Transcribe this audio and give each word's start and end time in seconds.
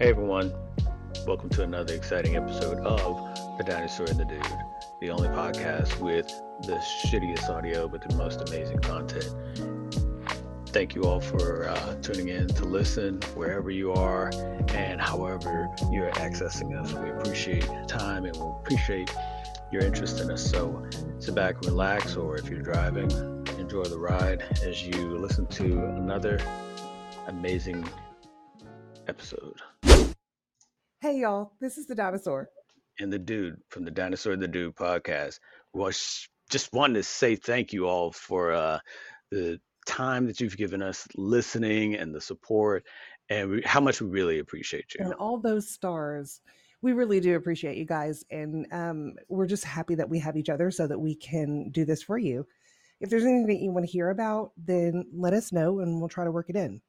Hey 0.00 0.08
everyone, 0.08 0.50
welcome 1.26 1.50
to 1.50 1.62
another 1.62 1.92
exciting 1.92 2.34
episode 2.34 2.78
of 2.86 3.58
The 3.58 3.64
Dinosaur 3.64 4.06
and 4.06 4.18
the 4.18 4.24
Dude, 4.24 4.42
the 4.98 5.10
only 5.10 5.28
podcast 5.28 6.00
with 6.00 6.26
the 6.62 6.82
shittiest 7.04 7.50
audio 7.50 7.86
but 7.86 8.08
the 8.08 8.16
most 8.16 8.40
amazing 8.48 8.78
content. 8.78 9.28
Thank 10.68 10.94
you 10.94 11.04
all 11.04 11.20
for 11.20 11.68
uh, 11.68 11.96
tuning 11.96 12.28
in 12.28 12.46
to 12.46 12.64
listen 12.64 13.20
wherever 13.34 13.70
you 13.70 13.92
are 13.92 14.30
and 14.68 14.98
however 15.02 15.68
you're 15.92 16.10
accessing 16.12 16.80
us. 16.80 16.94
We 16.94 17.10
appreciate 17.10 17.66
your 17.66 17.84
time 17.84 18.24
and 18.24 18.34
we 18.34 18.46
appreciate 18.62 19.14
your 19.70 19.82
interest 19.82 20.18
in 20.18 20.30
us. 20.30 20.42
So 20.42 20.82
sit 21.18 21.34
back 21.34 21.60
relax, 21.60 22.16
or 22.16 22.38
if 22.38 22.48
you're 22.48 22.62
driving, 22.62 23.10
enjoy 23.58 23.84
the 23.84 23.98
ride 23.98 24.44
as 24.64 24.82
you 24.82 25.18
listen 25.18 25.46
to 25.48 25.84
another 25.88 26.40
amazing 27.26 27.86
episode. 29.08 29.60
Hey 31.00 31.20
y'all, 31.20 31.52
this 31.60 31.78
is 31.78 31.86
the 31.86 31.94
dinosaur. 31.94 32.50
And 32.98 33.12
the 33.12 33.18
dude 33.18 33.56
from 33.70 33.84
the 33.84 33.90
Dinosaur 33.90 34.36
the 34.36 34.46
Dude 34.46 34.76
podcast 34.76 35.40
was 35.72 36.28
just 36.50 36.72
wanted 36.72 36.94
to 36.94 37.02
say 37.02 37.36
thank 37.36 37.72
you 37.72 37.86
all 37.88 38.12
for 38.12 38.52
uh, 38.52 38.78
the 39.30 39.58
time 39.86 40.26
that 40.26 40.40
you've 40.40 40.56
given 40.56 40.82
us 40.82 41.08
listening 41.16 41.94
and 41.94 42.14
the 42.14 42.20
support 42.20 42.84
and 43.30 43.48
we, 43.48 43.62
how 43.64 43.80
much 43.80 44.00
we 44.02 44.08
really 44.08 44.40
appreciate 44.40 44.94
you. 44.94 45.04
And 45.04 45.14
all 45.14 45.38
those 45.38 45.70
stars. 45.70 46.40
We 46.82 46.92
really 46.92 47.20
do 47.20 47.36
appreciate 47.36 47.76
you 47.76 47.84
guys. 47.84 48.24
And 48.30 48.66
um, 48.72 49.14
we're 49.28 49.46
just 49.46 49.64
happy 49.64 49.94
that 49.96 50.08
we 50.08 50.18
have 50.18 50.36
each 50.36 50.48
other 50.48 50.70
so 50.70 50.86
that 50.86 50.98
we 50.98 51.14
can 51.14 51.70
do 51.70 51.84
this 51.84 52.02
for 52.02 52.18
you. 52.18 52.46
If 53.00 53.10
there's 53.10 53.24
anything 53.24 53.46
that 53.46 53.62
you 53.62 53.70
want 53.70 53.86
to 53.86 53.92
hear 53.92 54.10
about, 54.10 54.52
then 54.56 55.06
let 55.14 55.32
us 55.32 55.52
know 55.52 55.80
and 55.80 56.00
we'll 56.00 56.08
try 56.08 56.24
to 56.24 56.32
work 56.32 56.50
it 56.50 56.56
in. 56.56 56.80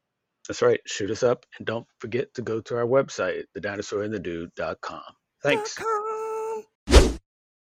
That's 0.47 0.61
right. 0.61 0.79
Shoot 0.85 1.11
us 1.11 1.23
up 1.23 1.45
and 1.57 1.67
don't 1.67 1.85
forget 1.99 2.33
to 2.35 2.41
go 2.41 2.61
to 2.61 2.75
our 2.77 2.85
website, 2.85 3.43
thedinosaurandthedude.com. 3.57 5.01
Thanks. 5.43 5.73
.com. 5.75 6.63
Thanks. 6.87 7.19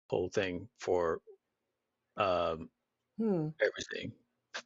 Whole 0.09 0.29
thing 0.29 0.67
for 0.79 1.19
um, 2.17 2.69
Hmm. 3.17 3.47
everything 3.61 4.11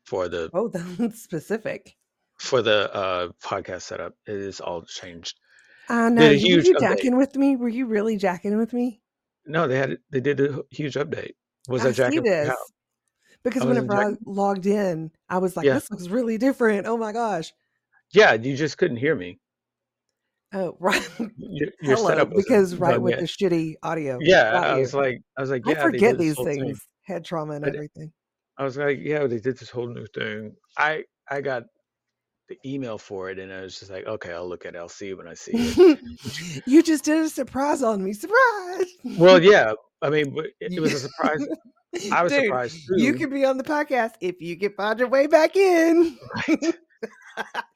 for 0.05 0.27
the 0.27 0.49
Oh, 0.53 0.67
that's 0.97 1.21
specific. 1.21 1.95
for 2.37 2.61
the 2.61 2.93
uh, 2.93 3.29
podcast 3.43 3.83
setup. 3.83 4.13
It 4.27 4.35
is 4.35 4.59
all 4.59 4.83
changed. 4.83 5.39
I 5.89 6.09
know. 6.09 6.21
a 6.23 6.27
Were 6.29 6.33
you 6.33 6.57
update. 6.61 6.79
jacking 6.79 7.17
with 7.17 7.35
me? 7.35 7.55
Were 7.55 7.69
you 7.69 7.85
really 7.85 8.17
jacking 8.17 8.57
with 8.57 8.73
me? 8.73 9.01
No, 9.45 9.67
they 9.67 9.77
had 9.77 9.97
they 10.11 10.19
did 10.21 10.39
a 10.39 10.61
huge 10.69 10.93
update. 10.95 11.31
Was 11.67 11.81
I 11.85 11.91
that 11.91 12.11
see 12.11 12.17
Jack? 12.17 12.23
this. 12.23 12.55
Because 13.43 13.63
I 13.63 13.65
whenever 13.65 13.95
I 13.95 14.13
logged 14.25 14.65
in, 14.67 15.11
I 15.29 15.39
was 15.39 15.57
like, 15.57 15.65
Yeah. 15.65 15.73
this 15.75 15.89
looks 15.89 16.07
really 16.07 16.37
different. 16.37 16.85
Oh 16.87 16.97
my 16.97 17.11
gosh. 17.11 17.51
Yeah, 18.13 18.33
you 18.33 18.55
just 18.55 18.77
couldn't 18.77 18.97
hear 18.97 19.15
me. 19.15 19.39
Oh, 20.53 20.75
right. 20.79 21.07
Your, 21.37 21.69
your 21.81 21.95
Hello, 21.95 22.09
setup 22.09 22.31
because 22.35 22.75
right 22.75 23.01
with 23.01 23.11
yet. 23.11 23.19
the 23.19 23.25
shitty 23.25 23.75
audio. 23.83 24.17
yeah, 24.21 24.51
got 24.51 24.63
I 24.65 24.79
was 24.79 24.93
like, 24.93 25.21
I 25.37 25.41
was 25.41 25.49
like, 25.49 25.63
yeah, 25.65 25.79
I 25.79 25.81
forget 25.81 26.17
these 26.17 26.35
whole 26.35 26.45
thing. 26.45 26.59
things, 26.59 26.85
head 27.03 27.23
trauma 27.23 27.53
and 27.53 27.65
everything. 27.65 28.11
I 28.57 28.63
was 28.63 28.77
like, 28.77 28.99
yeah, 29.01 29.25
they 29.27 29.39
did 29.39 29.57
this 29.57 29.69
whole 29.69 29.87
new 29.87 30.05
thing. 30.07 30.55
I 30.77 31.03
I 31.29 31.41
got 31.41 31.63
the 32.49 32.57
email 32.65 32.97
for 32.97 33.29
it, 33.29 33.39
and 33.39 33.51
I 33.51 33.61
was 33.61 33.79
just 33.79 33.89
like, 33.89 34.05
okay, 34.05 34.33
I'll 34.33 34.47
look 34.47 34.65
at 34.65 34.75
it. 34.75 34.77
I'll 34.77 34.89
see 34.89 35.13
when 35.13 35.27
I 35.27 35.33
see 35.33 35.53
it. 35.53 36.63
you 36.67 36.83
just 36.83 37.05
did 37.05 37.21
a 37.21 37.29
surprise 37.29 37.81
on 37.81 38.03
me. 38.03 38.11
Surprise. 38.11 38.87
well, 39.17 39.41
yeah, 39.41 39.73
I 40.01 40.09
mean, 40.09 40.35
it, 40.59 40.73
it 40.73 40.79
was 40.81 40.93
a 40.93 40.99
surprise. 40.99 41.47
I 42.11 42.23
was 42.23 42.33
Dude, 42.33 42.43
surprised 42.43 42.87
too. 42.87 43.01
You 43.01 43.13
can 43.13 43.29
be 43.29 43.45
on 43.45 43.57
the 43.57 43.63
podcast 43.63 44.13
if 44.19 44.41
you 44.41 44.57
can 44.57 44.73
find 44.73 44.99
your 44.99 45.07
way 45.07 45.27
back 45.27 45.55
in. 45.55 46.17
Right. 46.47 46.75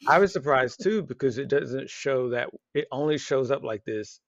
I 0.08 0.20
was 0.20 0.34
surprised 0.34 0.81
too 0.84 1.04
because 1.04 1.38
it 1.38 1.48
doesn't 1.48 1.90
show 1.90 2.30
that 2.30 2.50
it 2.73 2.88
only 2.92 3.18
shows 3.18 3.52
up 3.52 3.64
like 3.64 3.84
this 3.86 4.20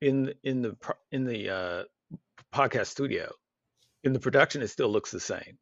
in 0.00 0.34
in 0.44 0.62
the 0.62 0.76
in 1.12 1.24
the 1.24 1.50
uh, 1.50 1.82
podcast 2.54 2.86
studio. 2.86 3.32
In 4.04 4.12
the 4.12 4.20
production, 4.20 4.62
it 4.62 4.68
still 4.68 4.88
looks 4.88 5.10
the 5.10 5.20
same. 5.20 5.58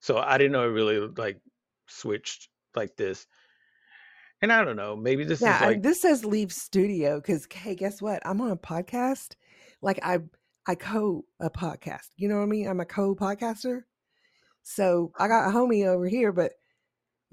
So 0.00 0.18
I 0.18 0.38
didn't 0.38 0.52
know 0.52 0.64
it 0.64 0.72
really 0.72 0.98
like 1.16 1.40
switched 1.88 2.48
like 2.76 2.96
this. 2.96 3.26
And 4.40 4.52
I 4.52 4.64
don't 4.64 4.76
know, 4.76 4.94
maybe 4.96 5.24
this 5.24 5.40
Yeah, 5.40 5.54
is 5.54 5.60
like 5.60 5.82
this 5.82 6.00
says 6.02 6.24
leave 6.24 6.52
studio 6.52 7.20
because 7.20 7.46
hey, 7.52 7.74
guess 7.74 8.02
what? 8.02 8.20
I'm 8.26 8.40
on 8.40 8.50
a 8.50 8.56
podcast. 8.56 9.34
Like 9.82 10.00
I 10.02 10.18
I 10.66 10.74
co 10.74 11.24
a 11.40 11.50
podcast. 11.50 12.08
You 12.16 12.28
know 12.28 12.36
what 12.36 12.42
I 12.44 12.46
mean? 12.46 12.68
I'm 12.68 12.80
a 12.80 12.84
co 12.84 13.14
podcaster. 13.14 13.82
So 14.62 15.12
I 15.18 15.28
got 15.28 15.48
a 15.48 15.52
homie 15.52 15.86
over 15.86 16.06
here, 16.08 16.32
but 16.32 16.52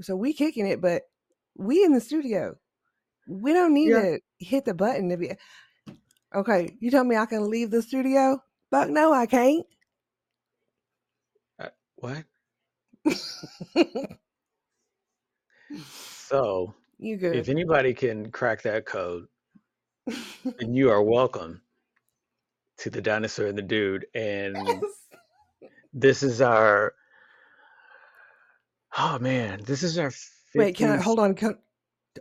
so 0.01 0.15
we 0.15 0.33
kicking 0.33 0.67
it, 0.67 0.81
but 0.81 1.03
we 1.57 1.83
in 1.83 1.93
the 1.93 2.01
studio. 2.01 2.55
We 3.27 3.53
don't 3.53 3.73
need 3.73 3.89
Yeah. 3.89 4.01
to 4.01 4.19
hit 4.39 4.65
the 4.65 4.73
button 4.73 5.09
to 5.09 5.17
be 5.17 5.31
okay. 6.33 6.75
You 6.79 6.91
tell 6.91 7.03
me 7.03 7.15
I 7.15 7.25
can 7.25 7.49
leave 7.49 7.71
the 7.71 7.81
studio? 7.81 8.39
Fuck 8.71 8.89
no, 8.89 9.13
I 9.13 9.25
can't. 9.25 9.65
Uh, 11.59 11.69
what? 11.95 12.23
So 16.27 16.73
you 16.97 17.17
good? 17.17 17.35
if 17.35 17.49
anybody 17.49 17.93
can 17.93 18.31
crack 18.31 18.61
that 18.63 18.85
code, 18.85 19.25
then 20.07 20.15
you 20.73 20.89
are 20.89 21.01
welcome 21.03 21.61
to 22.79 22.89
the 22.89 23.01
dinosaur 23.01 23.47
and 23.47 23.57
the 23.57 23.61
dude. 23.61 24.05
And 24.15 24.57
this 25.93 26.23
is 26.23 26.41
our 26.41 26.93
oh 28.97 29.19
man 29.19 29.61
this 29.65 29.83
is 29.83 29.97
our 29.97 30.11
50, 30.11 30.59
Wait, 30.59 30.75
can 30.75 30.89
I 30.89 30.97
hold 30.97 31.19
on? 31.19 31.33
Can, 31.35 31.57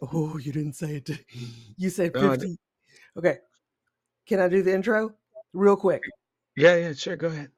oh, 0.02 0.38
you 0.38 0.50
didn't 0.52 0.74
say 0.74 0.96
it. 0.96 1.10
You 1.76 1.88
said 1.90 2.16
I 2.16 2.30
50. 2.36 2.56
Okay. 3.18 3.38
Can 4.26 4.40
I 4.40 4.48
do 4.48 4.62
the 4.62 4.72
intro 4.74 5.12
real 5.52 5.76
quick? 5.76 6.02
yeah 6.56 6.76
yeah 6.76 6.92
sure 6.92 7.16
go 7.16 7.28
ahead 7.28 7.50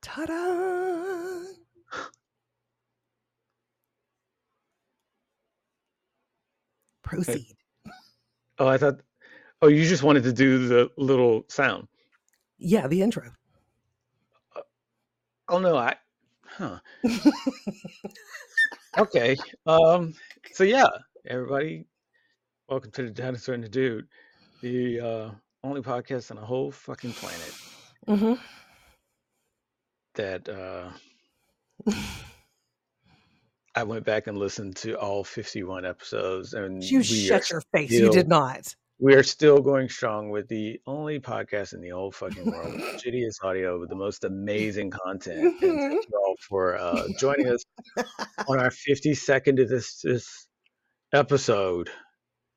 Ta 0.00 0.24
da! 0.26 1.42
Proceed. 7.02 7.54
oh 8.58 8.66
i 8.66 8.78
thought 8.78 9.00
oh 9.60 9.68
you 9.68 9.86
just 9.86 10.02
wanted 10.02 10.22
to 10.22 10.32
do 10.32 10.66
the 10.66 10.90
little 10.96 11.44
sound 11.48 11.86
Yeah, 12.58 12.86
the 12.86 13.02
intro. 13.02 13.30
Uh, 14.56 14.60
oh 15.50 15.58
no 15.58 15.76
i 15.76 15.94
huh 16.58 16.78
okay 18.98 19.36
um 19.66 20.14
so 20.52 20.64
yeah 20.64 20.86
everybody 21.26 21.86
welcome 22.68 22.90
to 22.90 23.04
the 23.04 23.10
dinosaur 23.10 23.54
and 23.54 23.64
the 23.64 23.68
dude 23.68 24.06
the 24.60 25.00
uh 25.00 25.30
only 25.64 25.80
podcast 25.80 26.30
on 26.30 26.36
the 26.36 26.44
whole 26.44 26.70
fucking 26.70 27.14
planet 27.14 27.54
hmm 28.06 28.34
that 30.14 30.48
uh 30.48 30.90
I 33.74 33.84
went 33.84 34.04
back 34.04 34.26
and 34.26 34.36
listened 34.36 34.76
to 34.76 34.98
all 34.98 35.24
51 35.24 35.86
episodes 35.86 36.52
and 36.52 36.82
You 36.82 37.02
shut 37.02 37.50
your 37.50 37.62
face. 37.72 37.90
You 37.90 38.10
did 38.10 38.28
not. 38.28 38.74
We 39.02 39.14
are 39.14 39.22
still 39.24 39.60
going 39.60 39.88
strong 39.88 40.30
with 40.30 40.46
the 40.46 40.80
only 40.86 41.18
podcast 41.18 41.74
in 41.74 41.80
the 41.80 41.90
old 41.90 42.14
fucking 42.14 42.46
world 42.46 42.72
shittiest 43.04 43.42
audio 43.42 43.80
with 43.80 43.88
the 43.88 43.96
most 43.96 44.22
amazing 44.22 44.92
content. 44.92 45.40
And 45.60 45.80
thank 45.80 46.04
you 46.08 46.16
all 46.24 46.36
for 46.48 46.78
uh, 46.78 47.08
joining 47.18 47.48
us 47.48 47.64
on 48.46 48.60
our 48.60 48.70
52nd 48.70 49.60
of 49.60 49.68
this 49.68 50.00
this 50.02 50.46
episode. 51.12 51.90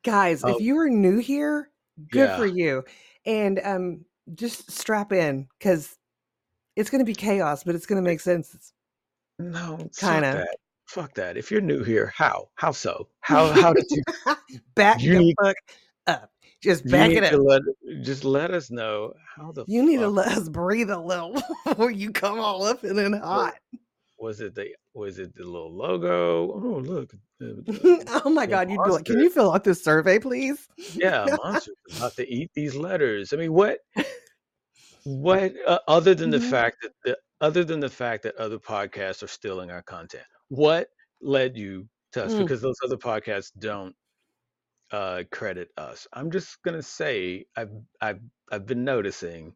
Guys, 0.03 0.43
if 0.45 0.61
you 0.61 0.77
are 0.77 0.87
new 0.87 1.17
here, 1.17 1.71
good 2.11 2.29
Yeah. 2.29 2.37
for 2.37 2.45
you. 2.45 2.83
And 3.25 3.59
um 3.63 4.05
just 4.35 4.69
strap 4.69 5.11
in 5.11 5.47
because 5.57 5.97
it's 6.75 6.91
gonna 6.91 7.05
be 7.05 7.15
chaos, 7.15 7.63
but 7.63 7.73
it's 7.73 7.87
gonna 7.87 8.03
make 8.03 8.19
sense. 8.19 8.71
No, 9.39 9.77
fuck 9.95 10.21
Kinda. 10.21 10.45
Fuck 10.87 11.15
that. 11.15 11.37
If 11.37 11.49
you're 11.49 11.61
new 11.61 11.83
here, 11.83 12.13
how? 12.15 12.49
How 12.53 12.71
so? 12.71 13.07
How 13.21 13.51
how 13.51 13.73
did 13.73 13.85
you 13.89 14.03
Back 14.75 15.01
You 15.01 15.17
the 15.17 15.35
fuck 15.41 15.55
up. 16.05 16.31
Just 16.65 16.87
back 16.87 17.11
it 17.11 17.23
up. 17.23 17.39
let 17.39 17.61
just 18.01 18.23
let 18.23 18.51
us 18.51 18.71
know 18.71 19.13
how 19.35 19.51
the 19.51 19.65
You 19.67 19.85
need 19.85 19.97
to 19.97 20.07
let 20.07 20.29
us 20.29 20.49
breathe 20.49 20.89
a 20.89 20.99
little 20.99 21.39
before 21.65 21.91
you 21.91 22.11
come 22.11 22.39
all 22.39 22.63
up 22.63 22.83
and 22.83 22.97
then 22.97 23.13
hot. 23.13 23.53
was 24.17 24.41
it 24.41 24.55
the 24.55 24.69
was 24.95 25.19
it 25.19 25.35
the 25.35 25.43
little 25.43 25.71
logo? 25.71 26.51
Oh 26.51 26.79
look. 26.79 27.13
uh, 27.39 28.21
oh 28.25 28.31
my 28.31 28.47
god, 28.47 28.71
you'd 28.71 28.83
be 28.83 28.89
like, 28.89 29.05
Can 29.05 29.19
you 29.19 29.29
fill 29.29 29.53
out 29.53 29.63
this 29.63 29.83
survey, 29.83 30.17
please? 30.17 30.67
yeah, 30.95 31.25
monster's 31.43 31.75
about 31.97 32.15
to 32.15 32.27
eat 32.27 32.49
these 32.55 32.75
letters. 32.75 33.31
I 33.31 33.35
mean, 33.35 33.53
what, 33.53 33.79
what, 35.03 35.53
uh, 35.67 35.79
other 35.87 36.15
than 36.15 36.31
the 36.31 36.41
fact 36.41 36.77
that 36.81 36.93
the, 37.03 37.17
other 37.41 37.63
than 37.63 37.79
the 37.79 37.89
fact 37.89 38.23
that 38.23 38.35
other 38.37 38.57
podcasts 38.57 39.21
are 39.21 39.27
stealing 39.27 39.69
our 39.69 39.83
content, 39.83 40.25
what 40.47 40.87
led 41.21 41.55
you 41.55 41.87
to 42.13 42.25
us? 42.25 42.33
Mm. 42.33 42.39
Because 42.39 42.61
those 42.61 42.77
other 42.83 42.97
podcasts 42.97 43.51
don't 43.59 43.95
uh, 44.95 45.23
credit 45.31 45.69
us. 45.77 46.07
I'm 46.13 46.31
just 46.31 46.61
gonna 46.63 46.81
say 46.83 47.45
I've 47.55 47.71
I've 48.01 48.21
I've 48.51 48.65
been 48.65 48.83
noticing 48.85 49.55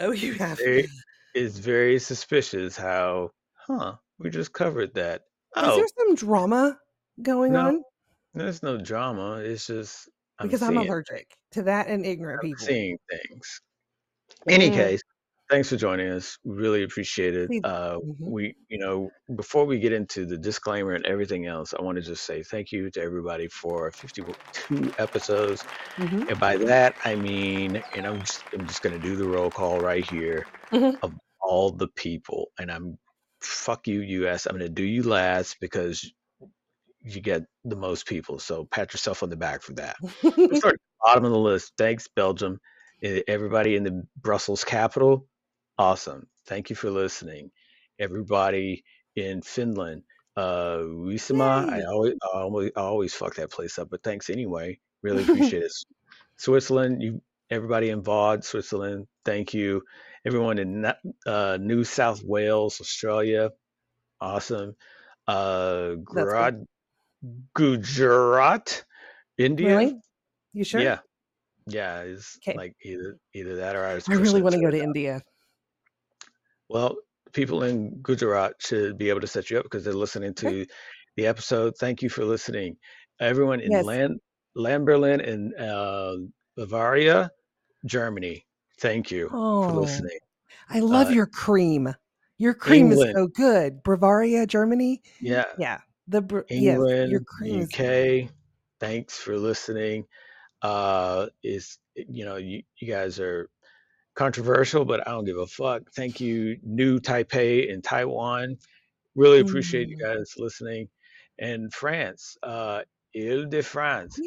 Oh, 0.00 0.10
you 0.12 0.34
have 0.34 0.58
very 0.58 0.88
is 1.34 1.58
very 1.58 1.98
suspicious 1.98 2.76
how, 2.76 3.30
huh? 3.54 3.96
We 4.18 4.30
just 4.30 4.52
covered 4.52 4.94
that. 4.94 5.22
Oh, 5.56 5.68
is 5.70 5.76
there 5.76 5.86
some 5.98 6.14
drama 6.16 6.78
going 7.22 7.52
No. 7.52 7.66
on? 7.68 7.82
there's 8.34 8.62
no 8.62 8.78
drama. 8.78 9.36
It's 9.36 9.66
just 9.66 10.08
I'm 10.38 10.46
because 10.48 10.62
I'm 10.62 10.76
allergic 10.78 11.26
to 11.52 11.62
that 11.64 11.88
and 11.88 12.04
ignorant 12.06 12.40
I'm 12.42 12.48
people. 12.48 12.66
seeing 12.66 12.98
things. 13.10 13.60
Any 14.48 14.70
Mm, 14.70 14.74
case, 14.74 15.02
thanks 15.50 15.68
for 15.70 15.76
joining 15.76 16.10
us. 16.10 16.38
Really 16.44 16.84
appreciate 16.84 17.34
it. 17.36 17.50
Uh, 17.64 17.96
mhm. 17.98 18.16
we, 18.20 18.56
you 18.68 18.78
know, 18.78 19.10
before 19.36 19.66
we 19.66 19.78
get 19.80 19.92
into 19.92 20.26
the 20.26 20.38
disclaimer 20.38 20.92
and 20.92 21.06
everything 21.06 21.46
else, 21.46 21.74
I 21.78 21.82
want 21.82 21.96
to 21.96 22.02
just 22.02 22.24
say 22.24 22.42
thank 22.42 22.72
you 22.72 22.90
to 22.92 23.02
everybody 23.02 23.48
for 23.48 23.90
52 23.92 24.36
episodes. 24.98 25.66
Mhm. 25.98 26.30
And 26.30 26.40
by 26.40 26.56
that, 26.58 26.94
I 27.04 27.16
mean, 27.16 27.82
and 27.94 28.06
I'm 28.06 28.22
just, 28.22 28.46
I'm 28.54 28.66
just 28.66 28.82
going 28.82 28.94
to 28.94 29.00
do 29.00 29.16
the 29.16 29.26
roll 29.26 29.50
call 29.50 29.80
right 29.80 30.04
here 30.04 30.48
Mhm. 30.72 30.98
of 31.02 31.14
all 31.40 31.72
the 31.72 31.88
people. 31.88 32.52
And 32.58 32.70
I'm, 32.70 32.98
fuck 33.40 33.88
you, 33.88 34.00
US. 34.00 34.46
I'm 34.46 34.52
going 34.56 34.68
to 34.68 34.74
do 34.74 34.84
you 34.84 35.02
last 35.02 35.58
because 35.60 36.10
you 37.02 37.20
get 37.20 37.44
the 37.64 37.76
most 37.76 38.06
people. 38.06 38.38
So 38.38 38.66
pat 38.66 38.92
yourself 38.92 39.22
on 39.22 39.30
the 39.30 39.36
back 39.36 39.62
for 39.62 39.72
that. 39.74 39.96
Start 40.54 40.74
at 40.74 40.80
the 40.80 41.04
bottom 41.04 41.24
of 41.24 41.32
the 41.32 41.38
list. 41.38 41.72
Thanks, 41.78 42.08
Belgium. 42.08 42.60
Everybody 43.02 43.76
in 43.76 43.84
the 43.84 44.04
Brussels 44.20 44.64
capital, 44.64 45.26
awesome. 45.80 46.26
Thank 46.46 46.68
you 46.68 46.76
for 46.76 46.90
listening. 46.90 47.50
Everybody 47.98 48.84
in 49.16 49.40
Finland, 49.40 50.02
uh, 50.36 50.78
Wisma, 50.78 51.68
I 51.70 51.84
always, 51.84 52.14
I 52.22 52.38
always, 52.38 52.70
I 52.76 52.80
always 52.80 53.14
fuck 53.14 53.34
that 53.36 53.50
place 53.50 53.78
up, 53.78 53.88
but 53.90 54.02
thanks 54.02 54.28
anyway. 54.28 54.78
Really 55.02 55.22
appreciate 55.28 55.62
it. 55.64 55.72
Switzerland, 56.36 57.02
you, 57.02 57.22
everybody 57.50 57.88
in 57.88 58.02
Vaud, 58.02 58.44
Switzerland, 58.44 59.06
thank 59.24 59.54
you. 59.54 59.82
Everyone 60.26 60.58
in 60.58 60.92
uh, 61.26 61.58
New 61.58 61.84
South 61.84 62.22
Wales, 62.22 62.80
Australia, 62.80 63.50
awesome. 64.20 64.76
Uh, 65.26 65.94
Gujarat, 66.04 66.56
Gujarat, 67.54 68.84
India. 69.38 69.68
Really? 69.78 69.96
You 70.52 70.64
sure? 70.64 70.80
Yeah, 70.82 70.98
yeah, 71.66 72.02
it's 72.02 72.36
'Kay. 72.38 72.54
like 72.54 72.76
either 72.82 73.16
either 73.32 73.56
that 73.56 73.76
or 73.76 73.86
I 73.86 73.94
was. 73.94 74.08
I 74.08 74.14
really 74.14 74.42
want 74.42 74.56
to 74.56 74.60
go 74.60 74.70
to 74.70 74.82
India. 74.82 75.22
Well, 76.70 76.96
people 77.32 77.64
in 77.64 78.00
Gujarat 78.00 78.54
should 78.60 78.96
be 78.96 79.08
able 79.08 79.20
to 79.22 79.26
set 79.26 79.50
you 79.50 79.58
up 79.58 79.64
because 79.64 79.82
they're 79.84 79.92
listening 79.92 80.34
to 80.34 80.64
the 81.16 81.26
episode. 81.26 81.74
Thank 81.80 82.00
you 82.00 82.08
for 82.08 82.24
listening, 82.24 82.76
everyone 83.20 83.58
in 83.60 83.72
Yes. 83.72 83.84
Land 83.84 84.20
Lamberlin 84.54 85.20
and 85.20 85.52
uh, 85.58 86.16
Bavaria, 86.56 87.28
Germany. 87.86 88.46
Thank 88.80 89.10
you 89.10 89.28
for 89.30 89.36
Oh, 89.36 89.80
listening. 89.80 90.18
I 90.68 90.78
love 90.78 91.08
Uh, 91.08 91.14
your 91.14 91.26
cream. 91.26 91.92
Your 92.38 92.54
cream 92.54 92.86
England. 92.92 93.10
is 93.10 93.16
so 93.16 93.26
good. 93.26 93.82
Bavaria, 93.82 94.46
Germany. 94.46 95.02
Yeah, 95.20 95.46
Yeah. 95.58 95.80
The 96.06 96.44
England, 96.50 97.10
your 97.10 97.20
cream 97.20 97.62
is 97.62 97.72
UK. 97.74 98.30
Thanks 98.78 99.18
for 99.18 99.36
listening. 99.36 100.06
Uh, 100.62 101.26
is 101.42 101.78
you 101.96 102.24
know 102.24 102.36
you, 102.36 102.62
you 102.80 102.86
guys 102.88 103.18
are 103.18 103.48
controversial, 104.20 104.84
but 104.84 105.06
I 105.08 105.12
don't 105.12 105.24
give 105.24 105.38
a 105.38 105.46
fuck. 105.46 105.90
Thank 105.96 106.20
you, 106.20 106.58
New 106.62 107.00
Taipei 107.00 107.68
in 107.70 107.80
Taiwan. 107.80 108.58
Really 109.14 109.40
appreciate 109.40 109.88
you 109.88 109.96
Mm. 109.96 110.00
guys 110.18 110.34
listening. 110.36 110.88
And 111.38 111.72
France, 111.72 112.36
uh, 112.42 112.82
Ile 113.16 113.46
de 113.46 113.62
France. 113.62 114.20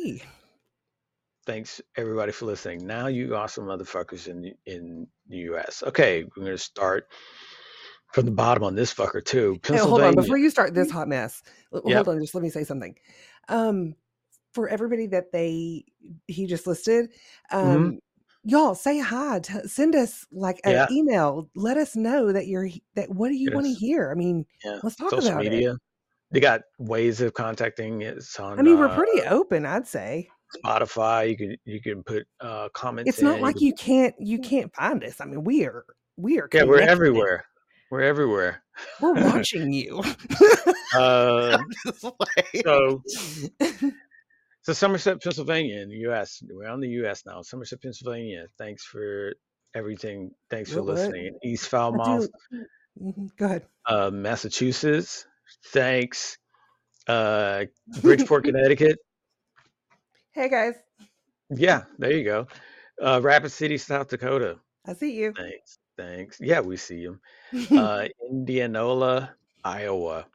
Thanks 1.46 1.80
everybody 1.96 2.32
for 2.32 2.48
listening. 2.48 2.88
Now 2.88 3.06
you 3.06 3.36
awesome 3.36 3.66
motherfuckers 3.66 4.28
in 4.28 4.42
the- 4.42 4.56
in 4.66 5.06
the 5.28 5.38
U.S. 5.50 5.84
Okay, 5.84 6.24
we're 6.24 6.44
gonna 6.46 6.58
start 6.58 7.08
from 8.14 8.26
the 8.26 8.32
bottom 8.32 8.64
on 8.64 8.74
this 8.74 8.92
fucker 8.92 9.24
too. 9.24 9.60
Hey, 9.64 9.78
hold 9.78 10.02
on. 10.02 10.16
Before 10.16 10.38
you 10.40 10.50
start 10.50 10.74
this 10.74 10.90
hot 10.90 11.08
mess, 11.08 11.44
Yep. 11.72 11.84
hold 11.84 12.08
on. 12.10 12.20
Just 12.20 12.34
let 12.34 12.42
me 12.44 12.50
say 12.50 12.64
something. 12.64 12.96
Um, 13.48 13.94
for 14.54 14.68
everybody 14.70 15.06
that 15.08 15.32
they 15.32 15.86
he 16.28 16.48
just 16.48 16.66
listed, 16.66 17.12
Mhm. 17.52 17.76
um, 17.76 18.00
y'all 18.44 18.76
say 18.76 19.00
hi. 19.00 19.42
Send 19.66 19.96
us 19.96 20.26
like 20.32 20.60
an 20.64 20.74
Yeah. 20.74 20.88
email. 20.92 21.50
Let 21.56 21.78
us 21.78 21.96
know 21.96 22.32
that 22.32 22.48
you're 22.48 22.70
that. 22.96 23.10
What 23.10 23.30
do 23.30 23.36
you 23.36 23.52
want 23.54 23.66
to 23.66 23.74
hear? 23.74 24.12
I 24.12 24.16
mean, 24.16 24.46
Yeah, 24.64 24.80
let's 24.84 24.96
talk 24.96 25.10
social 25.12 25.32
about 25.32 25.46
it. 25.46 25.52
media. 25.52 25.78
They 26.32 26.40
got 26.40 26.62
ways 26.80 27.22
of 27.22 27.34
contacting. 27.34 28.02
It's 28.02 28.40
on. 28.40 28.60
I 28.60 28.64
mean, 28.64 28.78
we're 28.78 28.88
uh, 28.88 28.96
pretty 28.96 29.22
open. 29.22 29.66
I'd 29.66 29.88
say 29.88 30.30
Spotify. 30.64 31.30
You 31.30 31.38
can 31.38 31.56
you 31.66 31.82
can 31.82 32.04
put 32.04 32.28
uh, 32.40 32.70
comments. 32.74 33.10
it's 33.10 33.22
not 33.22 33.38
in, 33.38 33.42
like 33.42 33.62
you 33.62 33.74
can't 33.74 34.16
you 34.20 34.40
can't 34.40 34.74
find 34.76 35.04
us. 35.04 35.22
I 35.22 35.26
mean, 35.26 35.44
we 35.44 35.66
are 35.66 35.86
we 36.18 36.40
are 36.40 36.50
Yeah, 36.52 36.64
we're 36.64 36.80
everywhere. 36.82 37.46
We're 37.92 38.02
everywhere. 38.02 38.64
We're 39.02 39.14
watching 39.24 39.74
you. 39.74 40.04
Uh, 40.96 41.58
so 42.64 43.02
so 44.64 44.74
Somerset, 44.74 45.22
Pennsylvania, 45.22 45.82
in 45.82 45.90
the 45.90 45.98
U.S. 46.10 46.42
We're 46.50 46.68
on 46.70 46.80
the 46.80 46.90
U.S. 46.90 47.24
now. 47.26 47.42
Somerset, 47.42 47.82
Pennsylvania. 47.82 48.46
Thanks 48.58 48.84
for 48.84 49.34
everything. 49.76 50.32
Thanks 50.50 50.72
for 50.74 50.82
listening. 50.82 51.38
East 51.44 51.70
Falmouth, 51.70 52.30
Mhm, 53.02 53.30
Go 53.38 53.46
ahead. 53.46 53.66
uh, 53.88 54.10
Massachusetts. 54.12 55.26
Thanks. 55.68 56.38
Uh, 57.08 57.66
Bridgeport, 58.02 58.46
Connecticut. 58.46 58.98
Hey 60.32 60.50
guys, 60.50 60.76
Yeah, 61.50 61.84
there 62.00 62.12
you 62.12 62.24
go. 62.24 62.48
Uh, 63.02 63.20
Rapid 63.22 63.52
City, 63.52 63.78
South 63.78 64.08
Dakota. 64.10 64.58
I 64.88 64.94
see 64.94 65.14
you. 65.14 65.34
Thanks. 65.34 65.78
Thanks. 65.98 66.38
Yeah, 66.42 66.62
we 66.62 66.78
see 66.78 66.98
you. 66.98 67.20
Uh, 67.72 68.08
Indianola, 68.32 69.36
Iowa. 69.64 70.26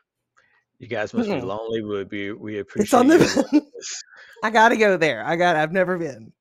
You 0.79 0.87
guys 0.89 1.13
must 1.15 1.33
be 1.33 1.41
Mm-mm. 1.41 1.45
lonely. 1.45 1.83
We 1.83 1.89
would 1.89 2.09
be 2.09 2.33
we 2.33 2.55
Mm-hmm. 2.55 2.81
it's 2.83 2.95
on 2.95 3.11
appreciate 3.11 3.19
the. 3.53 3.63
I 4.43 4.51
gotta 4.51 4.77
go 4.77 4.97
there. 4.97 5.25
I 5.25 5.37
got. 5.37 5.57
I've 5.57 5.73
never 5.73 5.99
been. 5.99 6.33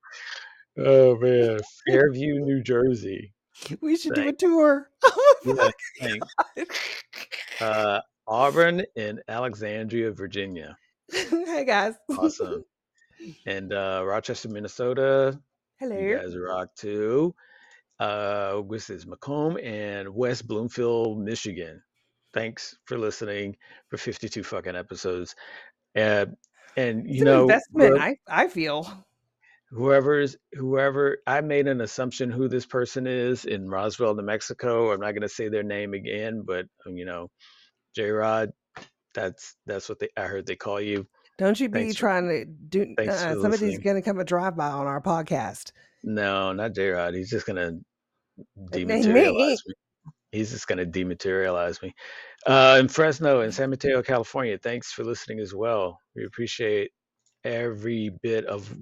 oh 0.77 1.15
man, 1.17 1.59
Fairview, 1.87 2.39
New 2.41 2.61
Jersey. 2.63 3.33
We 3.81 3.97
should 3.97 4.13
do 4.13 4.27
a 4.27 4.33
tour. 4.33 4.89
Oh 5.03 5.71
Yeah, 6.55 6.67
Uh, 7.59 8.01
Auburn 8.27 8.83
and 8.95 9.21
Alexandria, 9.27 10.11
Virginia. 10.11 10.77
hey 11.11 11.65
guys. 11.65 11.95
Awesome. 12.17 12.65
and 13.45 13.73
uh, 13.73 14.03
Rochester, 14.05 14.49
Minnesota. 14.49 15.39
You 15.81 15.87
Hello. 15.89 16.17
guys 16.19 16.35
rock 16.37 16.69
too. 16.75 17.33
Uh, 17.99 18.61
this 18.69 18.89
is 18.89 19.07
Macomb 19.07 19.57
and 19.57 20.09
West 20.13 20.47
Bloomfield, 20.47 21.19
Michigan. 21.19 21.81
Thanks 22.33 22.75
for 22.85 22.97
listening 22.97 23.55
for 23.89 23.97
52 23.97 24.43
fucking 24.43 24.75
episodes. 24.75 25.35
Uh, 25.95 26.25
and 26.75 27.09
you 27.09 27.23
know, 27.25 27.43
investment. 27.43 27.89
whoever- 27.89 28.03
I 28.03 28.15
I 28.27 28.47
feel. 28.47 29.05
whoever's 29.71 30.37
whoever 30.53 31.17
I 31.25 31.41
made 31.41 31.67
an 31.67 31.81
assumption 31.81 32.29
who 32.29 32.47
this 32.47 32.65
person 32.65 33.07
is 33.07 33.45
in 33.45 33.69
Roswell, 33.69 34.13
New 34.15 34.23
Mexico. 34.23 34.91
I'm 34.91 34.99
not 34.99 35.11
going 35.11 35.21
to 35.21 35.29
say 35.29 35.49
their 35.49 35.63
name 35.63 35.93
again, 35.93 36.43
but 36.45 36.65
um, 36.85 36.95
you 36.97 37.05
know, 37.05 37.29
J 37.95 38.09
Rod. 38.11 38.51
That's 39.15 39.55
that's 39.65 39.89
what 39.89 39.97
they 39.99 40.09
I 40.15 40.23
heard 40.23 40.45
they 40.45 40.55
call 40.55 40.79
you. 40.79 41.07
Don't 41.39 41.59
you 41.59 41.69
be 41.69 41.89
for- 41.91 41.97
trying 41.97 42.27
to 42.29 42.45
do. 42.45 42.93
Uh, 42.99 43.11
somebody's 43.33 43.61
listening. 43.61 43.81
gonna 43.81 44.01
come 44.03 44.19
a 44.19 44.23
drive 44.23 44.55
by 44.55 44.67
on 44.67 44.85
our 44.85 45.01
podcast. 45.01 45.71
No, 46.03 46.53
not 46.53 46.75
J 46.75 46.89
Rod. 46.89 47.15
He's 47.15 47.29
just 47.31 47.47
gonna 47.47 47.79
dematerialize 48.71 49.57
me. 49.65 49.73
He's 50.31 50.51
just 50.51 50.67
gonna 50.67 50.85
dematerialize 50.85 51.81
me. 51.81 51.93
Uh, 52.45 52.77
in 52.79 52.87
Fresno 52.87 53.41
and 53.41 53.53
San 53.53 53.69
Mateo, 53.69 54.01
California. 54.01 54.57
Thanks 54.57 54.91
for 54.91 55.03
listening 55.03 55.39
as 55.39 55.53
well. 55.53 55.99
We 56.15 56.25
appreciate 56.25 56.91
every 57.43 58.09
bit 58.21 58.45
of 58.45 58.73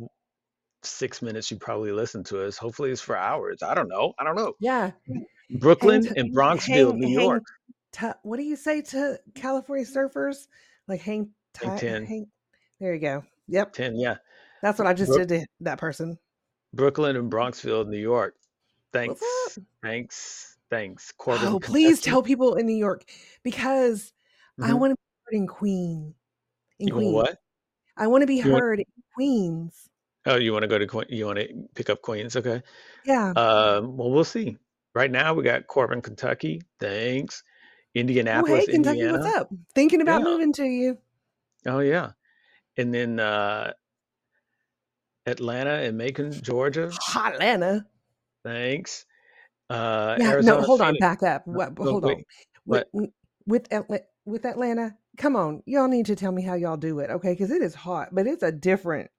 six 0.83 1.21
minutes 1.21 1.49
you 1.51 1.57
probably 1.57 1.91
listen 1.91 2.23
to 2.25 2.43
us. 2.45 2.57
Hopefully 2.57 2.91
it's 2.91 3.01
for 3.01 3.15
hours. 3.17 3.61
I 3.63 3.73
don't 3.73 3.87
know. 3.87 4.13
I 4.19 4.23
don't 4.23 4.35
know. 4.35 4.53
Yeah. 4.59 4.91
Brooklyn 5.59 6.03
t- 6.03 6.09
and 6.15 6.35
Bronxville, 6.35 6.91
hang- 6.91 6.99
New 6.99 7.07
hang 7.07 7.25
York. 7.25 7.43
ti- 7.91 8.17
what 8.23 8.37
do 8.37 8.43
you 8.43 8.55
say 8.55 8.81
to 8.81 9.19
California 9.35 9.85
surfers? 9.85 10.47
Like 10.87 11.01
hang 11.01 11.29
tight. 11.53 11.79
10. 11.79 12.05
Hang, 12.05 12.27
there 12.79 12.93
you 12.93 12.99
go. 12.99 13.23
Yep. 13.47 13.73
Ten, 13.73 13.95
yeah. 13.95 14.17
That's 14.61 14.79
what 14.79 14.87
I 14.87 14.93
just 14.93 15.09
Brook- 15.11 15.27
did 15.27 15.41
to 15.41 15.47
that 15.61 15.77
person. 15.77 16.17
Brooklyn 16.73 17.15
and 17.15 17.31
Bronxville, 17.31 17.87
New 17.87 17.99
York. 17.99 18.35
Thanks. 18.91 19.21
Thanks. 19.83 20.54
Thanks. 20.69 21.11
Corbin, 21.17 21.47
Oh, 21.47 21.59
please 21.59 22.01
tell 22.01 22.23
people 22.23 22.55
in 22.55 22.65
New 22.65 22.75
York 22.75 23.03
because 23.43 24.11
I 24.61 24.69
Mhm. 24.71 24.79
want 24.79 24.91
to 24.91 24.95
be 24.95 25.01
heard 25.25 25.41
in 25.41 25.47
Queen. 25.47 26.15
In 26.79 26.87
You 26.87 26.93
Queens. 26.93 27.13
what? 27.13 27.41
I 27.97 28.07
want 28.07 28.21
to 28.21 28.27
be 28.27 28.35
You 28.37 28.51
want- 28.51 28.61
heard 28.63 28.79
in 28.79 28.85
Queens. 29.13 29.89
Oh, 30.25 30.37
you 30.37 30.51
want 30.53 30.63
to 30.63 30.67
go 30.67 30.77
to 30.79 30.87
Queen? 30.87 31.05
You 31.09 31.27
want 31.27 31.39
to 31.39 31.69
pick 31.75 31.89
up 31.89 32.01
Queens? 32.01 32.35
Okay. 32.35 32.61
Yeah. 33.05 33.29
Um, 33.35 33.95
well, 33.95 34.11
we'll 34.11 34.23
see. 34.23 34.57
Right 34.95 35.11
now, 35.11 35.33
we 35.33 35.43
got 35.43 35.67
Corbin, 35.67 36.01
Kentucky. 36.01 36.61
Thanks. 36.79 37.43
Oh, 37.45 37.99
Indianapolis, 37.99 38.65
hey, 38.65 38.71
Kentucky, 38.73 38.99
Indiana. 39.01 39.23
what's 39.23 39.35
up? 39.35 39.49
Thinking 39.75 40.01
about 40.01 40.19
Yeah. 40.21 40.25
moving 40.25 40.51
to 40.53 40.65
you. 40.65 40.97
Oh 41.67 41.79
yeah. 41.79 42.11
And 42.77 42.93
then 42.93 43.19
uh, 43.19 43.73
Atlanta 45.25 45.71
and 45.83 45.97
Macon, 45.97 46.31
Georgia. 46.31 46.89
Hot 46.91 47.33
Atlanta. 47.35 47.85
Thanks. 48.43 49.05
Uh, 49.69 50.15
Yeah, 50.19 50.29
Arizona, 50.29 50.61
no, 50.61 50.65
hold 50.65 50.81
on, 50.81 50.95
back 50.99 51.23
up. 51.23 51.47
What, 51.47 51.77
hold 51.77 52.03
wait, 52.03 52.17
on. 52.17 52.23
what? 52.65 52.89
With, 52.93 53.09
with 53.47 53.73
Atla- 53.73 54.01
with 54.25 54.45
Atlanta, 54.45 54.95
come 55.17 55.35
on, 55.35 55.63
y'all 55.65 55.87
need 55.87 56.05
to 56.07 56.15
tell 56.15 56.31
me 56.31 56.41
how 56.43 56.53
y'all 56.55 56.77
do 56.77 56.99
it, 56.99 57.09
okay? 57.09 57.33
Because 57.33 57.51
it 57.51 57.61
is 57.61 57.73
hot, 57.75 58.09
but 58.11 58.27
it's 58.27 58.43
a 58.43 58.51
different 58.51 59.09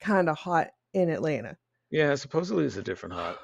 kind 0.00 0.28
of 0.28 0.36
hot 0.36 0.68
in 0.92 1.08
Atlanta. 1.08 1.56
Yeah, 1.90 2.14
supposedly 2.16 2.64
it's 2.64 2.76
a 2.76 2.82
different 2.82 3.14
hot. 3.14 3.38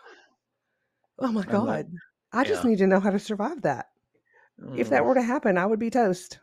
Oh 1.19 1.31
my 1.33 1.43
I'm 1.43 1.47
not- 1.49 1.67
god. 1.67 1.93
I 2.33 2.45
just 2.45 2.65
yeah. 2.65 2.71
need 2.71 2.79
to 2.79 2.87
know 2.87 3.01
how 3.01 3.11
to 3.11 3.19
survive 3.19 3.63
that. 3.63 3.87
If 4.77 4.91
that 4.91 5.03
Mm, 5.03 5.07
were 5.07 5.15
to 5.15 5.23
happen, 5.23 5.59
I 5.59 5.67
would 5.67 5.79
be 5.79 5.91
toast. 5.91 6.39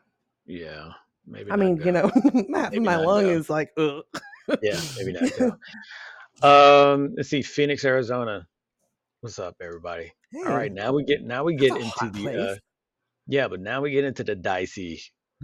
yeah, 0.46 0.92
maybe. 1.26 1.52
I 1.52 1.56
mean, 1.56 1.78
you 1.78 1.92
know, 1.92 2.12
Maybe 2.50 2.80
my 2.80 2.98
lung 2.98 3.24
go. 3.26 3.30
is 3.30 3.50
like, 3.50 3.72
ugh. 3.78 4.04
yeah, 4.62 4.80
maybe 4.98 5.14
not. 5.14 5.30
Go. 5.38 5.56
Um, 6.44 7.14
let's 7.18 7.30
see, 7.30 7.42
Phoenix, 7.42 7.84
Arizona. 7.84 8.48
What's 9.22 9.40
up, 9.40 9.56
everybody? 9.60 10.14
All 10.36 10.44
right, 10.44 10.72
now 10.72 10.94
we 10.94 11.04
get 11.04 11.24
now 11.24 11.44
we 11.44 11.56
get 11.56 11.76
into 11.76 12.12
the 12.12 12.52
uh, 12.52 12.56
yeah, 13.26 13.48
but 13.48 13.60
now 13.60 13.82
we 13.82 13.90
get 13.90 14.04
into 14.04 14.24
the 14.24 14.36
dicey, 14.36 15.02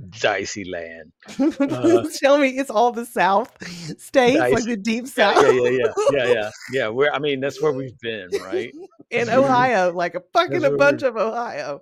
dicey 0.10 0.63
land. 0.63 1.12
uh, 1.39 2.06
Tell 2.20 2.38
me 2.38 2.50
it's 2.50 2.70
all 2.70 2.92
the 2.92 3.08
South 3.08 3.51
states, 4.00 4.38
like 4.38 4.63
the 4.65 4.77
deep 4.77 5.08
South. 5.08 5.44
yeah, 5.44 5.50
yeah, 5.50 5.70
yeah, 5.70 5.94
yeah, 6.12 6.34
yeah, 6.34 6.50
yeah. 6.72 6.89
We're 6.89 7.12
I 7.12 7.18
mean 7.18 7.39
that's 7.39 7.60
where 7.60 7.72
we've 7.72 7.98
been, 8.00 8.30
right? 8.44 8.72
in 9.10 9.25
where 9.25 9.39
Ohio, 9.39 9.92
like 9.92 10.13
a 10.13 10.22
fucking 10.34 10.63
a 10.63 10.72
bunch 10.77 11.01
of 11.01 11.18
Ohio. 11.18 11.82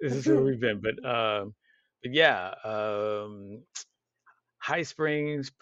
This 0.00 0.14
is 0.14 0.26
where 0.26 0.42
we've 0.42 0.60
been, 0.60 0.80
but 0.80 1.08
um, 1.08 1.54
but 2.02 2.12
yeah, 2.12 2.52
um, 2.64 3.62
High 4.58 4.82
Springs, 4.82 5.52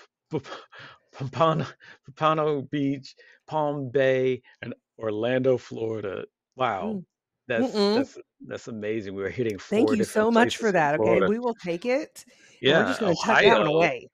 Pompano, 1.13 1.67
Pompano 2.07 2.63
Beach, 2.63 3.15
Palm 3.47 3.91
Bay, 3.91 4.41
and 4.63 4.73
Orlando, 4.99 5.59
Florida. 5.59 6.25
Wow, 6.57 6.95
Mm. 6.95 7.05
that's 7.49 7.73
Mm-mm. 7.75 7.95
that's 7.95 8.19
that's 8.47 8.69
amazing. 8.69 9.15
We 9.15 9.23
were 9.23 9.29
hitting 9.31 9.59
Thank 9.59 9.93
you 9.93 10.05
so 10.05 10.31
much 10.31 10.57
for 10.57 10.73
that. 10.73 11.01
Okay, 11.01 11.21
we 11.27 11.39
will 11.39 11.55
take 11.55 11.85
it. 11.85 12.25
Yeah, 12.61 12.81
we're 12.81 12.87
just 12.89 13.01
going 13.01 13.15
to 13.15 13.23
tuck 13.23 13.41
that 13.43 13.59
one 13.59 13.67
Ohio. 13.67 13.77
away. 13.77 14.09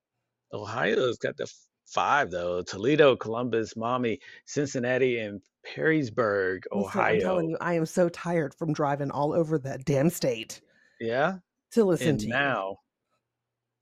Ohio's 0.53 1.19
got 1.19 1.37
the 1.37 1.51
five 1.87 2.31
though. 2.31 2.63
Toledo, 2.63 3.17
Columbus, 3.17 3.77
Maumee, 3.77 4.19
Cincinnati, 4.47 5.19
and 5.19 5.41
Perrysburg, 5.65 6.63
Listen, 6.75 7.01
I'm 7.01 7.21
telling 7.21 7.51
you, 7.51 7.57
I 7.61 7.75
am 7.75 7.87
so 7.87 8.09
tired 8.09 8.55
from 8.55 8.73
driving 8.73 9.11
all 9.11 9.33
over 9.33 9.59
that 9.59 9.85
damn 9.85 10.11
state 10.11 10.61
Yeah, 11.01 11.39
to 11.73 11.85
listen 11.85 12.11
and 12.11 12.21
to 12.21 12.27
you. 12.27 12.33
now, 12.33 12.77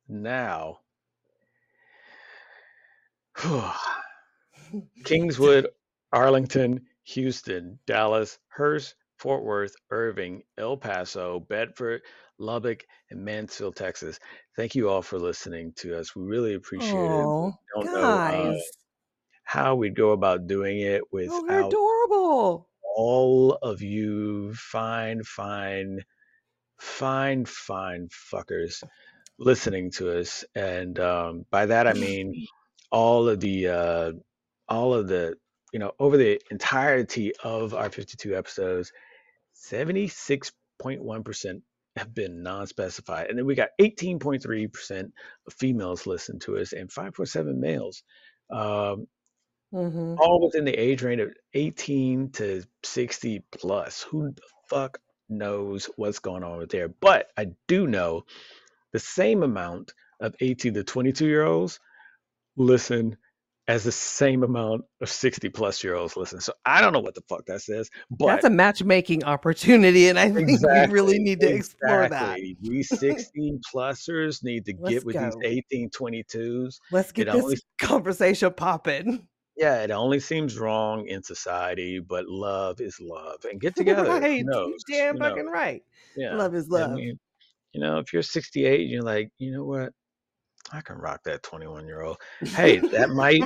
now, 0.08 0.80
Kingswood, 5.04 5.68
Arlington, 6.12 6.86
Houston, 7.04 7.78
Dallas, 7.86 8.38
Hurst, 8.48 8.94
Fort 9.18 9.44
Worth, 9.44 9.74
Irving, 9.90 10.42
El 10.58 10.76
Paso, 10.76 11.40
Bedford, 11.40 12.02
Lubbock, 12.38 12.84
and 13.10 13.24
Mansfield, 13.24 13.76
Texas. 13.76 14.18
Thank 14.56 14.74
you 14.74 14.88
all 14.88 15.02
for 15.02 15.18
listening 15.18 15.72
to 15.78 15.98
us. 15.98 16.14
We 16.16 16.24
really 16.24 16.54
appreciate 16.54 16.94
it. 16.94 17.26
Oh, 17.26 17.52
Don't 17.74 17.86
know 17.86 18.00
uh, 18.00 18.54
how 19.44 19.74
we'd 19.74 19.96
go 19.96 20.10
about 20.12 20.46
doing 20.46 20.80
it 20.80 21.02
Oh, 21.02 21.06
without 21.12 21.66
adorable. 21.68 22.68
all 22.96 23.52
of 23.62 23.82
you 23.82 24.54
fine, 24.54 25.22
fine, 25.24 26.00
fine, 26.78 27.44
fine 27.44 28.08
fuckers 28.32 28.82
listening 29.38 29.90
to 29.92 30.18
us. 30.18 30.44
And 30.54 30.98
um, 30.98 31.44
by 31.50 31.66
that 31.66 31.86
I 31.86 31.94
mean 31.94 32.46
all 32.92 33.28
of 33.28 33.40
the 33.40 33.68
uh, 33.68 34.12
all 34.68 34.94
of 34.94 35.08
the 35.08 35.36
you 35.72 35.78
know 35.78 35.92
over 35.98 36.16
the 36.16 36.40
entirety 36.50 37.32
of 37.42 37.74
our 37.74 37.90
52 37.90 38.36
episodes 38.36 38.92
76.1% 39.60 41.62
have 41.96 42.14
been 42.14 42.42
non-specified. 42.42 43.28
And 43.28 43.38
then 43.38 43.46
we 43.46 43.54
got 43.54 43.70
18.3% 43.80 45.12
of 45.46 45.54
females 45.54 46.06
listen 46.06 46.38
to 46.40 46.58
us 46.58 46.72
and 46.72 46.88
5.7 46.88 47.56
males 47.56 48.02
um, 48.50 49.06
hmm 49.72 50.16
all 50.18 50.40
within 50.44 50.64
the 50.64 50.76
age 50.76 51.02
range 51.02 51.20
of 51.20 51.32
18 51.54 52.32
to 52.32 52.64
60 52.82 53.44
plus. 53.52 54.02
Who 54.02 54.32
the 54.32 54.42
fuck 54.68 54.98
knows 55.28 55.88
what's 55.96 56.18
going 56.18 56.42
on 56.42 56.58
with 56.58 56.70
there? 56.70 56.88
But 56.88 57.28
i 57.36 57.52
do 57.68 57.86
know 57.86 58.24
the 58.92 58.98
same 58.98 59.44
amount 59.44 59.94
of 60.20 60.34
18 60.40 60.74
to 60.74 60.84
22 60.84 61.26
year 61.26 61.44
olds 61.44 61.78
listen 62.56 63.16
as 63.70 63.84
the 63.84 63.92
same 63.92 64.42
amount 64.42 64.82
of 65.00 65.08
60 65.08 65.48
plus 65.50 65.84
year 65.84 65.94
olds 65.94 66.16
listen. 66.16 66.40
So 66.40 66.52
I 66.66 66.80
don't 66.80 66.92
know 66.92 66.98
what 67.00 67.14
the 67.14 67.22
fuck 67.28 67.46
that 67.46 67.62
says, 67.62 67.88
but 68.10 68.26
That's 68.26 68.44
a 68.44 68.50
matchmaking 68.50 69.22
opportunity, 69.24 70.08
and 70.08 70.18
I 70.18 70.28
think 70.30 70.48
we 70.48 70.86
really 70.92 71.18
need 71.20 71.40
to 71.40 71.48
explore 71.54 72.08
that. 72.08 72.38
exactly. 72.38 72.56
We 72.68 72.82
16 72.82 73.60
plusers 73.72 74.42
need 74.42 74.64
to 74.66 74.74
Let's 74.78 74.94
get 74.94 75.04
with 75.06 75.14
go. 75.14 75.30
these 75.42 75.62
18 75.72 75.90
22s. 75.90 76.78
Let's 76.90 77.10
It 77.10 77.14
get 77.14 77.28
only, 77.28 77.54
this 77.54 77.62
conversation 77.80 78.52
popping. 78.52 79.26
yeah, 79.56 79.82
it 79.84 79.90
only 79.92 80.18
seems 80.20 80.58
wrong 80.58 81.06
in 81.06 81.22
society, 81.22 82.00
but 82.00 82.26
love 82.26 82.80
is 82.80 82.98
love. 83.00 83.44
And 83.48 83.60
get 83.60 83.76
together. 83.76 84.02
Right. 84.04 84.44
You 84.44 84.44
damn 84.88 85.14
Who 85.14 85.20
knows? 85.20 85.30
fucking 85.30 85.46
right. 85.46 85.82
Yeah. 86.16 86.34
Love 86.34 86.54
is 86.56 86.68
I 86.72 86.78
love. 86.80 86.92
mean, 86.92 87.18
you 87.72 87.80
know, 87.80 87.98
if 87.98 88.12
you're 88.12 88.22
68, 88.22 88.88
you're 88.88 89.02
like, 89.02 89.30
you 89.38 89.52
know 89.52 89.64
what? 89.64 89.92
I 90.72 90.80
can 90.80 90.96
rock 90.98 91.20
that 91.24 91.42
21 91.42 91.86
year 91.86 92.02
old. 92.02 92.18
Hey, 92.54 92.78
that 92.92 93.10
might 93.14 93.42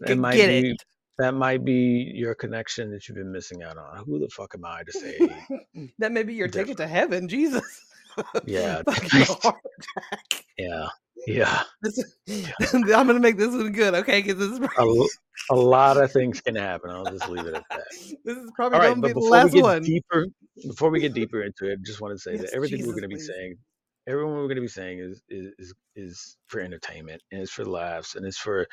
that 0.00 0.16
might 0.16 0.36
get 0.36 0.50
be 0.50 0.70
it. 0.70 0.82
that 1.18 1.32
might 1.34 1.64
be 1.64 2.10
your 2.14 2.34
connection 2.34 2.90
that 2.90 3.08
you've 3.08 3.16
been 3.16 3.30
missing 3.32 3.62
out 3.62 3.76
on. 3.78 4.04
Who 4.04 4.18
the 4.18 4.28
fuck 4.28 4.54
am 4.54 4.64
I 4.64 4.82
to 4.84 4.92
say 4.92 5.88
that 5.98 6.12
may 6.12 6.22
be 6.22 6.34
your 6.34 6.48
ticket 6.48 6.76
different? 6.76 6.78
to 6.78 6.86
heaven, 6.94 7.28
Jesus. 7.28 7.80
Yeah, 8.46 8.82
yeah, 10.58 10.88
yeah. 11.26 11.62
This 11.82 11.98
is- 11.98 12.16
yeah. 12.26 12.52
I'm 12.72 12.84
gonna 12.84 13.20
make 13.20 13.36
this 13.36 13.48
one 13.50 13.72
good, 13.72 13.94
okay? 13.94 14.22
Because 14.22 14.38
this 14.38 14.50
is 14.52 14.58
A, 14.58 14.68
probably, 14.74 14.98
l- 15.00 15.08
a 15.50 15.54
lot 15.56 15.96
of 16.02 16.10
things 16.12 16.40
can 16.40 16.54
happen. 16.56 16.90
I'll 16.90 17.06
just 17.06 17.28
leave 17.28 17.46
it 17.46 17.54
at 17.54 17.62
that. 17.74 18.16
this 18.24 18.36
is 18.38 18.50
probably 18.56 18.76
All 18.76 18.82
right, 18.82 18.94
gonna 18.94 19.08
be 19.08 19.12
the 19.12 19.20
last 19.20 19.54
one. 19.54 19.82
deeper, 19.84 20.26
before 20.66 20.90
we 20.90 21.00
get 21.00 21.12
deeper 21.12 21.42
into 21.42 21.70
it, 21.70 21.82
just 21.82 22.00
want 22.00 22.14
to 22.14 22.18
say 22.18 22.32
Yes, 22.32 22.42
that 22.42 22.54
everything 22.54 22.80
we're 22.86 22.92
going 22.92 23.02
to 23.02 23.08
be 23.08 23.16
please. 23.16 23.26
saying, 23.26 23.56
everything 24.06 24.30
we're 24.32 24.42
going 24.44 24.56
to 24.56 24.60
be 24.62 24.68
saying 24.68 24.98
is 24.98 25.22
is 25.28 25.52
is 25.58 25.74
is 25.96 26.36
for 26.48 26.60
entertainment 26.60 27.22
and 27.32 27.40
it's 27.42 27.52
for 27.52 27.64
laughs 27.64 28.14
and 28.14 28.26
it's 28.26 28.38
for 28.38 28.66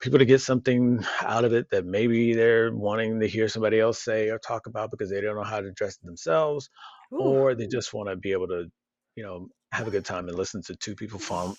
people 0.00 0.18
to 0.18 0.24
get 0.24 0.40
something 0.40 1.04
out 1.22 1.44
of 1.44 1.52
it 1.52 1.70
that 1.70 1.86
maybe 1.86 2.34
they're 2.34 2.74
wanting 2.74 3.20
to 3.20 3.26
hear 3.26 3.48
somebody 3.48 3.80
else 3.80 4.02
say 4.02 4.28
or 4.28 4.38
talk 4.38 4.66
about 4.66 4.90
because 4.90 5.10
they 5.10 5.20
don't 5.20 5.36
know 5.36 5.42
how 5.42 5.60
to 5.60 5.68
address 5.68 5.96
it 5.96 6.04
themselves 6.04 6.68
Ooh. 7.12 7.18
or 7.20 7.54
they 7.54 7.66
just 7.66 7.94
want 7.94 8.08
to 8.08 8.16
be 8.16 8.32
able 8.32 8.48
to 8.48 8.66
you 9.16 9.22
know 9.24 9.48
have 9.72 9.88
a 9.88 9.90
good 9.90 10.04
time 10.04 10.28
and 10.28 10.36
listen 10.36 10.62
to 10.62 10.76
two 10.76 10.94
people 10.94 11.18
fum- 11.18 11.56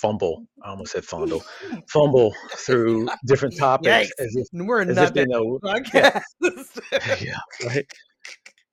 fumble 0.00 0.46
i 0.64 0.70
almost 0.70 0.92
said 0.92 1.04
fondle 1.04 1.42
fumble 1.88 2.34
through 2.52 3.08
different 3.26 3.56
topics 3.58 4.10
Yikes. 4.18 4.24
as 4.24 4.36
if 4.36 4.46
We're 4.52 4.82
as 4.82 4.96
not 4.96 5.08
if 5.08 5.14
they 5.14 5.24
know 5.26 5.58
yeah 5.92 6.20
podcast. 6.42 7.20
yeah 7.24 7.66
right 7.66 7.86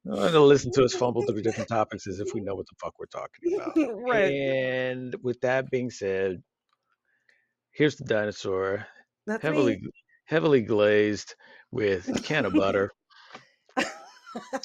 to 0.05 0.39
listen 0.39 0.71
to 0.71 0.83
us 0.83 0.93
fumble 0.93 1.23
through 1.23 1.41
different 1.41 1.67
topics 1.69 2.07
as 2.07 2.19
if 2.19 2.33
we 2.33 2.41
know 2.41 2.55
what 2.55 2.65
the 2.67 2.75
fuck 2.79 2.93
we're 2.99 3.05
talking 3.07 3.53
about 3.55 3.75
right. 4.03 4.31
and 4.31 5.15
with 5.23 5.39
that 5.41 5.69
being 5.71 5.89
said 5.89 6.41
here's 7.71 7.95
the 7.95 8.05
dinosaur 8.05 8.85
That's 9.25 9.41
heavily 9.41 9.77
me. 9.81 9.89
heavily 10.25 10.61
glazed 10.61 11.35
with 11.71 12.07
a 12.09 12.21
can 12.21 12.45
of 12.45 12.53
butter 12.53 12.91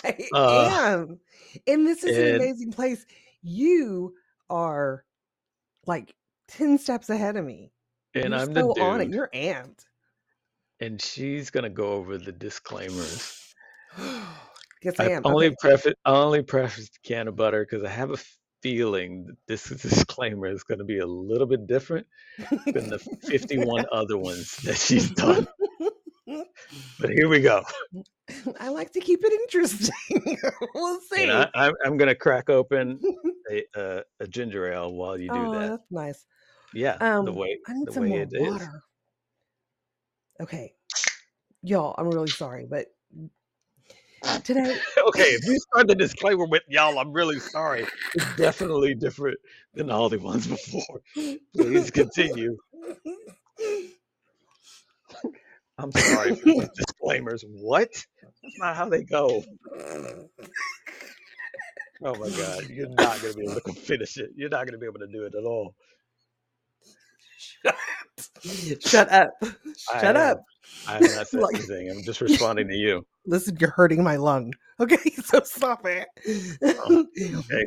I 0.05 0.17
uh 0.35 0.69
am. 0.73 1.21
And 1.67 1.87
this 1.87 2.03
is 2.03 2.17
an 2.19 2.35
amazing 2.37 2.73
place. 2.73 3.07
You 3.41 4.15
are 4.51 5.05
like 5.87 6.13
10 6.49 6.79
steps 6.79 7.09
ahead 7.09 7.37
of 7.37 7.45
me. 7.45 7.73
and 8.15 8.31
You're 8.31 8.35
i'm 8.35 8.53
the 8.53 8.61
so 8.63 8.83
on 8.83 9.01
it. 9.01 9.11
You're 9.11 9.31
amped. 9.33 9.85
and 10.81 11.01
she's 11.01 11.51
gonna 11.51 11.71
go 11.71 11.93
over 11.93 12.19
the 12.19 12.33
disclaimers 12.33 13.55
Yes, 14.83 14.99
I 14.99 15.05
I've 15.05 15.11
am. 15.13 15.27
only 15.27 15.47
Okay. 15.49 15.57
preface 15.61 15.95
I 16.05 16.13
only 16.13 16.43
prefaced 16.43 16.95
the 16.95 17.09
can 17.09 17.29
of 17.29 17.37
butter 17.37 17.67
because 17.69 17.85
I 17.85 17.91
have 17.91 18.11
a 18.11 18.19
feeling 18.63 19.27
that 19.27 19.37
this 19.47 19.65
disclaimer 19.83 20.47
is 20.47 20.63
going 20.63 20.79
to 20.79 20.85
be 20.85 20.99
a 20.99 21.07
little 21.07 21.47
bit 21.47 21.67
different 21.67 22.07
than 22.67 22.89
the 22.89 22.99
51 22.99 23.85
other 23.93 24.19
ones 24.19 24.57
that 24.65 24.77
she's 24.77 25.11
done. 25.11 25.47
But 26.27 27.11
here 27.11 27.29
we 27.29 27.41
go. 27.41 27.63
I 28.61 28.69
like 28.69 28.93
to 28.93 29.01
keep 29.01 29.25
it 29.25 29.33
interesting. 29.33 29.95
we'll 30.75 31.01
And 31.01 31.01
see. 31.01 31.31
I, 31.31 31.49
I'm, 31.55 31.73
I'm 31.85 31.97
going 31.97 32.09
to 32.09 32.15
crack 32.15 32.49
open 32.49 33.01
a, 33.51 33.65
a, 33.75 34.03
a 34.21 34.29
ginger 34.29 34.73
ale 34.73 34.93
while 34.93 35.19
you 35.19 35.31
do 35.31 35.49
oh, 35.49 35.51
that. 35.53 35.71
that's 35.71 35.91
nice. 35.91 36.25
Yeah, 36.73 36.99
the 37.01 37.07
Um, 37.07 37.37
way 37.37 37.59
I 37.67 37.73
need 37.73 37.87
the 37.87 37.93
some 37.93 38.03
way 38.05 38.11
more 38.11 38.21
it 38.21 38.29
is. 38.33 38.53
water. 38.53 38.83
Okay. 40.41 40.75
Y'all, 41.63 41.95
I'm 41.99 42.09
really 42.09 42.31
sorry, 42.31 42.67
but 42.71 42.87
today 44.45 44.77
Okay, 45.09 45.23
if 45.23 45.47
you 45.47 45.59
start 45.59 45.89
the 45.89 45.95
disclaimer 45.95 46.47
with 46.47 46.63
y'all, 46.69 46.99
I'm 46.99 47.13
really 47.13 47.41
sorry. 47.41 47.87
It's 48.15 48.37
definitely 48.37 48.95
different 48.95 49.39
than 49.75 49.91
all 49.91 50.09
the 50.09 50.19
ones 50.19 50.47
before. 50.47 51.01
Please 51.57 51.91
continue. 51.91 52.57
I'm 55.79 55.93
sorry 55.93 56.35
for 56.37 56.69
disclaimers. 56.77 57.45
What? 57.49 57.91
That's 58.23 58.59
not 58.59 58.77
how 58.77 58.89
they 58.89 59.03
go. 59.03 59.43
Oh 62.03 62.15
my 62.15 62.31
god, 62.31 62.67
you're 62.71 62.89
not 62.89 63.21
gonna 63.21 63.35
be 63.35 63.45
able 63.45 63.61
to 63.61 63.73
finish 63.75 64.17
it. 64.17 64.31
You're 64.35 64.49
not 64.49 64.67
gonna 64.67 64.79
be 64.79 64.87
able 64.87 65.01
to 65.01 65.07
do 65.07 65.25
it 65.25 65.35
at 65.35 65.45
all. 65.45 65.75
Shut 68.81 69.11
up. 69.11 69.31
Shut 69.43 70.17
have- 70.17 70.17
up. 70.17 70.43
I 70.89 70.93
have 70.95 71.03
not 71.03 71.33
Like- 71.43 71.55
anything. 71.57 71.91
I'm 71.91 72.03
just 72.03 72.21
responding 72.21 72.69
to 72.69 72.75
you. 72.77 73.07
Listen, 73.27 73.57
you're 73.61 73.71
hurting 73.71 74.03
my 74.03 74.17
lung. 74.17 74.53
Okay, 74.81 75.11
so 75.25 75.41
stop 75.45 75.85
it. 75.87 76.09
Okay, 76.63 77.65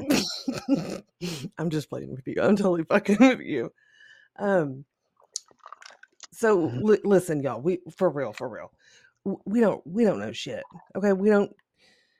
I'm 1.57 1.69
just 1.69 1.89
playing 1.89 2.11
with 2.11 2.25
you. 2.25 2.35
I'm 2.41 2.55
totally 2.55 2.83
fucking 2.83 3.17
with 3.19 3.41
you. 3.41 3.71
Um. 4.39 4.85
So 6.31 6.71
li- 6.81 6.99
listen, 7.03 7.41
y'all. 7.43 7.61
We 7.61 7.79
for 7.95 8.09
real, 8.09 8.33
for 8.33 8.49
real. 8.49 8.71
We 9.45 9.59
don't 9.59 9.85
we 9.85 10.03
don't 10.03 10.19
know 10.19 10.31
shit. 10.31 10.63
Okay, 10.95 11.13
we 11.13 11.29
don't. 11.29 11.51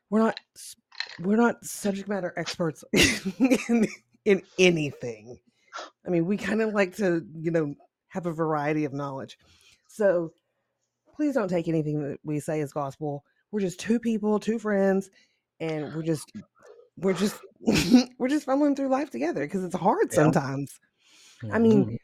We're 0.10 0.20
not. 0.20 0.40
We're 1.20 1.38
not 1.38 1.64
subject 1.66 2.08
matter 2.08 2.34
experts 2.38 2.84
in 2.94 3.88
in 4.26 4.42
anything. 4.60 5.38
I 6.06 6.10
mean, 6.12 6.26
we 6.28 6.38
kind 6.38 6.62
of 6.62 6.74
like 6.74 6.96
to, 6.98 7.26
you 7.36 7.50
know, 7.50 7.74
have 8.14 8.28
a 8.28 8.32
variety 8.32 8.86
of 8.86 8.94
knowledge. 8.94 9.38
So 9.88 10.34
please 11.16 11.34
don't 11.34 11.50
take 11.50 11.68
anything 11.68 12.02
that 12.08 12.20
we 12.24 12.40
say 12.40 12.62
as 12.62 12.72
gospel. 12.72 13.24
We're 13.52 13.60
just 13.60 13.80
two 13.80 14.00
people, 14.00 14.40
two 14.40 14.60
friends, 14.60 15.10
and 15.60 15.94
we're 15.94 16.04
just 16.04 16.32
we're 16.98 17.14
just 17.14 17.36
we're 18.20 18.30
just 18.30 18.46
fumbling 18.46 18.76
through 18.76 18.90
life 18.90 19.10
together 19.10 19.42
because 19.42 19.64
it's 19.64 19.76
hard 19.76 20.10
Yeah. 20.12 20.16
sometimes. 20.16 20.80
I 21.52 21.60
mean, 21.60 21.98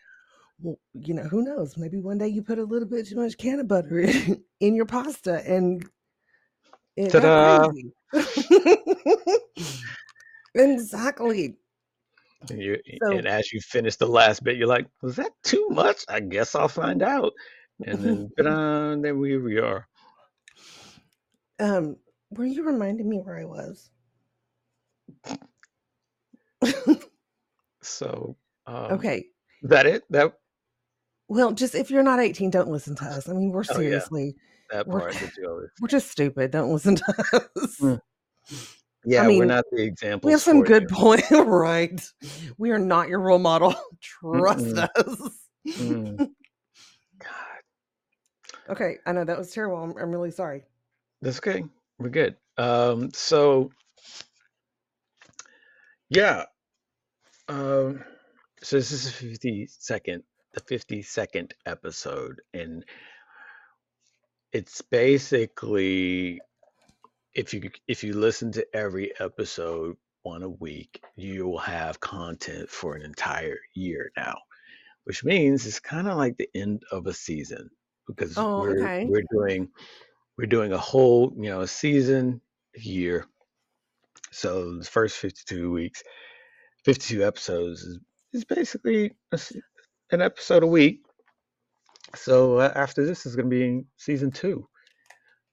well, 0.62 0.78
you 0.94 1.14
know, 1.14 1.24
who 1.24 1.44
knows? 1.44 1.78
Maybe 1.78 2.00
one 2.00 2.18
day 2.18 2.28
you 2.28 2.42
put 2.42 2.60
a 2.60 2.64
little 2.64 2.88
bit 2.88 3.08
too 3.08 3.16
much 3.16 3.38
can 3.38 3.60
of 3.60 3.68
butter 3.68 4.00
in, 4.00 4.44
in 4.60 4.76
your 4.76 4.86
pasta 4.86 5.42
and 5.48 5.88
it 6.98 7.12
Ta-da. 7.12 7.70
crazy. 7.70 7.94
exactly. 10.56 11.56
And 12.50 12.62
you, 12.62 12.78
So- 13.04 13.18
and 13.18 13.28
as 13.28 13.52
you 13.52 13.60
finish 13.62 13.96
the 13.98 14.08
last 14.08 14.44
bit, 14.44 14.56
you're 14.58 14.68
like, 14.68 14.88
"Was 15.02 15.18
that 15.18 15.32
too 15.44 15.68
much? 15.70 16.04
I 16.08 16.20
guess 16.22 16.56
I'll 16.56 16.68
find 16.70 17.04
out." 17.04 17.34
And 17.86 18.00
then, 18.04 18.30
ta-da, 18.38 19.12
we 19.12 19.38
we 19.38 19.60
are. 19.60 19.88
Um, 21.60 21.98
were 22.32 22.46
you 22.46 22.64
reminding 22.64 23.10
me 23.10 23.18
where 23.20 23.38
I 23.38 23.46
was? 23.46 23.90
So, 27.82 28.36
um, 28.68 28.92
okay. 28.94 29.26
that 29.64 29.86
it? 29.86 30.04
That 30.10 30.34
Well, 31.30 31.54
just 31.54 31.76
if 31.76 31.90
you're 31.90 32.04
not 32.04 32.20
18, 32.20 32.50
don't 32.50 32.70
listen 32.70 32.94
to 32.96 33.06
us. 33.06 33.30
I 33.30 33.34
mean, 33.34 33.52
we're 33.52 33.62
Oh, 33.70 33.74
yeah. 33.80 33.90
seriously, 33.90 34.36
that 34.70 34.86
We're- 34.88 35.12
part 35.12 35.38
you 35.38 35.68
we're 35.82 35.88
just 35.88 36.12
stupid. 36.12 36.52
Don't 36.52 36.72
listen 36.72 36.96
to 36.96 37.14
us. 37.56 37.80
Mm, 37.80 38.02
Yeah, 39.06 39.26
mean, 39.28 39.40
we're 39.40 39.46
not 39.46 39.64
the 39.72 39.82
example. 39.84 40.28
We 40.28 40.34
have 40.34 40.42
some 40.42 40.62
good 40.62 40.88
points, 40.90 41.32
right? 41.32 42.02
We 42.58 42.72
are 42.72 42.80
not 42.80 43.08
your 43.08 43.20
role 43.20 43.40
model. 43.40 43.74
Trust 44.02 44.66
Mm-mm. 44.66 44.90
us. 44.96 45.32
Mm. 45.78 46.18
God, 47.20 47.62
Okay, 48.70 48.98
I 49.06 49.12
know 49.14 49.24
that 49.24 49.38
was 49.38 49.52
terrible. 49.52 49.78
I'm, 49.78 49.98
I'm 49.98 50.12
really 50.12 50.32
sorry. 50.32 50.64
that's 51.22 51.38
okay. 51.38 51.64
We're 51.98 52.10
good. 52.10 52.36
Um, 52.58 53.12
so 53.14 53.72
yeah. 56.10 56.44
Um, 57.48 58.04
so 58.62 58.76
this 58.76 58.92
is 58.92 59.06
the 59.06 59.12
fifty 59.12 59.68
second, 59.68 60.24
the 60.54 60.60
fifty 60.62 61.02
second 61.02 61.54
episode, 61.66 62.42
and 62.54 62.84
it's 64.52 64.82
basically 64.82 66.40
if 67.34 67.54
you 67.54 67.70
if 67.88 68.04
you 68.04 68.14
listen 68.14 68.52
to 68.54 68.66
every 68.76 69.14
episode 69.20 69.98
one 70.24 70.44
a 70.44 70.50
week, 70.50 71.04
you 71.16 71.48
will 71.48 71.60
have 71.60 72.00
content 72.00 72.70
for 72.70 72.96
an 72.96 73.02
entire 73.04 73.60
year 73.74 74.12
now, 74.18 74.38
which 75.06 75.24
means 75.24 75.66
it's 75.66 75.80
kind 75.80 76.08
of 76.08 76.18
like 76.18 76.38
the 76.38 76.50
end 76.56 76.84
of 76.92 77.08
a 77.08 77.14
season 77.14 77.70
because 78.08 78.38
Oh, 78.38 78.62
we're 78.62 78.84
okay. 78.84 79.06
we're 79.08 79.24
doing 79.32 79.70
we're 80.38 80.46
doing 80.48 80.74
a 80.74 80.78
whole 80.78 81.34
you 81.36 81.50
know 81.50 81.62
a 81.62 81.68
season 81.68 82.42
year. 82.76 83.26
So 84.32 84.78
the 84.78 84.86
first 84.86 85.18
fifty 85.18 85.42
two 85.46 85.72
weeks, 85.72 86.04
fifty 86.84 87.16
two 87.16 87.24
episodes 87.24 87.82
is 87.84 88.00
is 88.34 88.46
basically 88.46 89.16
a 89.32 89.40
an 90.12 90.22
episode 90.22 90.64
a 90.64 90.68
week. 90.68 91.04
So 92.16 92.58
uh, 92.60 92.72
after 92.76 93.06
this 93.06 93.26
is 93.26 93.36
going 93.36 93.50
to 93.50 93.56
be 93.56 93.86
season 93.98 94.32
two. 94.32 94.68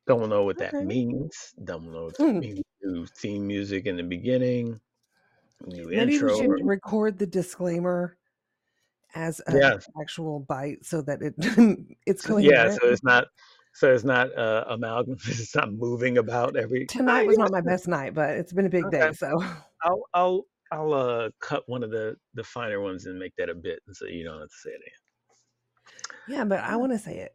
Don't 0.06 0.28
know 0.28 0.44
what 0.44 0.58
that 0.58 0.72
Okay. 0.74 0.84
means. 0.84 1.54
Don't 1.64 1.90
know 1.92 2.04
what 2.04 2.18
that 2.18 2.32
means. 2.34 2.60
New 2.82 3.06
theme 3.06 3.46
music 3.46 3.86
in 3.86 3.96
the 3.96 4.02
beginning, 4.04 4.80
new 5.66 5.86
Maybe 5.88 6.14
intro. 6.14 6.32
we 6.32 6.38
should 6.40 6.50
or- 6.50 6.64
record 6.64 7.18
the 7.18 7.26
disclaimer 7.26 8.16
as 9.14 9.40
an 9.48 9.56
Yeah. 9.56 9.78
actual 10.00 10.40
bite 10.40 10.84
so 10.84 11.02
that 11.02 11.22
it 11.22 11.34
it's 12.06 12.22
So- 12.24 12.36
yeah, 12.36 12.70
so 12.70 12.86
it's 12.88 13.02
not 13.02 13.26
so 13.74 13.92
it's 13.92 14.04
not 14.04 14.32
uh, 14.38 14.64
amalgam. 14.68 15.16
It's 15.26 15.54
not 15.54 15.72
moving 15.72 16.18
about 16.18 16.56
every. 16.56 16.86
Tonight 16.86 17.24
"Ah, 17.24 17.26
was 17.26 17.38
not 17.38 17.50
my 17.50 17.60
best 17.72 17.88
night, 17.88 18.14
but 18.14 18.30
it's 18.36 18.52
been 18.52 18.66
a 18.66 18.70
big 18.70 18.84
Okay. 18.86 19.00
day. 19.00 19.12
So 19.12 19.42
I'll 19.82 20.02
I'll 20.14 20.46
I'll 20.70 20.92
uh 20.94 21.30
cut 21.40 21.64
one 21.68 21.82
of 21.82 21.90
the 21.90 22.16
the 22.34 22.44
finer 22.44 22.80
ones 22.80 23.06
and 23.06 23.18
make 23.18 23.34
that 23.36 23.48
a 23.50 23.54
bit, 23.54 23.80
and 23.86 23.94
so 23.96 24.06
you 24.06 24.22
don't 24.24 24.38
have 24.40 24.48
to 24.48 24.54
say 24.64 24.70
it. 24.70 24.92
yeah, 26.28 26.44
but 26.44 26.60
I 26.60 26.76
want 26.76 26.92
to 26.92 26.98
say 26.98 27.18
it. 27.18 27.34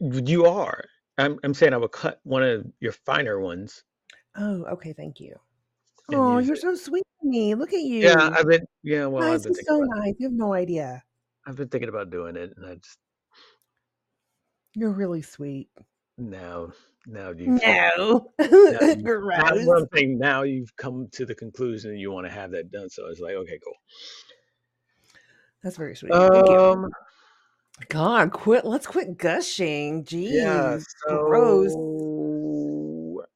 Again. 0.00 0.26
You 0.26 0.44
are. 0.46 0.84
I'm 1.18 1.38
I'm 1.44 1.54
saying 1.54 1.72
I 1.72 1.76
will 1.76 1.88
cut 1.88 2.20
one 2.24 2.42
of 2.42 2.66
your 2.80 2.92
finer 2.92 3.40
ones. 3.40 3.84
Oh, 4.36 4.64
okay. 4.72 4.92
Thank 4.92 5.20
you. 5.20 5.36
Oh, 6.12 6.38
you're 6.38 6.54
it. 6.54 6.60
so 6.60 6.74
sweet 6.74 7.04
to 7.22 7.28
me. 7.28 7.54
Look 7.54 7.72
at 7.72 7.80
you. 7.80 8.00
Yeah, 8.02 8.30
I've 8.36 8.46
been. 8.46 8.66
Yeah, 8.82 9.06
well, 9.06 9.22
I've 9.24 9.30
nice 9.30 9.42
been 9.44 9.54
and 9.56 9.66
so 9.66 9.78
nice. 9.80 10.14
You 10.18 10.26
have 10.26 10.34
no 10.36 10.52
idea. 10.52 11.02
I've 11.46 11.56
been 11.56 11.68
thinking 11.68 11.88
about 11.88 12.10
doing 12.10 12.36
it, 12.36 12.52
and 12.56 12.66
I 12.66 12.74
just 12.76 12.98
You're 14.74 14.90
really 14.92 15.22
sweet. 15.22 15.68
now 16.18 16.72
now 17.06 17.30
you've 17.30 17.62
No, 17.62 18.26
you- 18.38 18.38
now 18.72 19.02
gross. 19.02 19.66
what 19.66 19.78
I'm 19.82 19.88
saying 19.94 20.18
now 20.18 20.42
you've 20.42 20.74
come 20.76 21.08
to 21.12 21.26
the 21.26 21.34
conclusion 21.34 21.96
you 21.98 22.10
want 22.10 22.26
to 22.26 22.32
have 22.32 22.50
that 22.52 22.70
done. 22.72 22.88
So 22.90 23.06
it's 23.06 23.20
like 23.20 23.34
okay, 23.34 23.58
cool. 23.64 23.74
That's 25.62 25.76
very 25.76 25.94
sweet. 25.96 26.12
Thank 26.12 26.48
you. 26.50 26.58
Um, 26.58 26.90
God, 27.88 28.32
quit. 28.32 28.64
Let's 28.64 28.86
quit 28.86 29.18
gushing. 29.18 30.04
Jeez. 30.04 30.30
yeah. 30.30 30.78
So 31.08 31.18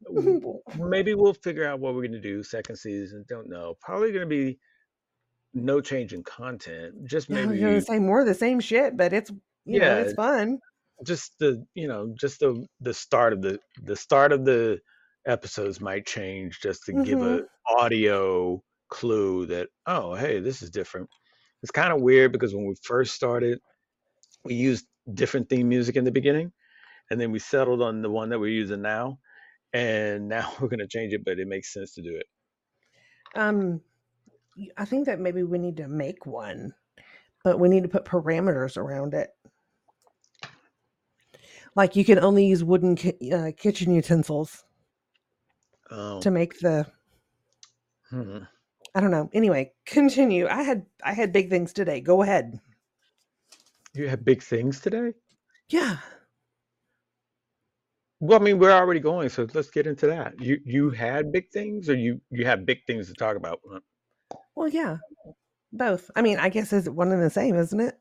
w- 0.14 0.60
maybe 0.78 1.14
we'll 1.14 1.34
figure 1.34 1.66
out 1.66 1.80
what 1.80 1.94
we're 1.94 2.06
gonna 2.06 2.20
do 2.20 2.42
second 2.42 2.76
season. 2.76 3.24
Don't 3.28 3.48
know. 3.48 3.74
Probably 3.80 4.12
gonna 4.12 4.26
be 4.26 4.58
no 5.54 5.80
change 5.80 6.12
in 6.12 6.22
content. 6.22 7.04
Just 7.04 7.28
Yeah, 7.28 7.46
maybe 7.46 7.60
gonna 7.60 7.80
say 7.80 7.98
more 7.98 8.20
of 8.20 8.26
the 8.26 8.34
same 8.34 8.60
shit, 8.60 8.96
but 8.96 9.12
it's 9.12 9.30
you 9.64 9.80
know 9.80 9.86
Yeah. 9.86 10.02
it's 10.02 10.14
fun. 10.14 10.60
just 11.04 11.38
the 11.38 11.64
you 11.74 11.88
know 11.88 12.14
just 12.18 12.40
the 12.40 12.64
the 12.80 12.94
start 12.94 13.32
of 13.32 13.42
the 13.42 13.58
the 13.82 13.96
start 13.96 14.32
of 14.32 14.44
the 14.44 14.78
episodes 15.26 15.80
might 15.80 16.06
change 16.06 16.60
just 16.60 16.84
to 16.84 16.92
give 16.92 17.18
mm-hmm. 17.18 17.44
a 17.44 17.80
audio 17.80 18.62
clue 18.88 19.46
that 19.46 19.68
oh 19.86 20.14
hey 20.14 20.40
this 20.40 20.62
is 20.62 20.70
different 20.70 21.08
it's 21.62 21.70
kind 21.70 21.92
of 21.92 22.00
weird 22.00 22.32
because 22.32 22.54
when 22.54 22.66
we 22.66 22.74
first 22.82 23.14
started 23.14 23.60
we 24.44 24.54
used 24.54 24.86
different 25.14 25.48
theme 25.48 25.68
music 25.68 25.96
in 25.96 26.04
the 26.04 26.12
beginning 26.12 26.52
and 27.10 27.20
then 27.20 27.32
we 27.32 27.38
settled 27.40 27.82
on 27.82 28.02
the 28.02 28.10
one 28.10 28.30
that 28.30 28.40
we're 28.40 28.48
using 28.48 28.82
now 28.82 29.18
and 29.74 30.28
now 30.28 30.52
we're 30.60 30.68
going 30.68 30.80
to 30.80 30.88
change 30.88 31.12
it 31.14 31.24
but 31.24 31.38
it 31.40 31.48
makes 31.48 31.72
sense 31.72 31.94
to 31.94 32.02
do 32.02 32.16
it 32.16 32.26
Um, 33.36 33.82
I 34.76 34.84
think 34.86 35.06
that 35.06 35.20
maybe 35.20 35.42
we 35.44 35.58
need 35.58 35.78
to 35.78 35.88
make 35.88 36.26
one, 36.26 36.74
but 37.44 37.60
we 37.60 37.68
need 37.68 37.84
to 37.84 37.88
put 37.90 38.04
parameters 38.06 38.76
around 38.78 39.14
it. 39.14 39.30
Like 41.76 41.96
you 41.96 42.04
can 42.04 42.18
only 42.20 42.46
use 42.46 42.64
wooden 42.64 42.96
ki- 42.96 43.32
uh, 43.32 43.52
kitchen 43.56 43.94
utensils 43.94 44.64
um, 45.90 46.22
to 46.22 46.30
make 46.30 46.60
the. 46.60 46.86
hmm. 48.10 48.38
I 48.94 49.00
don't 49.00 49.12
know. 49.12 49.30
Anyway, 49.34 49.72
continue. 49.86 50.48
I 50.48 50.62
had 50.64 50.86
I 51.04 51.14
had 51.14 51.32
big 51.32 51.50
things 51.50 51.72
today. 51.72 52.00
Go 52.02 52.22
ahead. 52.22 52.60
You 53.98 54.08
have 54.08 54.24
big 54.24 54.42
things 54.42 54.80
today 54.80 55.12
Yeah. 55.68 55.98
well 58.20 58.40
i 58.40 58.42
mean 58.42 58.58
we're 58.58 58.72
already 58.72 59.00
going 59.00 59.28
so 59.28 59.46
let's 59.54 59.70
get 59.70 59.86
into 59.86 60.06
that 60.08 60.40
you 60.40 60.58
you 60.64 60.90
had 60.90 61.30
big 61.32 61.50
things 61.50 61.88
or 61.88 61.94
you 61.94 62.20
you 62.30 62.44
have 62.46 62.64
big 62.66 62.78
things 62.86 63.08
to 63.08 63.14
talk 63.14 63.36
about 63.36 63.60
Well, 64.54 64.68
yeah. 64.68 64.98
Both. 65.72 66.10
I 66.16 66.22
mean, 66.22 66.38
I 66.38 66.48
guess 66.48 66.72
it's 66.72 66.88
one 66.88 67.12
and 67.12 67.22
the 67.22 67.30
same, 67.30 67.54
isn't 67.56 67.80
it? 67.80 67.98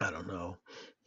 i 0.00 0.10
don't 0.10 0.26
know 0.26 0.56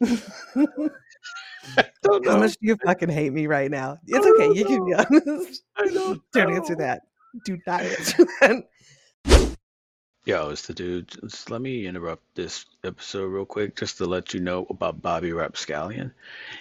don't 2.02 2.26
How 2.26 2.38
much 2.38 2.52
do 2.52 2.58
you 2.68 2.76
fucking 2.84 3.08
hate 3.08 3.32
me 3.32 3.46
right 3.46 3.70
now? 3.70 3.98
It's 4.06 4.26
okay. 4.26 4.46
don't 4.46 4.56
You 4.56 4.64
can 4.64 4.84
be 4.86 4.94
honest. 4.94 5.62
I 5.76 5.86
don't 5.88 6.22
Don't 6.32 6.52
answer 6.52 6.76
that. 6.76 7.02
Do 7.44 7.58
not 7.66 7.80
answer 7.82 8.24
that. 8.40 9.55
Yo, 10.26 10.48
it's 10.48 10.66
the 10.66 10.74
dude. 10.74 11.06
Just 11.06 11.52
let 11.52 11.60
me 11.60 11.86
interrupt 11.86 12.34
this 12.34 12.66
episode 12.82 13.26
real 13.26 13.44
quick 13.44 13.76
just 13.76 13.98
to 13.98 14.06
let 14.06 14.34
you 14.34 14.40
know 14.40 14.66
about 14.68 15.00
Bobby 15.00 15.32
Rapscallion. 15.32 16.12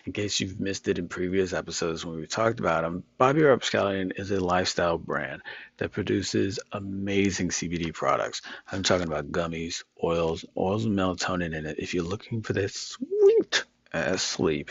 In 0.05 0.13
case 0.13 0.39
you've 0.39 0.59
missed 0.59 0.87
it 0.87 0.99
in 0.99 1.07
previous 1.07 1.51
episodes 1.51 2.05
when 2.05 2.17
we 2.17 2.27
talked 2.27 2.59
about 2.59 2.83
him, 2.83 3.03
Bobby 3.17 3.41
Rapscallion 3.41 4.11
is 4.17 4.29
a 4.29 4.39
lifestyle 4.39 4.99
brand 4.99 5.41
that 5.77 5.91
produces 5.91 6.59
amazing 6.73 7.49
CBD 7.49 7.91
products. 7.91 8.43
I'm 8.71 8.83
talking 8.83 9.07
about 9.07 9.31
gummies, 9.31 9.83
oils, 10.03 10.45
oils 10.55 10.85
and 10.85 10.95
melatonin 10.95 11.55
in 11.55 11.65
it. 11.65 11.79
If 11.79 11.95
you're 11.95 12.03
looking 12.03 12.43
for 12.43 12.53
that 12.53 12.71
sweet 12.71 13.63
ass 13.91 14.21
sleep, 14.21 14.69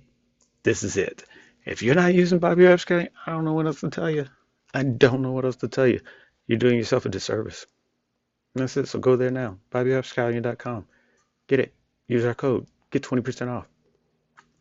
this 0.62 0.82
is 0.82 0.96
it. 0.96 1.24
If 1.64 1.82
you're 1.82 1.94
not 1.94 2.14
using 2.14 2.38
Bobby 2.38 2.64
Rapscallion, 2.64 3.08
I 3.26 3.32
don't 3.32 3.44
know 3.44 3.54
what 3.54 3.66
else 3.66 3.80
to 3.80 3.90
tell 3.90 4.10
you. 4.10 4.26
I 4.74 4.82
don't 4.82 5.22
know 5.22 5.32
what 5.32 5.44
else 5.44 5.56
to 5.56 5.68
tell 5.68 5.86
you. 5.86 6.00
You're 6.46 6.58
doing 6.58 6.76
yourself 6.76 7.06
a 7.06 7.08
disservice. 7.08 7.66
And 8.54 8.62
that's 8.62 8.76
it. 8.76 8.88
So 8.88 8.98
go 8.98 9.16
there 9.16 9.30
now. 9.30 9.58
BobbyRapscallion.com. 9.72 10.86
Get 11.48 11.60
it. 11.60 11.74
Use 12.08 12.24
our 12.24 12.34
code. 12.34 12.66
Get 12.90 13.02
20% 13.02 13.48
off. 13.48 13.66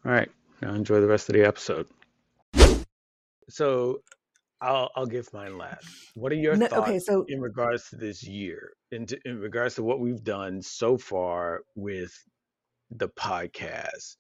All 0.06 0.12
right. 0.12 0.30
Now 0.62 0.74
enjoy 0.74 1.02
the 1.02 1.08
rest 1.08 1.30
of 1.30 1.36
the 1.36 1.46
episode. 1.46 1.88
So 3.50 4.02
I'll 4.62 4.90
I'll 4.96 5.06
give 5.06 5.32
mine 5.34 5.58
last. 5.58 5.88
What 6.16 6.32
are 6.32 6.36
your 6.36 6.56
No, 6.58 6.68
thoughts 6.68 6.90
okay, 6.90 7.00
so 7.00 7.26
in 7.28 7.42
regards 7.42 7.90
to 7.90 7.98
this 7.98 8.24
year, 8.24 8.74
in 8.92 9.06
in 9.26 9.40
regards 9.40 9.76
to 9.76 9.84
what 9.84 10.00
we've 10.00 10.24
done 10.24 10.62
so 10.62 10.98
far 10.98 11.62
with 11.76 12.14
the 12.92 13.10
podcast? 13.10 14.16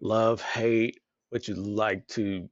Love, 0.00 0.40
hate, 0.42 1.00
what 1.30 1.48
you'd 1.48 1.58
like 1.58 2.06
to 2.08 2.48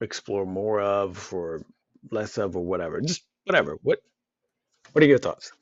explore 0.00 0.46
more 0.46 0.80
of 0.80 1.32
or 1.32 1.62
less 2.10 2.38
of 2.38 2.56
or 2.56 2.64
whatever. 2.64 3.00
Just 3.00 3.24
whatever. 3.44 3.78
What 3.82 4.00
what 4.92 5.02
are 5.04 5.06
your 5.06 5.18
thoughts? 5.18 5.52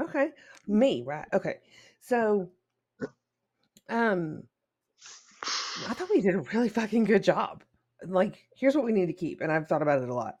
okay, 0.00 0.30
me, 0.66 1.02
right? 1.06 1.26
Okay. 1.32 1.56
So, 2.00 2.48
um, 3.88 4.42
I 5.88 5.94
thought 5.94 6.10
we 6.10 6.20
did 6.20 6.34
a 6.34 6.40
really 6.40 6.68
fucking 6.68 7.04
good 7.04 7.22
job. 7.24 7.62
Like, 8.06 8.46
here's 8.54 8.74
what 8.74 8.84
we 8.84 8.92
need 8.92 9.06
to 9.06 9.12
keep, 9.12 9.40
and 9.40 9.50
I've 9.50 9.66
thought 9.68 9.82
about 9.82 10.02
it 10.02 10.08
a 10.08 10.14
lot. 10.14 10.36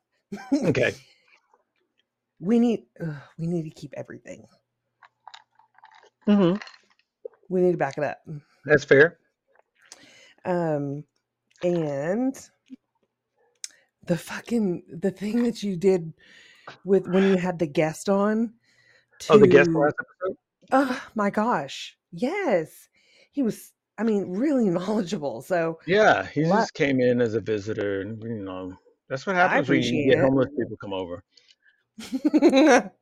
Okay. 0.52 0.94
we 2.40 2.58
need 2.58 2.84
ugh, 3.00 3.16
we 3.36 3.46
need 3.46 3.64
to 3.64 3.70
keep 3.70 3.92
everything. 3.96 4.46
hmm 6.26 6.54
We 7.48 7.60
need 7.60 7.72
to 7.72 7.78
back 7.78 7.98
it 7.98 8.04
up. 8.04 8.18
That's 8.64 8.84
fair. 8.84 9.18
Um, 10.44 11.04
and 11.62 12.38
the 14.04 14.16
fucking 14.16 14.84
the 15.00 15.10
thing 15.10 15.42
that 15.42 15.62
you 15.62 15.76
did 15.76 16.12
with 16.84 17.06
when 17.08 17.24
you 17.24 17.36
had 17.36 17.58
the 17.58 17.66
guest 17.66 18.08
on 18.08 18.54
Oh, 19.30 19.38
the 19.38 19.46
guest 19.48 19.70
last 19.70 19.94
episode? 20.00 20.36
oh 20.70 21.02
my 21.14 21.28
gosh 21.30 21.96
yes 22.12 22.88
he 23.32 23.42
was 23.42 23.72
i 23.98 24.02
mean 24.02 24.30
really 24.32 24.70
knowledgeable 24.70 25.42
so 25.42 25.78
Yeah, 25.86 26.26
he 26.26 26.42
what 26.42 26.60
just 26.60 26.74
came 26.74 27.00
in 27.00 27.20
as 27.20 27.34
a 27.34 27.40
visitor 27.40 28.00
and 28.02 28.22
you 28.22 28.42
know, 28.44 28.76
that's 29.08 29.26
what 29.26 29.36
happens 29.36 29.68
when 29.68 29.82
you 29.82 30.10
get 30.10 30.20
homeless 30.20 30.48
people 30.56 30.76
come 30.80 30.92
over. 30.92 31.22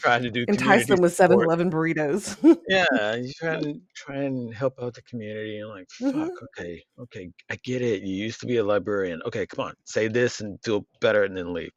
Trying 0.00 0.22
to 0.22 0.30
do 0.30 0.44
entice 0.48 0.86
them 0.86 1.00
with 1.00 1.14
support. 1.14 1.48
7-eleven 1.48 1.70
burritos 1.70 2.36
Yeah, 2.68 3.14
you 3.16 3.32
try 3.32 3.54
and 3.54 3.80
try 3.94 4.16
and 4.22 4.54
help 4.54 4.74
out 4.80 4.94
the 4.94 5.02
community 5.02 5.58
and 5.58 5.68
like, 5.70 5.88
hmm 5.98 6.28
fuck, 6.28 6.30
okay, 6.58 6.82
okay, 6.98 7.30
I 7.50 7.56
get 7.64 7.82
it. 7.82 8.02
You 8.02 8.14
used 8.14 8.40
to 8.40 8.46
be 8.46 8.56
a 8.58 8.64
librarian. 8.64 9.20
Okay, 9.26 9.46
come 9.46 9.66
on, 9.66 9.74
say 9.84 10.08
this 10.08 10.40
and 10.40 10.58
feel 10.64 10.86
better 11.00 11.24
and 11.24 11.36
then 11.36 11.52
leave. 11.52 11.72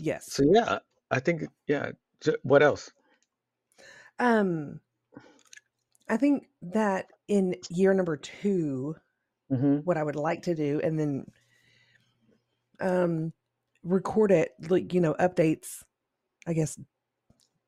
yes 0.00 0.24
So 0.28 0.42
yeah, 0.52 0.78
I 1.10 1.20
think 1.20 1.44
yeah. 1.66 1.92
What 2.42 2.62
else? 2.62 2.90
um 4.18 4.80
i 6.08 6.16
think 6.16 6.48
that 6.62 7.06
in 7.28 7.54
year 7.70 7.94
number 7.94 8.16
two 8.16 8.94
hmm 9.50 9.78
what 9.78 9.96
i 9.96 10.02
would 10.02 10.16
like 10.16 10.42
to 10.42 10.54
do 10.54 10.80
and 10.82 10.98
then 10.98 11.26
um 12.80 13.32
record 13.82 14.30
it 14.30 14.52
like 14.68 14.92
you 14.94 15.00
know 15.00 15.14
updates 15.14 15.82
i 16.46 16.52
guess 16.52 16.78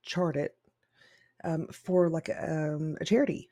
chart 0.03 0.37
it 0.37 0.57
um 1.45 1.67
for 1.69 2.09
like 2.09 2.31
um 2.31 2.97
a 3.01 3.05
charity. 3.05 3.51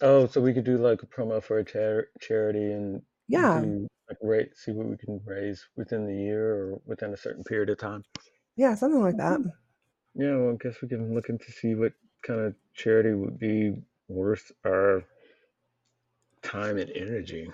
Oh, 0.00 0.26
so 0.26 0.40
we 0.40 0.54
could 0.54 0.64
do 0.64 0.78
like 0.78 1.02
a 1.02 1.06
promo 1.06 1.42
for 1.42 1.58
a 1.58 1.64
char 1.64 2.06
charity 2.20 2.72
and 2.72 3.02
yeah. 3.28 3.60
do 3.60 3.86
like 4.08 4.18
rate, 4.22 4.56
see 4.56 4.72
what 4.72 4.86
we 4.86 4.96
can 4.96 5.20
raise 5.24 5.64
within 5.76 6.06
the 6.06 6.14
year 6.14 6.54
or 6.54 6.80
within 6.86 7.12
a 7.12 7.16
certain 7.16 7.44
period 7.44 7.70
of 7.70 7.78
time. 7.78 8.02
yeah 8.56 8.74
something 8.74 9.00
like 9.02 9.16
that 9.16 9.40
Yeah, 10.14 10.36
well, 10.36 10.52
I 10.54 10.56
guess 10.62 10.80
we 10.82 10.88
can 10.88 11.14
look 11.14 11.28
into 11.28 11.50
see 11.52 11.74
what 11.74 11.92
kind 12.22 12.40
of 12.40 12.54
charity 12.74 13.14
would 13.14 13.38
be 13.38 13.82
worth 14.08 14.52
our 14.66 15.04
time 16.42 16.78
and 16.78 16.90
energy. 16.90 17.50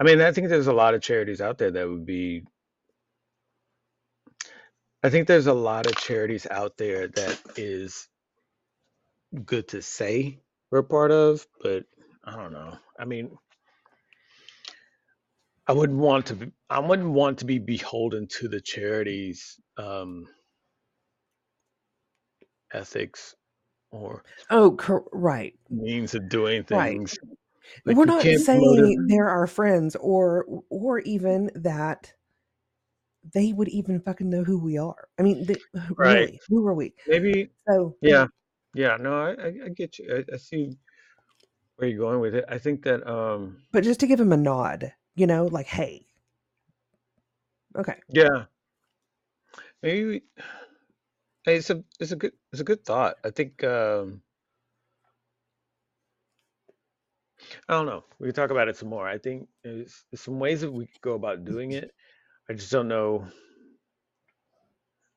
I 0.00 0.04
mean, 0.04 0.20
I 0.20 0.32
think 0.32 0.48
there's 0.48 0.66
a 0.68 0.72
lot 0.72 0.94
of 0.94 1.02
charities 1.02 1.40
out 1.40 1.58
there 1.58 1.70
that 1.72 1.88
would 1.88 2.06
be. 2.06 2.44
I 5.02 5.10
think 5.10 5.28
there's 5.28 5.46
a 5.46 5.54
lot 5.54 5.86
of 5.86 5.96
charities 5.96 6.46
out 6.50 6.76
there 6.78 7.08
that 7.08 7.40
is 7.56 8.08
good 9.44 9.68
to 9.68 9.82
say 9.82 10.40
we're 10.70 10.82
part 10.82 11.10
of, 11.10 11.46
but 11.62 11.84
I 12.24 12.36
don't 12.36 12.52
know. 12.52 12.78
I 12.98 13.04
mean, 13.04 13.36
I 15.66 15.72
wouldn't 15.72 15.98
want 15.98 16.26
to 16.26 16.34
be, 16.36 16.52
I 16.70 16.80
wouldn't 16.80 17.10
want 17.10 17.38
to 17.38 17.44
be 17.46 17.58
beholden 17.58 18.28
to 18.38 18.48
the 18.48 18.60
charities 18.60 19.60
um, 19.78 20.26
ethics 22.74 23.34
or 23.90 24.22
oh 24.50 24.76
cor- 24.76 25.08
right 25.12 25.54
means 25.70 26.14
of 26.14 26.28
doing 26.28 26.64
right 26.70 26.90
things. 26.92 27.18
Like 27.86 27.96
we're 27.96 28.04
not 28.04 28.22
saying 28.22 29.06
they're 29.08 29.28
our 29.28 29.46
friends 29.46 29.96
or 29.96 30.44
or 30.68 30.98
even 31.00 31.50
that 31.54 32.12
they 33.32 33.52
would 33.52 33.68
even 33.68 34.00
fucking 34.00 34.28
know 34.28 34.44
who 34.44 34.58
we 34.58 34.76
are 34.76 35.08
i 35.18 35.22
mean 35.22 35.46
they, 35.46 35.56
Right. 35.96 36.18
really 36.18 36.40
who 36.48 36.66
are 36.66 36.74
we 36.74 36.92
Maybe, 37.06 37.48
so 37.66 37.96
yeah. 38.02 38.26
Yeah, 38.74 38.96
no, 38.98 39.14
I, 39.14 39.30
I, 39.30 39.46
I 39.66 39.68
get 39.68 39.98
you. 40.00 40.24
I, 40.28 40.34
I 40.34 40.36
see 40.36 40.76
where 41.76 41.88
you're 41.88 41.98
going 41.98 42.18
with 42.18 42.34
it. 42.34 42.44
I 42.48 42.58
think 42.58 42.82
that 42.84 43.06
um 43.08 43.62
but 43.72 43.84
just 43.84 44.00
to 44.00 44.06
give 44.06 44.20
him 44.20 44.32
a 44.32 44.36
nod 44.36 44.92
you 45.14 45.26
know 45.26 45.46
like 45.46 45.66
hey 45.66 46.04
okay 47.76 47.96
yeah, 48.08 48.44
maybe 49.82 50.04
we, 50.04 50.22
hey, 51.44 51.56
it's 51.56 51.70
a 51.70 51.84
it's 52.00 52.12
a 52.12 52.16
good 52.16 52.32
it's 52.52 52.60
a 52.60 52.64
good 52.64 52.84
thought. 52.84 53.16
I 53.24 53.30
think 53.30 53.64
um 53.64 54.22
I 57.68 57.74
don't 57.74 57.86
know. 57.86 58.04
We 58.18 58.28
can 58.28 58.34
talk 58.34 58.50
about 58.50 58.68
it 58.68 58.76
some 58.76 58.88
more. 58.88 59.08
I 59.08 59.18
think 59.18 59.48
there's, 59.62 60.04
there's 60.10 60.20
some 60.20 60.38
ways 60.38 60.60
that 60.62 60.72
we 60.72 60.86
could 60.86 61.00
go 61.02 61.14
about 61.14 61.44
doing 61.44 61.72
it. 61.72 61.90
I 62.48 62.54
just 62.54 62.72
don't 62.72 62.88
know 62.88 63.26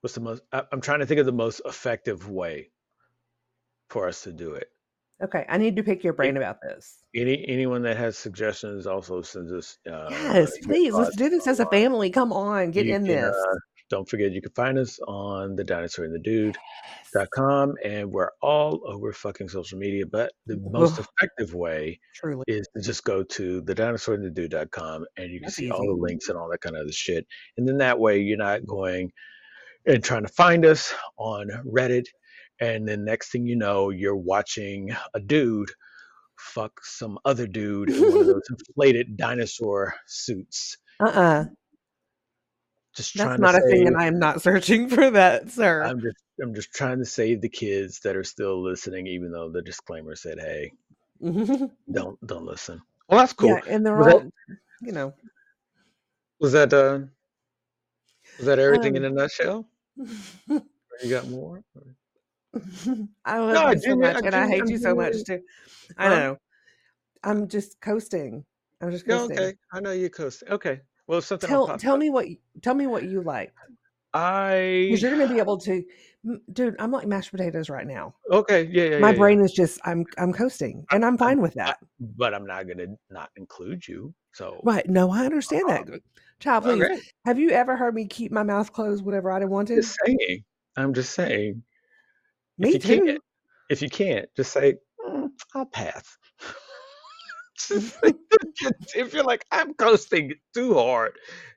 what's 0.02 0.16
the 0.16 0.22
most. 0.22 0.44
I, 0.52 0.64
I'm 0.72 0.82
trying 0.82 1.00
to 1.00 1.06
think 1.06 1.20
of 1.20 1.26
the 1.26 1.32
most 1.32 1.62
effective 1.66 2.30
way 2.30 2.72
for 3.90 4.08
us 4.08 4.24
to 4.24 4.34
do 4.34 4.54
it. 4.54 4.70
Okay, 5.24 5.46
I 5.50 5.58
need 5.58 5.76
to 5.78 5.84
pick 5.84 6.04
your 6.04 6.14
brain 6.14 6.38
about 6.38 6.62
this. 6.62 7.00
any 7.16 7.48
anyone 7.48 7.82
that 7.84 7.98
has 7.98 8.18
suggestions 8.18 8.88
also 8.88 9.22
sends 9.22 9.52
us 9.52 9.78
uh, 9.92 10.10
Yes, 10.12 10.58
please. 10.60 10.94
Let's 10.94 11.16
do 11.16 11.30
this 11.30 11.48
as 11.48 11.60
a 11.60 11.66
family. 11.66 12.10
Come 12.12 12.32
on, 12.34 12.72
get 12.72 12.86
You 12.86 12.96
in 12.96 13.04
can 13.06 13.24
this. 13.24 13.36
uh, 13.36 13.56
don't 13.90 14.08
forget 14.10 14.32
you 14.32 14.42
can 14.42 14.52
find 14.52 14.78
us 14.78 15.00
on 15.08 15.56
the 15.56 15.64
dinosaur 15.64 16.06
and 16.06 16.14
the 16.14 16.20
dude 16.20 16.58
Yes. 17.16 17.28
com 17.34 17.76
and 17.84 18.12
we're 18.12 18.32
all 18.42 18.82
over 18.86 19.14
fucking 19.14 19.50
social 19.50 19.78
media 19.78 20.06
but 20.06 20.32
the 20.46 20.58
most 20.58 21.00
effective 21.00 21.54
way 21.54 22.00
truly, 22.14 22.44
is 22.48 22.68
to 22.76 22.82
just 22.82 23.04
go 23.04 23.24
to 23.24 23.62
the 23.62 23.76
dinosaur 23.76 24.16
and 24.16 24.24
the 24.24 24.30
dude.com 24.30 25.06
and 25.18 25.32
you 25.32 25.40
can 25.40 25.48
that's 25.48 25.56
see 25.56 25.72
all 25.72 25.86
the 25.86 25.94
links 25.94 26.30
and 26.30 26.38
all 26.38 26.50
that 26.50 26.62
kind 26.62 26.76
of 26.76 26.82
other 26.82 26.92
shit 26.92 27.26
and 27.58 27.68
then 27.68 27.78
that 27.78 28.00
way 28.00 28.20
you're 28.20 28.38
not 28.38 28.66
going 28.66 29.12
and 29.86 30.04
trying 30.04 30.24
to 30.24 30.30
find 30.34 30.66
us 30.66 30.94
on 31.18 31.48
reddit 31.66 32.06
and 32.60 32.88
then 32.88 33.06
next 33.06 33.32
thing 33.32 33.46
you 33.46 33.56
know 33.56 33.90
you're 33.90 34.16
watching 34.16 34.96
a 35.14 35.20
dude 35.20 35.70
fuck 36.38 36.84
some 36.84 37.18
other 37.26 37.48
dude 37.48 37.90
in 37.90 38.02
one 38.02 38.22
of 38.22 38.28
those 38.28 38.50
inflated 38.50 39.18
dinosaur 39.18 39.96
suits 40.08 40.78
uh-uh. 41.00 41.46
Just 42.98 43.16
That's 43.16 43.38
trying 43.38 43.42
to 43.42 43.48
not 43.48 43.56
a 43.56 43.62
thing, 43.62 43.88
and 43.88 43.98
I 43.98 44.06
am 44.08 44.20
not 44.20 44.42
searching 44.42 44.90
for 44.90 45.10
that, 45.12 45.50
sir. 45.52 45.92
I'm 45.92 46.00
just 46.02 46.18
I'm 46.40 46.54
just 46.54 46.72
trying 46.72 47.00
to 47.00 47.06
save 47.06 47.42
the 47.42 47.50
kids 47.50 48.00
that 48.02 48.16
are 48.16 48.24
still 48.24 48.62
listening, 48.64 49.08
even 49.08 49.32
though 49.32 49.50
the 49.50 49.64
disclaimer 49.64 50.16
said, 50.16 50.38
"Hey, 50.40 50.72
don't 51.92 52.18
don't 52.26 52.46
listen." 52.46 52.82
Well, 53.10 53.20
that's 53.20 53.34
cool. 53.34 53.56
yeah, 53.56 53.62
and 53.68 53.86
they're 53.86 53.98
Was 53.98 54.06
that 54.08 54.18
all, 54.18 54.32
you 54.82 54.92
know. 54.92 55.14
was 56.40 56.52
that 56.54 56.74
uh 56.74 57.00
was 58.38 58.48
that 58.48 58.60
everything 58.60 58.96
in 58.96 59.04
Um, 59.04 59.06
a 59.06 59.10
nutshell? 59.10 59.68
You 61.04 61.10
got 61.10 61.28
more? 61.28 61.64
I 63.26 63.40
No, 63.50 63.60
love 63.60 63.66
I 63.66 63.74
you 63.74 63.80
so 63.80 63.96
much, 63.96 64.18
I 64.18 64.22
and 64.24 64.36
I 64.36 64.48
hate 64.48 64.62
I'm 64.62 64.70
you 64.70 64.78
so 64.78 64.96
much 64.96 65.24
too. 65.24 65.42
I 65.98 66.10
huh? 66.10 66.10
know. 66.10 66.38
I'm 67.24 67.48
just 67.50 67.80
coasting. 67.82 68.46
I'm 68.82 68.92
just 68.92 69.06
Yeah, 69.06 69.22
coasting. 69.22 69.38
okay. 69.38 69.56
I 69.74 69.80
know 69.80 69.92
you 69.92 70.10
coasting. 70.10 70.50
Okay. 70.50 70.82
Well, 71.08 71.22
something 71.22 71.50
Tell 71.50 71.78
tell 71.78 71.94
up, 71.96 72.00
me 72.00 72.10
what 72.10 72.28
tell 72.62 72.76
me 72.76 72.86
what 72.88 73.04
you 73.04 73.22
like, 73.22 73.54
I 74.14 74.88
because 74.90 75.02
you're 75.02 75.12
gonna 75.12 75.28
be 75.34 75.40
able 75.40 75.58
to, 75.60 75.84
dude. 76.52 76.76
I'm 76.80 76.92
like 76.92 77.08
mashed 77.08 77.32
potatoes 77.32 77.70
right 77.70 77.88
now. 77.88 78.16
okay. 78.30 78.64
Yeah, 78.64 78.84
yeah, 78.84 78.90
My 79.00 79.08
yeah, 79.08 79.14
yeah. 79.14 79.18
brain 79.18 79.42
is 79.42 79.54
just 79.54 79.80
I'm 79.86 80.06
I'm 80.18 80.34
coasting, 80.34 80.86
and 80.92 81.06
I'm 81.06 81.14
I'm, 81.14 81.18
fine 81.18 81.42
with 81.42 81.54
I, 81.54 81.66
that. 81.66 81.80
but 82.00 82.34
I'm 82.34 82.46
not 82.46 82.68
gonna 82.68 82.88
not 83.10 83.30
include 83.38 83.88
you. 83.88 84.14
So, 84.34 84.60
Right? 84.64 84.88
No, 84.90 85.10
I 85.12 85.26
understand 85.26 85.64
uh, 85.70 85.84
that. 85.84 86.02
Child, 86.40 86.64
please. 86.66 86.84
okay. 86.84 87.02
Have 87.26 87.40
you 87.40 87.52
ever 87.52 87.76
heard 87.78 87.96
me 87.96 88.06
keep 88.06 88.32
my 88.32 88.44
mouth 88.44 88.72
closed 88.74 89.04
whenever 89.04 89.32
I 89.32 89.40
didn't 89.40 89.52
want 89.52 89.70
to? 89.70 89.76
Just 89.76 89.98
saying. 90.06 90.44
I'm 90.76 90.94
just 90.94 91.14
saying. 91.14 91.64
If 92.60 92.66
Me 92.66 92.74
you 92.74 92.80
can't, 92.80 93.08
too. 93.08 93.20
if 93.70 93.82
you 93.82 93.90
can't, 93.90 94.28
just 94.36 94.52
say, 94.52 94.76
"Mm, 95.08 95.30
I'll 95.56 95.66
pass. 95.66 96.18
If 98.96 99.14
you're 99.14 99.24
like, 99.24 99.46
I'm 99.52 99.74
coasting 99.76 100.34
too 100.54 100.74
hard, 100.74 101.14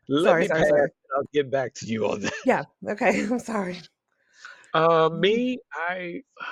let 0.08 0.24
sorry, 0.24 0.42
me 0.42 0.48
sorry, 0.48 0.68
sorry. 0.68 0.90
I'll 1.16 1.24
get 1.32 1.50
back 1.50 1.74
to 1.74 1.86
you 1.86 2.08
on 2.08 2.20
that. 2.20 2.32
Yeah. 2.44 2.64
Okay. 2.88 3.24
I'm 3.30 3.38
sorry. 3.38 3.78
Uh, 4.74 5.08
me, 5.08 5.58
I, 5.74 6.22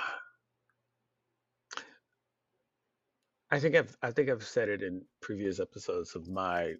I 3.51 3.59
think 3.59 3.75
I've, 3.75 3.97
I 4.01 4.11
think 4.11 4.29
I've 4.29 4.43
said 4.43 4.69
it 4.69 4.83
in 4.83 5.01
previous 5.21 5.59
episodes 5.59 6.15
of 6.15 6.27
my 6.27 6.75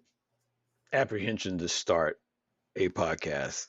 apprehension 0.92 1.58
to 1.58 1.68
start 1.68 2.18
a 2.76 2.88
podcast. 2.88 3.66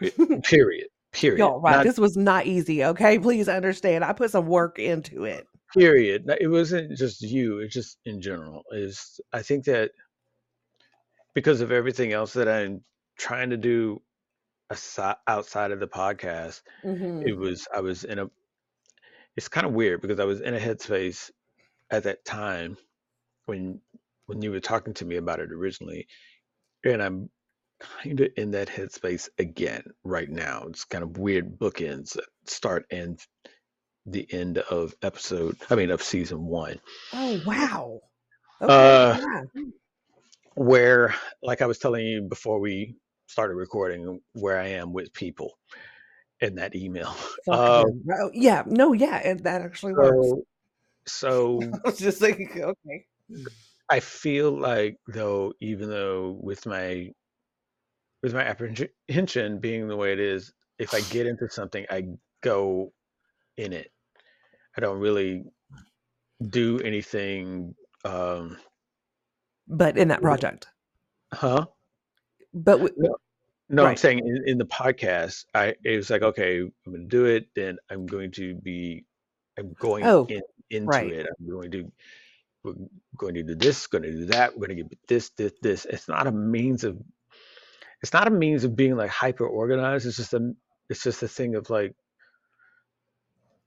Period. 0.42 0.88
Period. 1.12 1.38
Y'all, 1.38 1.60
right. 1.60 1.76
Not 1.76 1.84
This 1.84 1.98
was 1.98 2.16
not 2.16 2.46
easy. 2.46 2.84
Okay. 2.84 3.18
Please 3.18 3.48
understand. 3.48 4.04
I 4.04 4.12
put 4.12 4.30
some 4.30 4.46
work 4.46 4.78
into 4.78 5.24
it. 5.24 5.46
Period. 5.76 6.30
It 6.40 6.48
wasn't 6.48 6.96
just 6.96 7.22
you. 7.22 7.60
It's 7.60 7.74
just 7.74 7.98
in 8.04 8.20
general. 8.20 8.64
Is 8.72 9.20
I 9.32 9.42
think 9.42 9.64
that 9.66 9.92
because 11.34 11.60
of 11.60 11.72
everything 11.72 12.12
else 12.12 12.34
that 12.34 12.48
I'm 12.48 12.82
trying 13.18 13.50
to 13.50 13.56
do 13.56 14.02
aside, 14.70 15.16
outside 15.26 15.72
of 15.72 15.80
the 15.80 15.88
podcast, 15.88 16.62
hmm 16.82 17.22
it 17.22 17.36
was 17.36 17.66
I 17.74 17.80
was 17.80 18.04
in 18.04 18.18
a. 18.18 18.30
It's 19.36 19.48
kind 19.48 19.66
of 19.66 19.72
weird 19.72 20.02
because 20.02 20.20
I 20.20 20.24
was 20.24 20.40
in 20.40 20.54
a 20.54 20.58
headspace 20.60 21.30
at 21.90 22.04
that 22.04 22.24
time 22.24 22.76
when 23.46 23.80
when 24.26 24.42
you 24.42 24.50
were 24.50 24.60
talking 24.60 24.94
to 24.94 25.04
me 25.04 25.16
about 25.16 25.40
it 25.40 25.52
originally, 25.52 26.08
and 26.84 27.02
I'm 27.02 27.30
kind 27.80 28.20
of 28.20 28.30
in 28.36 28.52
that 28.52 28.68
headspace 28.68 29.28
again 29.38 29.84
right 30.04 30.30
now. 30.30 30.64
It's 30.68 30.84
kind 30.84 31.04
of 31.04 31.18
weird 31.18 31.58
bookends 31.58 32.14
that 32.14 32.26
start 32.46 32.86
and 32.90 33.20
the 34.06 34.26
end 34.32 34.58
of 34.58 34.94
episode. 35.02 35.56
I 35.70 35.74
mean 35.74 35.90
of 35.90 36.02
season 36.02 36.44
one. 36.46 36.80
Oh, 37.12 37.40
wow. 37.46 38.00
Okay. 38.60 38.72
Uh, 38.72 39.16
Yeah. 39.18 39.62
where 40.54 41.14
like 41.42 41.62
I 41.62 41.66
was 41.66 41.78
telling 41.78 42.04
you 42.06 42.22
before 42.22 42.60
we 42.60 42.96
started 43.26 43.54
recording, 43.54 44.20
where 44.34 44.58
I 44.58 44.68
am 44.68 44.92
with 44.92 45.12
people 45.12 45.58
in 46.40 46.56
that 46.56 46.74
email. 46.74 47.14
Um. 47.48 48.02
Yeah. 48.32 48.62
No, 48.66 48.92
yeah. 48.92 49.20
And 49.24 49.40
that 49.44 49.62
actually 49.62 49.94
works. 49.94 50.28
so 50.28 50.44
so 51.06 51.60
I 51.84 51.88
was 51.88 51.98
just 51.98 52.18
thinking, 52.18 52.62
okay. 52.62 53.06
I 53.88 54.00
feel 54.00 54.50
like 54.50 54.98
though, 55.08 55.52
even 55.60 55.88
though 55.88 56.38
with 56.40 56.66
my 56.66 57.10
with 58.22 58.34
my 58.34 58.42
apprehension 58.42 59.58
being 59.58 59.88
the 59.88 59.96
way 59.96 60.12
it 60.12 60.20
is, 60.20 60.52
if 60.78 60.94
I 60.94 61.00
get 61.00 61.26
into 61.26 61.48
something, 61.50 61.84
I 61.90 62.04
go 62.42 62.92
in 63.56 63.72
it. 63.72 63.90
I 64.76 64.80
don't 64.80 64.98
really 64.98 65.44
do 66.40 66.78
anything. 66.80 67.74
Um, 68.04 68.58
But 69.68 69.96
in 69.96 70.08
that 70.08 70.22
project. 70.22 70.68
huh? 71.32 71.66
But 72.54 72.78
w- 72.78 72.94
No, 72.96 73.16
no, 73.68 73.86
I'm 73.86 73.96
saying 73.96 74.18
in, 74.20 74.42
in 74.46 74.58
the 74.58 74.66
podcast, 74.66 75.44
I 75.54 75.74
it 75.84 75.96
was 75.96 76.10
like, 76.10 76.22
okay, 76.22 76.58
I'm 76.60 76.72
going 76.92 77.02
to 77.02 77.08
do 77.08 77.24
it. 77.26 77.48
Then 77.54 77.78
I'm 77.90 78.06
going 78.06 78.30
to 78.32 78.54
be, 78.54 79.04
I'm 79.58 79.72
going 79.78 80.04
Oh, 80.04 80.26
in 80.26 80.42
into 80.70 80.86
right. 80.88 81.12
it. 81.12 81.26
I'm 81.40 81.48
going 81.48 81.70
to, 81.72 81.92
we're 82.64 82.74
going 83.16 83.34
to 83.34 83.42
do 83.42 83.54
this, 83.54 83.86
going 83.86 84.02
to 84.04 84.12
do 84.12 84.26
that. 84.26 84.56
We're 84.56 84.66
going 84.66 84.78
to 84.78 84.84
get 84.84 84.98
this, 85.08 85.30
this, 85.30 85.52
this. 85.62 85.84
It's 85.86 86.08
not 86.08 86.26
a 86.26 86.32
means 86.32 86.84
of, 86.84 86.98
it's 88.02 88.12
not 88.12 88.26
a 88.26 88.30
means 88.30 88.64
of 88.64 88.76
being 88.76 88.96
like 88.96 89.10
hyper 89.10 89.46
organized. 89.46 90.06
It's 90.06 90.16
just 90.16 90.34
a, 90.34 90.54
it's 90.88 91.02
just 91.02 91.22
a 91.22 91.28
thing 91.28 91.54
of 91.54 91.70
like, 91.70 91.94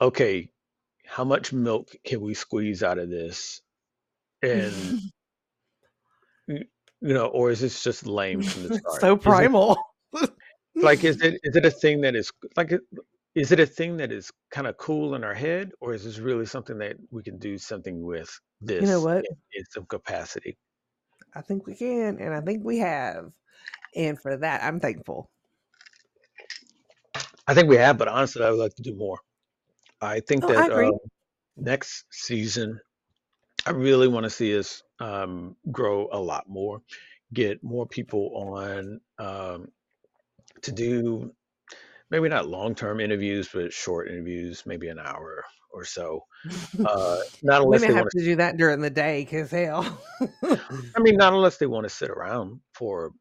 okay, 0.01 0.49
how 1.05 1.23
much 1.23 1.53
milk 1.53 1.89
can 2.05 2.21
we 2.21 2.33
squeeze 2.33 2.83
out 2.83 2.97
of 2.97 3.09
this? 3.09 3.61
And 4.41 4.99
you 6.47 6.63
know, 7.01 7.27
or 7.27 7.51
is 7.51 7.59
this 7.59 7.83
just 7.83 8.05
lame 8.05 8.41
from 8.41 8.63
the 8.63 8.75
start? 8.79 9.01
so 9.01 9.13
Is 9.13 9.19
it 9.19 9.23
primal. 9.23 9.77
like 10.75 11.03
is 11.03 11.21
it 11.21 11.39
is 11.43 11.55
it 11.55 11.65
a 11.65 11.71
thing 11.71 12.01
that 12.01 12.15
is 12.15 12.31
like 12.57 12.73
is 13.33 13.51
it 13.51 13.59
a 13.59 13.65
thing 13.65 13.97
that 13.97 14.11
is 14.11 14.31
kind 14.51 14.67
of 14.67 14.77
cool 14.77 15.15
in 15.15 15.23
our 15.23 15.33
head 15.33 15.71
or 15.81 15.93
is 15.93 16.03
this 16.03 16.19
really 16.19 16.45
something 16.45 16.77
that 16.77 16.97
we 17.11 17.23
can 17.23 17.37
do 17.37 17.57
something 17.57 18.03
with 18.03 18.29
This, 18.61 18.81
you 18.81 18.87
know 18.87 19.01
what? 19.01 19.17
in, 19.17 19.35
in 19.53 19.63
some 19.71 19.85
capacity 19.85 20.57
I 21.33 21.41
think 21.41 21.67
we 21.67 21.75
can, 21.75 22.17
and 22.19 22.33
I 22.33 22.39
think 22.39 22.63
we 22.63 22.77
have. 22.77 23.29
And 23.93 24.17
for 24.17 24.37
that, 24.37 24.63
I'm 24.63 24.79
thankful. 24.79 25.29
i 27.47 27.53
think 27.53 27.69
we 27.69 27.75
have 27.77 27.97
but 27.97 28.07
honestly 28.07 28.43
i 28.43 28.49
would 28.49 28.59
like 28.59 28.75
to 28.75 28.81
do 28.81 28.95
more 28.95 29.19
i 30.01 30.19
think 30.19 30.43
Oh, 30.43 30.47
that 30.47 30.71
agree. 30.71 30.87
um, 30.87 30.97
next 31.57 32.05
season 32.11 32.79
i 33.65 33.71
really 33.71 34.07
want 34.07 34.23
to 34.25 34.29
see 34.29 34.57
us 34.57 34.83
um, 34.99 35.55
grow 35.71 36.07
a 36.11 36.19
lot 36.19 36.49
more 36.49 36.81
get 37.33 37.63
more 37.63 37.87
people 37.87 38.31
on 38.35 39.01
um, 39.19 39.71
to 40.61 40.71
do 40.71 41.33
maybe 42.09 42.29
not 42.29 42.47
long-term 42.47 42.99
interviews 42.99 43.49
but 43.53 43.73
short 43.73 44.09
interviews 44.09 44.63
maybe 44.65 44.89
an 44.89 44.99
hour 44.99 45.43
or 45.71 45.85
so 45.85 46.21
uh, 46.85 47.17
not 47.41 47.61
unless 47.61 47.85
they 47.85 47.93
have 47.93 48.09
to 48.09 48.23
do 48.23 48.35
that 48.37 48.57
during 48.57 48.81
the 48.81 48.89
day, 48.89 49.23
because 49.23 49.51
hell. 49.51 50.01
I 50.43 50.99
mean, 50.99 51.17
not 51.17 51.33
unless 51.33 51.57
they 51.57 51.67
want 51.67 51.85
to 51.85 51.89
sit 51.89 52.09
around 52.09 52.61
for 52.73 53.11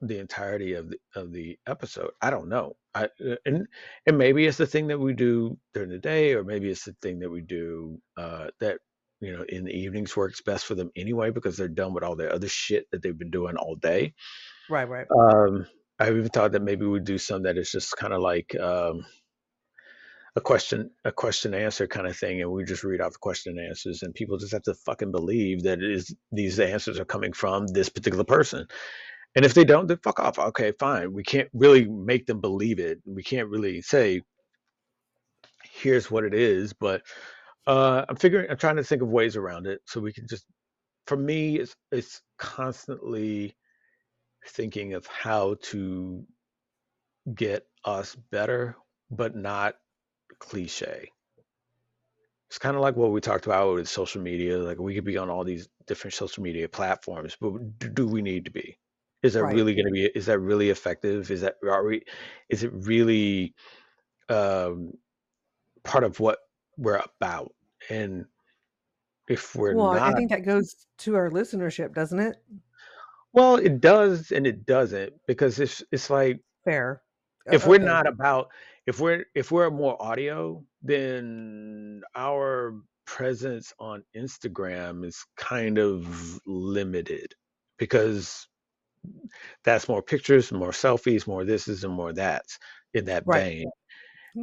the 0.00 0.18
entirety 0.18 0.74
of 0.74 0.90
the 0.90 0.98
of 1.14 1.32
the 1.32 1.58
episode. 1.66 2.10
I 2.20 2.30
don't 2.30 2.48
know. 2.48 2.76
I 2.94 3.04
uh, 3.04 3.36
and 3.44 3.66
and 4.06 4.18
maybe 4.18 4.46
it's 4.46 4.58
the 4.58 4.66
thing 4.66 4.88
that 4.88 4.98
we 4.98 5.14
do 5.14 5.56
during 5.74 5.90
the 5.90 5.98
day, 5.98 6.34
or 6.34 6.44
maybe 6.44 6.70
it's 6.70 6.84
the 6.84 6.96
thing 7.02 7.20
that 7.20 7.30
we 7.30 7.40
do 7.40 7.98
uh, 8.16 8.48
that 8.60 8.78
you 9.20 9.36
know 9.36 9.44
in 9.48 9.64
the 9.64 9.72
evenings 9.72 10.16
works 10.16 10.42
best 10.42 10.66
for 10.66 10.74
them 10.74 10.90
anyway 10.96 11.30
because 11.30 11.56
they're 11.56 11.68
done 11.68 11.94
with 11.94 12.04
all 12.04 12.16
their 12.16 12.32
other 12.32 12.48
shit 12.48 12.86
that 12.90 13.02
they've 13.02 13.18
been 13.18 13.30
doing 13.30 13.56
all 13.56 13.76
day. 13.76 14.14
right, 14.68 14.88
right. 14.88 15.06
Um, 15.10 15.66
I 15.98 16.10
even 16.10 16.28
thought 16.28 16.52
that 16.52 16.62
maybe 16.62 16.84
we'd 16.84 17.04
do 17.04 17.18
some 17.18 17.44
that 17.44 17.56
is 17.56 17.70
just 17.70 17.96
kind 17.96 18.12
of 18.12 18.20
like 18.20 18.54
um, 18.54 19.06
a 20.36 20.40
question 20.40 20.90
a 21.04 21.10
question 21.10 21.54
answer 21.54 21.86
kind 21.86 22.06
of 22.06 22.16
thing 22.16 22.42
and 22.42 22.52
we 22.52 22.62
just 22.62 22.84
read 22.84 23.00
out 23.00 23.12
the 23.12 23.18
question 23.18 23.58
and 23.58 23.68
answers 23.68 24.02
and 24.02 24.14
people 24.14 24.36
just 24.36 24.52
have 24.52 24.62
to 24.62 24.74
fucking 24.74 25.10
believe 25.10 25.62
that 25.62 25.82
it 25.82 25.90
is 25.90 26.14
these 26.30 26.60
answers 26.60 27.00
are 27.00 27.06
coming 27.06 27.32
from 27.32 27.66
this 27.66 27.88
particular 27.88 28.24
person 28.24 28.66
and 29.36 29.44
if 29.44 29.54
they 29.54 29.64
don't 29.64 29.86
then 29.86 29.98
fuck 30.02 30.20
off 30.20 30.38
okay 30.38 30.72
fine 30.80 31.12
we 31.12 31.22
can't 31.22 31.48
really 31.54 31.86
make 31.86 32.26
them 32.26 32.40
believe 32.40 32.80
it 32.80 32.98
we 33.06 33.22
can't 33.22 33.48
really 33.48 33.82
say 33.82 34.20
here's 35.72 36.10
what 36.10 36.24
it 36.24 36.34
is 36.34 36.72
but 36.72 37.02
uh 37.68 38.04
i'm 38.08 38.16
figuring 38.16 38.50
i'm 38.50 38.56
trying 38.56 38.76
to 38.76 38.84
think 38.84 39.02
of 39.02 39.08
ways 39.08 39.36
around 39.36 39.66
it 39.66 39.80
so 39.86 40.00
we 40.00 40.12
can 40.12 40.26
just 40.28 40.46
for 41.06 41.16
me 41.16 41.56
it's 41.58 41.76
it's 41.92 42.22
constantly 42.38 43.54
thinking 44.48 44.94
of 44.94 45.06
how 45.06 45.56
to 45.62 46.24
get 47.34 47.66
us 47.84 48.16
better 48.30 48.76
but 49.10 49.36
not 49.36 49.74
cliche. 50.38 51.10
It's 52.48 52.58
kind 52.58 52.76
of 52.76 52.82
like 52.82 52.96
what 52.96 53.10
we 53.10 53.20
talked 53.20 53.46
about 53.46 53.74
with 53.74 53.88
social 53.88 54.22
media. 54.22 54.58
Like 54.58 54.78
we 54.78 54.94
could 54.94 55.04
be 55.04 55.18
on 55.18 55.30
all 55.30 55.44
these 55.44 55.68
different 55.86 56.14
social 56.14 56.42
media 56.42 56.68
platforms, 56.68 57.36
but 57.40 57.78
do, 57.78 57.88
do 57.88 58.06
we 58.06 58.22
need 58.22 58.44
to 58.44 58.50
be? 58.50 58.78
Is 59.26 59.34
that 59.34 59.44
Right. 59.44 59.54
really 59.54 59.74
going 59.74 59.86
to 59.86 59.92
be? 59.92 60.06
Is 60.14 60.26
that 60.26 60.38
really 60.38 60.70
effective? 60.70 61.30
Is 61.30 61.42
that 61.42 61.56
are 61.62 61.84
we? 61.84 62.02
Is 62.48 62.62
it 62.64 62.72
really 62.72 63.54
um, 64.28 64.92
part 65.84 66.04
of 66.04 66.20
what 66.20 66.38
we're 66.78 67.02
about? 67.20 67.54
And 67.90 68.26
if 69.28 69.54
we're 69.54 69.74
Well, 69.74 69.90
I 69.90 70.14
think 70.14 70.30
that 70.30 70.44
goes 70.44 70.86
to 70.98 71.16
our 71.16 71.30
listenership, 71.30 71.94
doesn't 71.94 72.18
it? 72.20 72.36
well, 73.32 73.56
it 73.56 73.80
does 73.80 74.30
and 74.32 74.46
it 74.46 74.64
doesn't 74.66 75.12
because 75.26 75.60
it's 75.60 75.82
it's 75.92 76.10
like 76.10 76.40
Fair. 76.64 77.02
If 77.52 77.66
we're 77.66 77.78
not 77.78 78.06
about 78.08 78.48
if 78.86 78.98
we're 79.00 79.26
if 79.34 79.52
we're 79.52 79.70
more 79.70 80.00
audio 80.02 80.64
then 80.82 82.02
our 82.16 82.74
presence 83.04 83.72
on 83.78 84.02
instagram 84.16 85.04
is 85.04 85.24
kind 85.36 85.78
of 85.78 86.40
limited 86.46 87.34
because 87.78 88.48
that's 89.64 89.88
more 89.88 90.02
pictures 90.02 90.52
more 90.52 90.70
selfies 90.70 91.26
more 91.26 91.44
this 91.44 91.68
is 91.68 91.84
and 91.84 91.92
more 91.94 92.12
that's 92.12 92.58
in 92.94 93.04
that 93.04 93.24
Right. 93.26 93.42
vein 93.42 93.70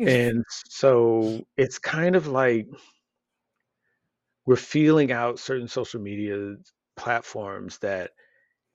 and 0.08 0.44
so 0.50 1.46
it's 1.58 1.80
kind 1.80 2.16
of 2.16 2.28
like 2.28 2.68
we're 4.46 4.56
feeling 4.56 5.12
out 5.12 5.40
certain 5.40 5.68
social 5.68 6.02
media 6.02 6.56
platforms 6.96 7.78
that 7.80 8.12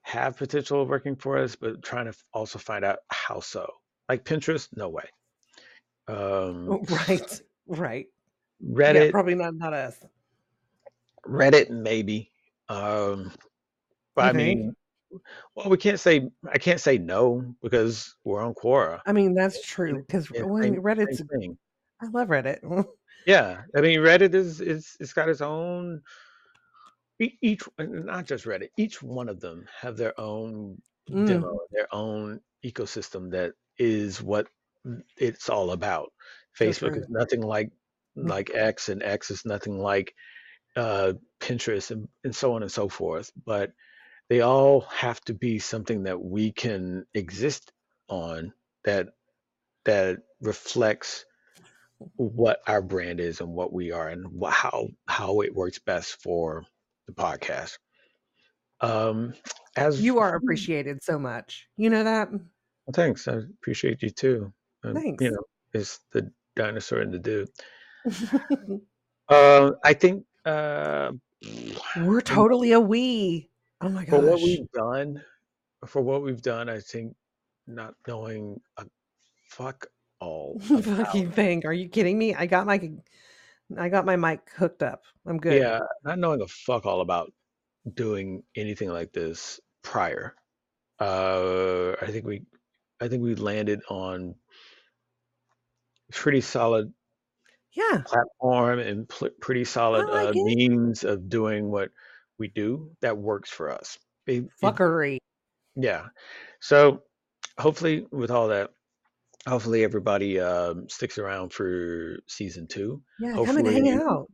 have 0.01 0.37
potential 0.37 0.81
of 0.81 0.89
working 0.89 1.15
for 1.15 1.37
us 1.37 1.55
but 1.55 1.83
trying 1.83 2.05
to 2.05 2.13
also 2.33 2.57
find 2.59 2.83
out 2.83 2.99
how 3.09 3.39
so 3.39 3.69
like 4.07 4.23
pinterest 4.25 4.69
no 4.75 4.89
way 4.89 5.05
um 6.07 6.79
right. 6.89 7.41
Right. 7.67 8.07
Yeah, 8.85 9.03
reddit 9.03 9.11
probably 9.11 9.35
not 9.35 9.55
not 9.55 9.73
us. 9.73 10.05
reddit 11.27 11.69
maybe 11.69 12.31
um 12.69 13.31
but 14.15 14.25
You 14.25 14.29
i 14.29 14.33
mean 14.33 14.75
well 15.55 15.69
we 15.69 15.77
can't 15.77 15.99
say 15.99 16.29
i 16.51 16.57
can't 16.57 16.79
say 16.79 16.97
no 16.97 17.55
because 17.61 18.15
we're 18.23 18.41
on 18.41 18.53
quora. 18.53 19.01
I 19.05 19.11
mean, 19.13 19.33
that's 19.33 19.65
true 19.65 20.03
because 20.05 20.29
when 20.29 20.61
same, 20.63 20.73
same 20.73 20.81
Reddit's, 20.83 21.21
thing. 21.31 21.57
I 22.01 22.07
love 22.07 22.27
Reddit. 22.29 22.85
yeah 23.25 23.61
i 23.75 23.81
mean 23.81 23.99
reddit 23.99 24.33
is 24.33 24.61
is 24.61 24.95
it's 24.99 25.13
got 25.13 25.29
its 25.29 25.41
own 25.41 26.01
each 27.19 27.63
not 27.79 28.25
just 28.25 28.45
reddit 28.45 28.69
each 28.77 29.01
one 29.03 29.27
of 29.27 29.39
them 29.39 29.65
have 29.81 29.97
their 29.97 30.17
own 30.19 30.81
Mm, 31.09 31.25
demo 31.25 31.59
their 31.71 31.87
own 31.91 32.39
ecosystem 32.63 33.31
that 33.31 33.53
is 33.79 34.21
what 34.21 34.47
it's 35.17 35.49
all 35.49 35.71
about. 35.71 36.13
Facebook 36.59 36.95
is 36.95 37.07
nothing 37.09 37.41
like 37.41 37.71
Mm, 38.17 38.27
like 38.27 38.49
x 38.55 38.89
and 38.89 39.03
x 39.03 39.29
is 39.29 39.45
nothing 39.45 39.77
like 39.77 40.13
uh 40.75 41.13
pinterest 41.39 41.91
and, 41.91 42.07
and 42.23 42.35
so 42.35 42.53
on 42.53 42.63
and 42.63 42.71
so 42.71 42.89
forth 42.89 43.31
but 43.45 43.71
they 44.29 44.41
all 44.41 44.81
have 44.81 45.19
to 45.21 45.33
be 45.33 45.59
something 45.59 46.03
that 46.03 46.21
we 46.21 46.51
can 46.51 47.05
exist 47.13 47.71
on 48.07 48.53
that 48.85 49.09
that 49.85 50.19
reflects 50.41 51.25
what 52.15 52.61
our 52.67 52.81
brand 52.81 53.19
is 53.19 53.41
and 53.41 53.49
what 53.49 53.73
we 53.73 53.91
are 53.91 54.07
and 54.07 54.25
how 54.47 54.87
how 55.07 55.41
it 55.41 55.53
works 55.53 55.79
best 55.79 56.21
for 56.21 56.63
the 57.07 57.13
podcast 57.13 57.77
um 58.81 59.33
as 59.75 60.01
You 60.01 60.19
are 60.19 60.35
appreciated 60.35 61.03
so 61.03 61.17
much. 61.17 61.67
You 61.77 61.89
know 61.89 62.03
that? 62.03 62.31
Well, 62.31 62.93
thanks. 62.93 63.27
I 63.27 63.37
appreciate 63.59 64.01
you 64.01 64.09
too. 64.09 64.53
Um, 64.83 64.97
you 65.19 65.31
know, 65.31 65.43
it's 65.73 65.99
the 66.11 66.31
dinosaur 66.55 66.99
and 66.99 67.13
the 67.13 67.19
dude. 67.19 67.49
Uh, 69.29 69.73
I 69.83 69.93
think 69.93 70.25
uh, 70.43 71.11
We're 71.97 72.21
totally 72.21 72.71
a 72.71 72.79
we. 72.79 73.47
Oh 73.81 73.89
my 73.89 74.05
for 74.05 74.19
what 74.19 74.41
we've 74.41 74.69
done, 74.71 75.23
for 75.85 76.01
what 76.01 76.21
we've 76.21 76.41
done, 76.41 76.69
I 76.69 76.79
think 76.79 77.15
not 77.67 77.93
knowing 78.07 78.59
a 78.77 78.85
fuck 79.49 79.87
all. 80.19 80.59
Fucking 80.59 81.31
thing. 81.31 81.65
Are 81.65 81.73
you 81.73 81.87
kidding 81.87 82.17
me? 82.17 82.35
I 82.35 82.45
got 82.45 82.67
my 82.67 82.91
I 83.77 83.89
got 83.89 84.05
my 84.05 84.15
mic 84.15 84.41
hooked 84.57 84.83
up. 84.83 85.03
I'm 85.25 85.37
good. 85.37 85.61
Yeah, 85.61 85.79
not 86.03 86.19
knowing 86.19 86.41
a 86.41 86.47
fuck 86.47 86.85
all 86.85 87.01
about 87.01 87.31
doing 87.93 88.43
anything 88.55 88.89
like 88.89 89.13
this 89.13 89.59
prior. 89.83 90.35
Uh, 90.99 91.91
I 92.01 92.07
think 92.07 92.25
we, 92.25 92.43
I 92.99 93.07
think 93.07 93.23
we 93.23 93.35
landed 93.35 93.81
on 93.89 94.35
pretty 96.11 96.41
solid 96.41 96.91
Yeah. 97.71 98.01
platform 98.05 98.79
and 98.79 99.07
pl- 99.07 99.29
pretty 99.39 99.63
solid 99.63 100.09
like 100.09 100.29
uh, 100.29 100.33
means 100.33 101.03
of 101.05 101.29
doing 101.29 101.69
what 101.71 101.91
we 102.39 102.47
do 102.47 102.91
that 103.01 103.17
works 103.17 103.49
for 103.49 103.69
us. 103.71 103.97
It, 104.25 104.43
it, 104.43 104.49
Fuckery. 104.63 105.17
yeah. 105.75 106.07
So 106.61 107.03
hopefully, 107.59 108.05
with 108.11 108.31
all 108.31 108.47
that, 108.49 108.71
hopefully 109.47 109.83
everybody 109.83 110.39
um, 110.39 110.87
sticks 110.89 111.17
around 111.17 111.51
for 111.53 112.19
season 112.27 112.67
two. 112.67 113.01
Yeah, 113.19 113.33
come 113.33 113.57
and 113.57 113.67
hang 113.67 113.85
Hopefully, 113.85 114.03
out. 114.07 114.27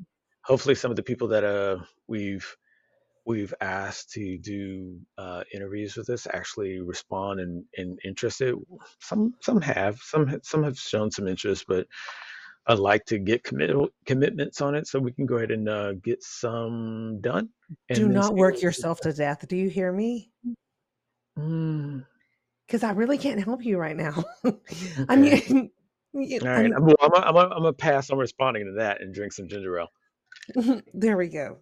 hopefully 0.46 0.76
some 0.76 0.92
of 0.92 0.98
the 0.98 1.04
people 1.04 1.30
that 1.30 1.44
uh 1.44 1.78
we've 2.08 2.56
we've 3.26 3.54
asked 3.60 4.12
to 4.12 4.38
do 4.38 5.00
uh, 5.18 5.44
interviews 5.54 5.96
with 5.96 6.10
us 6.12 6.28
actually 6.32 6.80
respond 6.80 7.40
and, 7.40 7.64
and 7.76 7.98
interested. 8.06 8.54
Some 9.00 9.34
some 9.42 9.62
have 9.62 9.98
some 10.02 10.40
some 10.44 10.64
have 10.64 10.78
shown 10.78 11.10
some 11.12 11.28
interest, 11.28 11.66
but 11.68 11.88
I'd 12.68 12.80
like 12.80 13.06
to 13.06 13.20
get 13.20 13.44
commit 13.44 13.72
commitments 14.06 14.62
on 14.62 14.74
it 14.76 14.88
so 14.88 15.00
we 15.00 15.12
can 15.12 15.26
go 15.26 15.38
ahead 15.38 15.52
and 15.52 15.70
uh, 15.70 15.94
get 15.94 16.24
some 16.24 17.20
done 17.22 17.50
Do 17.94 18.10
not 18.10 18.34
work 18.36 18.62
yourself 18.62 19.00
to 19.02 19.14
death. 19.14 19.48
Do 19.48 19.56
you 19.56 19.70
hear 19.70 19.92
me? 19.92 20.32
Mm, 21.38 22.06
Because 22.66 22.84
I 22.84 22.92
really 22.92 23.18
can't 23.18 23.44
help 23.44 23.64
you 23.64 23.78
right 23.78 23.96
now. 23.96 24.24
I 25.10 25.16
mean, 25.16 25.70
you- 26.14 26.40
All 26.42 26.48
I 26.48 26.62
right. 26.64 26.72
I'm 26.74 26.90
I'm 27.02 27.38
I'm 27.38 27.50
gonna 27.50 27.74
pass 27.74 28.10
on 28.10 28.18
responding 28.18 28.66
to 28.66 28.72
that 28.74 29.02
and 29.02 29.14
drink 29.14 29.34
some 29.34 29.48
ginger 29.48 29.78
ale. 29.80 29.92
there 30.94 31.18
we 31.18 31.28
go. 31.28 31.58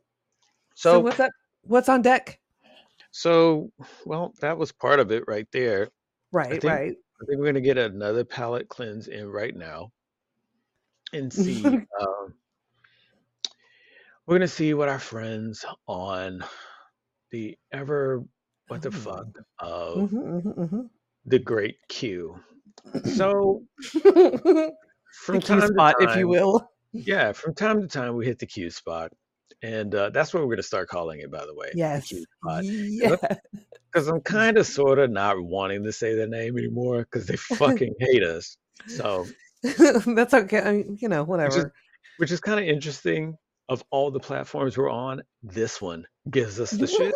So 0.76 0.92
So 0.92 1.00
what's 1.02 1.20
up? 1.20 1.32
What's 1.64 1.90
on 1.90 2.02
deck? 2.02 2.40
so 3.16 3.72
well 4.06 4.34
that 4.42 4.58
was 4.58 4.72
part 4.72 5.00
of 5.00 5.12
it 5.12 5.24
right 5.28 5.48
there. 5.52 5.84
I 5.84 5.90
Right, 6.32 6.50
think 6.50 6.64
right. 6.64 6.96
I 7.22 7.26
think 7.26 7.40
we're 7.40 7.46
gonna 7.46 7.62
get 7.62 7.78
another 7.78 8.24
palate 8.24 8.70
cleanse 8.70 9.08
in 9.08 9.28
right 9.28 9.56
now 9.56 9.92
and 11.14 11.32
see. 11.34 11.64
Um, 11.66 12.34
we're 14.26 14.36
gonna 14.36 14.48
see 14.48 14.74
what 14.74 14.88
our 14.90 15.00
friends 15.00 15.66
on 15.88 16.44
the 17.32 17.58
ever 17.72 18.24
what 18.68 18.82
the 18.82 18.92
fuck 18.92 19.26
Oh. 19.62 20.04
of 20.06 20.12
Mhm, 20.12 20.44
mhm, 20.44 20.58
mhm. 20.70 20.90
the 21.26 21.40
great 21.40 21.76
Q. 21.90 22.40
So 23.04 23.64
from 25.26 25.42
time 25.42 25.62
to 25.62 25.68
spot, 25.68 25.96
if 26.00 26.16
you 26.16 26.28
will. 26.30 26.70
yeah, 26.94 27.34
from 27.34 27.54
time 27.54 27.82
to 27.82 27.88
time 27.88 28.16
we 28.16 28.26
hit 28.26 28.40
the 28.40 28.46
Q 28.46 28.70
spot, 28.70 29.12
and 29.62 29.94
uh, 29.94 30.10
that's 30.12 30.34
what 30.34 30.44
we're 30.44 30.56
gonna 30.56 30.64
start 30.64 30.88
calling 30.88 31.20
it. 31.20 31.30
By 31.32 31.46
the 31.46 31.54
way, 31.54 31.72
Yes. 31.76 32.08
Q 32.08 32.24
spot, 32.40 32.64
Yeah. 32.64 33.16
because 33.92 34.08
I'm 34.08 34.22
kind 34.22 34.58
of 34.58 34.66
sort 34.66 35.00
of 35.00 35.12
not 35.12 35.42
wanting 35.44 35.84
to 35.84 35.92
say 35.92 36.16
their 36.16 36.28
name 36.30 36.58
anymore 36.58 37.00
because 37.00 37.26
they 37.28 37.36
fucking 37.86 37.96
hate 38.00 38.24
us. 38.24 38.58
So 38.88 39.26
That's 40.06 40.34
okay. 40.34 40.62
I 40.62 40.72
mean, 40.74 40.98
you 41.02 41.10
know, 41.10 41.24
which 41.24 41.50
is 41.50 41.56
whatever. 41.56 41.74
which 42.18 42.32
is 42.32 42.40
kind 42.40 42.60
of 42.60 42.66
interesting. 42.66 43.38
Of 43.70 43.82
all 43.92 44.12
the 44.12 44.20
platforms 44.20 44.78
we're 44.78 44.92
on, 44.92 45.24
this 45.42 45.82
one 45.82 46.06
gives 46.30 46.60
us 46.60 46.72
the 46.72 46.86
shit. 46.86 47.16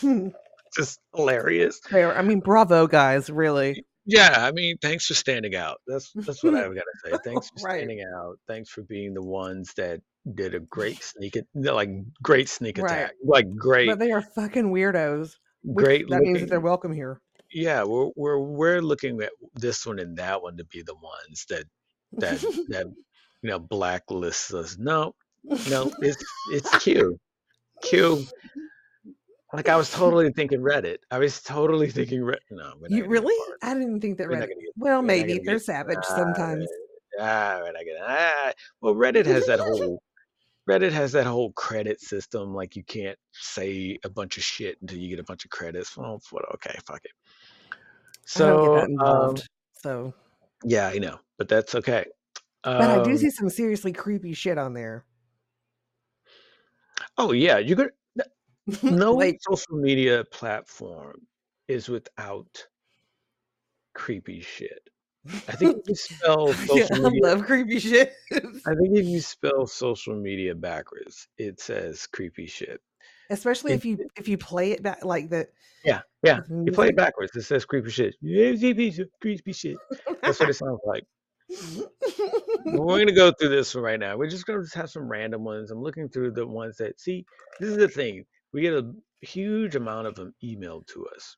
Just 0.76 1.00
hilarious. 1.14 1.80
Fair. 1.88 2.16
I 2.16 2.22
mean, 2.22 2.38
bravo, 2.38 2.86
guys. 2.86 3.28
Really. 3.28 3.84
Yeah, 4.06 4.32
I 4.38 4.52
mean, 4.52 4.78
thanks 4.80 5.06
for 5.06 5.14
standing 5.14 5.54
out. 5.54 5.78
That's 5.86 6.10
that's 6.14 6.42
what 6.42 6.54
I've 6.54 6.74
got 6.74 6.84
to 6.84 7.10
say. 7.10 7.18
Thanks 7.24 7.50
for 7.50 7.66
right. 7.66 7.78
standing 7.80 8.02
out. 8.16 8.38
Thanks 8.46 8.70
for 8.70 8.82
being 8.82 9.12
the 9.12 9.22
ones 9.22 9.74
that 9.76 10.00
did 10.34 10.54
a 10.54 10.60
great 10.60 11.02
sneak, 11.02 11.36
like 11.54 11.90
great 12.22 12.48
sneak 12.48 12.78
Right. 12.78 12.90
attack, 12.90 13.12
like 13.22 13.54
great, 13.54 13.88
But 13.88 13.98
they 13.98 14.12
are 14.12 14.22
fucking 14.22 14.72
weirdos. 14.72 15.34
Great 15.74 16.08
that 16.08 16.22
means 16.22 16.40
that 16.40 16.48
they're 16.48 16.60
welcome 16.60 16.94
here. 16.94 17.20
Yeah, 17.52 17.84
we're 17.84 18.10
we're 18.16 18.38
we're 18.38 18.80
looking 18.82 19.20
at 19.22 19.30
this 19.54 19.86
one 19.86 19.98
and 19.98 20.16
that 20.18 20.42
one 20.42 20.56
to 20.58 20.64
be 20.64 20.82
the 20.82 20.94
ones 20.94 21.46
that 21.48 21.64
that 22.12 22.40
that 22.68 22.86
you 23.42 23.50
know 23.50 23.60
blacklists 23.60 24.52
us. 24.54 24.76
No, 24.78 25.14
no, 25.68 25.90
it's 26.00 26.22
it's 26.52 26.78
Q. 26.78 27.18
Q. 27.82 28.24
Like 29.52 29.68
I 29.70 29.76
was 29.76 29.90
totally 29.90 30.30
thinking 30.32 30.60
Reddit. 30.60 30.98
I 31.10 31.18
was 31.18 31.40
totally 31.42 31.90
thinking 31.90 32.20
Reddit. 32.20 32.36
No, 32.50 32.74
You 32.88 33.06
really? 33.06 33.34
I 33.62 33.72
didn't 33.72 34.00
think 34.00 34.18
that 34.18 34.28
We're 34.28 34.36
Reddit. 34.36 34.48
get. 34.48 34.56
Well, 34.76 35.00
maybe 35.00 35.40
they're 35.42 35.54
get. 35.56 35.62
savage 35.64 35.98
Ah, 36.02 36.16
sometimes. 36.16 36.66
ah, 37.18 37.60
we're 37.62 37.72
not 37.72 37.82
gonna. 37.86 38.06
Ah. 38.06 38.52
Well, 38.82 38.94
Reddit 38.94 39.24
has 39.26 39.46
that 39.46 39.60
whole. 39.60 40.02
Reddit 40.68 40.92
has 40.92 41.12
that 41.12 41.24
whole 41.24 41.52
credit 41.52 41.98
system. 41.98 42.54
Like 42.54 42.76
you 42.76 42.84
can't 42.84 43.18
say 43.32 43.98
a 44.04 44.10
bunch 44.10 44.36
of 44.36 44.42
shit 44.42 44.76
until 44.82 44.98
you 44.98 45.08
get 45.08 45.18
a 45.18 45.24
bunch 45.24 45.46
of 45.46 45.50
credits. 45.50 45.96
Well? 45.96 46.20
Okay, 46.54 46.76
fuck 46.86 47.00
it. 47.04 47.12
I 48.36 48.38
don't 48.40 48.62
get 48.62 48.72
that 48.72 48.88
So, 49.06 49.06
um, 49.06 49.36
so, 49.82 50.14
yeah, 50.64 50.88
I 50.88 50.98
know, 50.98 51.18
but 51.38 51.48
that's 51.48 51.74
okay. 51.74 52.04
but 52.62 52.90
I 52.90 53.02
do 53.02 53.12
Um, 53.12 53.18
see 53.18 53.30
some 53.30 53.48
seriously 53.48 53.92
creepy 53.92 54.34
shit 54.34 54.58
on 54.58 54.74
there. 54.74 55.04
oh 57.16 57.32
yeah, 57.32 57.58
you 57.58 57.76
could. 57.76 57.90
No 58.82 59.14
like, 59.14 59.38
social 59.40 59.78
media 59.78 60.24
platform 60.30 61.26
is 61.68 61.88
without 61.88 62.66
creepy 63.94 64.40
shit. 64.42 64.90
I 65.48 65.52
think 65.56 65.78
if 65.78 65.88
you 65.88 65.94
spell 66.20 66.52
yeah, 66.74 66.84
social 66.84 66.96
I 66.96 67.08
media, 67.08 67.22
love 67.22 67.42
creepy 67.46 67.78
shit. 67.78 68.12
I 68.32 68.74
think 68.74 68.96
if 68.98 69.06
you 69.06 69.20
spell 69.20 69.66
social 69.66 70.16
media 70.16 70.54
backwards, 70.54 71.28
it 71.38 71.60
says 71.60 72.06
creepy 72.06 72.46
shit. 72.46 72.80
Especially 73.30 73.72
if 73.72 73.84
you 73.84 74.06
if 74.16 74.26
you 74.28 74.38
play 74.38 74.72
it 74.72 74.82
back 74.82 75.04
like 75.04 75.28
the 75.28 75.48
yeah, 75.84 76.00
yeah. 76.22 76.40
You 76.48 76.72
play 76.72 76.88
it 76.88 76.96
backwards, 76.96 77.34
it 77.36 77.42
says 77.42 77.64
creepy 77.64 77.90
shit. 77.90 78.14
Creepy 78.20 79.52
shit. 79.52 79.76
That's 80.22 80.40
what 80.40 80.48
it 80.48 80.54
sounds 80.56 80.80
like. 80.84 81.04
We're 82.64 82.98
gonna 82.98 83.12
go 83.12 83.30
through 83.32 83.50
this 83.50 83.74
one 83.74 83.84
right 83.84 84.00
now. 84.00 84.16
We're 84.16 84.28
just 84.28 84.46
gonna 84.46 84.62
just 84.62 84.74
have 84.74 84.90
some 84.90 85.08
random 85.08 85.44
ones. 85.44 85.70
I'm 85.70 85.82
looking 85.82 86.08
through 86.08 86.32
the 86.32 86.46
ones 86.46 86.76
that 86.78 87.00
see. 87.00 87.24
This 87.60 87.70
is 87.70 87.76
the 87.76 87.88
thing. 87.88 88.24
We 88.52 88.62
get 88.62 88.74
a 88.74 88.92
huge 89.20 89.76
amount 89.76 90.06
of 90.06 90.14
them 90.14 90.34
emailed 90.42 90.86
to 90.88 91.06
us, 91.14 91.36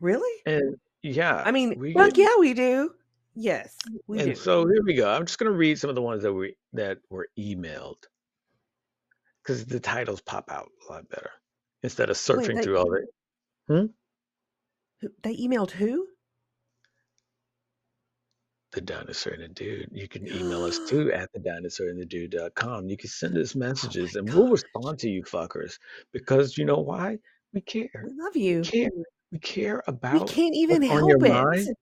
really? 0.00 0.42
and 0.46 0.76
yeah, 1.02 1.42
I 1.44 1.50
mean, 1.52 1.78
we 1.78 1.92
fuck 1.92 2.14
get. 2.14 2.22
yeah, 2.24 2.38
we 2.40 2.54
do. 2.54 2.94
Yes, 3.34 3.76
we 4.06 4.18
And 4.18 4.30
do. 4.30 4.34
so 4.34 4.66
here 4.66 4.82
we 4.84 4.94
go. 4.94 5.08
I'm 5.10 5.24
just 5.26 5.38
gonna 5.38 5.52
read 5.52 5.78
some 5.78 5.90
of 5.90 5.96
the 5.96 6.02
ones 6.02 6.22
that 6.22 6.32
we 6.32 6.56
that 6.72 6.98
were 7.08 7.28
emailed 7.38 8.02
because 9.48 9.64
the 9.64 9.80
titles 9.80 10.20
pop 10.20 10.50
out 10.50 10.70
a 10.88 10.92
lot 10.92 11.08
better 11.08 11.30
instead 11.82 12.10
of 12.10 12.16
Wait, 12.16 12.18
searching 12.18 12.56
they 12.56 12.62
through 12.62 12.78
all 12.78 12.90
the. 12.90 13.06
Hmm? 13.66 15.06
they 15.22 15.34
emailed 15.36 15.70
who? 15.70 16.06
The 18.72 18.82
dinosaur 18.82 19.32
and 19.32 19.44
the 19.44 19.48
dude. 19.48 19.88
You 19.90 20.06
can 20.06 20.26
email 20.26 20.64
us 20.64 20.78
too 20.88 21.10
at 21.12 21.30
the 21.32 21.40
dinosaur 21.40 21.88
and 21.88 21.98
the 21.98 22.04
dude.com. 22.04 22.88
You 22.88 22.98
can 22.98 23.08
send 23.08 23.38
us 23.38 23.56
Oh 23.56 23.60
messages 23.60 24.14
my 24.14 24.20
and 24.20 24.34
we'll 24.34 24.48
respond 24.48 24.98
to 24.98 25.08
you 25.08 25.22
fuckers 25.22 25.78
because 26.12 26.58
you 26.58 26.66
know 26.66 26.80
why? 26.80 27.16
We 27.54 27.62
care. 27.62 27.88
we 28.04 28.12
love 28.22 28.36
you. 28.36 28.58
We 28.58 28.64
care. 28.64 28.90
We 29.32 29.38
care 29.38 29.82
about. 29.86 30.12
We 30.12 30.26
can't 30.26 30.54
even 30.54 30.82
what's 30.82 30.92
on 30.92 31.08
your 31.08 31.18
help 31.20 31.30
it. 31.30 31.44
mind. 31.44 31.76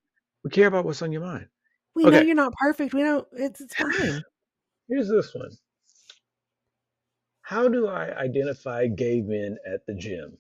We 0.44 0.50
care 0.50 0.68
about 0.68 0.84
what's 0.84 1.02
on 1.02 1.10
your 1.10 1.22
mind. 1.22 1.48
We 1.96 2.04
know 2.04 2.20
you're 2.20 2.36
not 2.36 2.52
perfect. 2.60 2.94
We 2.94 3.02
don't. 3.02 3.26
It's 3.32 3.60
it's 3.60 3.74
fine. 3.74 4.22
here's 4.88 5.08
this 5.08 5.34
one. 5.34 5.50
How 7.46 7.68
do 7.68 7.86
I 7.86 8.12
identify 8.18 8.88
gay 8.88 9.20
men 9.20 9.56
at 9.72 9.86
the 9.86 9.94
gym? 9.94 10.36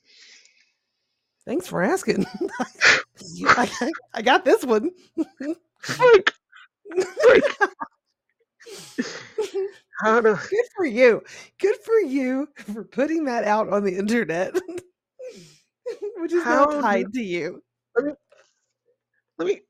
Thanks 1.44 1.68
for 1.68 1.80
asking. 1.80 2.26
I, 3.46 3.92
I, 4.12 4.22
got 4.22 4.44
this 4.44 4.64
one. 4.64 4.90
Like, 6.00 6.34
like, 7.24 7.44
how 10.00 10.20
do 10.20 10.34
Good 10.50 10.66
for 10.74 10.84
you. 10.84 11.22
Good 11.60 11.76
for 11.76 11.94
you 12.00 12.48
for 12.56 12.82
putting 12.82 13.24
that 13.26 13.44
out 13.44 13.68
on 13.68 13.84
the 13.84 13.96
internet, 13.96 14.52
which 16.16 16.32
is 16.32 16.44
now 16.44 16.64
how 16.64 16.66
do 16.66 16.80
tied 16.80 17.12
to 17.12 17.22
you. 17.22 17.62
let 17.94 18.04
me 18.06 18.12
let 19.38 19.46
me 19.46 19.60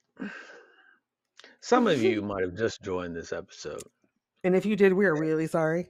some 1.61 1.87
of 1.87 2.03
you 2.03 2.22
might 2.22 2.45
have 2.45 2.57
just 2.57 2.80
joined 2.80 3.14
this 3.14 3.34
episode 3.34 3.82
And 4.43 4.57
if 4.57 4.64
you 4.64 4.74
did, 4.74 4.95
we 4.95 5.05
are 5.05 5.14
really 5.14 5.47
sorry. 5.47 5.89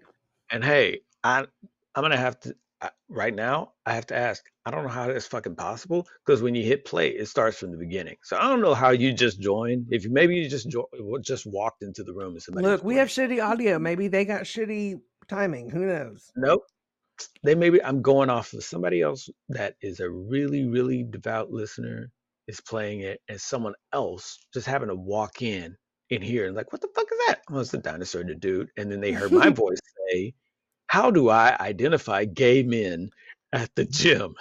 and 0.51 0.65
hey 0.65 1.03
i 1.27 1.47
i'm 1.95 2.03
gonna 2.03 2.17
have 2.17 2.39
to 2.41 2.55
I, 2.81 2.91
right 3.09 3.35
now 3.35 3.73
i 3.87 3.95
have 3.95 4.07
to 4.09 4.17
ask 4.17 4.45
i 4.67 4.71
don't 4.71 4.83
know 4.83 4.91
how 4.91 5.07
that's 5.07 5.27
fucking 5.27 5.57
possible 5.57 6.07
because 6.25 6.43
when 6.43 6.55
you 6.55 6.63
hit 6.63 6.85
play 6.85 7.09
it 7.09 7.27
starts 7.27 7.59
from 7.59 7.73
the 7.73 7.79
beginning 7.79 8.17
so 8.23 8.37
i 8.37 8.43
don't 8.43 8.61
know 8.61 8.75
how 8.75 8.91
you 8.91 9.13
just 9.13 9.41
joined 9.41 9.87
if 9.91 10.05
you 10.05 10.13
maybe 10.13 10.37
you 10.37 10.49
just 10.49 10.69
jo- 10.69 10.89
just 11.23 11.47
walked 11.47 11.83
into 11.83 12.05
the 12.05 12.13
room 12.13 12.33
and 12.33 12.43
somebody 12.43 12.67
Look, 12.67 12.85
we 12.85 12.97
have 12.97 13.09
shitty 13.09 13.43
audio. 13.43 13.79
Maybe 13.79 14.09
they 14.09 14.25
got 14.25 14.43
shitty 14.43 15.01
timing. 15.29 15.71
Who 15.71 15.87
knows? 15.87 16.31
nope 16.37 16.63
they 17.43 17.55
maybe 17.55 17.83
i'm 17.83 18.03
going 18.03 18.29
off 18.31 18.53
of 18.53 18.63
somebody 18.63 19.01
else 19.01 19.29
that 19.49 19.75
is 19.81 20.01
a 20.01 20.11
really 20.11 20.67
really 20.69 21.03
devout 21.03 21.51
listener 21.51 22.11
is 22.47 22.61
playing 22.61 23.01
it 23.01 23.21
and 23.29 23.41
someone 23.41 23.75
else 23.93 24.47
just 24.53 24.67
having 24.67 24.89
to 24.89 24.95
walk 24.95 25.43
in 25.43 25.77
in 26.11 26.23
here 26.23 26.47
and 26.47 26.55
like 26.55 26.71
what 26.73 26.81
the 26.81 26.89
fuck 26.95 27.07
is 27.11 27.19
that 27.27 27.41
oh 27.51 27.59
it's 27.59 27.71
the 27.71 27.79
dinosaur 27.79 28.23
the 28.23 28.35
dude 28.35 28.69
and 28.77 28.91
then 28.91 29.01
they 29.01 29.13
heard 29.13 29.33
my 29.33 29.49
voice 29.65 29.79
say 30.11 30.35
how 30.87 31.11
do 31.11 31.29
i 31.29 31.57
identify 31.59 32.25
gay 32.25 32.63
men 32.63 33.11
at 33.53 33.75
the 33.75 33.85
gym 33.85 34.35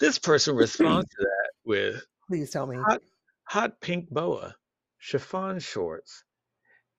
this 0.00 0.18
person 0.18 0.56
responds 0.56 1.08
to 1.10 1.16
that 1.20 1.50
with 1.64 2.04
Please 2.28 2.50
tell 2.50 2.66
me. 2.66 2.76
hot 2.76 3.02
hot 3.44 3.80
pink 3.80 4.08
boa 4.10 4.54
chiffon 4.98 5.58
shorts 5.58 6.24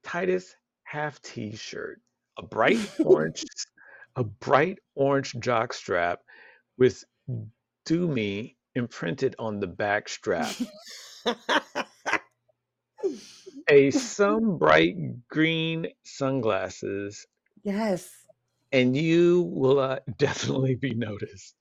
titus 0.04 0.56
half 0.84 1.22
t-shirt 1.22 2.00
a 2.38 2.44
bright 2.44 2.80
orange 3.04 3.44
a 4.16 4.24
bright 4.24 4.80
orange 4.96 5.34
jock 5.40 5.74
strap 5.74 6.20
with 6.78 7.04
do 7.86 8.08
me 8.08 8.56
imprinted 8.76 9.36
on 9.40 9.60
the 9.60 9.68
back 9.68 10.08
strap 10.10 10.54
a 13.70 13.90
some 13.92 14.58
bright 14.58 14.96
green 15.28 15.88
sunglasses 16.04 17.26
yes. 17.66 18.12
and 18.72 18.98
you 18.98 19.44
will 19.54 19.80
uh, 19.80 20.00
definitely 20.18 20.76
be 20.76 20.94
noticed. 20.96 21.56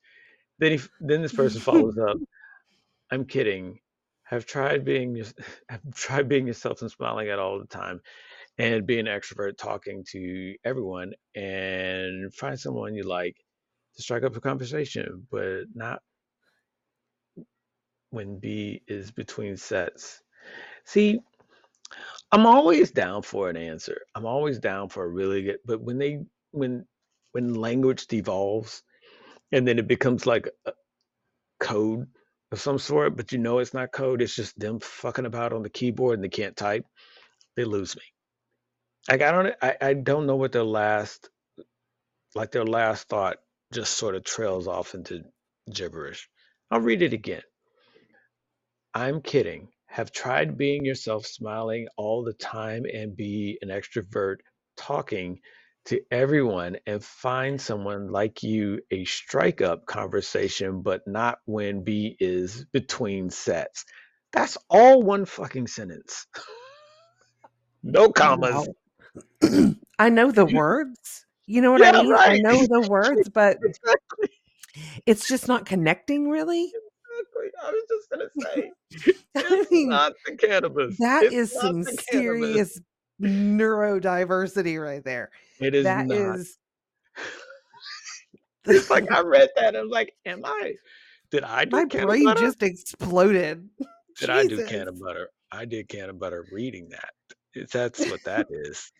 Then 0.58 0.72
he, 0.72 0.80
then 1.00 1.22
this 1.22 1.32
person 1.32 1.60
follows 1.62 1.98
up 1.98 2.18
i'm 3.12 3.26
kidding. 3.26 3.80
I've 4.30 4.46
tried 4.46 4.84
being 4.84 5.16
have 5.70 5.82
tried 5.94 6.28
being 6.28 6.48
yourself 6.48 6.82
and 6.82 6.90
smiling 6.90 7.28
at 7.30 7.40
all 7.40 7.60
the 7.60 7.66
time 7.66 8.00
and 8.58 8.86
be 8.86 9.00
an 9.00 9.06
extrovert 9.06 9.58
talking 9.58 10.04
to 10.12 10.56
everyone 10.64 11.14
and 11.34 12.34
find 12.34 12.58
someone 12.60 12.94
you 12.94 13.04
like 13.04 13.36
to 13.96 14.02
strike 14.02 14.24
up 14.24 14.36
a 14.36 14.40
conversation 14.40 15.26
but 15.30 15.64
not 15.74 16.00
when 18.10 18.38
b 18.38 18.82
is 18.88 19.12
between 19.12 19.56
sets. 19.56 20.22
See 20.84 21.20
i'm 22.34 22.46
always 22.46 22.92
down 22.92 23.22
for 23.22 23.50
an 23.50 23.56
answer. 23.58 24.02
I'm 24.16 24.26
always 24.26 24.60
down 24.60 24.90
for 24.90 25.04
a 25.04 25.08
really 25.08 25.44
good 25.44 25.58
but 25.66 25.82
when 25.82 25.98
they 25.98 26.20
when 26.52 26.86
when 27.32 27.54
language 27.54 28.08
devolves 28.08 28.82
and 29.52 29.68
then 29.68 29.78
it 29.78 29.88
becomes 29.88 30.26
like 30.26 30.48
a 30.66 30.72
code 31.60 32.08
of 32.52 32.60
some 32.60 32.78
sort 32.78 33.16
but 33.16 33.32
you 33.32 33.38
know 33.38 33.58
it's 33.60 33.74
not 33.74 33.92
code 33.92 34.22
it's 34.22 34.36
just 34.36 34.58
them 34.58 34.80
fucking 34.80 35.26
about 35.26 35.52
on 35.54 35.62
the 35.64 35.70
keyboard 35.70 36.16
and 36.18 36.24
they 36.24 36.30
can't 36.30 36.56
type 36.56 36.86
they 37.56 37.64
lose 37.64 37.96
me. 37.96 38.02
Like 39.10 39.22
i 39.22 39.32
don't 39.32 39.54
i, 39.62 39.76
I 39.80 39.94
don't 39.94 40.26
know 40.26 40.36
what 40.36 40.52
their 40.52 40.64
last 40.64 41.30
like 42.36 42.52
their 42.52 42.66
last 42.66 43.08
thought 43.08 43.38
just 43.74 43.92
sort 43.96 44.16
of 44.16 44.24
trails 44.24 44.68
off 44.68 44.94
into 44.94 45.24
gibberish. 45.72 46.28
I'll 46.70 46.80
read 46.80 47.02
it 47.02 47.14
again. 47.14 47.42
I'm 48.94 49.22
kidding 49.22 49.68
have 49.94 50.10
tried 50.10 50.58
being 50.58 50.84
yourself 50.84 51.24
smiling 51.24 51.86
all 51.96 52.24
the 52.24 52.32
time 52.32 52.84
and 52.92 53.16
be 53.16 53.56
an 53.62 53.68
extrovert 53.68 54.38
talking 54.76 55.38
to 55.84 56.00
everyone 56.10 56.76
and 56.84 57.04
find 57.04 57.60
someone 57.60 58.10
like 58.10 58.42
you 58.42 58.80
a 58.90 59.04
strike 59.04 59.62
up 59.62 59.86
conversation 59.86 60.82
but 60.82 61.02
not 61.06 61.38
when 61.44 61.84
b 61.84 62.16
is 62.18 62.64
between 62.72 63.30
sets 63.30 63.84
that's 64.32 64.58
all 64.68 65.00
one 65.00 65.24
fucking 65.24 65.68
sentence 65.68 66.26
no 67.84 68.08
commas 68.12 68.66
Wow. 68.66 68.74
I 70.00 70.08
know 70.08 70.32
the 70.32 70.44
words. 70.44 71.24
You 71.46 71.60
know 71.60 71.70
what 71.70 71.82
yeah 71.82 71.90
I 71.90 71.92
mean? 72.02 72.12
I 72.16 72.38
know 72.40 72.66
the 72.66 72.80
words, 72.88 73.28
but 73.28 73.58
exactly 73.62 74.30
it's 75.06 75.28
just 75.28 75.46
not 75.48 75.66
connecting 75.66 76.28
really. 76.28 76.64
Exactly. 76.64 77.50
I 77.62 77.70
was 77.70 77.84
just 77.88 78.10
gonna 78.10 78.30
say, 78.40 79.12
I 79.36 79.66
mean, 79.70 79.88
not 79.88 80.12
the 80.26 80.36
cannabis. 80.36 80.96
that 80.98 81.24
It's 81.24 81.34
is 81.34 81.52
some 81.52 81.82
serious 81.82 82.80
neurodiversity 83.20 84.80
right 84.82 85.04
there. 85.04 85.30
It 85.60 85.74
is 85.74 85.84
That 85.84 86.06
not. 86.06 86.38
is 86.38 86.58
It's 88.66 88.90
like 88.90 89.10
I 89.12 89.20
read 89.20 89.50
that. 89.56 89.76
I'm 89.76 89.88
like, 89.88 90.14
am 90.24 90.44
I? 90.44 90.74
Did 91.30 91.44
I 91.44 91.64
do 91.64 91.76
my 91.76 91.84
brain 91.84 92.24
butter? 92.24 92.40
just 92.40 92.62
exploded. 92.62 93.68
Did 94.20 94.30
I 94.30 94.42
do 94.44 94.56
Jesus. 94.56 94.70
canna 94.70 94.92
butter? 94.92 95.28
I 95.50 95.64
did 95.64 95.88
can 95.88 96.10
of 96.10 96.18
butter 96.18 96.44
reading 96.52 96.88
that. 96.90 97.68
That's 97.72 98.06
what 98.06 98.22
that 98.24 98.46
is. 98.50 98.90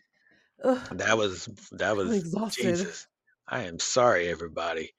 That 0.91 1.17
was 1.17 1.49
that 1.73 1.95
was 1.95 2.17
exhausted. 2.17 2.63
Jesus. 2.63 3.07
I 3.47 3.63
am 3.63 3.79
sorry, 3.79 4.27
everybody. 4.27 4.93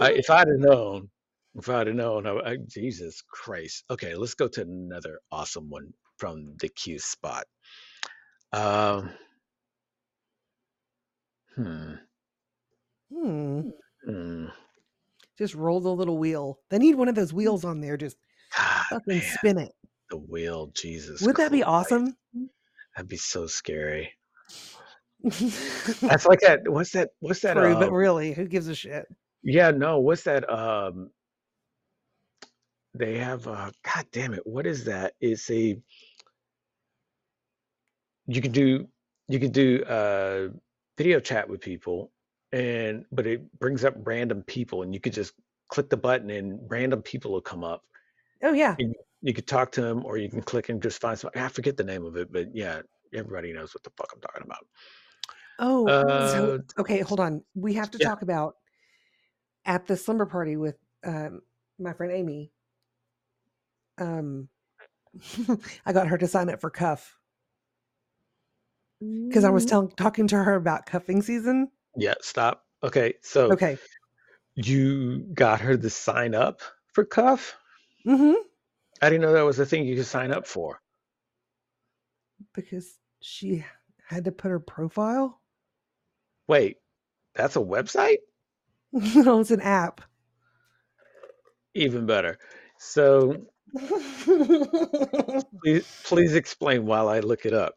I, 0.00 0.12
if 0.12 0.30
I'd 0.30 0.48
have 0.48 0.58
known, 0.58 1.10
if 1.56 1.68
I'd 1.68 1.86
have 1.86 1.96
known, 1.96 2.26
I, 2.26 2.52
I, 2.52 2.56
Jesus 2.68 3.22
Christ. 3.30 3.84
Okay, 3.90 4.14
let's 4.14 4.34
go 4.34 4.48
to 4.48 4.62
another 4.62 5.20
awesome 5.30 5.68
one 5.68 5.92
from 6.18 6.56
the 6.60 6.68
Q 6.68 6.98
spot. 6.98 7.44
Um, 8.52 9.10
hmm, 11.56 11.94
hmm. 13.12 13.60
hmm. 14.06 14.46
Just 15.38 15.54
roll 15.54 15.80
the 15.80 15.92
little 15.92 16.18
wheel. 16.18 16.58
They 16.70 16.78
need 16.78 16.94
one 16.94 17.08
of 17.08 17.14
those 17.14 17.32
wheels 17.32 17.64
on 17.64 17.80
there. 17.80 17.96
Just 17.96 18.16
God, 18.56 18.84
fucking 18.90 19.18
man, 19.18 19.22
spin 19.22 19.58
it. 19.58 19.72
the 20.10 20.18
wheel, 20.18 20.70
Jesus. 20.74 21.22
Would 21.22 21.36
that 21.36 21.52
be 21.52 21.62
awesome? 21.62 22.16
That'd 22.94 23.08
be 23.08 23.16
so 23.16 23.46
scary. 23.46 24.12
That's 25.22 26.26
like 26.26 26.40
that. 26.40 26.60
What's 26.66 26.92
that? 26.92 27.10
What's 27.20 27.40
that? 27.40 27.54
True, 27.54 27.74
but 27.74 27.88
um, 27.88 27.94
really, 27.94 28.32
who 28.32 28.46
gives 28.46 28.68
a 28.68 28.74
shit? 28.74 29.06
Yeah, 29.42 29.70
no, 29.70 30.00
what's 30.00 30.24
that? 30.24 30.48
Um, 30.52 31.10
they 32.94 33.18
have 33.18 33.46
uh 33.46 33.70
God 33.84 34.06
damn 34.12 34.34
it, 34.34 34.46
what 34.46 34.66
is 34.66 34.84
that? 34.84 35.14
It's 35.20 35.50
a 35.50 35.80
you 38.26 38.40
can 38.42 38.52
do 38.52 38.88
you 39.28 39.40
can 39.40 39.52
do 39.52 39.84
uh 39.84 40.48
video 40.98 41.20
chat 41.20 41.48
with 41.48 41.60
people 41.60 42.12
and 42.52 43.04
but 43.12 43.26
it 43.26 43.58
brings 43.58 43.84
up 43.84 43.94
random 43.98 44.42
people 44.44 44.82
and 44.82 44.94
you 44.94 45.00
could 45.00 45.12
just 45.14 45.34
click 45.68 45.90
the 45.90 45.96
button 45.96 46.30
and 46.30 46.60
random 46.70 47.02
people 47.02 47.32
will 47.32 47.40
come 47.40 47.64
up. 47.64 47.82
Oh 48.42 48.52
yeah. 48.52 48.78
And 48.78 48.94
you 49.22 49.34
could 49.34 49.46
talk 49.46 49.72
to 49.72 49.82
them 49.82 50.04
or 50.04 50.18
you 50.18 50.28
can 50.30 50.42
click 50.42 50.68
and 50.68 50.82
just 50.82 51.00
find 51.00 51.18
some 51.18 51.30
I 51.36 51.48
forget 51.48 51.76
the 51.76 51.84
name 51.84 52.04
of 52.04 52.16
it, 52.16 52.32
but 52.32 52.54
yeah, 52.54 52.82
everybody 53.14 53.52
knows 53.52 53.74
what 53.74 53.82
the 53.84 53.90
fuck 53.96 54.12
I'm 54.14 54.20
talking 54.20 54.42
about. 54.44 54.66
Oh, 55.58 56.04
so 56.20 56.54
Uh 56.54 56.58
okay, 56.78 57.00
hold 57.00 57.20
on. 57.20 57.44
We 57.54 57.74
have 57.74 57.90
to 57.92 57.98
yeah, 57.98 58.08
talk 58.08 58.22
about 58.22 58.56
at 59.66 59.86
the 59.86 59.96
slumber 59.96 60.26
party 60.26 60.56
with 60.56 60.76
um, 61.04 61.42
my 61.78 61.92
friend 61.94 62.12
Amy. 62.12 62.52
Um, 64.02 64.48
I 65.86 65.92
got 65.92 66.08
her 66.08 66.18
to 66.18 66.26
sign 66.26 66.50
up 66.50 66.60
for 66.60 66.70
cuff 66.70 67.16
because 69.28 69.44
I 69.44 69.50
was 69.50 69.64
telling 69.64 69.90
talking 69.90 70.26
to 70.28 70.36
her 70.42 70.54
about 70.54 70.86
cuffing 70.86 71.22
season. 71.22 71.68
yeah, 71.96 72.14
stop. 72.20 72.64
Okay, 72.82 73.14
so 73.22 73.52
Okay. 73.52 73.78
you 74.54 75.20
got 75.34 75.60
her 75.60 75.76
to 75.76 75.90
sign 75.90 76.34
up 76.34 76.60
for 76.92 77.04
Cuff? 77.04 77.56
Mm-hmm. 78.06 78.34
I 79.00 79.08
didn't 79.10 79.22
know 79.22 79.32
that 79.32 79.42
was 79.42 79.58
a 79.58 79.66
thing 79.66 79.86
you 79.86 79.96
could 79.96 80.06
sign 80.06 80.32
up 80.32 80.46
for. 80.46 80.80
Because 82.54 82.98
she 83.20 83.64
had 84.08 84.24
to 84.24 84.32
put 84.32 84.50
her 84.50 84.60
profile. 84.60 85.40
Wait, 86.46 86.76
that's 87.34 87.56
a 87.56 87.60
website? 87.60 88.18
no, 88.92 89.40
it's 89.40 89.50
an 89.50 89.60
app. 89.60 90.02
Even 91.74 92.06
better. 92.06 92.38
So 92.78 93.46
please, 95.62 96.02
please 96.04 96.34
explain 96.34 96.86
while 96.86 97.08
I 97.08 97.20
look 97.20 97.46
it 97.46 97.52
up. 97.54 97.74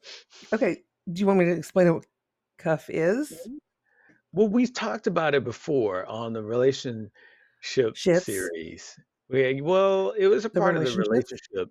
okay. 0.54 0.78
Do 1.12 1.20
you 1.20 1.28
want 1.28 1.40
me 1.40 1.46
to 1.46 1.52
explain 1.52 1.94
what 1.94 2.06
cuff 2.58 2.90
is? 2.90 3.34
Well, 4.34 4.48
we've 4.50 4.74
talked 4.74 5.08
about 5.08 5.36
it 5.36 5.44
before 5.44 6.06
on 6.06 6.34
the 6.34 6.44
relationship 6.44 7.12
Ships. 7.62 8.26
series. 8.26 9.00
We, 9.30 9.62
well, 9.62 10.12
it 10.12 10.28
was 10.28 10.46
a 10.46 10.50
The 10.50 10.60
part 10.60 10.76
of 10.76 10.84
the 10.84 10.90
relationship? 10.90 11.12
relationship 11.12 11.70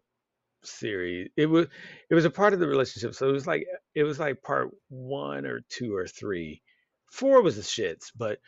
series. 0.64 1.28
It 1.36 1.46
was 1.46 1.66
it 2.10 2.14
was 2.14 2.24
a 2.24 2.30
part 2.30 2.54
of 2.54 2.60
the 2.60 2.66
relationship. 2.66 3.14
So 3.14 3.28
it 3.28 3.32
was 3.32 3.46
like 3.46 3.66
it 3.94 4.04
was 4.04 4.18
like 4.18 4.42
part 4.42 4.70
one 4.88 5.46
or 5.46 5.60
two 5.68 5.94
or 5.94 6.06
three. 6.06 6.62
Four 7.10 7.42
was 7.42 7.56
the 7.56 7.62
shits, 7.62 8.10
but 8.16 8.38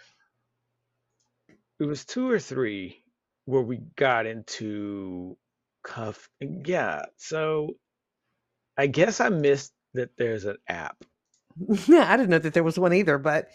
it 1.79 1.85
was 1.85 2.05
two 2.05 2.31
or 2.31 2.39
three 2.39 3.03
where 3.45 3.63
we 3.63 3.79
got 3.97 4.27
into 4.27 5.37
cuff. 5.87 6.29
Yeah, 6.41 7.05
so 7.17 7.77
I 8.77 8.87
guess 8.89 9.21
I 9.21 9.31
missed 9.31 9.73
that 9.95 10.11
there's 10.19 10.45
an 10.45 10.59
app. 10.69 11.05
Yeah, 11.87 12.07
I 12.13 12.17
didn't 12.17 12.31
know 12.31 12.39
that 12.39 12.55
there 12.55 12.65
was 12.65 12.79
one 12.79 12.93
either, 12.93 13.19
but 13.19 13.49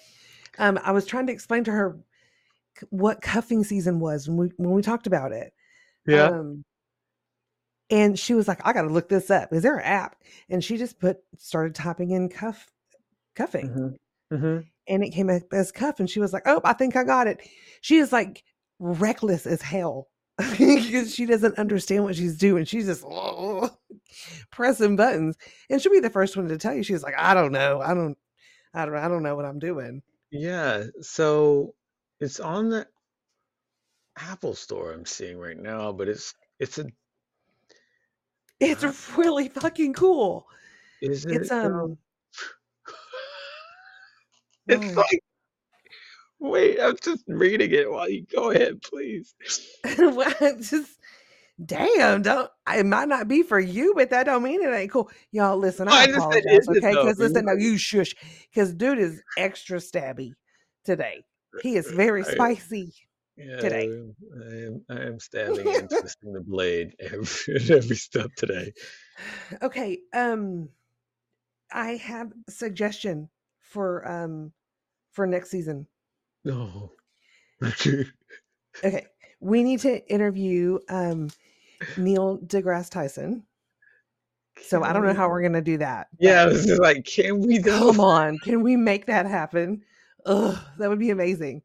um, 0.57 0.79
I 0.83 0.91
was 0.91 1.05
trying 1.05 1.27
to 1.27 1.33
explain 1.33 1.63
to 1.65 1.71
her 1.71 1.99
what 2.89 3.21
cuffing 3.21 3.63
season 3.63 3.99
was 3.99 4.27
when 4.27 4.37
we 4.37 4.49
when 4.57 4.71
we 4.71 4.81
talked 4.81 5.07
about 5.07 5.31
it. 5.33 5.53
Yeah. 6.07 6.29
Um, 6.29 6.63
and 7.89 8.17
she 8.17 8.33
was 8.33 8.47
like, 8.47 8.65
"I 8.65 8.73
got 8.73 8.83
to 8.83 8.89
look 8.89 9.09
this 9.09 9.29
up. 9.29 9.53
Is 9.53 9.63
there 9.63 9.77
an 9.77 9.85
app?" 9.85 10.15
And 10.49 10.63
she 10.63 10.77
just 10.77 10.99
put 10.99 11.17
started 11.37 11.75
typing 11.75 12.11
in 12.11 12.29
cuff 12.29 12.67
cuffing, 13.35 13.97
hmm 14.31 14.35
hmm 14.35 14.59
and 14.87 15.03
it 15.03 15.11
came 15.11 15.29
up 15.29 15.43
as 15.53 15.71
cuff. 15.71 15.99
And 15.99 16.09
she 16.09 16.19
was 16.19 16.33
like, 16.33 16.43
"Oh, 16.47 16.61
I 16.63 16.73
think 16.73 16.95
I 16.95 17.03
got 17.03 17.27
it." 17.27 17.41
She 17.81 17.97
is 17.97 18.11
like 18.11 18.43
reckless 18.79 19.45
as 19.45 19.61
hell 19.61 20.09
because 20.57 21.13
she 21.13 21.25
doesn't 21.25 21.57
understand 21.57 22.03
what 22.03 22.15
she's 22.15 22.37
doing. 22.37 22.65
She's 22.65 22.85
just 22.87 23.05
pressing 24.51 24.95
buttons, 24.95 25.37
and 25.69 25.81
she'll 25.81 25.91
be 25.91 25.99
the 25.99 26.09
first 26.09 26.35
one 26.37 26.47
to 26.49 26.57
tell 26.57 26.73
you. 26.75 26.83
She's 26.83 27.03
like, 27.03 27.15
"I 27.17 27.33
don't 27.33 27.51
know. 27.51 27.81
I 27.81 27.93
don't. 27.93 28.17
I 28.73 28.85
don't. 28.85 28.95
I 28.97 29.07
don't 29.07 29.23
know 29.23 29.35
what 29.35 29.45
I'm 29.45 29.59
doing." 29.59 30.01
Yeah. 30.31 30.85
So 31.01 31.75
it's 32.19 32.39
on 32.39 32.69
the 32.69 32.87
Apple 34.17 34.55
Store 34.55 34.93
I'm 34.93 35.05
seeing 35.05 35.37
right 35.37 35.57
now, 35.57 35.91
but 35.91 36.07
it's 36.07 36.33
it's 36.59 36.77
a 36.77 36.85
It's 38.61 38.83
uh, 38.83 38.93
really 39.17 39.49
fucking 39.49 39.93
cool. 39.93 40.47
is 41.01 41.25
It's 41.29 41.51
it 41.51 41.51
um 41.51 41.73
um. 41.75 41.97
it's 44.67 44.95
like 44.95 45.20
wait, 46.41 46.79
I'm 46.81 46.97
just 47.01 47.23
reading 47.27 47.71
it 47.71 47.89
while 47.89 48.09
you 48.09 48.25
go 48.33 48.51
ahead, 48.51 48.81
please. 48.81 49.33
What? 49.97 50.37
just 50.61 50.91
damn. 51.63 52.23
Don't. 52.23 52.49
It 52.69 52.85
might 52.85 53.07
not 53.07 53.27
be 53.27 53.43
for 53.43 53.59
you, 53.59 53.93
but 53.95 54.09
that 54.09 54.25
don't 54.25 54.43
mean 54.43 54.61
it 54.61 54.73
ain't 54.73 54.91
cool. 54.91 55.09
Y'all 55.31 55.57
listen. 55.57 55.87
I 55.87 55.91
I 55.91 56.07
just 56.07 56.15
said 56.31 56.43
apologize, 56.43 56.67
okay? 56.69 56.91
Because 56.91 57.19
listen, 57.19 57.45
no, 57.45 57.53
You- 57.53 57.71
you 57.71 57.77
shush. 57.77 58.13
Because 58.53 58.73
dude 58.73 58.99
is 58.99 59.21
extra 59.37 59.77
stabby 59.77 60.33
today. 60.83 61.23
He 61.61 61.75
is 61.75 61.89
very 61.91 62.23
I, 62.23 62.31
spicy 62.31 62.93
yeah, 63.37 63.59
today. 63.59 63.89
I 63.89 64.55
am 64.55 64.85
I 64.89 65.01
am 65.01 65.19
stabbing 65.19 65.67
and 65.67 65.89
twisting 65.89 66.33
the 66.33 66.41
blade 66.41 66.95
every 66.99 67.55
every 67.69 67.95
step 67.95 68.31
today. 68.35 68.73
okay. 69.61 69.99
Um, 70.13 70.69
I 71.71 71.95
have 71.97 72.31
a 72.47 72.51
suggestion 72.51 73.29
for 73.59 74.07
um 74.09 74.51
for 75.11 75.27
next 75.27 75.49
season. 75.51 75.87
No. 76.43 76.91
Okay, 78.83 79.07
we 79.39 79.63
need 79.63 79.79
to 79.81 80.05
interview 80.11 80.79
um 80.89 81.29
Neil 81.95 82.39
deGrasse 82.39 82.89
Tyson. 82.89 83.45
So 84.61 84.83
I 84.83 84.93
don't 84.93 85.03
know 85.05 85.13
how 85.13 85.27
we? 85.27 85.29
we're 85.29 85.41
gonna 85.41 85.61
do 85.61 85.77
that, 85.79 86.07
Yeah, 86.19 86.43
I 86.43 86.45
but 86.45 86.53
was 86.53 86.65
just 86.65 86.81
like, 86.81 87.05
can 87.05 87.41
we 87.41 87.59
though? 87.59 87.91
come 87.91 87.99
on, 87.99 88.39
can 88.39 88.61
we 88.63 88.75
make 88.75 89.05
that 89.07 89.25
happen? 89.25 89.83
Ugh, 90.25 90.57
that 90.77 90.89
would 90.89 90.99
be 90.99 91.09
amazing. 91.09 91.63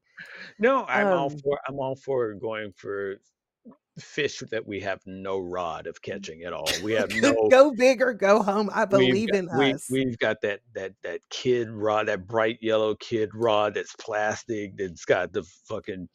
No, 0.59 0.85
I'm 0.87 1.12
all 1.12 1.31
Um, 1.31 1.39
for 1.43 1.61
I'm 1.68 1.79
all 1.79 1.97
for 1.97 2.35
going 2.35 2.72
for 2.72 3.16
fish 3.99 4.42
that 4.51 4.66
we 4.66 4.80
have 4.80 5.01
no 5.07 5.38
rod 5.38 5.86
of 5.86 5.97
mm. 5.97 6.03
catching 6.03 6.42
at 6.42 6.53
all. 6.53 6.68
We 6.82 6.92
have 6.92 7.11
no 7.14 7.49
go 7.51 7.72
big 7.72 8.03
or 8.03 8.12
go 8.12 8.42
home. 8.42 8.70
I 8.72 8.84
believe 8.84 9.30
got 9.30 9.38
in 9.38 9.49
we 9.57 9.74
us. 9.74 9.88
we've 9.90 10.18
got 10.18 10.40
that 10.42 10.61
that 10.74 10.92
that 11.03 11.20
kid 11.30 11.70
rod, 11.70 12.09
that 12.09 12.26
bright 12.26 12.59
yellow 12.61 12.94
kid 12.94 13.30
rod 13.34 13.74
that's 13.74 13.94
plastic 13.97 14.76
that's 14.76 15.05
got 15.05 15.32
the 15.32 15.44
fucking 15.68 16.09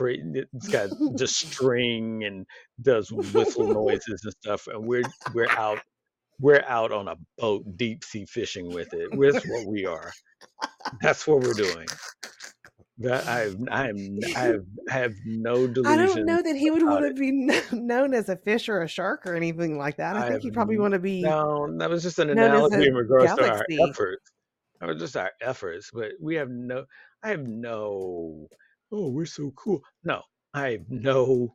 it's 0.00 0.68
got 0.68 0.90
the 0.90 1.26
string 1.26 2.22
and 2.22 2.46
does 2.80 3.10
whistle 3.10 3.66
noises 3.74 4.20
and 4.22 4.32
stuff 4.40 4.68
and 4.68 4.86
we're 4.86 5.02
we're 5.34 5.50
out 5.50 5.80
we're 6.42 6.64
out 6.66 6.92
on 6.92 7.08
a 7.08 7.16
boat 7.38 7.64
deep 7.76 8.04
sea 8.04 8.26
fishing 8.26 8.72
with 8.72 8.92
it. 8.92 9.10
That's 9.12 9.46
what 9.46 9.66
we 9.66 9.86
are. 9.86 10.12
That's 11.00 11.26
what 11.26 11.40
we're 11.40 11.54
doing. 11.54 11.86
That 12.98 13.26
I 13.26 13.50
I 13.70 13.92
I 14.36 14.42
have 14.42 14.64
I 14.88 14.92
have 14.92 15.14
no 15.24 15.66
delusion. 15.66 15.86
I 15.86 15.96
don't 16.06 16.26
know 16.26 16.42
that 16.42 16.56
he 16.56 16.70
would 16.70 16.82
want 16.82 17.06
to 17.06 17.14
be 17.14 17.32
known 17.72 18.12
as 18.12 18.28
a 18.28 18.36
fish 18.36 18.68
or 18.68 18.82
a 18.82 18.88
shark 18.88 19.26
or 19.26 19.34
anything 19.34 19.78
like 19.78 19.96
that. 19.96 20.14
I 20.14 20.26
I 20.26 20.28
think 20.28 20.42
he'd 20.42 20.52
probably 20.52 20.78
want 20.78 20.92
to 20.92 20.98
be 20.98 21.22
no, 21.22 21.74
that 21.78 21.88
was 21.88 22.02
just 22.02 22.18
an 22.18 22.30
analogy 22.30 22.86
in 22.86 22.94
regards 22.94 23.34
to 23.34 23.50
our 23.50 23.66
efforts. 23.88 24.30
That 24.80 24.88
was 24.88 24.98
just 24.98 25.16
our 25.16 25.30
efforts, 25.40 25.90
but 25.92 26.12
we 26.20 26.34
have 26.34 26.50
no. 26.50 26.84
I 27.22 27.30
have 27.30 27.46
no. 27.46 28.48
Oh, 28.92 29.10
we're 29.10 29.26
so 29.26 29.52
cool. 29.52 29.80
No, 30.04 30.22
I 30.52 30.72
have 30.72 30.90
no. 30.90 31.54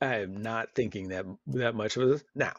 I 0.00 0.16
am 0.16 0.42
not 0.42 0.68
thinking 0.74 1.08
that 1.08 1.26
that 1.48 1.74
much 1.74 1.96
of 1.96 2.08
this. 2.08 2.24
Now, 2.34 2.54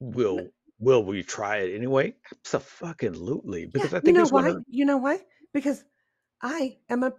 will 0.00 0.48
will 0.80 1.04
we 1.04 1.22
try 1.22 1.58
it 1.58 1.76
anyway? 1.76 2.14
Absolutely, 2.52 3.60
yeah, 3.60 3.66
because 3.72 3.94
I 3.94 3.98
you 3.98 4.00
think 4.00 4.16
know 4.16 4.22
it's 4.22 4.32
one 4.32 4.44
why? 4.44 4.50
of. 4.50 4.64
You 4.66 4.84
know 4.84 4.96
why? 4.96 5.20
Because 5.54 5.84
I 6.42 6.76
am 6.88 7.02
a 7.04 7.12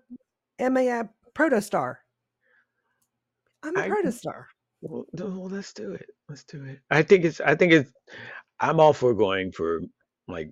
am 0.60 0.78
a 0.78 0.90
uh, 0.90 1.04
protostar. 1.34 1.96
I'm 3.64 3.78
a 3.78 3.82
I 3.82 3.90
protostar. 3.90 4.46
Well, 4.82 5.06
well, 5.14 5.50
let's 5.50 5.72
do 5.74 5.94
it. 5.94 6.08
Let's 6.28 6.44
do 6.44 6.64
it. 6.66 6.80
I 6.92 7.02
think 7.02 7.24
it's. 7.24 7.40
I 7.40 7.56
think 7.56 7.72
it's. 7.72 7.92
I'm 8.60 8.80
all 8.80 8.94
for 8.94 9.14
going 9.14 9.52
for 9.52 9.82
like. 10.28 10.52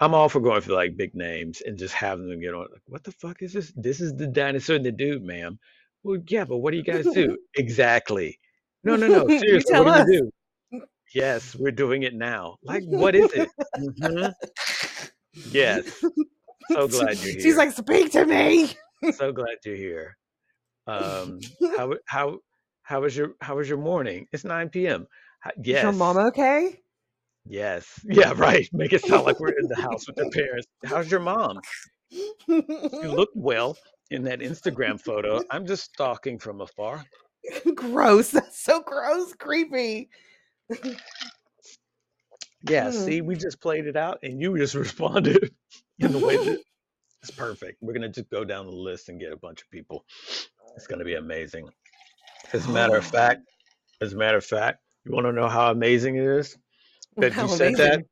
I'm 0.00 0.14
all 0.14 0.28
for 0.28 0.40
going 0.40 0.62
for 0.62 0.72
like 0.72 0.96
big 0.96 1.14
names 1.14 1.60
and 1.60 1.78
just 1.78 1.94
having 1.94 2.28
them 2.28 2.40
get 2.40 2.54
on. 2.54 2.66
Like, 2.72 2.82
what 2.86 3.04
the 3.04 3.12
fuck 3.12 3.42
is 3.42 3.52
this? 3.52 3.72
This 3.76 4.00
is 4.00 4.16
the 4.16 4.26
dinosaur 4.26 4.76
and 4.76 4.84
the 4.84 4.90
dude, 4.90 5.22
ma'am. 5.22 5.58
Well, 6.02 6.18
yeah, 6.26 6.44
but 6.44 6.58
what 6.58 6.72
do 6.72 6.78
you 6.78 6.82
guys 6.82 7.06
do 7.12 7.36
exactly? 7.56 8.38
No, 8.82 8.96
no, 8.96 9.06
no. 9.06 9.28
Seriously, 9.38 9.78
what 9.78 9.84
do 9.84 9.90
us. 9.90 10.08
you 10.08 10.30
do? 10.72 10.80
Yes, 11.14 11.54
we're 11.54 11.70
doing 11.70 12.04
it 12.04 12.14
now. 12.14 12.56
Like, 12.64 12.84
what 12.86 13.14
is 13.14 13.30
it? 13.32 13.50
hmm 14.02 14.26
Yes. 15.50 16.04
So 16.72 16.88
glad 16.88 17.18
you're 17.18 17.40
She's 17.40 17.56
like, 17.56 17.72
speak 17.72 18.12
to 18.12 18.24
me. 18.24 18.74
So 19.12 19.32
glad 19.32 19.56
you're 19.64 19.76
here. 19.76 20.16
Um, 20.86 21.40
how 21.76 21.94
how 22.06 22.38
how 22.82 23.00
was 23.00 23.16
your 23.16 23.34
how 23.40 23.56
was 23.56 23.68
your 23.68 23.78
morning? 23.78 24.26
It's 24.32 24.44
9 24.44 24.68
p.m. 24.70 25.06
H- 25.46 25.52
Is 25.76 25.82
your 25.82 25.92
mom 25.92 26.16
okay? 26.18 26.80
Yes. 27.44 28.00
Yeah, 28.04 28.32
right. 28.36 28.68
Make 28.72 28.92
it 28.92 29.04
sound 29.04 29.24
like 29.24 29.40
we're 29.40 29.58
in 29.58 29.66
the 29.68 29.80
house 29.80 30.06
with 30.06 30.16
the 30.16 30.30
parents. 30.30 30.66
How's 30.84 31.10
your 31.10 31.20
mom? 31.20 31.60
You 32.10 33.14
look 33.14 33.30
well 33.34 33.76
in 34.10 34.22
that 34.24 34.40
Instagram 34.40 35.00
photo. 35.00 35.42
I'm 35.50 35.66
just 35.66 35.84
stalking 35.84 36.38
from 36.38 36.60
afar. 36.60 37.04
gross. 37.74 38.30
That's 38.30 38.62
so 38.62 38.82
gross. 38.82 39.32
Creepy. 39.34 40.08
Yeah, 42.68 42.90
see, 42.92 43.20
we 43.22 43.34
just 43.34 43.60
played 43.60 43.86
it 43.86 43.96
out 43.96 44.18
and 44.22 44.40
you 44.40 44.56
just 44.56 44.74
responded 44.74 45.52
in 45.98 46.12
the 46.12 46.18
way 46.18 46.36
that 46.36 46.60
it's 47.22 47.30
perfect. 47.30 47.78
We're 47.80 47.92
gonna 47.92 48.08
just 48.08 48.30
go 48.30 48.44
down 48.44 48.66
the 48.66 48.72
list 48.72 49.08
and 49.08 49.20
get 49.20 49.32
a 49.32 49.36
bunch 49.36 49.62
of 49.62 49.70
people. 49.70 50.04
It's 50.76 50.86
gonna 50.86 51.04
be 51.04 51.14
amazing. 51.14 51.68
As 52.52 52.66
a 52.66 52.70
matter 52.70 52.96
of 52.96 53.04
fact, 53.04 53.42
as 54.00 54.12
a 54.12 54.16
matter 54.16 54.38
of 54.38 54.44
fact, 54.44 54.80
you 55.04 55.12
want 55.12 55.26
to 55.26 55.32
know 55.32 55.48
how 55.48 55.70
amazing 55.70 56.16
it 56.16 56.24
is 56.24 56.56
that 57.16 57.32
How 57.32 57.42
you 57.42 57.56
said 57.56 57.76
that? 57.76 58.04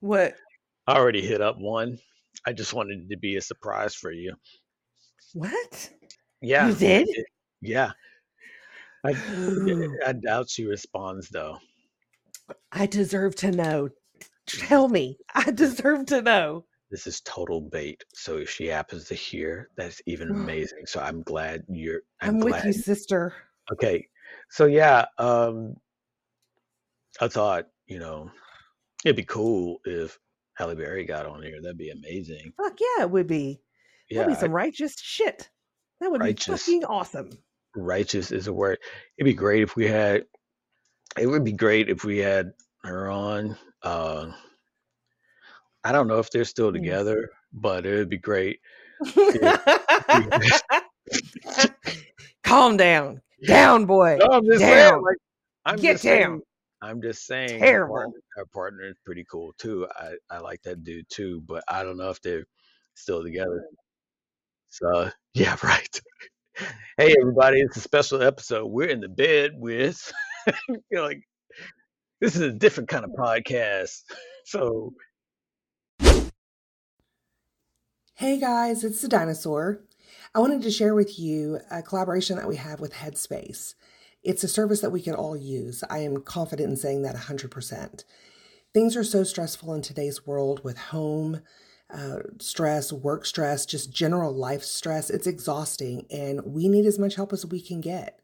What? 0.00 0.34
I 0.86 0.96
already 0.96 1.26
hit 1.26 1.40
up 1.40 1.58
one. 1.58 1.98
I 2.46 2.52
just 2.52 2.74
wanted 2.74 3.00
it 3.00 3.08
to 3.10 3.16
be 3.16 3.36
a 3.36 3.40
surprise 3.40 3.94
for 3.94 4.12
you. 4.12 4.34
What? 5.32 5.90
Yeah, 6.40 6.68
You 6.68 6.74
did? 6.74 7.08
yeah. 7.60 7.92
I. 9.04 9.10
I 10.06 10.12
doubt 10.12 10.48
she 10.48 10.64
responds 10.64 11.28
though. 11.28 11.58
I 12.70 12.86
deserve 12.86 13.34
to 13.36 13.50
know. 13.50 13.88
Tell 14.46 14.88
me. 14.88 15.18
I 15.34 15.50
deserve 15.50 16.06
to 16.06 16.22
know. 16.22 16.64
This 16.90 17.06
is 17.06 17.20
total 17.22 17.60
bait. 17.60 18.04
So 18.14 18.36
if 18.38 18.48
she 18.50 18.66
happens 18.66 19.04
to 19.08 19.14
hear, 19.14 19.70
that's 19.76 20.00
even 20.06 20.30
amazing. 20.30 20.86
So 20.86 21.00
I'm 21.00 21.22
glad 21.22 21.64
you're. 21.68 22.00
I'm, 22.20 22.36
I'm 22.36 22.40
with 22.40 22.64
you, 22.64 22.72
sister. 22.72 23.34
Okay. 23.72 24.06
So 24.50 24.66
yeah, 24.66 25.06
um, 25.18 25.74
I 27.20 27.28
thought 27.28 27.66
you 27.86 27.98
know 27.98 28.30
it'd 29.04 29.16
be 29.16 29.24
cool 29.24 29.80
if 29.84 30.18
Halle 30.54 30.74
Berry 30.76 31.04
got 31.04 31.26
on 31.26 31.42
here. 31.42 31.60
That'd 31.60 31.76
be 31.78 31.90
amazing. 31.90 32.52
Fuck 32.56 32.78
yeah, 32.80 33.02
it 33.04 33.10
would 33.10 33.26
be. 33.26 33.60
Yeah, 34.08 34.18
That'd 34.20 34.34
be 34.34 34.36
I- 34.36 34.40
some 34.40 34.52
righteous 34.52 34.94
shit. 35.00 35.48
That 36.00 36.10
would 36.10 36.20
Righteous. 36.20 36.66
be 36.66 36.72
fucking 36.74 36.84
awesome. 36.84 37.30
righteous 37.74 38.30
is 38.30 38.46
a 38.48 38.52
word. 38.52 38.78
It'd 39.18 39.24
be 39.24 39.34
great 39.34 39.62
if 39.62 39.74
we 39.76 39.86
had. 39.88 40.24
It 41.18 41.26
would 41.26 41.42
be 41.42 41.52
great 41.52 41.88
if 41.88 42.04
we 42.04 42.18
had 42.18 42.52
her 42.84 43.10
on. 43.10 43.56
Uh, 43.82 44.30
I 45.86 45.92
don't 45.92 46.08
know 46.08 46.18
if 46.18 46.30
they're 46.32 46.44
still 46.44 46.72
together, 46.72 47.30
but 47.52 47.86
it 47.86 47.94
would 47.96 48.08
be 48.08 48.18
great. 48.18 48.58
Calm 52.44 52.76
down. 52.76 53.20
Down, 53.46 53.86
boy. 53.86 54.18
No, 54.20 54.26
I'm 54.32 54.44
just 54.46 54.60
Down. 54.60 54.70
saying. 54.90 55.02
Like, 55.02 55.16
I'm 55.64 55.76
Get 55.76 55.92
just 55.92 56.02
saying- 56.02 56.20
down. 56.22 56.42
I'm 56.82 57.00
just 57.02 57.24
saying. 57.26 57.58
Terrible. 57.60 57.94
partner- 57.94 58.20
Her 58.36 58.46
partner 58.52 58.84
is 58.84 58.96
pretty 59.04 59.24
cool 59.30 59.52
too. 59.58 59.86
I 59.96 60.14
I 60.30 60.38
like 60.38 60.60
that 60.62 60.84
dude 60.84 61.08
too, 61.08 61.40
but 61.46 61.64
I 61.68 61.82
don't 61.82 61.96
know 61.96 62.10
if 62.10 62.20
they're 62.20 62.44
still 62.94 63.22
together. 63.22 63.64
So 64.68 65.10
yeah, 65.34 65.56
right. 65.62 66.00
Hey 66.98 67.14
everybody, 67.20 67.60
it's 67.60 67.76
a 67.76 67.80
special 67.80 68.22
episode. 68.22 68.66
We're 68.66 68.88
in 68.88 69.00
the 69.00 69.08
bed 69.08 69.52
with 69.56 70.12
like 70.92 71.22
this 72.20 72.34
is 72.36 72.42
a 72.42 72.52
different 72.52 72.88
kind 72.90 73.04
of 73.04 73.10
podcast. 73.12 74.02
So 74.44 74.92
Hey 78.18 78.40
guys, 78.40 78.82
it's 78.82 79.02
the 79.02 79.08
dinosaur. 79.08 79.82
I 80.34 80.38
wanted 80.38 80.62
to 80.62 80.70
share 80.70 80.94
with 80.94 81.18
you 81.18 81.60
a 81.70 81.82
collaboration 81.82 82.36
that 82.38 82.48
we 82.48 82.56
have 82.56 82.80
with 82.80 82.94
Headspace. 82.94 83.74
It's 84.22 84.42
a 84.42 84.48
service 84.48 84.80
that 84.80 84.88
we 84.88 85.02
can 85.02 85.14
all 85.14 85.36
use. 85.36 85.84
I 85.90 85.98
am 85.98 86.22
confident 86.22 86.70
in 86.70 86.76
saying 86.76 87.02
that 87.02 87.14
100%. 87.14 88.04
Things 88.72 88.96
are 88.96 89.04
so 89.04 89.22
stressful 89.22 89.74
in 89.74 89.82
today's 89.82 90.26
world 90.26 90.64
with 90.64 90.78
home 90.78 91.42
uh, 91.92 92.20
stress, 92.40 92.90
work 92.90 93.26
stress, 93.26 93.66
just 93.66 93.92
general 93.92 94.34
life 94.34 94.62
stress. 94.62 95.10
It's 95.10 95.26
exhausting, 95.26 96.06
and 96.10 96.40
we 96.42 96.68
need 96.68 96.86
as 96.86 96.98
much 96.98 97.16
help 97.16 97.34
as 97.34 97.44
we 97.44 97.60
can 97.60 97.82
get. 97.82 98.22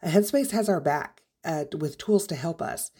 Uh, 0.00 0.10
Headspace 0.10 0.52
has 0.52 0.68
our 0.68 0.80
back 0.80 1.22
uh, 1.44 1.64
with 1.76 1.98
tools 1.98 2.28
to 2.28 2.36
help 2.36 2.62
us. 2.62 2.92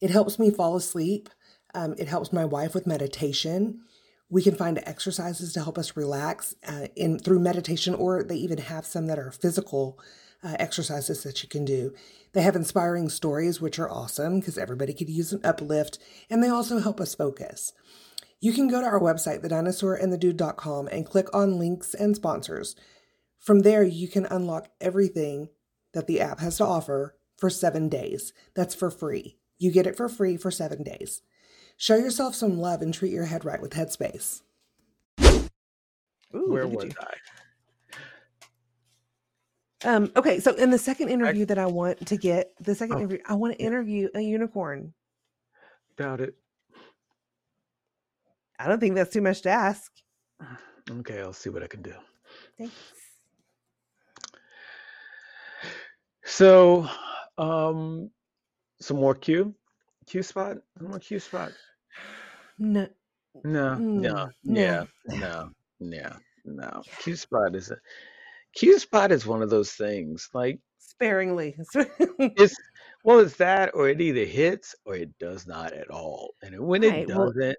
It 0.00 0.10
helps 0.10 0.38
me 0.38 0.48
fall 0.48 0.76
asleep. 0.76 1.28
Um, 1.74 1.96
it 1.98 2.06
helps 2.06 2.32
my 2.32 2.44
wife 2.44 2.72
with 2.72 2.86
meditation. 2.86 3.80
We 4.28 4.42
can 4.42 4.56
find 4.56 4.82
exercises 4.84 5.52
to 5.52 5.62
help 5.62 5.78
us 5.78 5.96
relax 5.96 6.54
uh, 6.66 6.88
in 6.96 7.18
through 7.18 7.38
meditation, 7.40 7.94
or 7.94 8.22
they 8.22 8.36
even 8.36 8.58
have 8.58 8.84
some 8.84 9.06
that 9.06 9.18
are 9.18 9.30
physical 9.30 9.98
uh, 10.42 10.56
exercises 10.58 11.22
that 11.22 11.42
you 11.42 11.48
can 11.48 11.64
do. 11.64 11.92
They 12.32 12.42
have 12.42 12.56
inspiring 12.56 13.08
stories, 13.08 13.60
which 13.60 13.78
are 13.78 13.90
awesome 13.90 14.40
because 14.40 14.58
everybody 14.58 14.92
could 14.92 15.08
use 15.08 15.32
an 15.32 15.40
uplift, 15.44 15.98
and 16.28 16.42
they 16.42 16.48
also 16.48 16.78
help 16.78 17.00
us 17.00 17.14
focus. 17.14 17.72
You 18.40 18.52
can 18.52 18.68
go 18.68 18.80
to 18.80 18.86
our 18.86 19.00
website, 19.00 19.42
thedinosaurandthedude.com, 19.42 20.88
and 20.88 21.06
click 21.06 21.34
on 21.34 21.58
links 21.58 21.94
and 21.94 22.14
sponsors. 22.14 22.76
From 23.38 23.60
there, 23.60 23.82
you 23.82 24.08
can 24.08 24.26
unlock 24.26 24.68
everything 24.80 25.48
that 25.94 26.06
the 26.06 26.20
app 26.20 26.40
has 26.40 26.58
to 26.58 26.64
offer 26.64 27.16
for 27.38 27.48
seven 27.48 27.88
days. 27.88 28.32
That's 28.54 28.74
for 28.74 28.90
free. 28.90 29.38
You 29.58 29.72
get 29.72 29.86
it 29.86 29.96
for 29.96 30.08
free 30.08 30.36
for 30.36 30.50
seven 30.50 30.82
days. 30.82 31.22
Show 31.76 31.96
yourself 31.96 32.34
some 32.34 32.58
love 32.58 32.80
and 32.82 32.92
treat 32.92 33.12
your 33.12 33.26
head 33.26 33.44
right 33.44 33.60
with 33.60 33.72
Headspace. 33.72 34.42
Ooh, 36.34 36.50
where 36.50 36.66
look 36.66 36.76
was 36.76 36.84
you. 36.84 36.90
I? 37.00 37.14
Um, 39.84 40.10
okay, 40.16 40.40
so 40.40 40.52
in 40.54 40.70
the 40.70 40.78
second 40.78 41.10
interview 41.10 41.44
that 41.46 41.58
I 41.58 41.66
want 41.66 42.06
to 42.06 42.16
get, 42.16 42.52
the 42.60 42.74
second 42.74 42.96
Oh, 42.96 42.98
interview, 43.00 43.18
I 43.26 43.34
want 43.34 43.54
to 43.54 43.62
interview 43.62 44.08
a 44.14 44.20
unicorn. 44.20 44.94
Doubt 45.96 46.20
it. 46.20 46.34
I 48.58 48.68
don't 48.68 48.80
think 48.80 48.94
that's 48.94 49.12
too 49.12 49.20
much 49.22 49.42
to 49.42 49.50
ask. 49.50 49.92
Okay, 50.88 51.20
I'll 51.20 51.32
see 51.32 51.50
what 51.50 51.64
I 51.64 51.66
can 51.66 51.82
do. 51.82 51.92
Thanks. 52.56 52.72
So, 56.24 56.88
um, 57.38 58.08
some 58.80 58.98
more 58.98 59.16
Q, 59.16 59.52
Q 60.06 60.22
spot, 60.22 60.58
some 60.78 60.88
more 60.88 60.98
Q 60.98 61.18
spot. 61.18 61.52
No, 62.58 62.88
No, 63.44 63.74
no, 63.76 64.14
mm, 64.14 64.30
yeah, 64.44 64.84
no. 65.06 65.16
no, 65.18 65.50
no, 65.80 66.16
no. 66.44 66.82
Q 67.00 67.16
spot 67.16 67.54
is 67.54 67.70
a 67.70 67.76
Q 68.54 68.78
spot 68.78 69.12
is 69.12 69.26
one 69.26 69.42
of 69.42 69.50
those 69.50 69.72
things. 69.72 70.28
Like 70.32 70.58
Sparingly. 70.78 71.56
it's 71.74 72.56
well, 73.04 73.20
it's 73.20 73.36
that, 73.36 73.72
or 73.74 73.88
it 73.88 74.00
either 74.00 74.24
hits 74.24 74.74
or 74.84 74.96
it 74.96 75.16
does 75.18 75.46
not 75.46 75.72
at 75.72 75.90
all. 75.90 76.34
And 76.42 76.58
when 76.66 76.82
it 76.82 76.90
Right. 76.90 77.06
Doesn't, 77.08 77.56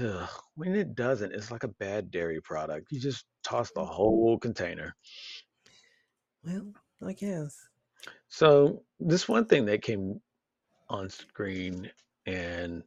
ugh, 0.00 0.28
when 0.54 0.74
it 0.74 0.94
doesn't, 0.94 1.32
it's 1.32 1.50
like 1.50 1.64
a 1.64 1.68
bad 1.68 2.10
dairy 2.10 2.40
product. 2.40 2.86
You 2.90 2.98
just 2.98 3.26
toss 3.44 3.70
the 3.72 3.84
whole 3.84 4.38
container. 4.38 4.94
well, 6.44 6.72
I 7.04 7.12
guess. 7.12 7.56
So 8.28 8.82
this 8.98 9.28
one 9.28 9.46
thing 9.46 9.66
that 9.66 9.82
came 9.82 10.20
on 10.88 11.10
screen 11.10 11.90
and 12.26 12.82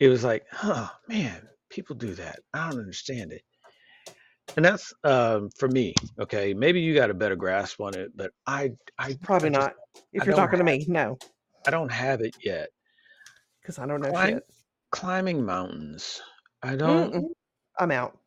it 0.00 0.08
was 0.08 0.24
like, 0.24 0.44
oh 0.62 0.90
man, 1.08 1.48
people 1.70 1.96
do 1.96 2.14
that. 2.14 2.40
I 2.54 2.68
don't 2.70 2.80
understand 2.80 3.32
it. 3.32 3.42
And 4.56 4.64
that's 4.64 4.92
um, 5.04 5.48
for 5.58 5.68
me. 5.68 5.94
Okay, 6.20 6.52
maybe 6.54 6.80
you 6.80 6.94
got 6.94 7.10
a 7.10 7.14
better 7.14 7.36
grasp 7.36 7.80
on 7.80 7.94
it, 7.94 8.10
but 8.14 8.32
I, 8.46 8.72
I, 8.98 9.16
Probably 9.22 9.48
I 9.48 9.52
just, 9.52 9.60
not. 9.60 9.74
If 10.12 10.22
I 10.22 10.26
you're 10.26 10.34
talking 10.34 10.58
to 10.58 10.64
me, 10.64 10.84
no, 10.88 11.18
I 11.66 11.70
don't 11.70 11.90
have 11.90 12.20
it 12.20 12.34
yet. 12.44 12.68
because 13.62 13.78
I 13.78 13.86
don't 13.86 14.00
know 14.00 14.10
Climb, 14.10 14.34
shit. 14.34 14.44
climbing 14.90 15.44
mountains. 15.44 16.20
I 16.62 16.76
don't. 16.76 17.12
Mm-mm, 17.14 17.28
I'm 17.78 17.90
out. 17.92 18.18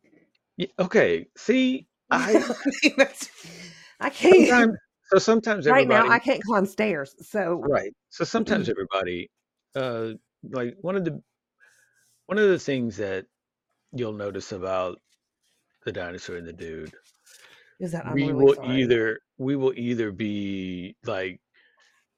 y- 0.58 0.68
Okay, 0.80 1.28
see, 1.38 1.88
I 2.10 2.34
That's- 2.98 3.30
I 4.00 4.10
can't. 4.10 4.76
So 5.08 5.20
sometimes 5.20 5.68
Right 5.68 5.88
now, 5.88 6.10
I 6.10 6.20
can't 6.20 6.42
climb 6.44 6.66
stairs. 6.66 7.16
So, 7.22 7.62
right. 7.68 7.94
So 8.10 8.24
sometimes 8.26 8.70
everybody, 8.70 9.30
uh, 9.76 10.14
like 10.44 10.76
one 10.82 10.96
of 10.96 11.06
the 11.06 11.22
one 12.26 12.38
of 12.40 12.50
the 12.50 12.60
things 12.60 12.98
that 12.98 13.26
you'll 13.92 14.14
notice 14.14 14.52
about 14.52 15.00
the 15.86 15.92
dinosaur 15.92 16.38
and 16.38 16.48
the 16.48 16.54
dude 16.54 16.92
Is 17.80 17.92
that 17.92 18.06
I'm 18.08 18.14
we 18.16 18.32
really 18.32 18.44
will 18.46 18.56
sorry. 18.56 18.82
either 18.82 19.20
we 19.38 19.56
will 19.56 19.74
either 19.76 20.12
be 20.12 20.96
like 21.06 21.40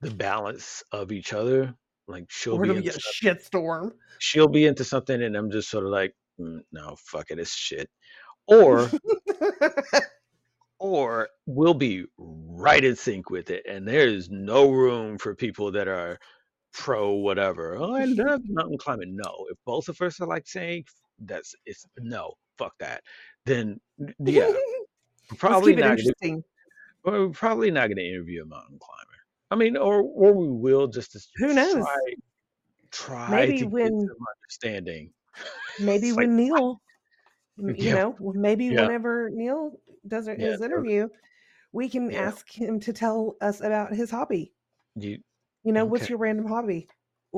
the 0.01 0.11
balance 0.11 0.83
of 0.91 1.11
each 1.11 1.33
other. 1.33 1.75
Like 2.07 2.25
she'll 2.29 2.55
Or 2.55 2.63
be 2.63 2.81
be 2.81 2.87
a 2.87 2.99
shit 2.99 3.41
storm. 3.43 3.93
she'll 4.19 4.47
be 4.47 4.65
into 4.65 4.85
something, 4.85 5.21
and 5.21 5.35
I'm 5.35 5.51
just 5.51 5.69
sort 5.69 5.83
of 5.83 5.91
like, 5.91 6.15
"Mm, 6.39 6.59
no, 6.71 6.95
fuck 7.05 7.31
it, 7.31 7.39
it's 7.39 7.53
shit. 7.53 7.89
Or 8.47 8.89
or 10.79 11.29
we'll 11.45 11.73
be 11.73 12.05
right 12.17 12.83
in 12.83 12.95
sync 12.95 13.29
with 13.29 13.49
it, 13.49 13.65
and 13.67 13.87
there 13.87 14.07
is 14.07 14.29
no 14.29 14.71
room 14.71 15.17
for 15.17 15.35
people 15.35 15.71
that 15.71 15.87
are 15.87 16.19
pro 16.73 17.11
whatever. 17.13 17.75
Oh, 17.77 17.95
I 17.95 18.05
love 18.07 18.41
mountain 18.45 18.77
climbing. 18.77 19.15
No, 19.15 19.47
if 19.49 19.57
both 19.65 19.89
of 19.89 19.99
us 20.01 20.19
are 20.21 20.27
like 20.27 20.47
saying 20.47 20.85
that's 21.19 21.55
it's 21.65 21.85
no, 21.99 22.33
fuck 22.57 22.73
that. 22.79 23.01
Then 23.45 23.79
yeah, 24.19 24.51
probably 25.37 25.75
not 25.75 25.97
gonna 25.97 26.41
we're 27.03 27.29
probably 27.29 27.71
not 27.71 27.87
gonna 27.89 28.01
interview 28.01 28.43
a 28.43 28.45
mountain 28.45 28.79
climber. 28.79 29.17
I 29.51 29.55
mean, 29.55 29.77
or 29.77 30.01
or 30.01 30.33
we 30.33 30.49
will 30.49 30.87
just 30.87 31.13
to 31.13 31.19
Who 31.37 31.53
knows? 31.53 31.73
try 31.75 31.99
try 32.91 33.29
Maybe 33.31 33.59
to 33.59 33.65
get 33.65 33.71
when 33.71 33.99
some 33.99 34.17
understanding. 34.35 35.11
maybe 35.79 36.07
It's 36.07 36.17
like 36.17 36.27
when 36.27 36.35
Neil, 36.37 36.81
you 37.57 37.75
yeah, 37.77 37.93
know, 37.93 38.15
maybe 38.35 38.69
yeah, 38.69 38.81
whenever 38.81 39.29
Neil 39.31 39.79
does 40.07 40.27
yeah, 40.27 40.35
his 40.35 40.61
interview, 40.61 41.09
we 41.71 41.89
can 41.89 42.11
yeah. 42.11 42.27
ask 42.27 42.49
him 42.49 42.79
to 42.81 42.93
tell 42.93 43.35
us 43.41 43.61
about 43.61 43.93
his 43.93 44.09
hobby. 44.11 44.53
You 44.95 45.19
You 45.63 45.73
know, 45.73 45.85
what's 45.85 46.09
your 46.09 46.17
random 46.17 46.47
hobby? 46.47 46.87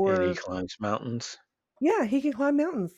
And 0.06 0.24
he 0.24 0.34
climbs 0.36 0.76
mountains. 0.80 1.38
yeah, 1.82 2.06
he 2.06 2.22
can 2.22 2.34
climb 2.34 2.58
mountains. 2.58 2.94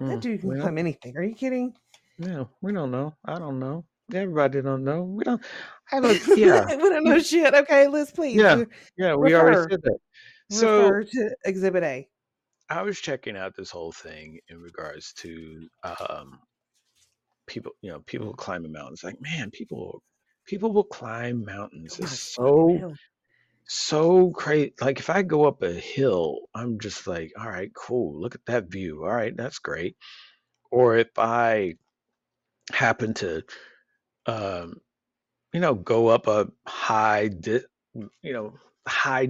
That 0.00 0.16
Mm, 0.16 0.22
dude 0.22 0.40
can 0.40 0.50
we 0.50 0.56
don't. 0.56 0.62
climb 0.62 0.78
anything. 0.78 1.16
Are 1.16 1.22
you 1.22 1.34
kidding? 1.34 1.74
Yeah, 2.18 2.44
we 2.60 2.72
don't 2.72 2.90
know. 2.90 3.14
I 3.24 3.38
don't 3.38 3.58
know. 3.58 3.84
Everybody 4.12 4.62
don't 4.62 4.84
know. 4.84 5.02
We 5.02 5.24
don't. 5.24 5.42
I 5.92 5.98
look. 5.98 6.20
Yeah, 6.36 6.64
we 6.76 6.88
don't 6.90 7.04
know 7.04 7.18
shit. 7.18 7.54
Okay, 7.54 7.88
Liz, 7.88 8.10
please 8.10 8.40
yeah, 8.40 8.64
yeah. 8.96 9.14
We 9.14 9.34
already 9.34 9.56
said 9.56 9.82
that. 9.82 9.98
So 10.50 10.66
refer 10.78 11.04
to 11.04 11.36
Exhibit 11.44 11.82
A. 11.84 12.08
I 12.70 12.82
was 12.82 12.98
checking 13.00 13.36
out 13.36 13.54
this 13.56 13.70
whole 13.70 13.92
thing 13.92 14.38
in 14.48 14.60
regards 14.60 15.12
to 15.14 15.68
um 16.08 16.38
people. 17.46 17.72
You 17.80 17.92
know, 17.92 18.00
people 18.00 18.34
climbing 18.34 18.72
mountains. 18.72 19.04
Like, 19.04 19.20
man, 19.20 19.50
people 19.50 20.02
people 20.46 20.72
will 20.72 20.84
climb 20.84 21.44
mountains. 21.44 21.98
It's 21.98 22.34
so 22.34 22.96
so 23.66 24.30
crazy. 24.30 24.74
Like, 24.80 24.98
if 24.98 25.10
I 25.10 25.22
go 25.22 25.46
up 25.46 25.62
a 25.62 25.72
hill, 25.72 26.40
I'm 26.54 26.80
just 26.80 27.06
like, 27.06 27.32
all 27.38 27.48
right, 27.48 27.72
cool. 27.74 28.20
Look 28.20 28.34
at 28.34 28.46
that 28.46 28.70
view. 28.70 29.04
All 29.04 29.14
right, 29.14 29.36
that's 29.36 29.58
great. 29.58 29.96
Or 30.70 30.96
if 30.96 31.10
I 31.18 31.74
happen 32.72 33.14
to 33.14 33.42
um 34.26 34.74
you 35.54 35.60
know, 35.60 35.74
go 35.74 36.08
up 36.08 36.26
a 36.26 36.48
high, 36.66 37.28
di- 37.28 37.60
you 37.94 38.32
know, 38.32 38.54
high, 38.88 39.28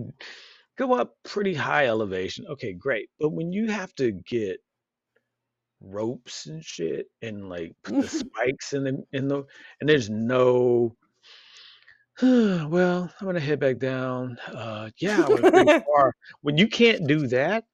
go 0.78 0.94
up 0.94 1.16
pretty 1.22 1.54
high 1.54 1.86
elevation. 1.86 2.46
Okay, 2.50 2.72
great. 2.72 3.10
But 3.20 3.30
when 3.30 3.52
you 3.52 3.70
have 3.70 3.94
to 3.96 4.10
get 4.12 4.58
ropes 5.86 6.46
and 6.46 6.64
shit 6.64 7.06
and 7.22 7.48
like 7.48 7.74
put 7.82 8.00
the 8.00 8.08
spikes 8.08 8.72
in 8.72 8.84
the 8.84 9.04
in 9.12 9.28
the 9.28 9.44
and 9.80 9.88
there's 9.88 10.10
no 10.10 10.96
well, 12.22 13.12
I'm 13.20 13.26
gonna 13.26 13.40
head 13.40 13.58
back 13.58 13.78
down. 13.78 14.38
Uh 14.52 14.90
yeah. 14.98 15.26
When 16.42 16.56
you 16.58 16.68
can't 16.68 17.08
do 17.08 17.26
that, 17.28 17.64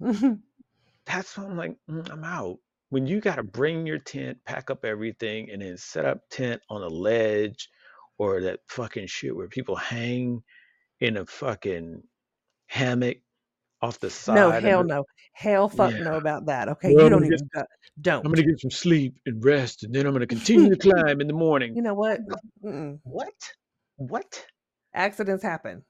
that's 0.00 1.36
when 1.36 1.46
I'm 1.50 1.56
like, 1.56 1.76
"Mm, 1.90 2.10
I'm 2.10 2.24
out. 2.24 2.58
When 2.88 3.06
you 3.06 3.20
gotta 3.20 3.42
bring 3.42 3.86
your 3.86 3.98
tent, 3.98 4.38
pack 4.46 4.70
up 4.70 4.84
everything, 4.84 5.50
and 5.50 5.60
then 5.60 5.76
set 5.76 6.06
up 6.06 6.20
tent 6.30 6.62
on 6.70 6.82
a 6.82 6.88
ledge 6.88 7.68
or 8.18 8.40
that 8.42 8.60
fucking 8.68 9.08
shit 9.08 9.34
where 9.36 9.48
people 9.48 9.76
hang 9.76 10.42
in 11.00 11.18
a 11.18 11.26
fucking 11.26 12.02
hammock 12.66 13.18
off 13.82 13.98
the 13.98 14.06
no, 14.06 14.10
side 14.10 14.64
of 14.64 14.64
hell 14.64 14.80
it. 14.80 14.86
no. 14.86 15.04
Hell 15.34 15.68
fuck 15.68 15.92
Yeah. 15.92 16.04
no 16.04 16.16
about 16.16 16.46
that. 16.46 16.68
Okay, 16.68 16.92
Well, 16.94 17.04
you 17.04 17.10
I'm 17.10 17.10
don't 17.10 17.22
gonna 17.22 17.30
get 17.36 17.40
uh, 17.56 17.64
even 17.64 18.02
go. 18.02 18.16
I'm 18.24 18.32
gonna 18.32 18.46
get 18.46 18.60
some 18.60 18.70
sleep 18.70 19.14
and 19.26 19.44
rest, 19.44 19.82
and 19.82 19.94
then 19.94 20.06
I'm 20.06 20.12
gonna 20.12 20.26
continue 20.26 20.70
to 20.74 20.76
climb 20.94 21.20
in 21.20 21.26
the 21.26 21.34
morning. 21.34 21.74
You 21.76 21.82
know 21.82 21.94
what? 21.94 22.20
Mm-mm. 22.64 23.00
What? 23.02 23.34
What? 23.96 24.46
Accidents 24.94 25.42
happen. 25.42 25.82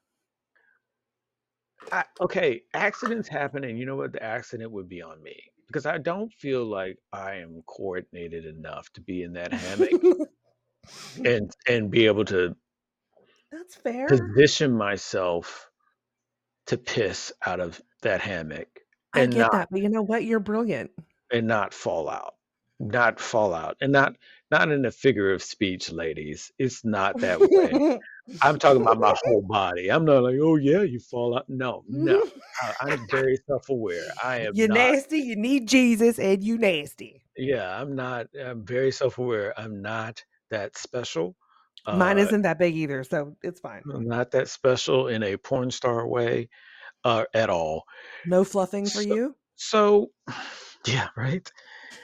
I, 1.90 2.04
okay, 2.20 2.62
accidents 2.74 3.28
happen, 3.28 3.64
and 3.64 3.78
you 3.78 3.84
know 3.84 3.96
what? 3.96 4.12
The 4.12 4.22
accident 4.22 4.70
would 4.70 4.88
be 4.88 5.02
on 5.02 5.22
me 5.22 5.36
because 5.66 5.84
I 5.86 5.98
don't 5.98 6.32
feel 6.34 6.64
like 6.64 6.98
I 7.12 7.36
am 7.36 7.62
coordinated 7.66 8.46
enough 8.46 8.90
to 8.94 9.00
be 9.00 9.22
in 9.22 9.32
that 9.34 9.52
hammock 9.52 9.90
and 11.24 11.50
and 11.68 11.90
be 11.90 12.06
able 12.06 12.24
to 12.26 12.54
That's 13.50 13.74
fair. 13.74 14.06
position 14.08 14.72
myself 14.72 15.68
to 16.66 16.78
piss 16.78 17.32
out 17.46 17.60
of 17.60 17.80
that 18.02 18.20
hammock 18.20 18.68
I 19.14 19.26
get 19.26 19.50
not 19.50 19.52
that, 19.52 19.68
but 19.70 19.80
you 19.82 19.88
know 19.88 20.02
what? 20.02 20.24
You're 20.24 20.40
brilliant. 20.40 20.90
and 21.32 21.46
not 21.48 21.74
fall 21.74 22.08
out, 22.10 22.34
not 22.80 23.20
fall 23.20 23.54
out, 23.54 23.76
and 23.80 23.92
not 23.92 24.16
not 24.50 24.70
in 24.70 24.84
a 24.86 24.92
figure 24.92 25.32
of 25.32 25.42
speech, 25.42 25.92
ladies. 25.92 26.52
It's 26.58 26.84
not 26.84 27.20
that 27.20 27.40
way. 27.42 27.80
I'm 28.42 28.58
talking 28.58 28.82
about 28.82 29.00
my 29.00 29.14
whole 29.24 29.42
body. 29.48 29.90
I'm 29.90 30.04
not 30.04 30.22
like, 30.24 30.36
oh 30.42 30.56
yeah, 30.56 30.82
you 30.82 31.00
fall 31.00 31.36
out. 31.38 31.46
No, 31.48 31.84
no. 31.88 32.22
I, 32.62 32.74
I'm 32.92 33.08
very 33.08 33.38
self-aware. 33.48 34.12
I 34.22 34.38
am 34.40 34.54
You're 34.54 34.68
not. 34.68 34.94
nasty. 34.94 35.18
You 35.20 35.36
need 35.36 35.68
Jesus, 35.68 36.18
and 36.18 36.42
you 36.44 36.58
nasty. 36.58 37.22
Yeah, 37.36 37.80
I'm 37.80 37.96
not. 37.96 38.28
I'm 38.40 38.64
very 38.64 38.92
self-aware. 38.92 39.58
I'm 39.58 39.82
not 39.82 40.24
that 40.50 40.76
special. 40.78 41.36
Mine 41.86 42.18
Uh, 42.18 42.22
isn't 42.22 42.42
that 42.42 42.58
big 42.58 42.76
either, 42.76 43.04
so 43.04 43.36
it's 43.42 43.60
fine. 43.60 43.82
Not 43.84 44.30
that 44.32 44.48
special 44.48 45.08
in 45.08 45.22
a 45.22 45.36
porn 45.36 45.70
star 45.70 46.06
way, 46.06 46.48
uh, 47.04 47.24
at 47.34 47.50
all. 47.50 47.84
No 48.26 48.44
fluffing 48.44 48.84
for 48.84 49.02
So, 49.02 49.14
you. 49.14 49.36
so 49.56 50.06
yeah, 50.86 51.08
right. 51.16 51.50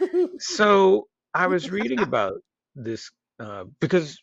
So 0.39 1.09
I 1.35 1.47
was 1.49 1.71
reading 1.71 2.01
about 2.01 2.35
this 2.75 3.11
uh, 3.41 3.65
because 3.81 4.19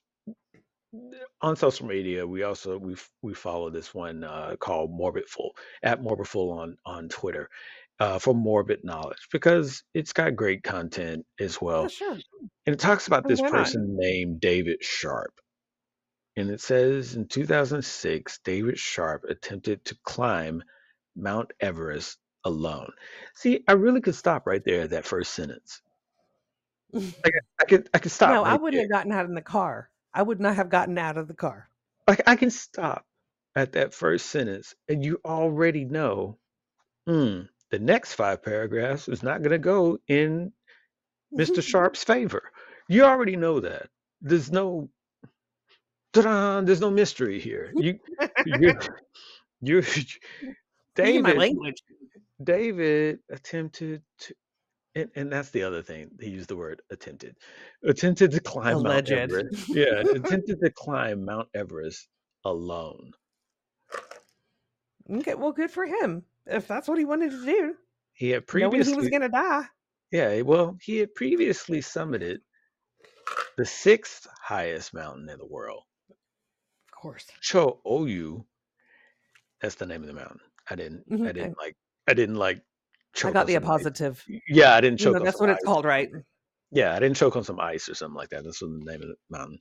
on 1.42 1.56
social 1.56 1.88
media 1.88 2.26
we 2.26 2.44
also 2.44 2.78
we 2.78 2.96
we 3.22 3.34
follow 3.34 3.70
this 3.70 3.94
one 3.94 4.24
uh, 4.24 4.56
called 4.60 4.92
Morbidful 4.92 5.50
at 5.84 6.02
Morbidful 6.02 6.52
on 6.58 6.78
on 6.86 7.10
Twitter 7.10 7.50
uh, 8.00 8.20
for 8.20 8.34
morbid 8.34 8.80
knowledge 8.84 9.28
because 9.32 9.84
it's 9.94 10.14
got 10.14 10.36
great 10.36 10.64
content 10.64 11.26
as 11.40 11.58
yeah, 11.62 11.66
well, 11.66 11.88
sure. 11.88 12.12
and 12.66 12.74
it 12.74 12.80
talks 12.80 13.08
about 13.08 13.28
this 13.28 13.42
person 13.42 13.96
named 13.98 14.40
David 14.42 14.84
Sharp, 14.84 15.34
and 16.38 16.50
it 16.52 16.62
says 16.62 17.16
in 17.16 17.28
2006 17.28 18.40
David 18.44 18.78
Sharp 18.80 19.26
attempted 19.26 19.86
to 19.86 19.98
climb 20.04 20.64
Mount 21.16 21.52
Everest 21.60 22.18
alone. 22.46 22.92
See, 23.36 23.64
I 23.68 23.74
really 23.74 24.02
could 24.02 24.16
stop 24.16 24.48
right 24.48 24.64
there 24.64 24.84
at 24.84 24.92
that 24.92 25.06
first 25.06 25.34
sentence. 25.34 25.82
Like 27.24 27.34
I 27.60 27.66
could 27.66 27.90
I 27.94 28.00
could 28.00 28.12
stop 28.12 28.30
No, 28.30 28.44
I 28.44 28.56
wouldn't 28.56 28.80
there. 28.80 28.84
have 28.84 28.90
gotten 28.90 29.12
out 29.12 29.26
in 29.26 29.36
the 29.36 29.42
car. 29.42 29.90
I 30.14 30.22
would 30.24 30.40
not 30.40 30.56
have 30.56 30.70
gotten 30.70 30.98
out 30.98 31.18
of 31.18 31.28
the 31.28 31.34
car. 31.34 31.70
Like 32.08 32.22
I 32.28 32.36
can 32.36 32.52
stop 32.52 33.06
at 33.56 33.74
that 33.74 33.94
first 33.94 34.28
sentence, 34.28 34.76
and 34.90 35.04
you 35.04 35.20
already 35.26 35.86
know, 35.86 36.38
mm, 37.08 37.48
the 37.72 37.80
next 37.80 38.14
five 38.16 38.44
paragraphs 38.44 39.08
is 39.08 39.24
not 39.24 39.40
going 39.42 39.52
to 39.52 39.60
go 39.60 40.00
in 40.08 40.54
Mr. 41.38 41.62
Sharp's 41.64 42.04
favor. 42.04 42.52
You 42.88 43.04
already 43.06 43.36
know 43.38 43.60
that. 43.62 43.90
There's 44.22 44.52
no, 44.52 44.90
there's 46.22 46.82
no 46.82 46.90
mystery 46.92 47.40
here. 47.40 47.72
You, 47.76 48.00
you, 48.46 48.74
you, 49.62 49.84
David. 50.96 51.56
David 52.44 53.20
attempted 53.32 54.02
to, 54.20 54.34
and, 54.96 55.10
and 55.16 55.32
that's 55.32 55.50
the 55.52 55.64
other 55.64 55.82
thing. 55.82 56.10
He 56.20 56.30
used 56.30 56.50
the 56.50 56.56
word 56.58 56.82
attempted. 56.92 57.38
Attempted 57.84 58.32
to 58.32 58.40
climb 58.42 58.84
Mount 58.84 59.10
Everest. 59.10 59.70
Yeah, 59.70 60.02
attempted 60.02 60.60
to 60.62 60.70
climb 60.72 61.24
Mount 61.24 61.48
Everest 61.54 62.08
alone. 62.44 63.12
Okay, 65.10 65.36
well, 65.36 65.52
good 65.52 65.72
for 65.72 65.86
him. 65.86 66.24
If 66.46 66.68
that's 66.68 66.88
what 66.88 66.98
he 66.98 67.06
wanted 67.06 67.32
to 67.32 67.46
do, 67.46 67.76
He 68.14 68.30
had 68.32 68.44
knowing 68.54 68.84
he 68.84 68.94
was 68.96 69.10
going 69.10 69.22
to 69.22 69.30
die. 69.30 69.64
yeah, 70.12 70.42
well, 70.42 70.78
he 70.82 70.98
had 70.98 71.14
previously 71.16 71.80
summited 71.80 72.38
the 73.58 73.66
sixth 73.66 74.28
highest 74.42 74.94
mountain 74.94 75.30
in 75.30 75.38
the 75.40 75.46
world, 75.48 75.84
course. 76.96 77.26
Cho 77.42 77.80
Oyu. 77.86 78.44
That's 79.62 79.76
the 79.76 79.86
name 79.86 80.02
of 80.02 80.08
the 80.08 80.14
mountain. 80.14 80.40
I 80.70 80.76
didn't, 80.76 81.10
Mhm, 81.10 81.28
I 81.28 81.32
didn't 81.32 81.58
like, 81.58 81.76
I 82.08 82.14
didn't 82.14 82.36
like 82.36 82.62
I 83.24 83.32
got 83.32 83.48
the 83.48 83.54
some 83.54 83.64
ice. 83.70 83.84
appositive. 83.84 84.22
Yeah, 84.50 84.76
I 84.76 84.82
didn't 84.82 85.00
You 85.00 85.06
know, 85.08 85.12
choke 85.14 85.20
on 85.22 85.26
that's 85.26 85.38
some 85.38 85.48
what 85.48 85.56
it's 85.56 85.64
called, 85.66 85.86
right? 85.86 86.10
Yeah, 86.72 86.94
I 86.96 87.00
didn't 87.00 87.16
choke 87.18 87.36
on 87.36 87.44
some 87.44 87.60
ice 87.60 87.88
or 87.88 87.96
something 87.96 88.16
like 88.18 88.30
that. 88.30 88.44
That's 88.44 88.62
what 88.62 88.72
the 88.72 88.92
name 88.92 89.02
of 89.02 89.08
the 89.10 89.16
mountain. 89.30 89.60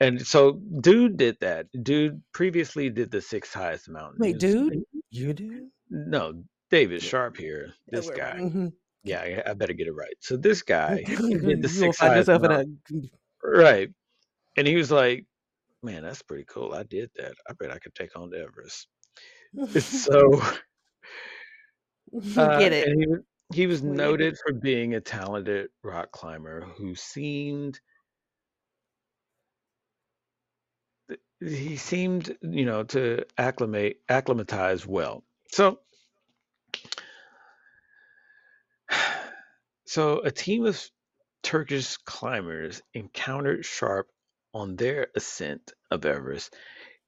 And 0.00 0.26
so, 0.26 0.60
dude 0.80 1.16
did 1.16 1.38
that. 1.40 1.66
Dude 1.82 2.20
previously 2.34 2.90
did 2.90 3.10
the 3.10 3.20
sixth 3.20 3.54
highest 3.54 3.88
mountain. 3.88 4.16
Wait, 4.18 4.34
was 4.34 4.40
dude? 4.42 4.82
You 5.10 5.32
do? 5.32 5.68
no 5.90 6.42
David. 6.70 7.02
Sharp 7.02 7.36
here. 7.36 7.72
This 7.88 8.10
guy. 8.10 8.36
mhm. 8.40 8.72
Yeah, 9.04 9.42
I 9.46 9.54
better 9.54 9.72
get 9.72 9.86
it 9.88 9.92
right. 9.92 10.14
So 10.20 10.36
this 10.36 10.62
guy, 10.62 11.02
did 11.04 11.06
the 11.18 11.46
you 11.46 11.58
will 11.58 11.68
sixth 11.68 11.98
find 12.00 12.12
highest 12.12 12.28
yourself 12.28 12.44
in 12.44 12.50
mountain. 12.50 13.10
a. 13.44 13.48
Right. 13.48 13.90
and 14.56 14.66
he 14.66 14.76
was 14.76 14.90
like, 14.90 15.26
"Man, 15.82 16.02
that's 16.02 16.22
pretty 16.22 16.44
cool. 16.44 16.72
I 16.74 16.82
did 16.84 17.10
that. 17.16 17.34
I 17.48 17.52
bet 17.54 17.70
I 17.70 17.78
could 17.78 17.94
take 17.94 18.16
on 18.16 18.34
Everest." 18.34 18.88
So, 19.80 20.40
uh, 22.36 22.58
Get 22.58 22.72
it? 22.72 22.86
and 22.88 23.00
he 23.00 23.06
was 23.06 23.20
he 23.54 23.66
was 23.66 23.82
We 23.84 23.96
get 23.98 24.20
it. 24.20 24.34
noted 24.34 24.36
for 24.38 24.52
being 24.54 24.94
a 24.94 25.00
talented 25.00 25.70
rock 25.82 26.10
climber 26.12 26.60
who 26.62 26.94
seemed 26.94 27.80
he 31.40 31.76
seemed, 31.76 32.36
you 32.42 32.64
know, 32.64 32.84
to 32.84 33.24
acclimate 33.38 34.00
acclimatize 34.08 34.86
well. 34.86 35.24
So, 35.48 35.80
so 39.86 40.20
a 40.20 40.30
team 40.30 40.64
of 40.66 40.90
Turkish 41.42 41.96
climbers 41.98 42.82
encountered 42.94 43.64
Sharp 43.64 44.11
on 44.54 44.76
their 44.76 45.08
ascent 45.16 45.72
of 45.90 46.04
Everest 46.04 46.54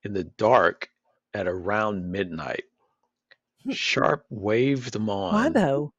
in 0.02 0.12
the 0.12 0.24
dark 0.24 0.88
at 1.34 1.46
around 1.46 2.10
midnight. 2.10 2.64
Hmm. 3.64 3.72
Sharp 3.72 4.24
waved 4.30 4.92
them 4.92 5.06
Why 5.06 5.46
on. 5.46 5.52
though? 5.52 5.92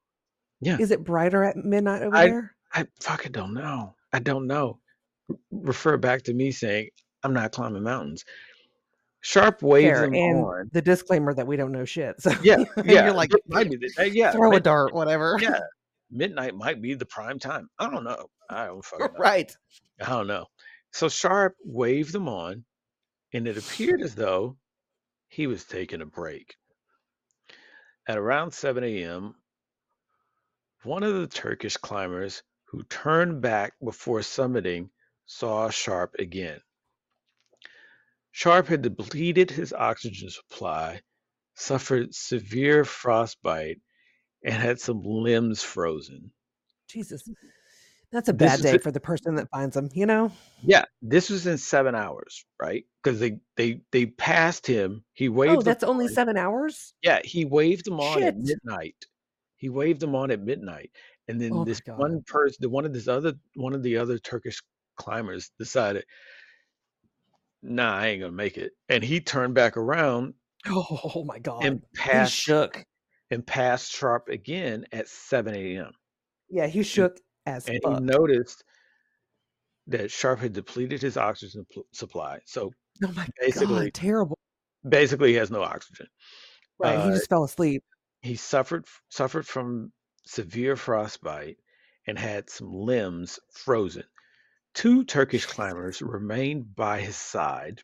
Yeah. 0.61 0.77
Is 0.79 0.91
it 0.91 1.03
brighter 1.03 1.43
at 1.43 1.57
midnight 1.57 2.01
over 2.01 2.15
I- 2.15 2.27
there? 2.27 2.55
I 2.73 2.85
fucking 2.99 3.31
don't 3.31 3.53
know. 3.53 3.95
I 4.11 4.19
don't 4.19 4.47
know. 4.47 4.79
R- 5.29 5.35
Refer 5.51 5.97
back 5.97 6.23
to 6.23 6.33
me 6.33 6.51
saying 6.51 6.89
I'm 7.23 7.33
not 7.33 7.51
climbing 7.53 7.83
mountains. 7.83 8.25
Sharp 9.21 9.63
waved 9.63 9.87
Fair. 9.95 10.01
them 10.01 10.13
And 10.13 10.37
on. 10.45 10.69
the 10.73 10.81
disclaimer 10.81 11.33
that 11.33 11.47
we 11.47 11.55
don't 11.57 11.71
know 11.71 11.85
shit. 11.85 12.19
So 12.21 12.31
Yeah, 12.43 12.57
yeah. 12.85 13.05
you're 13.05 13.13
like, 13.13 13.31
might 13.47 13.69
be 13.69 13.77
the- 13.77 14.11
yeah, 14.11 14.31
throw 14.31 14.51
a 14.53 14.59
dart, 14.59 14.93
whatever. 14.93 15.37
yeah. 15.41 15.59
Midnight 16.11 16.55
might 16.55 16.81
be 16.81 16.93
the 16.93 17.05
prime 17.07 17.39
time. 17.39 17.67
I 17.79 17.89
don't 17.89 18.03
know. 18.03 18.27
I 18.49 18.67
don't 18.67 18.83
fucking 18.85 19.07
know. 19.13 19.19
right. 19.19 19.51
I 20.01 20.09
don't 20.09 20.27
know. 20.27 20.45
So 20.95 21.09
Sharp 21.09 21.57
waved 21.61 22.13
them 22.13 22.29
on, 22.29 22.63
and 23.33 23.49
it 23.49 23.57
appeared 23.57 24.01
as 24.01 24.15
though 24.15 24.57
he 25.27 25.45
was 25.45 25.65
taking 25.65 26.01
a 26.01 26.05
break. 26.05 26.55
At 28.07 28.17
around 28.17 28.53
7 28.53 28.81
a.m., 28.81 29.35
one 30.83 31.03
of 31.03 31.13
the 31.15 31.27
Turkish 31.27 31.75
climbers 31.75 32.43
who 32.69 32.83
turned 32.83 33.41
back 33.41 33.73
before 33.83 34.21
summiting 34.21 34.89
saw 35.25 35.69
Sharp 35.69 36.15
again. 36.17 36.61
Sharp 38.31 38.67
had 38.67 38.81
depleted 38.81 39.51
his 39.51 39.73
oxygen 39.73 40.29
supply, 40.29 41.01
suffered 41.55 42.15
severe 42.15 42.85
frostbite, 42.85 43.81
and 44.45 44.53
had 44.53 44.79
some 44.79 45.01
limbs 45.03 45.61
frozen. 45.61 46.31
Jesus. 46.87 47.29
That's 48.12 48.30
a 48.30 48.34
bad 48.34 48.62
day 48.62 48.74
it. 48.76 48.84
for 48.84 48.91
the 48.91 48.99
person 48.99 49.36
that 49.36 49.49
finds 49.49 49.76
them, 49.76 49.89
you 49.93 50.06
know? 50.06 50.32
Yeah, 50.64 50.86
this 51.01 51.30
was 51.30 51.47
in 51.47 51.58
seven 51.58 51.95
hours, 51.95 52.45
right? 52.62 52.86
Because 53.03 53.20
they 53.20 53.39
they 53.58 53.82
they 53.91 54.08
passed 54.08 54.66
him. 54.66 55.03
He 55.14 55.28
oh, 55.28 55.34
waved. 55.34 55.58
Oh, 55.58 55.62
that's 55.62 55.84
only 55.84 56.06
on. 56.06 56.12
seven 56.12 56.38
hours? 56.38 56.93
Yeah, 57.01 57.20
he 57.24 57.45
waved 57.45 57.86
them 57.86 57.99
on 57.99 58.24
at 58.24 58.38
midnight. 58.38 58.95
He 59.58 59.70
waved 59.70 59.99
them 59.99 60.16
on 60.16 60.32
at 60.32 60.41
midnight, 60.41 60.91
and 61.28 61.39
then 61.39 61.51
Oh 61.53 61.66
this 61.66 61.82
one 61.86 62.24
person, 62.28 62.58
the 62.62 62.70
one 62.70 62.86
of 62.86 62.93
this 62.93 63.08
other 63.08 63.34
one 63.56 63.74
of 63.74 63.84
the 63.84 63.97
other 63.97 64.18
Turkish 64.18 64.62
climbers 64.97 65.51
decided, 65.60 66.06
"Nah, 67.62 67.95
I 67.95 68.08
ain't 68.08 68.22
gonna 68.22 68.32
make 68.32 68.58
it," 68.58 68.72
and 68.89 69.03
he 69.03 69.20
turned 69.20 69.56
back 69.56 69.78
around 69.78 70.34
Oh 70.70 71.24
my 71.26 71.39
God. 71.39 71.64
and 71.64 71.82
he 71.91 71.97
passed 71.97 72.34
shook. 72.34 72.84
and 73.32 73.45
passed 73.45 73.91
Sharp 73.91 74.30
again 74.30 74.86
at 74.91 75.08
7 75.08 75.56
a.m. 75.56 75.91
Yeah, 76.49 76.68
he 76.68 76.84
shook 76.84 77.20
as 77.45 77.67
And 77.67 77.79
fuck. 77.83 77.99
he 77.99 78.03
noticed 78.05 78.63
that 79.87 80.11
Sharp 80.11 80.39
had 80.39 80.53
depleted 80.53 81.01
his 81.01 81.17
oxygen 81.17 81.65
pl- 81.71 81.85
supply, 81.91 82.39
so 82.45 82.71
oh 83.03 83.11
my 83.13 83.27
basically- 83.39 83.85
God, 83.85 83.93
terrible. 83.93 84.37
basically 84.87 85.29
he 85.29 85.35
has 85.35 85.51
no 85.51 85.61
oxygen. 85.61 86.07
Right. 86.79 86.97
he 86.99 87.09
uh, 87.09 87.11
just 87.13 87.29
fell 87.29 87.43
asleep. 87.43 87.83
he 88.21 88.35
suffered 88.35 88.85
suffered 89.09 89.45
from 89.47 89.91
severe 90.25 90.75
frostbite 90.75 91.57
and 92.07 92.17
had 92.17 92.49
some 92.49 92.71
limbs 92.73 93.39
frozen. 93.53 94.03
Two 94.73 95.03
Turkish 95.05 95.45
climbers 95.45 96.01
remained 96.01 96.75
by 96.75 96.99
his 96.99 97.15
side, 97.15 97.81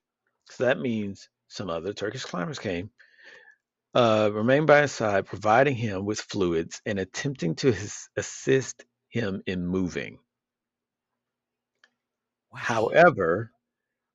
so 0.49 0.65
that 0.65 0.79
means 0.79 1.29
some 1.47 1.69
other 1.69 1.93
Turkish 1.93 2.25
climbers 2.25 2.59
came. 2.59 2.89
Uh, 3.93 4.29
remained 4.33 4.67
by 4.67 4.81
his 4.81 4.91
side, 4.91 5.25
providing 5.25 5.75
him 5.75 6.05
with 6.05 6.19
fluids 6.21 6.81
and 6.85 6.97
attempting 6.99 7.53
to 7.55 7.71
his, 7.71 8.07
assist 8.17 8.85
him 9.11 9.43
in 9.45 9.65
moving. 9.67 10.17
Wow. 12.51 12.59
However, 12.59 13.51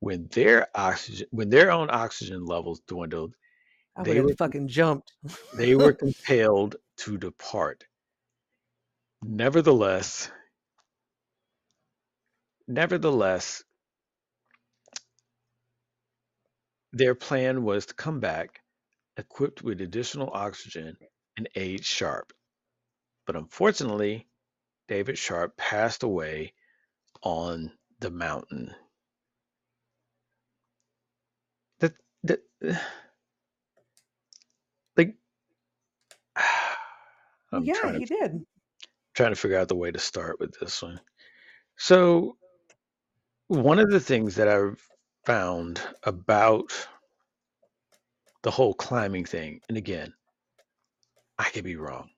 when 0.00 0.26
their 0.28 0.68
oxygen, 0.74 1.26
when 1.30 1.48
their 1.48 1.70
own 1.70 1.88
oxygen 1.90 2.44
levels 2.44 2.80
dwindled, 2.88 3.34
I 3.96 4.02
they 4.02 4.20
were- 4.20 4.34
fucking 4.34 4.68
jumped. 4.68 5.12
they 5.56 5.74
were 5.74 5.92
compelled 6.04 6.76
to 6.98 7.16
depart. 7.18 7.84
Nevertheless, 9.22 10.30
nevertheless, 12.68 13.64
their 16.92 17.14
plan 17.14 17.62
was 17.64 17.86
to 17.86 17.94
come 17.94 18.20
back 18.20 18.60
equipped 19.16 19.62
with 19.62 19.80
additional 19.80 20.30
oxygen 20.32 20.96
and 21.38 21.48
aid 21.54 21.84
Sharp. 21.84 22.32
But 23.26 23.36
unfortunately, 23.36 24.28
David 24.88 25.18
Sharp 25.18 25.56
passed 25.56 26.02
away 26.02 26.54
on 27.22 27.72
the 28.00 28.10
mountain. 28.10 28.74
That, 31.80 31.94
that, 32.24 32.40
like, 34.96 35.16
I'm 37.52 37.64
yeah, 37.64 37.74
trying 37.74 37.94
to 37.94 38.00
he 38.00 38.04
did. 38.04 38.46
trying 39.14 39.32
to 39.32 39.36
figure 39.36 39.58
out 39.58 39.68
the 39.68 39.76
way 39.76 39.90
to 39.90 39.98
start 39.98 40.38
with 40.40 40.54
this 40.60 40.82
one. 40.82 41.00
So, 41.76 42.36
one 43.48 43.78
of 43.78 43.90
the 43.90 44.00
things 44.00 44.36
that 44.36 44.48
I've 44.48 44.80
found 45.26 45.80
about 46.04 46.72
the 48.42 48.50
whole 48.50 48.74
climbing 48.74 49.24
thing, 49.26 49.60
and 49.68 49.76
again, 49.76 50.14
I 51.38 51.50
could 51.50 51.64
be 51.64 51.76
wrong, 51.76 52.10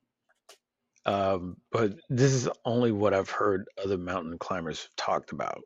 um, 1.08 1.56
but 1.72 1.94
this 2.10 2.34
is 2.34 2.50
only 2.66 2.92
what 2.92 3.14
I've 3.14 3.30
heard 3.30 3.66
other 3.82 3.96
mountain 3.98 4.38
climbers 4.38 4.82
have 4.82 4.96
talked 4.96 5.32
about. 5.32 5.62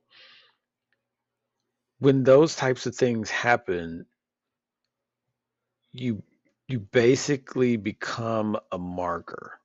When 1.99 2.23
those 2.23 2.55
types 2.57 2.87
of 2.87 2.95
things 2.95 3.29
happen, 3.31 4.07
you 5.93 6.23
you 6.69 6.81
basically 6.81 7.77
become 7.77 8.57
a 8.73 8.79
marker. 8.79 9.59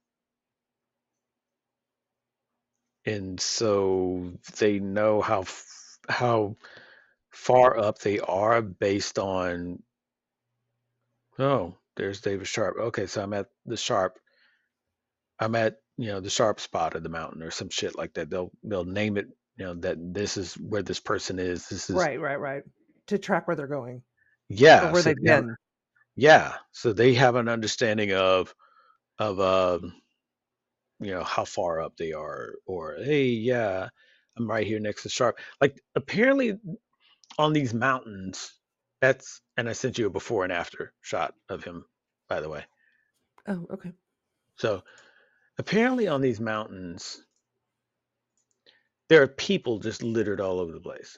And 3.06 3.40
so 3.40 4.34
they 4.60 4.80
know 4.80 5.22
how 5.22 5.42
f- 5.42 6.00
how 6.10 6.58
far 7.32 7.78
up 7.80 8.00
they 8.00 8.20
are 8.20 8.62
based 8.62 9.20
on 9.20 9.84
oh 11.40 11.76
there's 11.98 12.22
david 12.22 12.48
sharp. 12.48 12.78
Okay 12.80 13.08
so 13.08 13.24
i'm 13.24 13.34
at 13.34 13.48
the 13.66 13.78
sharp 13.78 14.20
i'm 15.40 15.56
at 15.56 15.78
you 15.98 16.08
know 16.08 16.22
the 16.22 16.30
sharp 16.32 16.60
spot 16.62 16.96
of 16.96 17.04
the 17.04 17.10
mountain 17.10 17.44
or 17.44 17.52
some 17.52 17.70
shit 17.70 17.98
like 17.98 18.14
that 18.16 18.30
they'll 18.32 18.52
they'll 18.64 18.86
name 18.86 19.18
it 19.18 19.28
you 19.58 19.66
know 19.66 19.76
that 19.76 19.98
this 20.14 20.38
is 20.38 20.56
where 20.56 20.84
this 20.84 21.02
person 21.02 21.40
is 21.40 21.68
this 21.70 21.90
is 21.90 22.10
Right, 22.10 22.20
right, 22.22 22.40
right. 22.40 22.64
To 23.08 23.18
track 23.20 23.48
where 23.48 23.56
they're 23.58 23.68
going 23.68 24.04
yeah 24.50 24.92
where 24.92 24.94
so 24.94 25.04
they've 25.04 25.22
been. 25.22 25.56
yeah 26.18 26.56
so 26.74 26.94
they 26.94 27.16
have 27.16 27.36
an 27.36 27.50
understanding 27.50 28.14
of 28.14 28.54
of 29.20 29.40
um 29.42 29.94
you 31.02 31.12
know 31.14 31.24
how 31.24 31.46
far 31.46 31.82
up 31.82 31.98
they 31.98 32.14
are 32.14 32.56
or 32.68 32.98
hey 33.04 33.28
yeah 33.28 33.90
i'm 34.38 34.50
right 34.50 34.68
here 34.68 34.82
next 34.82 35.04
to 35.04 35.10
sharp 35.10 35.40
like 35.62 35.80
apparently 35.96 36.56
on 37.40 37.54
these 37.54 37.74
mountains 37.74 38.54
that's 39.02 39.42
and 39.58 39.70
i 39.70 39.74
sent 39.74 39.98
you 39.98 40.08
a 40.08 40.10
before 40.12 40.44
and 40.46 40.54
after 40.54 40.94
shot 41.02 41.34
of 41.50 41.64
him 41.64 41.86
by 42.30 42.42
the 42.42 42.50
way 42.50 42.64
Oh, 43.48 43.68
okay. 43.74 43.92
so 44.58 44.84
apparently 45.58 46.08
on 46.08 46.22
these 46.22 46.40
mountains 46.40 47.24
there 49.10 49.22
are 49.22 49.28
people 49.28 49.80
just 49.80 50.04
littered 50.04 50.42
all 50.42 50.60
over 50.60 50.72
the 50.72 50.80
place 50.80 51.18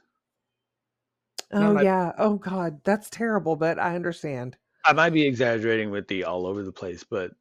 Oh 1.52 1.72
like- 1.72 1.84
yeah. 1.84 2.12
Oh 2.18 2.36
god, 2.36 2.80
that's 2.84 3.10
terrible, 3.10 3.56
but 3.56 3.80
I 3.80 3.96
understand. 3.96 4.58
I 4.86 4.94
might 4.94 5.14
be 5.14 5.26
exaggerating 5.26 5.92
with 5.92 6.08
the 6.08 6.24
all 6.24 6.46
over 6.46 6.64
the 6.64 6.72
place, 6.72 7.04
but 7.04 7.32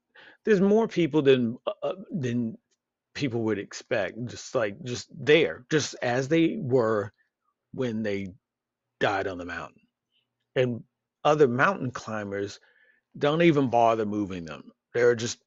there's 0.45 0.61
more 0.61 0.89
people 0.89 1.23
than 1.23 1.59
uh, 1.67 1.73
uh, 1.83 1.95
than 2.11 2.57
people 3.15 3.43
would 3.43 3.59
expect. 3.59 4.25
Just 4.27 4.55
like 4.55 4.83
just 4.83 5.09
there, 5.13 5.65
just 5.71 5.95
as 6.03 6.29
they 6.29 6.57
were 6.59 7.13
when 7.73 8.03
they 8.03 8.29
died 8.99 9.27
on 9.27 9.39
the 9.39 9.45
mountain, 9.45 9.83
and 10.57 10.83
other 11.25 11.47
mountain 11.49 11.91
climbers 11.91 12.61
don't 13.19 13.43
even 13.43 13.69
bother 13.69 14.07
moving 14.07 14.45
them. 14.45 14.73
They're 14.95 15.15
just 15.15 15.39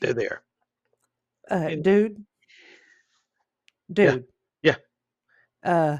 they're 0.00 0.14
there. 0.14 0.42
Uh 1.50 1.54
And- 1.70 1.84
dude. 1.84 2.24
Yeah, 3.96 4.10
Dude. 4.12 4.24
yeah. 4.62 4.76
Uh 5.64 5.98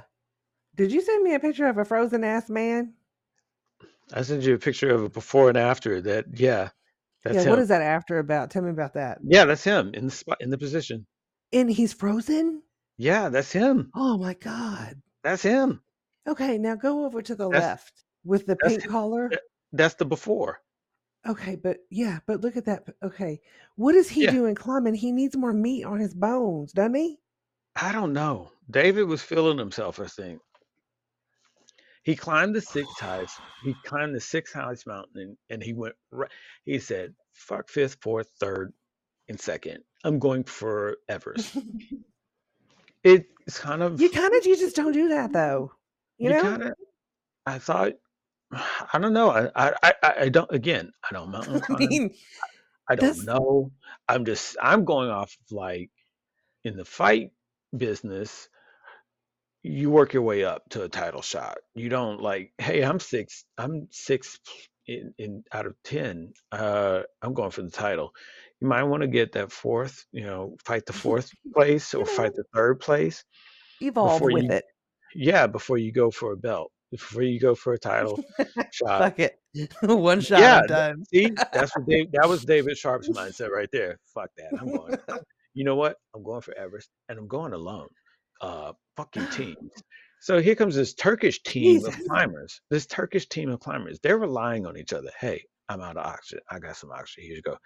Did 0.76 0.92
you 0.92 1.00
send 1.02 1.22
me 1.24 1.34
a 1.34 1.40
picture 1.40 1.66
of 1.66 1.78
a 1.78 1.84
frozen 1.84 2.22
ass 2.24 2.48
man? 2.48 2.94
I 4.12 4.22
sent 4.22 4.42
you 4.42 4.54
a 4.54 4.58
picture 4.58 4.90
of 4.90 5.04
a 5.04 5.08
before 5.08 5.48
and 5.48 5.58
after. 5.58 6.00
That 6.00 6.26
yeah, 6.34 6.70
that's 7.24 7.36
yeah. 7.36 7.42
him. 7.42 7.50
What 7.50 7.58
is 7.58 7.68
that 7.68 7.82
after 7.82 8.18
about? 8.18 8.50
Tell 8.50 8.62
me 8.62 8.70
about 8.70 8.94
that. 8.94 9.18
Yeah, 9.24 9.44
that's 9.44 9.64
him 9.64 9.92
in 9.94 10.06
the 10.06 10.10
spot 10.12 10.38
in 10.40 10.50
the 10.50 10.58
position. 10.58 11.06
And 11.52 11.70
he's 11.70 11.92
frozen. 11.92 12.62
Yeah, 12.96 13.28
that's 13.28 13.50
him. 13.52 13.90
Oh 13.94 14.16
my 14.18 14.34
god. 14.34 15.00
That's 15.22 15.42
him. 15.42 15.80
Okay, 16.28 16.58
now 16.58 16.76
go 16.76 17.04
over 17.06 17.22
to 17.22 17.34
the 17.34 17.48
That's- 17.48 17.68
left 17.68 18.04
with 18.24 18.46
the 18.46 18.56
pink 18.56 18.82
him. 18.84 18.90
collar. 18.90 19.30
That's 19.72 19.94
the 19.94 20.04
before. 20.04 20.60
Okay, 21.28 21.56
but 21.56 21.78
yeah, 21.90 22.20
but 22.26 22.40
look 22.40 22.56
at 22.56 22.64
that. 22.64 22.84
Okay, 23.02 23.40
what 23.76 23.94
is 23.94 24.08
he 24.08 24.24
Yeah. 24.24 24.30
doing 24.30 24.54
climbing? 24.54 24.94
He 24.94 25.12
needs 25.12 25.36
more 25.36 25.52
meat 25.52 25.84
on 25.84 26.00
his 26.00 26.14
bones, 26.14 26.72
doesn't 26.72 26.94
he? 26.94 27.18
I 27.76 27.92
don't 27.92 28.12
know. 28.12 28.50
David 28.70 29.04
was 29.04 29.22
feeling 29.22 29.58
himself. 29.58 30.00
I 30.00 30.06
think 30.06 30.40
he 32.02 32.16
climbed 32.16 32.54
the 32.54 32.60
sixth 32.60 32.98
highest. 32.98 33.38
He 33.62 33.74
climbed 33.84 34.14
the 34.14 34.20
sixth 34.20 34.54
highest 34.54 34.86
mountain, 34.86 35.20
and, 35.20 35.36
and 35.50 35.62
he 35.62 35.74
went. 35.74 35.94
Right, 36.10 36.30
he 36.64 36.78
said, 36.78 37.14
"Fuck 37.32 37.68
fifth, 37.68 37.98
fourth, 38.00 38.28
third, 38.40 38.72
and 39.28 39.38
second. 39.38 39.80
I'm 40.04 40.18
going 40.18 40.44
for 40.44 40.96
Everest." 41.08 41.56
it's 43.04 43.58
kind 43.60 43.82
of 43.82 44.00
you 44.00 44.10
kind 44.10 44.34
of 44.34 44.46
you 44.46 44.56
just 44.56 44.76
don't 44.76 44.92
do 44.92 45.08
that 45.08 45.32
though. 45.32 45.72
You, 46.18 46.30
know? 46.30 46.42
kind 46.42 46.62
of. 46.62 46.72
I 47.46 47.58
thought. 47.58 47.92
I 48.52 48.98
don't 48.98 49.12
know. 49.12 49.30
I, 49.30 49.50
I 49.54 49.72
I 50.02 50.14
I 50.22 50.28
don't. 50.28 50.50
Again, 50.50 50.92
I 51.08 51.12
don't 51.14 51.30
know. 51.30 51.60
I 51.68 51.76
mean, 51.76 52.14
I 52.88 52.96
don't 52.96 53.16
that's- 53.16 53.24
know. 53.24 53.70
I'm 54.08 54.24
just 54.24 54.56
I'm 54.60 54.84
going 54.84 55.10
off 55.10 55.36
of 55.46 55.56
like 55.56 55.90
in 56.64 56.76
the 56.76 56.84
fight 56.84 57.30
business, 57.76 58.48
you 59.62 59.90
work 59.90 60.12
your 60.14 60.22
way 60.24 60.44
up 60.44 60.68
to 60.70 60.82
a 60.82 60.88
title 60.88 61.22
shot. 61.22 61.58
You 61.74 61.88
don't 61.88 62.20
like, 62.20 62.52
hey, 62.58 62.82
I'm 62.82 62.98
six, 62.98 63.44
I'm 63.56 63.86
six 63.90 64.40
in, 64.86 65.14
in 65.18 65.44
out 65.52 65.66
of 65.66 65.74
ten. 65.84 66.32
Uh, 66.50 67.02
I'm 67.22 67.34
going 67.34 67.50
for 67.52 67.62
the 67.62 67.70
title. 67.70 68.12
You 68.60 68.66
might 68.68 68.82
want 68.82 69.02
to 69.02 69.06
get 69.08 69.32
that 69.32 69.52
fourth, 69.52 70.04
you 70.12 70.24
know, 70.26 70.56
fight 70.64 70.86
the 70.86 70.92
fourth 71.04 71.30
place 71.54 71.94
or 71.94 72.04
fight 72.04 72.34
the 72.34 72.44
third 72.54 72.80
place. 72.80 73.24
evolve 73.80 74.20
with 74.22 74.42
you- 74.44 74.50
it. 74.50 74.64
Yeah, 75.14 75.46
before 75.46 75.78
you 75.78 75.92
go 75.92 76.10
for 76.10 76.32
a 76.32 76.36
belt, 76.36 76.70
before 76.90 77.22
you 77.22 77.40
go 77.40 77.54
for 77.54 77.72
a 77.72 77.78
title 77.90 78.22
shot. 78.72 79.00
Fuck 79.00 79.18
it. 79.20 79.38
One 79.82 80.20
shot, 80.20 80.40
yeah, 80.40 80.62
done. 80.66 81.04
See, 81.06 81.30
that's 81.52 81.74
what 81.76 81.86
Dave, 81.86 82.12
that 82.12 82.28
was 82.28 82.44
David 82.44 82.76
Sharp's 82.76 83.08
mindset 83.16 83.50
right 83.50 83.68
there. 83.72 83.98
Fuck 84.14 84.30
that. 84.36 84.50
I'm 84.60 84.70
going. 84.70 84.96
you 85.54 85.64
know 85.64 85.76
what? 85.76 85.96
I'm 86.14 86.22
going 86.22 86.40
for 86.40 86.56
Everest, 86.56 86.90
and 87.08 87.18
I'm 87.18 87.28
going 87.28 87.52
alone. 87.52 87.88
Uh, 88.40 88.72
fucking 88.96 89.26
teams. 89.28 89.72
So 90.20 90.40
here 90.40 90.54
comes 90.54 90.76
this 90.76 90.94
Turkish 90.94 91.42
team 91.42 91.84
of 91.84 91.98
climbers. 92.06 92.60
This 92.70 92.86
Turkish 92.86 93.28
team 93.28 93.50
of 93.50 93.60
climbers. 93.60 93.98
They're 94.02 94.18
relying 94.18 94.66
on 94.66 94.76
each 94.76 94.92
other. 94.92 95.10
Hey, 95.18 95.42
I'm 95.68 95.80
out 95.80 95.96
of 95.96 96.04
oxygen. 96.04 96.42
I 96.50 96.58
got 96.58 96.76
some 96.76 96.90
oxygen. 96.90 97.24
Here 97.24 97.36
you 97.36 97.42
go. 97.42 97.56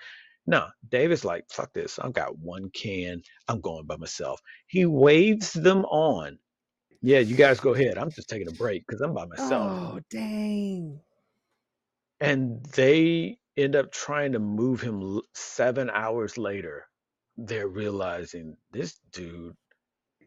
No, 0.47 0.66
David's 0.91 1.25
like, 1.25 1.45
fuck 1.51 1.72
this. 1.72 1.99
I've 1.99 2.12
got 2.12 2.39
one 2.39 2.70
can. 2.75 3.22
I'm 3.49 3.61
going 3.61 3.87
by 3.87 3.97
myself. 3.97 4.41
He 4.66 4.85
waves 4.85 5.53
them 5.53 5.85
on. 5.87 6.39
Yeah, 7.05 7.18
you 7.18 7.36
guys 7.36 7.61
go 7.61 7.74
ahead. 7.74 7.98
I'm 7.98 8.11
just 8.11 8.30
taking 8.30 8.48
a 8.48 8.52
break 8.52 8.86
because 8.86 9.02
I'm 9.02 9.12
by 9.12 9.26
myself 9.26 9.72
Oh 9.72 10.00
dang! 10.11 11.00
and 12.20 12.64
they 12.66 13.38
end 13.57 13.76
up 13.76 13.92
trying 13.92 14.32
to 14.32 14.38
move 14.38 14.80
him 14.80 15.20
seven 15.34 15.90
hours 15.90 16.38
later 16.38 16.86
they're 17.36 17.68
realizing 17.68 18.57
this 18.72 18.98
dude 19.12 19.55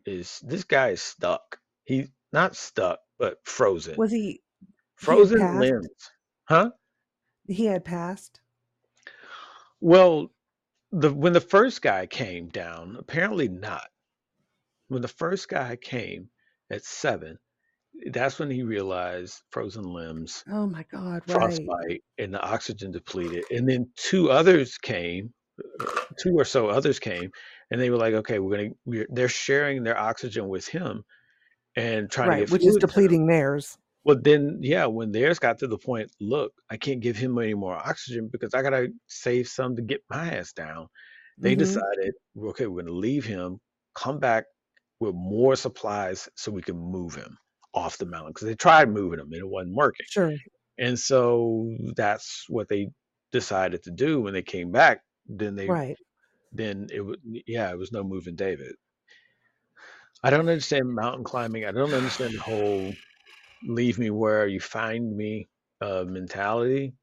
is 0.05 0.39
this 0.43 0.63
guy 0.63 0.89
is 0.89 1.01
stuck 1.01 1.59
he's 1.85 2.09
not 2.33 2.55
stuck 2.55 2.99
but 3.19 3.37
frozen 3.45 3.95
Was 3.97 4.11
he? 4.11 4.41
he 4.99 5.25
frozen 5.25 5.39
passed? 5.39 5.59
limbs 5.59 6.11
huh 6.45 6.69
He 7.47 7.65
had 7.65 7.83
passed. 7.83 8.41
well 9.81 10.31
the 10.91 11.13
when 11.13 11.33
the 11.33 11.41
first 11.41 11.81
guy 11.81 12.05
came 12.05 12.49
down 12.49 12.95
apparently 12.99 13.47
not 13.47 13.89
when 14.89 15.01
the 15.01 15.07
first 15.07 15.49
guy 15.49 15.75
came 15.75 16.29
at 16.71 16.83
seven 16.83 17.37
that's 18.11 18.39
when 18.39 18.51
he 18.51 18.63
realized 18.63 19.43
frozen 19.51 19.83
limbs 19.85 20.45
Oh 20.47 20.67
my 20.67 20.83
god! 20.83 21.25
Right. 21.27 21.71
frostbite 21.81 22.03
and 22.19 22.33
the 22.33 22.41
oxygen 22.41 22.91
depleted. 22.91 23.45
And 23.51 23.69
then 23.69 23.91
two 23.97 24.31
others 24.31 24.77
came, 24.77 25.33
two 26.21 26.33
or 26.37 26.45
so 26.45 26.69
others 26.69 26.99
came, 26.99 27.31
and 27.71 27.81
they 27.81 27.89
were 27.89 27.97
like, 27.97 28.13
okay, 28.15 28.39
we're 28.39 28.57
gonna 28.57 28.69
we're 28.85 29.07
they're 29.09 29.29
sharing 29.29 29.83
their 29.83 29.97
oxygen 29.97 30.47
with 30.49 30.67
him 30.67 31.03
and 31.77 32.11
trying 32.11 32.31
to 32.31 32.35
Right, 32.35 32.47
get 32.47 32.49
which 32.49 32.65
is 32.65 32.77
to 32.77 32.81
him. 32.81 32.81
depleting 32.81 33.25
theirs. 33.27 33.77
Well, 34.03 34.19
then 34.21 34.59
yeah, 34.61 34.85
when 34.85 35.11
theirs 35.11 35.39
got 35.39 35.57
to 35.59 35.67
the 35.67 35.77
point, 35.77 36.11
look, 36.21 36.53
I 36.69 36.77
can't 36.77 37.01
give 37.01 37.17
him 37.17 37.37
any 37.39 37.53
more 37.53 37.75
oxygen 37.75 38.29
because 38.31 38.53
I 38.53 38.61
gotta 38.61 38.89
save 39.07 39.47
some 39.49 39.75
to 39.75 39.81
get 39.81 40.01
my 40.09 40.33
ass 40.35 40.53
down. 40.53 40.87
They 41.41 41.55
Mhm. 41.55 41.55
decided, 41.55 42.13
okay, 42.37 42.67
we're 42.67 42.83
gonna 42.83 42.95
leave 42.97 43.25
him, 43.25 43.59
come 43.95 44.19
back 44.19 44.45
with 44.99 45.15
more 45.15 45.55
supplies 45.55 46.29
so 46.35 46.51
we 46.51 46.61
can 46.61 46.77
move 46.77 47.15
him 47.15 47.37
off 47.73 47.97
the 47.97 48.05
mountain 48.05 48.31
because 48.33 48.47
they 48.47 48.55
tried 48.55 48.89
moving 48.89 49.19
him 49.19 49.27
and 49.31 49.41
it 49.41 49.47
wasn't 49.47 49.75
working. 49.75 50.05
Sure. 50.09 50.33
And 50.79 50.99
so 50.99 51.75
that's 51.95 52.45
what 52.49 52.69
they 52.69 52.89
decided 53.31 53.83
to 53.83 53.91
do 53.91 54.21
when 54.21 54.33
they 54.33 54.43
came 54.43 54.71
back. 54.71 55.01
Then 55.27 55.55
they 55.55 55.69
Right. 55.69 55.97
then 56.53 56.87
it 56.91 57.01
was 57.01 57.17
yeah, 57.47 57.71
it 57.71 57.77
was 57.77 57.91
no 57.91 58.03
moving 58.03 58.35
David. 58.35 58.75
I 60.23 60.29
don't 60.31 60.49
understand 60.49 60.93
mountain 60.93 61.23
climbing. 61.23 61.65
I 61.65 61.71
don't 61.71 61.93
understand 61.93 62.35
the 62.35 62.43
whole 62.43 62.97
leave 63.63 63.99
me 63.99 64.09
where 64.11 64.47
you 64.47 64.59
find 64.59 65.15
me 65.15 65.49
uh 65.81 66.05
mentality. 66.07 66.93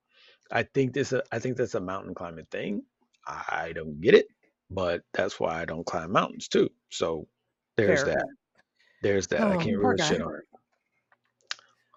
I 0.52 0.64
think 0.64 0.94
this 0.94 1.14
I 1.32 1.38
think 1.40 1.56
that's 1.56 1.74
a 1.74 1.80
mountain 1.80 2.14
climbing 2.14 2.46
thing. 2.50 2.82
I 3.26 3.72
don't 3.74 4.00
get 4.00 4.14
it, 4.14 4.26
but 4.70 5.02
that's 5.14 5.40
why 5.40 5.60
I 5.62 5.64
don't 5.66 5.86
climb 5.86 6.12
mountains 6.12 6.48
too. 6.48 6.70
So 6.90 7.26
there's 7.76 8.02
Fair. 8.02 8.14
that. 8.14 8.26
There's 9.02 9.26
that. 9.28 9.40
I 9.40 9.54
Oh, 9.54 9.58
can't 9.58 9.80
poor 9.80 9.92
really 9.92 10.02
shit 10.04 10.20
on 10.22 10.34
it. 10.34 10.44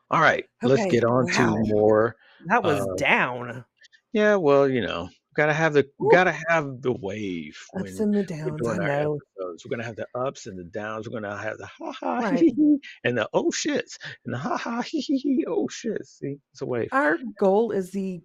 All 0.10 0.22
right, 0.22 0.46
let's 0.64 0.86
get 0.92 1.04
on 1.04 1.26
wow. 1.26 1.32
to 1.34 1.58
more 1.74 2.16
That 2.46 2.64
was 2.64 2.80
Uh, 2.82 2.94
down. 2.96 3.66
Yeah, 4.14 4.36
well, 4.36 4.68
you 4.70 4.82
know, 4.82 5.10
gotta 5.36 5.54
have 5.54 5.74
the 5.74 5.86
Woo. 6.00 6.10
gotta 6.12 6.34
have 6.48 6.82
the 6.82 6.94
wave 6.94 7.58
Ups 7.78 8.00
and 8.00 8.14
the 8.14 8.24
downs. 8.24 8.66
I 8.68 8.78
know. 8.78 9.20
episodes. 9.38 9.66
We're 9.66 9.70
gonna 9.72 9.84
have 9.84 9.96
the 9.98 10.08
ups 10.16 10.46
and 10.48 10.58
the 10.58 10.64
downs. 10.64 11.08
We're 11.10 11.20
gonna 11.20 11.38
have 11.38 11.58
the 11.58 11.66
ha 11.68 11.92
ha 11.92 12.18
Right. 12.20 12.40
hee 12.40 12.54
hee 12.56 12.78
and 13.04 13.18
the 13.18 13.28
oh 13.34 13.52
shits 13.52 13.98
and 14.26 14.34
the 14.34 14.38
ha 14.38 14.56
ha 14.58 14.82
hee 14.82 15.02
hee 15.02 15.18
hee 15.18 15.46
oh 15.48 15.68
shit. 15.68 16.06
See, 16.06 16.38
it's 16.54 16.62
a 16.62 16.66
wave. 16.66 16.90
Our 16.94 17.18
goal 17.38 17.72
is 17.72 17.92
the. 17.92 18.22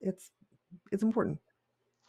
It's 0.00 0.30
it's 0.90 1.02
important. 1.02 1.38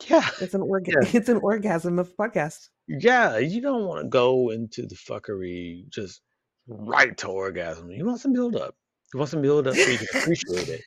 Yeah, 0.08 0.28
It's 0.41 0.54
an 0.54 0.62
orga- 0.62 0.88
Yeah. 0.88 1.10
It's 1.20 1.30
an 1.30 1.38
orgasm 1.38 1.99
of 1.99 2.16
podcast. 2.18 2.70
yeah. 2.88 3.38
You 3.38 3.62
don't 3.62 3.86
want 3.86 4.04
to 4.04 4.08
go 4.10 4.49
into 4.51 4.86
the 4.86 4.95
fuckery 4.95 5.88
just 5.89 6.22
right 6.68 7.16
to 7.18 7.28
orgasm. 7.28 7.91
You 7.91 8.06
want 8.06 8.20
some 8.20 8.34
build 8.34 8.56
up. 8.56 8.76
You 9.14 9.20
want 9.20 9.30
some 9.30 9.41
build 9.41 9.68
up 9.68 9.76
so 9.76 9.89
you 9.89 9.97
can 9.97 10.08
appreciate 10.22 10.70
it. 10.70 10.82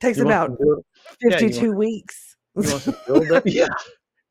Takes 0.00 0.18
You 0.18 0.24
about 0.26 0.48
some 0.48 0.56
build, 0.58 0.84
yeah, 0.84 1.26
you 1.26 1.30
want- 1.30 1.40
fifty-two 1.40 1.72
weeks. 1.72 2.36
you 2.56 2.70
want 2.70 2.82
some 2.82 2.96
build 3.06 3.32
up. 3.32 3.42
Yeah. 3.46 3.66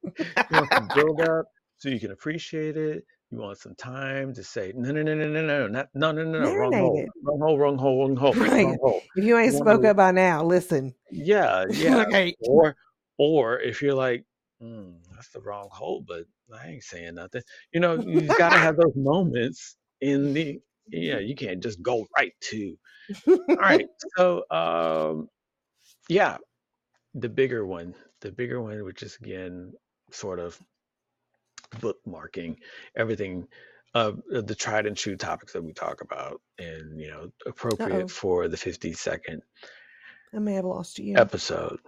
You 0.04 0.12
want 0.52 0.74
some 0.74 0.88
build 0.96 1.22
up 1.22 1.46
so 1.78 1.90
you 1.90 2.00
can 2.00 2.12
appreciate 2.12 2.78
it. 2.78 3.04
You 3.32 3.40
want 3.40 3.58
some 3.58 3.76
time 3.76 4.34
to 4.36 4.44
say 4.44 4.72
no, 4.76 4.92
no, 4.92 5.02
no, 5.02 5.14
no, 5.16 5.28
no, 5.28 5.42
no, 5.42 5.68
no. 5.68 5.68
not 5.68 5.88
no, 5.96 6.12
no, 6.12 6.24
no, 6.24 6.40
no, 6.42 6.56
wrong 6.56 6.74
hole, 6.74 7.06
wrong 7.24 7.40
hole, 7.40 7.58
wrong 7.58 7.78
hole, 7.78 8.00
wrong 8.00 8.16
hole, 8.16 8.34
Right. 8.34 8.66
wrong 8.66 8.78
hole. 8.82 9.02
if 9.16 9.24
you 9.26 9.38
ain't 9.38 9.54
You 9.54 9.58
spoke 9.60 9.84
up 9.84 9.98
by 9.98 10.12
now, 10.12 10.44
listen. 10.44 10.94
Yeah, 11.12 11.66
yeah. 11.72 12.04
Okay. 12.04 12.36
Or, 12.48 12.76
or 13.18 13.60
if 13.60 13.82
you're 13.82 13.94
like, 13.94 14.24
mm, 14.62 14.94
that's 15.14 15.30
the 15.30 15.42
wrong 15.42 15.70
hole, 15.72 16.04
but 16.08 16.26
I 16.54 16.68
ain't 16.68 16.84
saying 16.84 17.16
nothing. 17.16 17.42
You 17.74 17.80
know, 17.80 17.96
you 17.96 18.22
got 18.38 18.52
to 18.52 18.58
have 18.58 18.78
those 18.78 18.96
moments 18.96 19.76
in 20.02 20.34
the. 20.34 20.60
Yeah, 20.88 21.18
you 21.18 21.34
can't 21.36 21.64
just 21.64 21.82
go 21.82 22.06
right 22.16 22.34
to. 22.42 22.78
All 23.28 23.56
right, 23.56 23.88
so 24.16 24.44
um, 24.52 25.30
yeah, 26.10 26.38
the 27.16 27.30
bigger 27.30 27.66
one, 27.66 27.96
the 28.22 28.32
bigger 28.32 28.62
one, 28.62 28.84
which 28.84 29.02
is 29.02 29.18
again 29.20 29.74
sort 30.12 30.40
of 30.40 30.60
bookmarking 31.78 32.58
everything 32.96 33.48
uh, 33.96 34.12
the 34.30 34.56
tried 34.56 34.86
and 34.86 34.98
true 34.98 35.16
topics 35.16 35.54
that 35.54 35.64
we 35.64 35.74
talk 35.74 36.02
about 36.02 36.42
and 36.60 37.00
you 37.00 37.10
know 37.10 37.30
appropriate 37.46 37.94
Uh-oh. 38.04 38.08
for 38.08 38.48
the 38.48 38.58
50 38.58 38.94
second 38.94 39.42
I 40.34 40.40
may 40.40 40.54
have 40.54 40.66
lost 40.66 41.00
you. 41.00 41.16
episode 41.18 41.80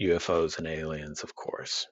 ufos 0.00 0.58
and 0.58 0.66
aliens 0.66 1.22
of 1.22 1.34
course. 1.34 1.86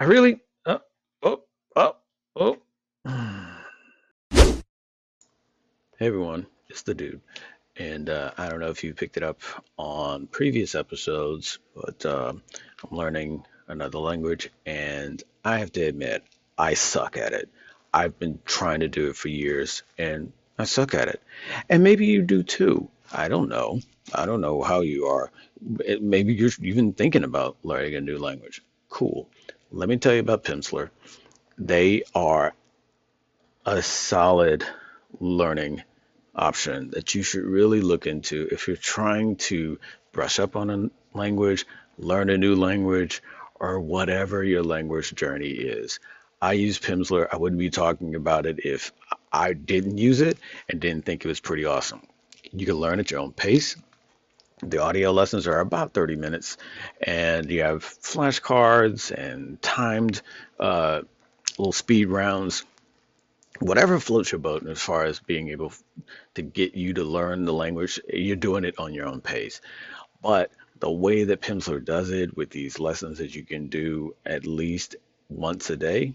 I 0.00 0.04
really 0.04 0.40
oh 0.66 0.80
oh 1.22 1.42
oh 1.76 1.96
oh. 2.36 2.58
Hey 5.98 6.06
everyone. 6.08 6.46
It's 6.68 6.82
the 6.82 6.94
dude. 6.94 7.20
And 7.76 8.10
uh, 8.10 8.32
i 8.36 8.48
don't 8.48 8.60
know 8.60 8.70
if 8.70 8.84
you 8.84 8.92
picked 8.94 9.16
it 9.16 9.22
up 9.22 9.40
on 9.78 10.26
previous 10.26 10.74
episodes 10.74 11.58
but 11.74 12.04
um 12.04 12.42
i'm 12.84 12.96
learning 12.96 13.44
another 13.68 13.98
language 13.98 14.50
and 14.66 15.22
i 15.44 15.58
have 15.58 15.72
to 15.72 15.82
admit 15.82 16.22
I 16.58 16.74
suck 16.74 17.16
at 17.16 17.32
it. 17.32 17.48
I've 17.92 18.18
been 18.18 18.38
trying 18.44 18.80
to 18.80 18.88
do 18.88 19.08
it 19.10 19.16
for 19.16 19.28
years 19.28 19.82
and 19.98 20.32
I 20.62 20.64
suck 20.64 20.94
at 20.94 21.08
it. 21.08 21.20
And 21.68 21.82
maybe 21.82 22.06
you 22.06 22.22
do 22.22 22.42
too. 22.44 22.88
I 23.12 23.28
don't 23.28 23.48
know. 23.48 23.80
I 24.14 24.26
don't 24.26 24.40
know 24.40 24.62
how 24.62 24.80
you 24.80 25.06
are. 25.06 25.30
Maybe 26.00 26.34
you're 26.34 26.50
even 26.62 26.92
thinking 26.92 27.24
about 27.24 27.56
learning 27.64 27.96
a 27.96 28.00
new 28.00 28.18
language. 28.18 28.62
Cool. 28.88 29.28
Let 29.72 29.88
me 29.88 29.96
tell 29.96 30.14
you 30.14 30.20
about 30.20 30.44
Pimsleur. 30.44 30.90
They 31.58 32.04
are 32.14 32.54
a 33.66 33.82
solid 33.82 34.64
learning 35.20 35.82
option 36.34 36.90
that 36.90 37.14
you 37.14 37.22
should 37.22 37.44
really 37.44 37.80
look 37.80 38.06
into 38.06 38.48
if 38.50 38.68
you're 38.68 38.76
trying 38.76 39.36
to 39.36 39.80
brush 40.12 40.38
up 40.38 40.54
on 40.56 40.70
a 40.70 40.90
language, 41.18 41.66
learn 41.98 42.30
a 42.30 42.38
new 42.38 42.54
language, 42.54 43.22
or 43.56 43.80
whatever 43.80 44.42
your 44.44 44.62
language 44.62 45.14
journey 45.14 45.50
is. 45.50 46.00
I 46.40 46.52
use 46.54 46.78
Pimsleur. 46.78 47.28
I 47.32 47.36
wouldn't 47.36 47.58
be 47.58 47.70
talking 47.70 48.14
about 48.14 48.46
it 48.46 48.64
if 48.64 48.92
I 49.32 49.54
didn't 49.54 49.98
use 49.98 50.20
it 50.20 50.38
and 50.68 50.80
didn't 50.80 51.04
think 51.06 51.24
it 51.24 51.28
was 51.28 51.40
pretty 51.40 51.64
awesome. 51.64 52.02
You 52.52 52.66
can 52.66 52.74
learn 52.74 53.00
at 53.00 53.10
your 53.10 53.20
own 53.20 53.32
pace. 53.32 53.76
The 54.62 54.78
audio 54.78 55.10
lessons 55.10 55.48
are 55.48 55.58
about 55.58 55.92
30 55.92 56.16
minutes, 56.16 56.56
and 57.00 57.50
you 57.50 57.62
have 57.62 57.82
flashcards 57.82 59.10
and 59.10 59.60
timed 59.60 60.22
uh, 60.60 61.02
little 61.58 61.72
speed 61.72 62.08
rounds. 62.08 62.64
Whatever 63.58 63.98
floats 63.98 64.30
your 64.30 64.38
boat 64.38 64.66
as 64.66 64.80
far 64.80 65.04
as 65.04 65.18
being 65.18 65.48
able 65.48 65.72
to 66.34 66.42
get 66.42 66.74
you 66.74 66.94
to 66.94 67.04
learn 67.04 67.44
the 67.44 67.52
language, 67.52 68.00
you're 68.08 68.36
doing 68.36 68.64
it 68.64 68.78
on 68.78 68.94
your 68.94 69.06
own 69.06 69.20
pace. 69.20 69.60
But 70.22 70.52
the 70.78 70.90
way 70.90 71.24
that 71.24 71.40
Pimsleur 71.40 71.84
does 71.84 72.10
it 72.10 72.36
with 72.36 72.50
these 72.50 72.78
lessons 72.78 73.18
that 73.18 73.34
you 73.34 73.44
can 73.44 73.68
do 73.68 74.14
at 74.26 74.46
least 74.46 74.96
once 75.28 75.70
a 75.70 75.76
day, 75.76 76.14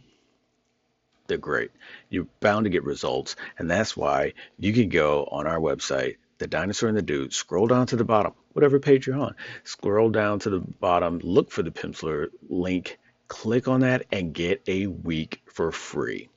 they're 1.27 1.37
great. 1.37 1.71
You're 2.09 2.27
bound 2.39 2.65
to 2.65 2.69
get 2.69 2.83
results. 2.83 3.35
And 3.57 3.69
that's 3.69 3.95
why 3.95 4.33
you 4.57 4.73
can 4.73 4.89
go 4.89 5.25
on 5.25 5.47
our 5.47 5.59
website, 5.59 6.17
The 6.37 6.47
Dinosaur 6.47 6.89
and 6.89 6.97
the 6.97 7.01
Dude, 7.01 7.33
scroll 7.33 7.67
down 7.67 7.87
to 7.87 7.95
the 7.95 8.03
bottom, 8.03 8.33
whatever 8.53 8.79
page 8.79 9.07
you're 9.07 9.17
on, 9.17 9.35
scroll 9.63 10.09
down 10.09 10.39
to 10.39 10.49
the 10.49 10.59
bottom, 10.59 11.19
look 11.23 11.51
for 11.51 11.63
the 11.63 11.71
Pimsleur 11.71 12.27
link, 12.49 12.97
click 13.27 13.67
on 13.67 13.81
that, 13.81 14.05
and 14.11 14.33
get 14.33 14.61
a 14.67 14.87
week 14.87 15.41
for 15.45 15.71
free. 15.71 16.29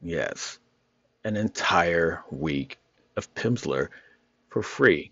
Yes, 0.00 0.58
an 1.24 1.36
entire 1.36 2.22
week 2.30 2.78
of 3.16 3.34
Pimsleur 3.34 3.88
for 4.48 4.62
free. 4.62 5.10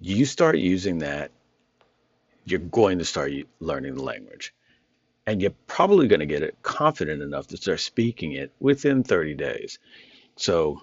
You 0.00 0.24
start 0.24 0.58
using 0.58 0.98
that, 0.98 1.30
you're 2.44 2.60
going 2.60 2.98
to 2.98 3.04
start 3.04 3.32
learning 3.60 3.94
the 3.94 4.02
language 4.02 4.54
and 5.26 5.40
you're 5.40 5.52
probably 5.66 6.06
going 6.06 6.20
to 6.20 6.26
get 6.26 6.42
it 6.42 6.56
confident 6.62 7.22
enough 7.22 7.46
to 7.48 7.56
start 7.56 7.80
speaking 7.80 8.32
it 8.32 8.52
within 8.60 9.02
30 9.02 9.34
days. 9.34 9.78
So 10.36 10.82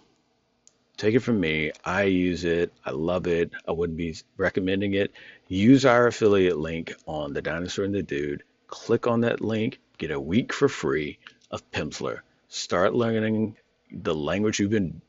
take 0.97 1.15
it 1.15 1.19
from 1.19 1.39
me. 1.39 1.71
I 1.85 2.03
use 2.03 2.43
it. 2.43 2.73
I 2.85 2.91
love 2.91 3.27
it. 3.27 3.51
I 3.67 3.71
wouldn't 3.71 3.97
be 3.97 4.15
recommending 4.37 4.93
it. 4.93 5.11
Use 5.47 5.85
our 5.85 6.07
affiliate 6.07 6.57
link 6.57 6.93
on 7.05 7.33
the 7.33 7.41
dinosaur 7.41 7.85
and 7.85 7.93
the 7.93 8.03
dude. 8.03 8.43
Click 8.67 9.07
on 9.07 9.21
that 9.21 9.41
link. 9.41 9.79
Get 9.97 10.11
a 10.11 10.19
week 10.19 10.53
for 10.53 10.67
free 10.67 11.19
of 11.51 11.69
Pimsleur. 11.71 12.21
Start 12.47 12.93
learning 12.93 13.57
the 13.91 14.15
language 14.15 14.59
you've 14.59 14.71
been 14.71 15.01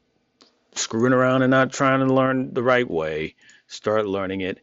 screwing 0.75 1.13
around 1.13 1.43
and 1.43 1.51
not 1.51 1.73
trying 1.73 2.01
to 2.01 2.13
learn 2.13 2.53
the 2.53 2.63
right 2.63 2.89
way. 2.89 3.35
Start 3.67 4.07
learning 4.07 4.43
it 4.43 4.59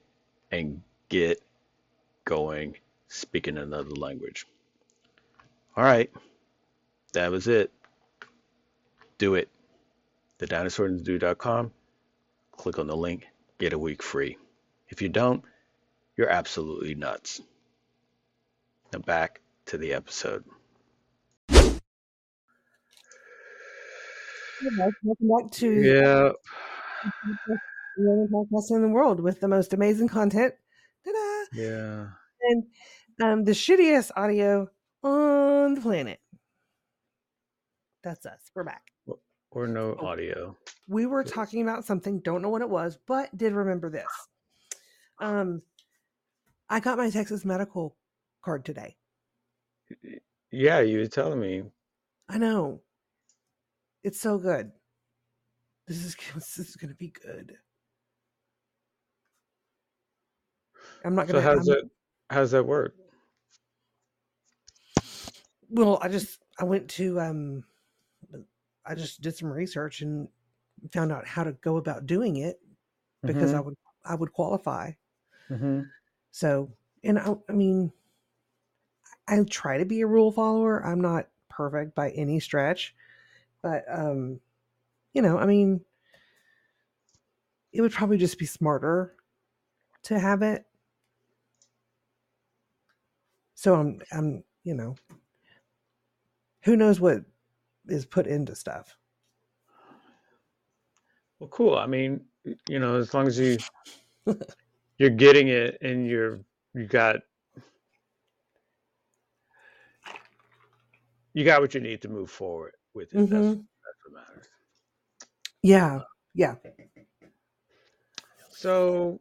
and 0.52 0.82
get 1.08 1.42
going 2.26 2.76
speaking 3.08 3.58
another 3.58 3.90
language. 3.92 4.46
All 5.76 5.84
right. 5.84 6.12
That 7.14 7.32
was 7.32 7.48
it. 7.48 7.72
Do 9.18 9.36
it. 9.36 9.50
TheDinosaurandTheDude.com. 10.40 11.72
Click 12.52 12.80
on 12.80 12.88
the 12.88 12.96
link. 12.96 13.28
Get 13.58 13.74
a 13.74 13.80
week 13.80 14.02
free. 14.02 14.38
If 14.90 15.02
you 15.02 15.10
don't, 15.10 15.44
you're 16.18 16.30
absolutely 16.30 16.96
nuts. 16.96 17.42
Now 18.92 19.00
back 19.00 19.42
to 19.68 19.78
the 19.78 19.94
episode. 19.94 20.44
Welcome 24.78 24.94
back 25.22 25.52
to 25.52 25.72
yeah. 25.72 26.32
the 27.98 28.10
only 28.10 28.28
podcast 28.28 28.72
in 28.72 28.82
the 28.82 28.90
world 28.90 29.20
with 29.20 29.40
the 29.40 29.48
most 29.48 29.74
amazing 29.74 30.10
content. 30.10 30.54
Ta-da! 31.06 31.46
Yeah. 31.54 32.08
And 32.42 32.64
um, 33.22 33.44
the 33.46 33.52
shittiest 33.52 34.12
audio 34.16 34.70
on 35.04 35.76
the 35.76 35.82
planet. 35.82 36.20
That's 38.04 38.26
us. 38.26 38.40
We're 38.56 38.64
back. 38.64 38.84
Or 39.52 39.68
no 39.68 39.98
oh, 40.00 40.06
audio. 40.06 40.58
We 40.88 41.06
were 41.06 41.24
talking 41.24 41.62
about 41.62 41.86
something, 41.86 42.20
don't 42.20 42.42
know 42.42 42.50
what 42.50 42.62
it 42.62 42.70
was, 42.70 42.98
but 43.08 43.36
did 43.38 43.54
remember 43.54 43.90
this. 43.90 44.08
Um 45.20 45.62
I 46.70 46.80
got 46.80 46.98
my 46.98 47.10
Texas 47.10 47.46
medical 47.46 47.98
card 48.44 48.64
today. 48.64 48.96
Yeah, 50.52 50.82
you 50.82 51.00
were 51.00 51.08
telling 51.08 51.40
me. 51.40 51.64
I 52.30 52.38
know. 52.38 52.82
It's 54.04 54.22
so 54.22 54.38
good. 54.38 54.72
This 55.88 56.06
is 56.06 56.16
this 56.36 56.60
is 56.60 56.76
gonna 56.76 56.94
be 56.94 57.12
good. 57.24 57.58
I'm 61.04 61.16
not 61.16 61.28
gonna. 61.28 61.40
So 61.40 61.44
how's 61.44 61.68
I'm, 61.68 61.76
that? 61.76 61.90
How's 62.30 62.52
that 62.52 62.64
work? 62.64 62.96
Well, 65.70 66.00
I 66.02 66.10
just 66.10 66.40
I 66.60 66.64
went 66.64 66.90
to 66.92 67.20
um 67.20 67.64
I 68.86 68.96
just 68.96 69.22
did 69.22 69.36
some 69.36 69.52
research 69.52 70.02
and 70.02 70.28
found 70.92 71.12
out 71.12 71.28
how 71.28 71.44
to 71.44 71.52
go 71.54 71.78
about 71.78 72.06
doing 72.06 72.38
it 72.38 72.60
because 73.24 73.50
mm-hmm. 73.50 73.58
I 73.58 73.62
would 73.62 73.78
I 74.06 74.16
would 74.16 74.34
qualify. 74.34 74.92
Mm-hmm. 75.50 75.82
So, 76.32 76.72
and 77.04 77.20
I, 77.20 77.36
I 77.48 77.52
mean, 77.52 77.92
I 79.28 79.44
try 79.50 79.78
to 79.78 79.86
be 79.86 80.02
a 80.02 80.08
rule 80.08 80.32
follower. 80.32 80.86
I'm 80.86 81.02
not 81.02 81.28
perfect 81.50 81.96
by 81.96 82.12
any 82.12 82.40
stretch, 82.40 82.96
but 83.62 83.84
um, 83.90 84.40
you 85.14 85.22
know, 85.22 85.38
I 85.38 85.46
mean, 85.46 85.82
it 87.74 87.82
would 87.82 87.92
probably 87.92 88.18
just 88.18 88.40
be 88.40 88.46
smarter 88.46 89.16
to 90.04 90.18
have 90.18 90.42
it. 90.42 90.66
So 93.56 93.76
I'm 93.76 94.02
I'm 94.12 94.44
you 94.64 94.74
know 94.74 94.96
who 96.70 96.78
knows 96.78 97.00
what 97.00 97.24
is 97.88 98.06
put 98.06 98.28
into 98.28 98.54
stuff. 98.54 98.96
Well, 101.40 101.50
cool. 101.50 101.76
I 101.76 101.88
mean, 101.88 102.22
you 102.68 102.78
know, 102.78 102.96
as 102.98 103.12
long 103.12 103.26
as 103.26 103.40
you 103.40 103.58
you're 105.00 105.10
getting 105.10 105.48
it 105.48 105.80
and 105.82 106.06
you're 106.06 106.42
you 106.76 106.86
got 106.86 107.22
you 111.34 111.44
got 111.44 111.60
what 111.60 111.74
you 111.74 111.82
need 111.82 112.04
to 112.04 112.08
move 112.08 112.30
forward 112.30 112.74
with 112.94 113.16
it. 113.16 113.18
Mm-hmm. 113.18 113.34
That's, 113.34 113.48
that's 113.48 114.00
what 114.06 114.28
matters. 114.28 114.48
Yeah. 115.64 116.02
Yeah. 116.36 116.56
So 118.52 119.20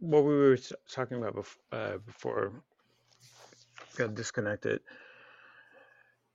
what 0.00 0.24
we 0.24 0.34
were 0.34 0.58
talking 0.90 1.18
about 1.18 1.36
before, 1.36 1.62
uh, 1.70 1.98
before 1.98 2.52
got 3.96 4.14
disconnected 4.14 4.80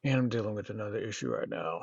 and 0.08 0.20
I'm 0.20 0.30
dealing 0.30 0.56
with 0.56 0.70
another 0.70 0.98
issue 0.98 1.30
right 1.30 1.50
now. 1.50 1.82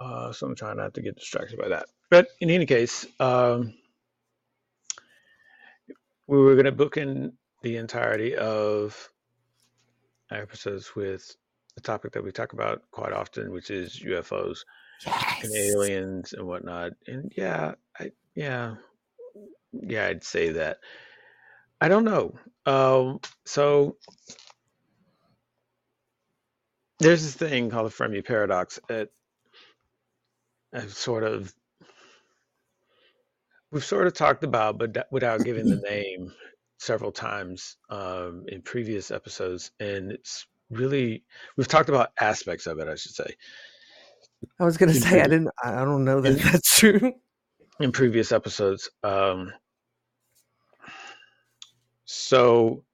Uh, 0.00 0.32
so 0.32 0.46
I'm 0.46 0.56
trying 0.56 0.78
not 0.78 0.94
to 0.94 1.02
get 1.02 1.16
distracted 1.16 1.58
by 1.58 1.68
that. 1.68 1.86
But 2.10 2.28
in 2.40 2.50
any 2.50 2.66
case, 2.66 3.06
um, 3.20 3.74
we 6.26 6.38
were 6.38 6.54
going 6.54 6.64
to 6.64 6.72
book 6.72 6.96
in 6.96 7.32
the 7.62 7.76
entirety 7.76 8.34
of 8.34 9.10
episodes 10.30 10.96
with 10.96 11.36
a 11.76 11.80
topic 11.80 12.12
that 12.12 12.24
we 12.24 12.32
talk 12.32 12.52
about 12.52 12.82
quite 12.90 13.12
often, 13.12 13.52
which 13.52 13.70
is 13.70 14.02
UFOs 14.04 14.58
yes. 15.06 15.44
and 15.44 15.54
aliens 15.54 16.32
and 16.32 16.46
whatnot. 16.46 16.92
And 17.06 17.32
yeah, 17.36 17.74
I 17.98 18.10
yeah, 18.34 18.74
yeah, 19.72 20.06
I'd 20.06 20.24
say 20.24 20.50
that. 20.50 20.78
I 21.80 21.88
don't 21.88 22.04
know. 22.04 22.34
Um, 22.66 23.20
so 23.44 23.96
there's 27.02 27.22
this 27.22 27.34
thing 27.34 27.70
called 27.70 27.86
the 27.86 27.90
Fermi 27.90 28.22
paradox 28.22 28.78
It, 28.88 29.12
I've 30.72 30.92
sort 30.92 31.24
of 31.24 31.54
we've 33.70 33.84
sort 33.84 34.06
of 34.06 34.14
talked 34.14 34.44
about, 34.44 34.78
but 34.78 35.06
without 35.10 35.44
giving 35.44 35.66
the 35.66 35.76
name 35.90 36.32
several 36.78 37.12
times 37.12 37.76
um, 37.90 38.44
in 38.48 38.62
previous 38.62 39.10
episodes, 39.10 39.72
and 39.80 40.12
it's 40.12 40.46
really 40.70 41.24
we've 41.56 41.68
talked 41.68 41.88
about 41.88 42.10
aspects 42.20 42.66
of 42.66 42.78
it, 42.78 42.88
I 42.88 42.94
should 42.94 43.12
say. 43.12 43.34
I 44.58 44.64
was 44.64 44.76
gonna 44.76 44.94
say 44.94 45.20
I 45.20 45.24
didn't. 45.24 45.50
I 45.62 45.84
don't 45.84 46.04
know 46.04 46.20
that 46.20 46.38
that's 46.38 46.78
true. 46.78 47.12
In 47.80 47.92
previous 47.92 48.32
episodes, 48.32 48.90
um, 49.02 49.52
so 52.04 52.84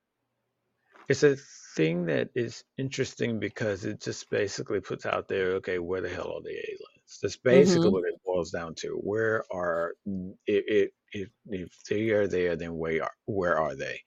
it's 1.08 1.22
a 1.22 1.36
thing 1.78 2.06
that 2.06 2.30
is 2.36 2.64
interesting 2.78 3.40
because 3.40 3.86
it 3.86 4.02
just 4.02 4.30
basically 4.30 4.80
puts 4.80 5.06
out 5.06 5.28
there, 5.28 5.52
okay, 5.58 5.78
where 5.80 6.02
the 6.02 6.10
hell 6.10 6.34
are 6.36 6.42
the 6.42 6.50
aliens? 6.50 7.20
That's 7.22 7.38
basically 7.38 7.90
Mm-hmm. 7.90 7.94
what 7.94 8.04
it 8.08 8.20
boils 8.26 8.50
down 8.52 8.74
to. 8.82 8.90
Where 9.12 9.44
are 9.52 9.94
it, 10.46 10.64
it, 10.68 10.92
if 11.12 11.30
if 11.50 11.70
they 11.90 12.10
are 12.10 12.28
there, 12.28 12.56
then 12.56 12.76
where 12.78 13.04
are 13.04 13.12
where 13.26 13.58
are 13.58 13.76
they? 13.76 14.00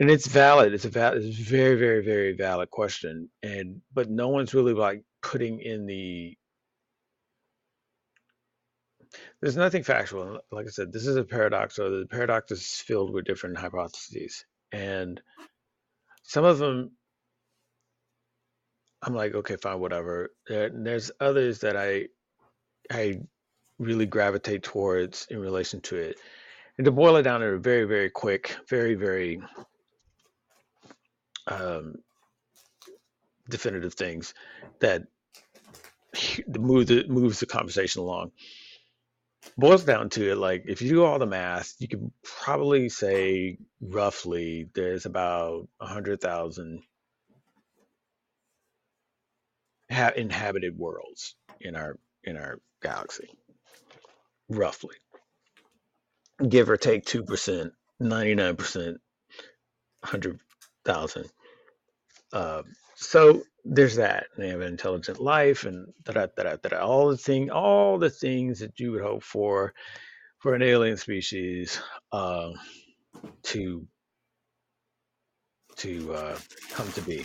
And 0.00 0.10
it's 0.10 0.28
valid. 0.28 0.74
It's 0.74 0.86
a 0.86 0.90
valid. 0.90 1.24
It's 1.24 1.40
a 1.40 1.44
very, 1.44 1.76
very, 1.76 2.04
very 2.04 2.32
valid 2.34 2.70
question. 2.70 3.30
And 3.42 3.82
but 3.94 4.10
no 4.10 4.28
one's 4.28 4.54
really 4.54 4.74
like 4.74 5.04
putting 5.22 5.60
in 5.60 5.86
the. 5.86 6.36
There's 9.40 9.56
nothing 9.56 9.84
factual. 9.84 10.40
Like 10.52 10.66
I 10.66 10.70
said, 10.70 10.92
this 10.92 11.06
is 11.06 11.16
a 11.16 11.24
paradox. 11.24 11.76
So 11.76 12.00
the 12.00 12.06
paradox 12.06 12.52
is 12.52 12.66
filled 12.88 13.12
with 13.12 13.26
different 13.26 13.58
hypotheses, 13.58 14.44
and 14.72 15.20
some 16.28 16.44
of 16.44 16.58
them 16.58 16.92
I'm 19.02 19.14
like, 19.14 19.34
okay, 19.34 19.56
fine, 19.56 19.80
whatever. 19.80 20.32
There, 20.46 20.70
there's 20.72 21.10
others 21.20 21.60
that 21.60 21.76
I 21.76 22.08
I 22.90 23.20
really 23.78 24.06
gravitate 24.06 24.62
towards 24.62 25.26
in 25.30 25.38
relation 25.38 25.80
to 25.82 25.96
it. 25.96 26.16
And 26.76 26.84
to 26.84 26.90
boil 26.90 27.16
it 27.16 27.22
down 27.22 27.42
in 27.42 27.54
a 27.54 27.58
very, 27.58 27.84
very 27.84 28.10
quick, 28.10 28.56
very, 28.68 28.94
very 28.94 29.40
um, 31.46 31.94
definitive 33.48 33.94
things 33.94 34.34
that 34.80 35.04
move 36.58 36.88
the, 36.88 37.06
moves 37.08 37.40
the 37.40 37.46
conversation 37.46 38.02
along. 38.02 38.32
Boils 39.56 39.84
down 39.84 40.10
to 40.10 40.32
it 40.32 40.36
like 40.36 40.64
if 40.66 40.82
you 40.82 40.88
do 40.88 41.04
all 41.04 41.18
the 41.18 41.26
math, 41.26 41.74
you 41.78 41.88
can 41.88 42.12
probably 42.22 42.88
say 42.88 43.58
roughly 43.80 44.68
there's 44.74 45.06
about 45.06 45.68
a 45.80 45.86
hundred 45.86 46.20
thousand 46.20 46.82
ha- 49.90 50.12
inhabited 50.16 50.78
worlds 50.78 51.36
in 51.60 51.76
our 51.76 51.98
in 52.24 52.36
our 52.36 52.60
galaxy, 52.82 53.30
roughly, 54.48 54.96
give 56.48 56.70
or 56.70 56.76
take 56.78 57.06
two 57.06 57.24
percent, 57.24 57.72
ninety 58.00 58.34
nine 58.34 58.56
percent, 58.56 58.98
hundred 60.04 60.40
thousand. 60.84 61.26
Uh, 62.32 62.62
so 63.00 63.42
there's 63.64 63.96
that. 63.96 64.26
They 64.36 64.48
have 64.48 64.60
an 64.60 64.66
intelligent 64.66 65.20
life 65.20 65.64
and 65.64 65.92
da 66.02 66.14
da 66.14 66.26
da 66.36 66.56
da 66.56 66.68
da. 66.68 66.78
All 66.80 67.08
the 67.10 67.16
thing, 67.16 67.48
all 67.48 67.96
the 67.98 68.10
things 68.10 68.58
that 68.58 68.80
you 68.80 68.90
would 68.90 69.02
hope 69.02 69.22
for 69.22 69.72
for 70.40 70.54
an 70.56 70.62
alien 70.62 70.96
species 70.96 71.80
uh, 72.10 72.50
to 73.44 73.86
to 75.76 76.12
uh, 76.12 76.38
come 76.72 76.90
to 76.92 77.00
be. 77.02 77.24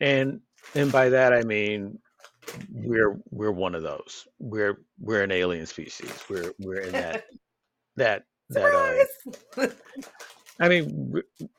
And 0.00 0.40
and 0.76 0.92
by 0.92 1.08
that 1.08 1.32
I 1.32 1.42
mean 1.42 1.98
we're 2.72 3.18
we're 3.30 3.50
one 3.50 3.74
of 3.74 3.82
those. 3.82 4.28
We're 4.38 4.78
we're 5.00 5.24
an 5.24 5.32
alien 5.32 5.66
species. 5.66 6.22
We're 6.30 6.52
we're 6.60 6.82
in 6.82 6.92
that 6.92 7.24
that 7.96 8.24
that 8.50 9.08
uh 9.58 9.66
I 10.60 10.68
mean 10.68 11.12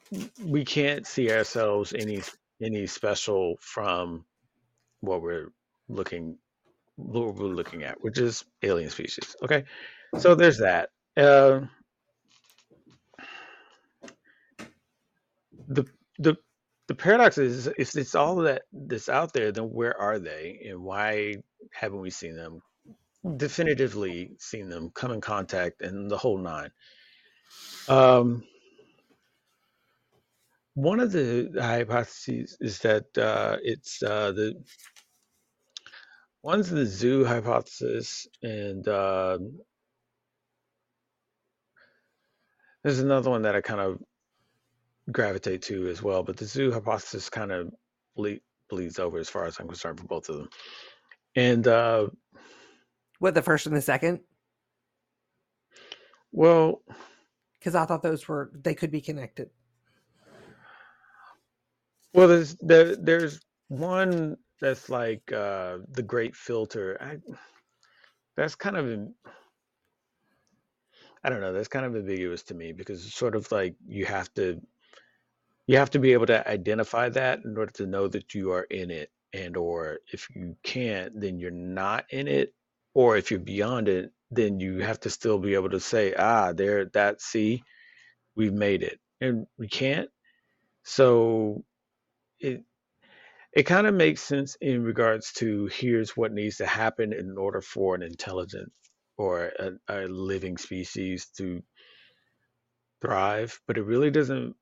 we, 0.10 0.30
we 0.42 0.66
can't 0.66 1.06
see 1.06 1.32
ourselves 1.32 1.94
any 1.94 2.22
any 2.62 2.88
special 2.88 3.56
from 3.62 4.26
what 5.02 5.22
we're 5.22 5.50
looking 5.88 6.38
what 6.98 7.36
we're 7.36 7.48
looking 7.48 7.84
at, 7.84 8.02
which 8.02 8.18
is 8.18 8.46
alien 8.64 8.90
species. 8.90 9.36
Okay. 9.44 9.66
So 10.18 10.36
there's 10.36 10.60
that. 10.60 10.90
Uh, 11.18 11.62
the 15.68 15.86
the 16.20 16.36
the 16.88 16.96
paradox 16.96 17.38
is 17.38 17.68
if 17.78 17.96
it's 17.96 18.16
all 18.16 18.36
that 18.38 18.64
that's 18.72 19.10
out 19.10 19.34
there, 19.34 19.52
then 19.52 19.66
where 19.66 20.00
are 20.00 20.20
they 20.20 20.66
and 20.70 20.82
why 20.82 21.36
haven't 21.72 22.02
we 22.02 22.10
seen 22.10 22.36
them? 22.36 22.62
Definitively 23.38 24.36
seen 24.40 24.70
them 24.70 24.92
come 24.94 25.12
in 25.12 25.22
contact 25.22 25.82
and 25.82 26.10
the 26.10 26.18
whole 26.18 26.38
nine. 26.38 26.70
Um, 27.88 28.44
one 30.76 31.00
of 31.00 31.12
the 31.12 31.52
hypotheses 31.60 32.58
is 32.62 32.80
that 32.80 33.18
uh, 33.18 33.58
it's 33.64 34.04
uh, 34.04 34.32
the 34.34 34.64
one's 36.44 36.70
the 36.70 36.86
zoo 36.86 37.26
hypothesis, 37.26 38.28
and 38.44 38.88
uh, 38.88 39.40
there's 42.84 43.00
another 43.00 43.30
one 43.32 43.44
that 43.44 43.56
I 43.56 43.62
kind 43.62 43.82
of 43.82 44.00
gravitate 45.12 45.64
to 45.64 45.88
as 45.88 46.04
well. 46.04 46.24
But 46.24 46.38
the 46.38 46.46
zoo 46.46 46.72
hypothesis 46.72 47.30
kind 47.30 47.52
of 47.52 47.74
ble- 48.16 48.40
bleeds 48.70 49.00
over 49.00 49.18
as 49.18 49.30
far 49.30 49.46
as 49.46 49.58
I'm 49.60 49.68
concerned 49.68 50.00
for 50.00 50.08
both 50.08 50.30
of 50.30 50.38
them. 50.38 50.50
And 51.36 51.68
uh, 51.68 52.08
what 53.20 53.34
the 53.34 53.42
first 53.42 53.66
and 53.66 53.76
the 53.76 53.82
second? 53.82 54.22
well, 56.32 56.82
Because 57.60 57.76
I 57.76 57.86
thought 57.86 58.04
those 58.04 58.28
were 58.28 58.52
they 58.54 58.76
could 58.76 58.92
be 58.92 59.02
connected. 59.02 59.50
Well, 62.16 62.30
there's 62.30 62.56
there, 62.62 62.98
there's 62.98 63.42
one 63.70 64.38
that's 64.62 64.90
like 64.90 65.32
uh, 65.34 65.80
the 65.92 66.04
Great 66.04 66.36
Filter. 66.36 66.98
I, 67.02 67.18
that's 68.38 68.56
kind 68.56 68.78
of 68.78 69.10
I 71.24 71.30
don't 71.30 71.42
know. 71.42 71.54
That's 71.54 71.70
kind 71.70 71.86
of 71.86 71.96
ambiguous 71.96 72.44
to 72.46 72.56
me 72.56 72.74
because 72.74 73.06
it's 73.06 73.16
sort 73.16 73.36
of 73.36 73.52
like 73.52 73.76
you 73.88 74.06
have 74.06 74.34
to 74.36 74.62
you 75.68 75.78
have 75.78 75.92
to 75.92 76.00
be 76.00 76.14
able 76.14 76.26
to 76.28 76.48
identify 76.48 77.10
that 77.10 77.40
in 77.46 77.58
order 77.58 77.72
to 77.74 77.86
know 77.88 78.08
that 78.08 78.34
you 78.34 78.52
are 78.52 78.64
in 78.64 78.92
it 78.92 79.10
and 79.34 79.58
or 79.58 80.00
if 80.12 80.28
you 80.36 80.56
can't 80.64 81.20
then 81.20 81.40
you're 81.40 81.52
not 81.52 82.06
in 82.10 82.28
it 82.28 82.54
or 82.94 83.18
if 83.18 83.32
you're 83.32 83.40
beyond 83.40 83.88
it 83.88 84.12
then 84.32 84.60
you 84.60 84.80
have 84.80 85.00
to 85.00 85.10
still 85.10 85.38
be 85.40 85.54
able 85.56 85.70
to 85.70 85.80
say 85.80 86.14
ah 86.18 86.52
there 86.54 86.86
that 86.86 87.22
see 87.22 87.64
we've 88.36 88.54
made 88.54 88.84
it 88.84 89.00
and 89.22 89.48
we 89.58 89.68
can't 89.68 90.10
so 90.84 91.64
it 92.40 92.64
it 93.54 93.64
kind 93.64 93.88
of 93.88 93.94
makes 93.94 94.22
sense 94.22 94.58
in 94.60 94.84
regards 94.84 95.32
to 95.34 95.68
here's 95.68 96.18
what 96.18 96.34
needs 96.34 96.58
to 96.58 96.66
happen 96.66 97.14
in 97.14 97.38
order 97.38 97.62
for 97.62 97.96
an 97.96 98.04
intelligent 98.04 98.72
or 99.18 99.52
a, 99.60 99.72
a 99.88 100.08
living 100.08 100.58
species 100.58 101.28
to 101.38 101.64
thrive 103.02 103.60
but 103.68 103.78
it 103.78 103.84
really 103.84 104.12
doesn't 104.12 104.56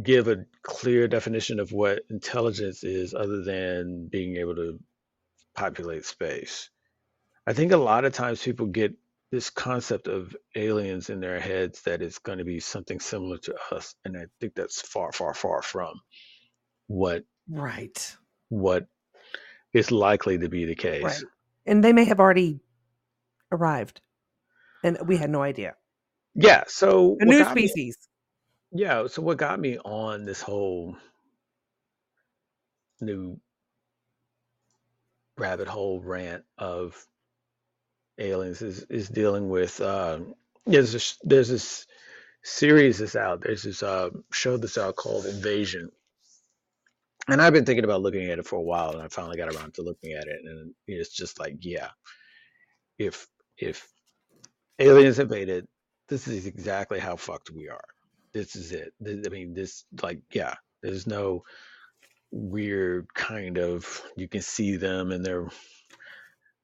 give 0.00 0.28
a 0.28 0.44
clear 0.62 1.06
definition 1.06 1.60
of 1.60 1.72
what 1.72 2.02
intelligence 2.08 2.82
is 2.82 3.12
other 3.14 3.42
than 3.42 4.08
being 4.10 4.36
able 4.36 4.54
to 4.54 4.78
populate 5.54 6.06
space. 6.06 6.70
I 7.46 7.52
think 7.52 7.72
a 7.72 7.76
lot 7.76 8.04
of 8.04 8.14
times 8.14 8.42
people 8.42 8.66
get 8.66 8.94
this 9.32 9.50
concept 9.50 10.06
of 10.08 10.36
aliens 10.54 11.10
in 11.10 11.18
their 11.20 11.40
heads 11.40 11.82
that 11.82 12.02
it's 12.02 12.18
going 12.20 12.38
to 12.38 12.44
be 12.44 12.60
something 12.60 13.00
similar 13.00 13.38
to 13.38 13.54
us 13.72 13.96
and 14.04 14.16
I 14.16 14.26
think 14.40 14.54
that's 14.54 14.80
far 14.82 15.10
far 15.10 15.34
far 15.34 15.62
from 15.62 15.94
what 16.86 17.24
Right. 17.48 18.16
what 18.50 18.86
is 19.74 19.90
likely 19.90 20.38
to 20.38 20.48
be 20.48 20.66
the 20.66 20.76
case. 20.76 21.02
Right. 21.02 21.22
And 21.66 21.82
they 21.82 21.92
may 21.92 22.04
have 22.04 22.20
already 22.20 22.60
arrived. 23.50 24.00
And 24.84 24.98
we 25.06 25.16
had 25.16 25.30
no 25.30 25.42
idea. 25.42 25.74
Yeah, 26.34 26.64
so 26.66 27.16
A 27.20 27.24
new 27.24 27.38
got 27.38 27.54
me 27.56 27.66
species. 27.68 27.96
yeah, 28.72 29.06
so 29.06 29.22
what 29.22 29.38
got 29.38 29.58
me 29.60 29.78
on 29.78 30.24
this 30.24 30.42
whole 30.42 30.96
new 33.00 33.40
rabbit 35.38 35.68
hole 35.68 36.00
rant 36.00 36.44
of 36.58 37.04
aliens 38.18 38.62
is 38.62 38.82
is 38.90 39.08
dealing 39.08 39.48
with 39.48 39.80
uh, 39.80 40.20
there's 40.66 40.92
this 40.92 41.18
there's 41.22 41.48
this 41.48 41.86
series 42.44 42.98
that's 42.98 43.16
out 43.16 43.42
there's 43.42 43.62
this 43.62 43.82
uh, 43.82 44.10
show 44.32 44.56
that's 44.56 44.78
out 44.78 44.96
called 44.96 45.26
Invasion. 45.26 45.90
And 47.28 47.40
I've 47.40 47.52
been 47.52 47.64
thinking 47.64 47.84
about 47.84 48.02
looking 48.02 48.28
at 48.30 48.40
it 48.40 48.46
for 48.46 48.56
a 48.56 48.62
while 48.62 48.90
and 48.90 49.00
I 49.00 49.08
finally 49.08 49.36
got 49.36 49.54
around 49.54 49.74
to 49.74 49.82
looking 49.82 50.12
at 50.12 50.26
it 50.26 50.40
and 50.44 50.74
it's 50.88 51.14
just 51.14 51.38
like 51.38 51.56
yeah 51.60 51.90
if 52.98 53.26
if 53.56 53.88
aliens 54.78 55.18
invaded 55.18 55.66
this 56.08 56.26
is 56.28 56.46
exactly 56.46 56.98
how 56.98 57.16
fucked 57.16 57.50
we 57.50 57.68
are. 57.68 57.84
This 58.34 58.56
is 58.56 58.72
it. 58.72 58.92
I 59.06 59.28
mean 59.28 59.54
this 59.54 59.84
like 60.02 60.20
yeah 60.32 60.54
there's 60.82 61.06
no 61.06 61.44
weird 62.32 63.12
kind 63.14 63.58
of 63.58 64.02
you 64.16 64.26
can 64.26 64.42
see 64.42 64.76
them 64.76 65.12
and 65.12 65.24
they're 65.24 65.48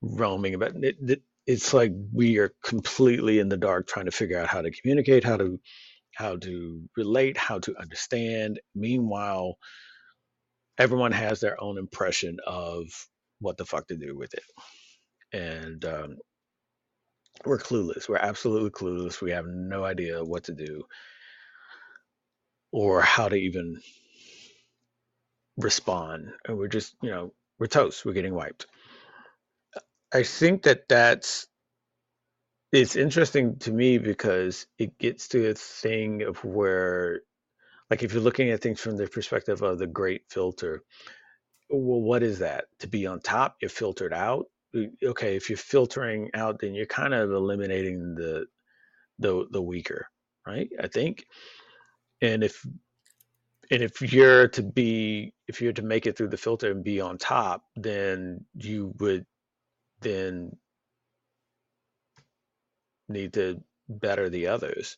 roaming 0.03 0.55
about 0.55 0.75
it, 0.77 0.97
it, 1.07 1.23
it's 1.49 1.73
like 1.73 1.93
we 2.13 2.39
are 2.39 2.53
completely 2.63 3.39
in 3.39 3.49
the 3.49 3.57
dark 3.57 3.89
trying 3.89 4.05
to 4.05 4.13
figure 4.13 4.39
out 4.39 4.49
how 4.49 4.61
to 4.61 4.71
communicate 4.71 5.25
how 5.25 5.39
to 5.39 5.59
how 6.15 6.37
to 6.37 6.83
relate 6.97 7.39
how 7.39 7.59
to 7.61 7.75
understand. 7.81 8.61
Meanwhile 8.75 9.57
everyone 10.77 11.13
has 11.13 11.41
their 11.41 11.61
own 11.61 11.79
impression 11.79 12.37
of 12.47 12.85
what 13.41 13.57
the 13.57 13.65
fuck 13.65 13.89
to 13.89 13.97
do 13.97 14.15
with 14.15 14.35
it. 14.35 14.45
And 15.33 15.85
um, 15.87 16.19
we're 17.47 17.59
clueless. 17.59 18.11
We're 18.11 18.17
absolutely 18.19 18.71
clueless. 18.71 19.23
We 19.23 19.31
have 19.31 19.47
no 19.47 19.85
idea 19.85 20.23
what 20.23 20.45
to 20.45 20.53
do 20.55 20.85
or 22.73 23.01
how 23.01 23.31
to 23.31 23.37
even 23.37 23.81
respond. 25.57 26.29
And 26.47 26.59
we're 26.59 26.69
just 26.69 26.95
you 27.01 27.11
know 27.11 27.33
we're 27.59 27.69
toast. 27.69 28.05
We're 28.05 28.13
getting 28.13 28.35
wiped 28.35 28.67
i 30.13 30.23
think 30.23 30.63
that 30.63 30.89
that's 30.89 31.47
it's 32.73 32.97
interesting 32.97 33.57
to 33.59 33.73
me 33.73 33.99
because 33.99 34.67
it 34.79 34.99
gets 34.99 35.29
to 35.29 35.49
a 35.51 35.55
thing 35.55 36.23
of 36.23 36.45
where 36.45 37.23
like 37.91 38.03
if 38.03 38.13
you're 38.13 38.23
looking 38.23 38.51
at 38.51 38.61
things 38.61 38.81
from 38.81 38.97
the 38.97 39.07
perspective 39.07 39.63
of 39.63 39.79
the 39.79 39.87
great 39.87 40.23
filter 40.31 40.83
well 41.71 42.01
what 42.01 42.23
is 42.23 42.39
that? 42.39 42.67
To 42.81 42.87
be 42.87 43.07
on 43.07 43.21
top 43.21 43.57
you're 43.61 43.69
filtered 43.69 44.13
out? 44.13 44.47
Okay 45.05 45.37
if 45.37 45.49
you're 45.49 45.57
filtering 45.57 46.31
out 46.35 46.61
then 46.61 46.75
you're 46.75 46.87
kind 46.87 47.15
of 47.15 47.31
eliminating 47.33 48.15
the 48.15 48.47
the 49.19 49.47
the 49.51 49.63
weaker 49.63 50.09
right? 50.47 50.71
I 50.83 50.89
think. 50.89 51.27
And 52.23 52.43
if 52.43 52.65
and 53.71 53.83
if 53.83 54.01
you're 54.01 54.49
to 54.49 54.63
be 54.63 55.35
if 55.47 55.61
you're 55.61 55.73
to 55.75 55.83
make 55.83 56.07
it 56.07 56.17
through 56.17 56.29
the 56.29 56.37
filter 56.37 56.71
and 56.71 56.85
be 56.85 57.01
on 57.01 57.19
top 57.19 57.65
then 57.77 58.45
you 58.55 58.95
would 58.99 59.27
then 60.01 60.57
need 63.09 63.33
to 63.35 63.63
better 63.89 64.29
the 64.29 64.47
others 64.49 64.97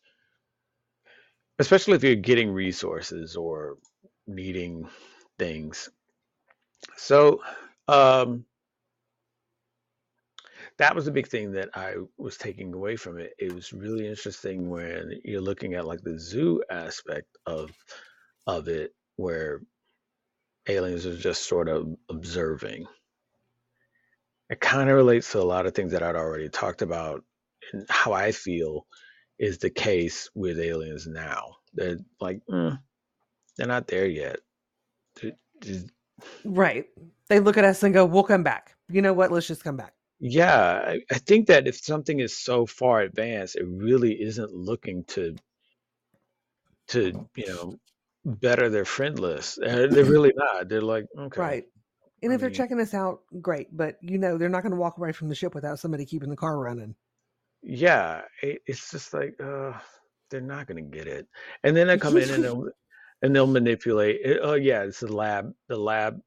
especially 1.58 1.94
if 1.94 2.02
you're 2.02 2.16
getting 2.16 2.50
resources 2.50 3.36
or 3.36 3.76
needing 4.26 4.88
things 5.38 5.90
so 6.96 7.40
um 7.88 8.44
that 10.78 10.94
was 10.94 11.06
a 11.06 11.12
big 11.12 11.28
thing 11.28 11.52
that 11.52 11.68
I 11.74 11.94
was 12.16 12.36
taking 12.36 12.72
away 12.72 12.96
from 12.96 13.18
it. 13.18 13.34
It 13.38 13.52
was 13.52 13.72
really 13.72 14.08
interesting 14.08 14.70
when 14.70 15.12
you're 15.24 15.40
looking 15.40 15.74
at 15.74 15.86
like 15.86 16.00
the 16.02 16.18
zoo 16.18 16.62
aspect 16.70 17.28
of 17.46 17.70
of 18.46 18.68
it, 18.68 18.92
where 19.16 19.62
aliens 20.68 21.06
are 21.06 21.16
just 21.16 21.46
sort 21.46 21.68
of 21.68 21.88
observing. 22.08 22.86
It 24.50 24.60
kind 24.60 24.90
of 24.90 24.96
relates 24.96 25.30
to 25.32 25.40
a 25.40 25.42
lot 25.44 25.66
of 25.66 25.74
things 25.74 25.92
that 25.92 26.02
I'd 26.02 26.16
already 26.16 26.48
talked 26.48 26.82
about 26.82 27.24
and 27.72 27.86
how 27.88 28.12
I 28.12 28.32
feel 28.32 28.86
is 29.38 29.58
the 29.58 29.70
case 29.70 30.28
with 30.34 30.58
aliens 30.58 31.06
now. 31.06 31.56
They're 31.72 31.98
like, 32.20 32.40
mm, 32.50 32.78
they're 33.56 33.66
not 33.68 33.86
there 33.86 34.06
yet. 34.06 34.40
They're 35.20 35.32
just- 35.60 35.90
Right. 36.44 36.86
They 37.28 37.40
look 37.40 37.56
at 37.56 37.64
us 37.64 37.82
and 37.82 37.94
go, 37.94 38.04
"We'll 38.04 38.24
come 38.24 38.42
back." 38.42 38.74
You 38.90 39.00
know 39.00 39.12
what? 39.14 39.30
Let's 39.32 39.46
just 39.46 39.64
come 39.64 39.76
back. 39.76 39.94
yeah, 40.18 40.82
I, 40.84 41.00
I 41.10 41.18
think 41.18 41.46
that 41.46 41.66
if 41.66 41.78
something 41.78 42.20
is 42.20 42.36
so 42.36 42.66
far 42.66 43.00
advanced, 43.00 43.56
it 43.56 43.64
really 43.66 44.20
isn't 44.20 44.52
looking 44.52 45.04
to 45.04 45.34
to 46.88 47.26
you 47.36 47.46
know 47.46 47.74
better 48.24 48.68
their 48.68 48.84
friend 48.84 49.18
list. 49.18 49.58
Uh, 49.62 49.86
They're 49.86 50.04
really 50.16 50.32
not. 50.36 50.68
They're 50.68 50.82
like, 50.82 51.06
okay, 51.16 51.40
Right. 51.40 51.64
And 52.22 52.32
I 52.32 52.34
if 52.34 52.40
they're 52.40 52.50
checking 52.50 52.80
us 52.80 52.94
out, 52.94 53.22
great. 53.40 53.68
But 53.76 53.98
you 54.02 54.18
know, 54.18 54.38
they're 54.38 54.48
not 54.48 54.62
going 54.62 54.72
to 54.72 54.78
walk 54.78 54.98
away 54.98 55.12
from 55.12 55.28
the 55.28 55.34
ship 55.34 55.54
without 55.54 55.78
somebody 55.78 56.06
keeping 56.06 56.30
the 56.30 56.36
car 56.36 56.58
running. 56.58 56.94
yeah, 57.62 58.22
it, 58.42 58.62
it's 58.66 58.90
just 58.90 59.12
like, 59.14 59.34
uh, 59.42 59.72
they're 60.30 60.40
not 60.40 60.66
gonna 60.66 60.82
get 60.82 61.06
it. 61.08 61.26
And 61.64 61.76
then 61.76 61.88
they 61.88 61.98
come 61.98 62.16
in 62.16 62.30
and 62.30 62.44
they'll 62.44 62.68
and 63.22 63.34
they'll 63.34 63.46
manipulate. 63.46 64.20
it. 64.24 64.40
Oh 64.42 64.54
yeah, 64.54 64.82
it's 64.82 65.00
the 65.00 65.12
lab, 65.12 65.52
the 65.68 65.76
lab, 65.76 66.20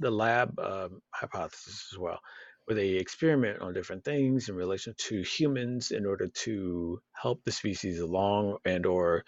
the 0.00 0.10
lab 0.10 0.58
um, 0.60 1.00
hypothesis 1.14 1.88
as 1.92 1.98
well, 1.98 2.20
where 2.66 2.76
they 2.76 2.90
experiment 2.90 3.60
on 3.60 3.74
different 3.74 4.04
things 4.04 4.48
in 4.48 4.56
relation 4.56 4.94
to 4.98 5.22
humans 5.22 5.90
in 5.92 6.06
order 6.06 6.28
to 6.28 7.00
help 7.14 7.42
the 7.44 7.52
species 7.52 8.00
along 8.00 8.58
and 8.64 8.86
or 8.86 9.24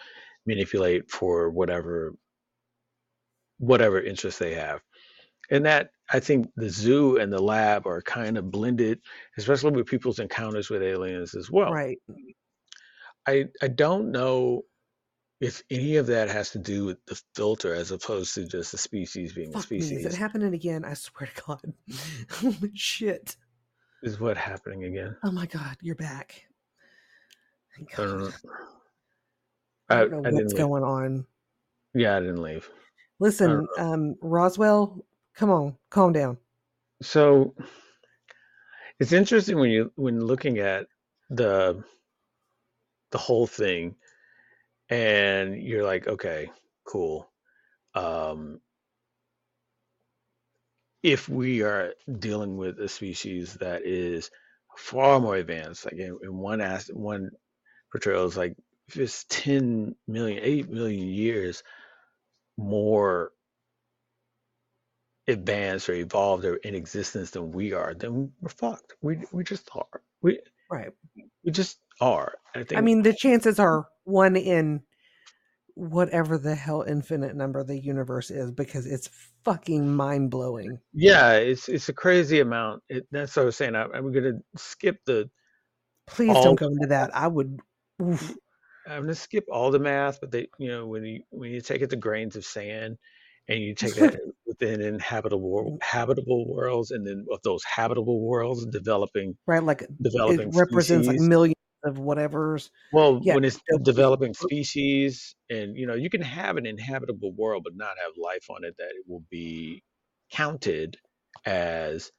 manipulate 0.46 1.10
for 1.10 1.50
whatever 1.50 2.14
whatever 3.58 4.00
interest 4.00 4.38
they 4.38 4.54
have. 4.54 4.80
And 5.50 5.64
that 5.66 5.90
I 6.10 6.20
think 6.20 6.50
the 6.56 6.68
zoo 6.68 7.18
and 7.18 7.32
the 7.32 7.40
lab 7.40 7.86
are 7.86 8.02
kind 8.02 8.36
of 8.38 8.50
blended, 8.50 9.00
especially 9.38 9.72
with 9.72 9.86
people's 9.86 10.18
encounters 10.18 10.70
with 10.70 10.82
aliens 10.82 11.34
as 11.34 11.50
well. 11.50 11.72
right. 11.72 11.98
I 13.26 13.46
I 13.62 13.68
don't 13.68 14.10
know 14.10 14.62
if 15.40 15.62
any 15.70 15.96
of 15.96 16.06
that 16.06 16.28
has 16.28 16.50
to 16.50 16.58
do 16.58 16.84
with 16.86 16.98
the 17.06 17.20
filter 17.34 17.74
as 17.74 17.90
opposed 17.90 18.34
to 18.34 18.46
just 18.46 18.72
the 18.72 18.78
species 18.78 19.32
being 19.32 19.50
a 19.50 19.52
Fuck 19.52 19.70
me. 19.70 19.78
Is 19.78 20.06
it 20.06 20.14
happening 20.14 20.54
again? 20.54 20.84
I 20.84 20.94
swear 20.94 21.28
to 21.34 21.42
God. 21.42 21.72
Holy 22.30 22.70
shit. 22.74 23.36
Is 24.02 24.20
what 24.20 24.36
happening 24.36 24.84
again? 24.84 25.16
Oh 25.24 25.30
my 25.30 25.46
God, 25.46 25.76
you're 25.80 25.94
back. 25.94 26.44
Thank 27.76 27.98
I 27.98 28.02
don't 28.04 28.18
know. 28.18 28.26
God. 28.26 28.34
I 29.90 29.94
I, 29.94 29.98
don't 30.00 30.22
know 30.22 30.28
I 30.28 30.32
what's 30.32 30.52
going 30.52 30.82
on. 30.82 31.26
Yeah, 31.94 32.16
I 32.16 32.20
didn't 32.20 32.42
leave. 32.42 32.68
Listen, 33.20 33.66
um, 33.78 34.16
Roswell, 34.20 35.04
come 35.36 35.50
on, 35.50 35.76
calm 35.90 36.12
down. 36.12 36.38
So 37.02 37.54
it's 39.00 39.12
interesting 39.12 39.58
when 39.58 39.70
you 39.70 39.92
when 39.96 40.20
looking 40.20 40.58
at 40.58 40.86
the 41.30 41.82
the 43.10 43.18
whole 43.18 43.46
thing 43.46 43.94
and 44.88 45.62
you're 45.62 45.84
like, 45.84 46.06
okay, 46.06 46.50
cool. 46.84 47.30
Um, 47.94 48.60
if 51.02 51.28
we 51.28 51.62
are 51.62 51.94
dealing 52.18 52.56
with 52.56 52.80
a 52.80 52.88
species 52.88 53.54
that 53.54 53.82
is 53.84 54.30
far 54.76 55.20
more 55.20 55.36
advanced, 55.36 55.84
like 55.84 55.94
in, 55.94 56.18
in 56.22 56.36
one 56.36 56.60
as 56.60 56.88
one 56.88 57.30
portrayal 57.92 58.26
is 58.26 58.36
like 58.36 58.56
if 58.88 58.96
it's 58.96 59.24
10 59.28 59.94
million, 60.08 60.40
8 60.42 60.70
million 60.70 61.08
years 61.08 61.62
more 62.56 63.32
advanced 65.28 65.88
or 65.88 65.94
evolved 65.94 66.44
or 66.44 66.56
in 66.56 66.74
existence 66.74 67.30
than 67.30 67.50
we 67.50 67.72
are, 67.72 67.94
then 67.94 68.32
we're 68.40 68.48
fucked. 68.48 68.94
We 69.02 69.18
we 69.32 69.44
just 69.44 69.68
are. 69.74 70.02
We 70.22 70.40
Right. 70.70 70.90
we 71.44 71.50
just 71.50 71.78
are. 72.00 72.34
I 72.54 72.64
I 72.74 72.80
mean, 72.80 73.02
the 73.02 73.12
chances 73.12 73.58
are 73.58 73.86
one 74.04 74.36
in 74.36 74.82
whatever 75.74 76.38
the 76.38 76.54
hell 76.54 76.82
infinite 76.82 77.34
number 77.34 77.62
the 77.64 77.78
universe 77.78 78.30
is 78.30 78.50
because 78.52 78.86
it's 78.86 79.10
fucking 79.44 79.94
mind 79.94 80.30
blowing. 80.30 80.78
yeah, 80.92 81.32
it's 81.32 81.68
it's 81.68 81.88
a 81.88 81.92
crazy 81.92 82.40
amount. 82.40 82.82
It, 82.88 83.06
that's 83.10 83.36
what 83.36 83.42
I 83.42 83.46
was 83.46 83.56
saying. 83.56 83.74
I, 83.74 83.84
I'm 83.84 84.12
gonna 84.12 84.38
skip 84.56 84.98
the 85.06 85.28
Please 86.06 86.36
all 86.36 86.44
don't 86.44 86.58
go 86.58 86.66
into 86.68 86.88
that. 86.88 87.14
I 87.14 87.26
would. 87.26 87.60
oof. 88.02 88.36
I'm 88.86 89.02
gonna 89.02 89.14
skip 89.14 89.44
all 89.50 89.70
the 89.70 89.78
math, 89.78 90.20
but 90.20 90.30
they, 90.30 90.48
you 90.58 90.68
know, 90.68 90.86
when 90.86 91.04
you 91.04 91.22
when 91.30 91.50
you 91.50 91.60
take 91.60 91.82
it 91.82 91.90
to 91.90 91.96
grains 91.96 92.36
of 92.36 92.44
sand, 92.44 92.98
and 93.48 93.60
you 93.60 93.74
take 93.74 93.94
that 93.94 94.18
within 94.46 94.80
inhabitable 94.80 95.78
habitable 95.82 96.46
worlds, 96.48 96.90
and 96.90 97.06
then 97.06 97.26
of 97.30 97.40
those 97.42 97.62
habitable 97.64 98.20
worlds, 98.20 98.66
developing 98.66 99.36
right? 99.46 99.62
Like 99.62 99.82
it 99.82 99.90
developing 100.02 100.50
represents 100.50 101.06
like 101.06 101.18
millions 101.18 101.54
of 101.84 101.98
whatever's. 101.98 102.70
Well, 102.92 103.20
Yeah. 103.22 103.34
when 103.34 103.44
it's 103.44 103.60
developing 103.82 104.34
species, 104.34 105.34
and 105.50 105.76
you 105.76 105.86
know, 105.86 105.94
you 105.94 106.10
can 106.10 106.22
have 106.22 106.56
an 106.56 106.66
inhabitable 106.66 107.32
world, 107.32 107.62
but 107.64 107.76
not 107.76 107.96
have 108.02 108.12
life 108.16 108.46
on 108.50 108.64
it 108.64 108.74
that 108.78 108.90
it 108.90 109.04
will 109.06 109.24
be 109.30 109.82
counted 110.30 110.96
as 111.44 112.10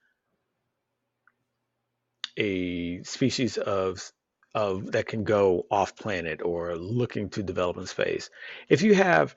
a 2.37 3.01
species 3.03 3.57
of 3.57 4.11
of 4.53 4.91
that 4.93 5.05
can 5.07 5.23
go 5.25 5.65
off 5.69 5.95
planet 5.97 6.41
or 6.41 6.77
looking 6.77 7.29
to 7.29 7.43
develop 7.43 7.77
in 7.77 7.85
space. 7.85 8.29
If 8.69 8.83
you 8.83 8.93
have 8.95 9.35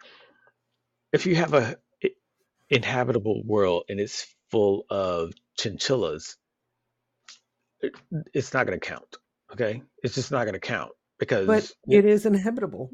if 1.13 1.27
you 1.27 1.37
have 1.37 1.55
a 1.55 1.79
i- 2.05 2.11
inhabitable 2.71 3.43
world 3.45 3.85
and 3.89 4.01
it's 4.01 4.27
full 4.51 4.87
of 4.91 5.33
chinchillas, 5.59 6.37
it, 7.81 7.95
it's 8.35 8.55
not 8.55 8.67
going 8.67 8.79
to 8.81 8.87
count. 8.87 9.17
Okay, 9.53 9.83
it's 10.03 10.15
just 10.17 10.33
not 10.33 10.45
going 10.45 10.55
to 10.55 10.61
count 10.61 10.93
because 11.19 11.47
But 11.47 11.73
because 11.87 12.03
it 12.03 12.07
is 12.07 12.27
inhabitable. 12.27 12.93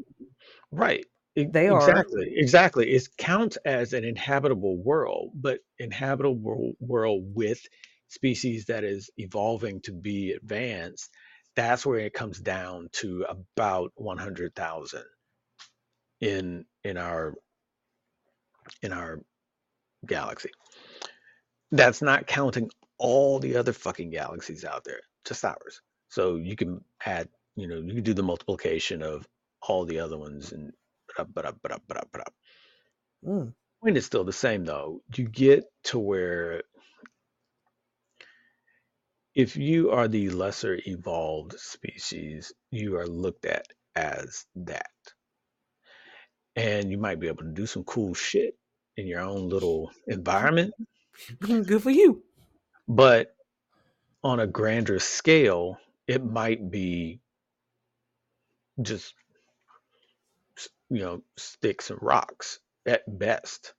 right. 0.73 1.07
e- 1.37 1.47
They 1.51 1.69
are. 1.69 2.07
exactly 2.07 2.33
exactly 2.37 2.91
it 2.93 3.09
counts 3.19 3.57
as 3.67 3.93
an 3.95 4.05
inhabitable 4.05 4.79
world, 4.83 5.33
but 5.35 5.61
inhabitable 5.79 6.75
world 6.81 7.25
with 7.35 7.61
species 8.09 8.67
that 8.67 8.85
is 8.85 9.11
evolving 9.19 9.81
to 9.83 9.93
be 9.93 10.33
advanced. 10.33 11.11
That's 11.57 11.87
where 11.87 12.01
it 12.01 12.15
comes 12.15 12.41
down 12.41 12.89
to 12.95 13.27
about 13.29 13.93
one 13.97 14.19
hundred 14.19 14.55
thousand 14.57 15.05
in 16.21 16.67
in 16.85 16.99
our 16.99 17.35
in 18.83 18.93
our 18.93 19.21
galaxy. 20.07 20.51
That's 21.73 22.03
not 22.03 22.27
counting 22.27 22.71
all 22.99 23.39
the 23.41 23.57
other 23.57 23.73
fucking 23.73 24.11
galaxies 24.11 24.65
out 24.65 24.85
there, 24.85 25.01
just 25.25 25.45
ours. 25.45 25.81
So 26.11 26.37
you 26.37 26.57
can 26.57 26.85
add, 27.05 27.29
you 27.57 27.69
know, 27.69 27.77
you 27.77 27.95
can 27.95 28.05
do 28.05 28.15
the 28.15 28.23
multiplication 28.23 29.03
of 29.03 29.27
all 29.63 29.85
the 29.85 30.01
other 30.01 30.19
ones 30.19 30.53
and 30.53 30.73
but 31.09 31.21
up, 31.23 31.29
but 31.35 31.47
up, 31.47 31.57
but 31.63 31.73
up, 31.73 31.83
but 31.89 31.97
up, 31.99 32.09
but 32.13 32.21
up. 32.23 32.35
Mm. 33.27 33.53
Point 33.83 33.97
is 33.97 34.07
still 34.07 34.25
the 34.25 34.33
same 34.33 34.65
though. 34.65 35.03
You 35.17 35.29
get 35.29 35.65
to 35.85 35.99
where 35.99 36.63
if 39.35 39.57
you 39.57 39.91
are 39.93 40.09
the 40.09 40.31
lesser 40.31 40.79
evolved 40.87 41.59
species, 41.59 42.53
you 42.71 42.97
are 42.97 43.07
looked 43.07 43.47
at 43.47 43.67
as 43.97 44.47
that. 44.57 44.87
And 46.57 46.91
you 46.91 46.99
might 46.99 47.21
be 47.21 47.29
able 47.29 47.43
to 47.43 47.51
do 47.51 47.67
some 47.67 47.85
cool 47.85 48.15
shit 48.15 48.57
in 48.97 49.07
your 49.07 49.21
own 49.21 49.49
little 49.49 49.91
environment. 50.07 50.75
Mm-hmm, 51.41 51.63
good 51.63 51.81
for 51.81 51.91
you. 51.91 52.25
But 52.89 53.37
on 54.25 54.41
a 54.41 54.49
grander 54.49 54.99
scale, 54.99 55.79
it 56.09 56.25
might 56.25 56.73
be 56.73 57.21
just 58.83 59.15
you 60.91 61.01
know 61.01 61.23
sticks 61.37 61.91
and 61.91 61.99
rocks 62.03 62.59
at 62.87 63.03
best 63.19 63.75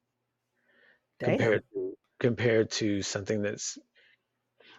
Damn. 1.20 1.30
compared 1.32 1.64
to 1.74 1.98
compared 2.20 2.72
to 2.72 3.02
something 3.02 3.42
that's 3.42 3.78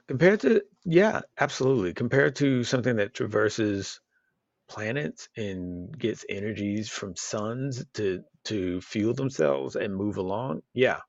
compared 0.08 0.40
to 0.40 0.62
yeah 0.84 1.20
absolutely 1.38 1.92
compared 1.92 2.36
to 2.36 2.64
something 2.64 2.96
that 2.96 3.14
traverses 3.14 4.00
planets 4.68 5.28
and 5.36 5.96
gets 5.98 6.24
energies 6.28 6.88
from 6.88 7.14
suns 7.16 7.84
to 7.94 8.22
to 8.44 8.80
fuel 8.80 9.14
themselves 9.14 9.76
and 9.76 9.94
move 9.94 10.16
along 10.16 10.62
yeah. 10.74 11.00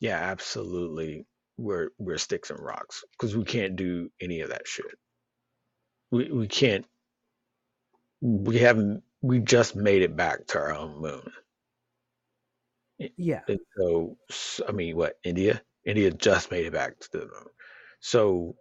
Yeah 0.00 0.18
absolutely. 0.18 1.26
We're 1.56 1.88
we're 1.98 2.18
sticks 2.18 2.50
and 2.50 2.60
rocks 2.60 3.04
because 3.12 3.36
we 3.36 3.44
can't 3.44 3.76
do 3.76 4.10
any 4.20 4.40
of 4.42 4.50
that 4.50 4.66
shit. 4.68 4.86
We 6.10 6.30
we 6.30 6.46
can't 6.48 6.86
we 8.20 8.58
haven't 8.58 9.02
we 9.22 9.40
just 9.40 9.74
made 9.76 10.02
it 10.02 10.16
back 10.16 10.46
to 10.48 10.58
our 10.58 10.72
own 10.72 11.00
moon. 11.00 11.32
Yeah. 13.16 13.42
and 13.48 13.60
so 13.76 14.16
i 14.68 14.72
mean 14.72 14.96
what 14.96 15.18
india? 15.22 15.62
India 15.84 16.10
just 16.10 16.50
made 16.50 16.66
it 16.66 16.72
back 16.72 16.98
to 16.98 17.08
the 17.12 17.18
moon. 17.20 17.46
So 18.00 18.56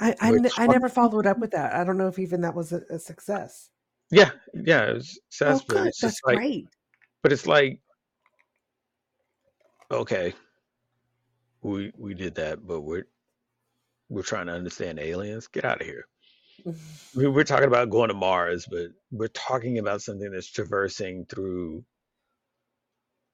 I 0.00 0.14
I, 0.20 0.30
we're 0.30 0.36
n- 0.38 0.44
I 0.46 0.48
talking 0.48 0.72
never 0.72 0.88
followed 0.88 1.26
up 1.26 1.38
with 1.38 1.52
that. 1.52 1.74
I 1.74 1.84
don't 1.84 1.96
know 1.98 2.08
if 2.08 2.18
even 2.18 2.40
that 2.42 2.54
was 2.54 2.72
a, 2.72 2.82
a 2.90 2.98
success. 2.98 3.70
yeah 4.10 4.30
yeah 4.54 4.84
it's 4.86 5.18
Oh, 5.42 5.58
success 5.58 5.64
but 5.66 5.76
good. 5.76 5.86
it's 5.88 6.00
That's 6.00 6.20
like 6.24 6.36
great. 6.36 6.66
but 7.22 7.32
it's 7.32 7.46
like 7.46 7.80
okay 9.90 10.32
we 11.62 11.92
we 11.98 12.14
did 12.14 12.34
that 12.36 12.64
but 12.66 12.80
we're 12.82 13.06
we're 14.08 14.22
trying 14.22 14.46
to 14.46 14.52
understand 14.52 14.98
aliens 15.00 15.48
get 15.48 15.64
out 15.64 15.80
of 15.80 15.86
here 15.86 16.04
we, 17.16 17.26
we're 17.28 17.44
talking 17.44 17.66
about 17.66 17.90
going 17.90 18.08
to 18.08 18.14
mars 18.14 18.66
but 18.70 18.88
we're 19.10 19.28
talking 19.28 19.78
about 19.78 20.02
something 20.02 20.30
that's 20.30 20.50
traversing 20.50 21.24
through 21.26 21.84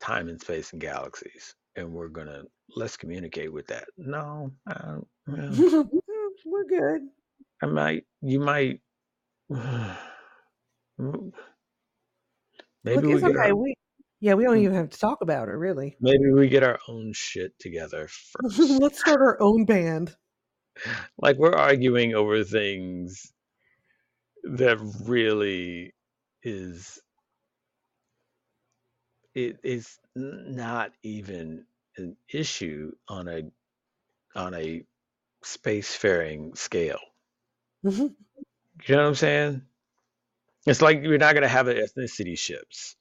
time 0.01 0.29
and 0.29 0.41
space 0.41 0.73
and 0.73 0.81
galaxies 0.81 1.55
and 1.77 1.91
we're 1.93 2.09
gonna 2.09 2.43
let's 2.77 2.97
communicate 2.97 3.53
with 3.53 3.67
that 3.67 3.85
no 3.99 4.51
I, 4.67 4.97
well, 5.27 5.91
We're 6.45 6.65
good. 6.65 7.03
I 7.63 7.67
might 7.67 8.05
you 8.21 8.41
might 8.41 8.81
maybe 9.51 9.61
Look, 10.99 13.05
we 13.05 13.21
get 13.21 13.37
our 13.37 13.45
okay. 13.45 13.53
We 13.53 13.75
yeah, 14.21 14.35
we 14.35 14.45
don't 14.45 14.57
hmm. 14.57 14.63
even 14.63 14.77
have 14.77 14.91
to 14.91 14.99
talk 14.99 15.19
about 15.21 15.49
it 15.49 15.53
really. 15.53 15.97
maybe 16.01 16.31
we 16.33 16.49
get 16.49 16.63
our 16.63 16.79
own 16.89 17.13
shit 17.13 17.59
together 17.59 18.09
first 18.09 18.59
Let's 18.59 19.01
start 19.01 19.21
our 19.21 19.41
own 19.41 19.65
band. 19.65 20.15
like 21.19 21.37
we're 21.37 21.55
arguing 21.55 22.15
over 22.15 22.43
things 22.45 23.33
that 24.45 24.79
really 25.05 25.95
is 26.43 27.01
it 29.35 29.59
is 29.63 29.99
not 30.15 30.93
even 31.03 31.65
an 31.97 32.17
issue 32.33 32.93
on 33.09 33.29
a 33.29 33.43
on 34.35 34.55
a 34.55 34.83
spacefaring 35.45 36.57
scale 36.57 37.01
Mhm. 37.85 38.15
you 38.87 38.97
know 38.97 39.03
what 39.03 39.09
i'm 39.09 39.15
saying 39.17 39.63
it's 40.67 40.83
like 40.83 41.03
you're 41.03 41.19
not 41.19 41.35
going 41.35 41.43
to 41.43 41.49
have 41.49 41.69
an 41.69 41.79
ethnicity 41.79 42.39
ships 42.39 42.97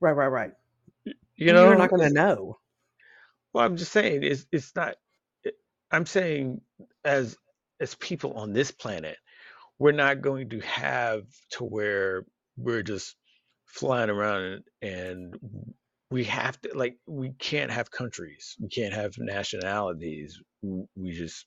Right, 0.00 0.12
right, 0.12 0.28
right. 0.28 0.52
you 1.36 1.52
know 1.52 1.64
You're 1.64 1.76
not 1.76 1.90
going 1.90 2.02
to 2.08 2.14
know. 2.14 2.58
well 3.54 3.64
i'm 3.66 3.76
just 3.76 3.92
saying 3.92 4.22
it's 4.24 4.46
it's 4.52 4.74
not 4.76 4.96
it, 5.44 5.54
i'm 5.92 6.06
saying 6.06 6.60
as 7.04 7.36
as 7.80 7.94
people 7.96 8.34
on 8.34 8.52
this 8.52 8.70
planet 8.72 9.18
we're 9.78 9.92
not 9.92 10.22
going 10.22 10.50
to 10.50 10.60
have 10.60 11.24
to 11.50 11.64
where 11.64 12.24
we're 12.58 12.84
just 12.84 13.16
flying 13.66 14.10
around 14.10 14.42
and, 14.42 14.64
and 14.82 15.36
we 16.10 16.24
have 16.24 16.60
to 16.62 16.70
like 16.76 16.98
we 17.06 17.30
can't 17.38 17.72
have 17.72 17.90
countries 17.90 18.56
we 18.60 18.68
can't 18.68 18.94
have 18.94 19.14
nationalities 19.18 20.40
we 20.96 21.12
just 21.12 21.46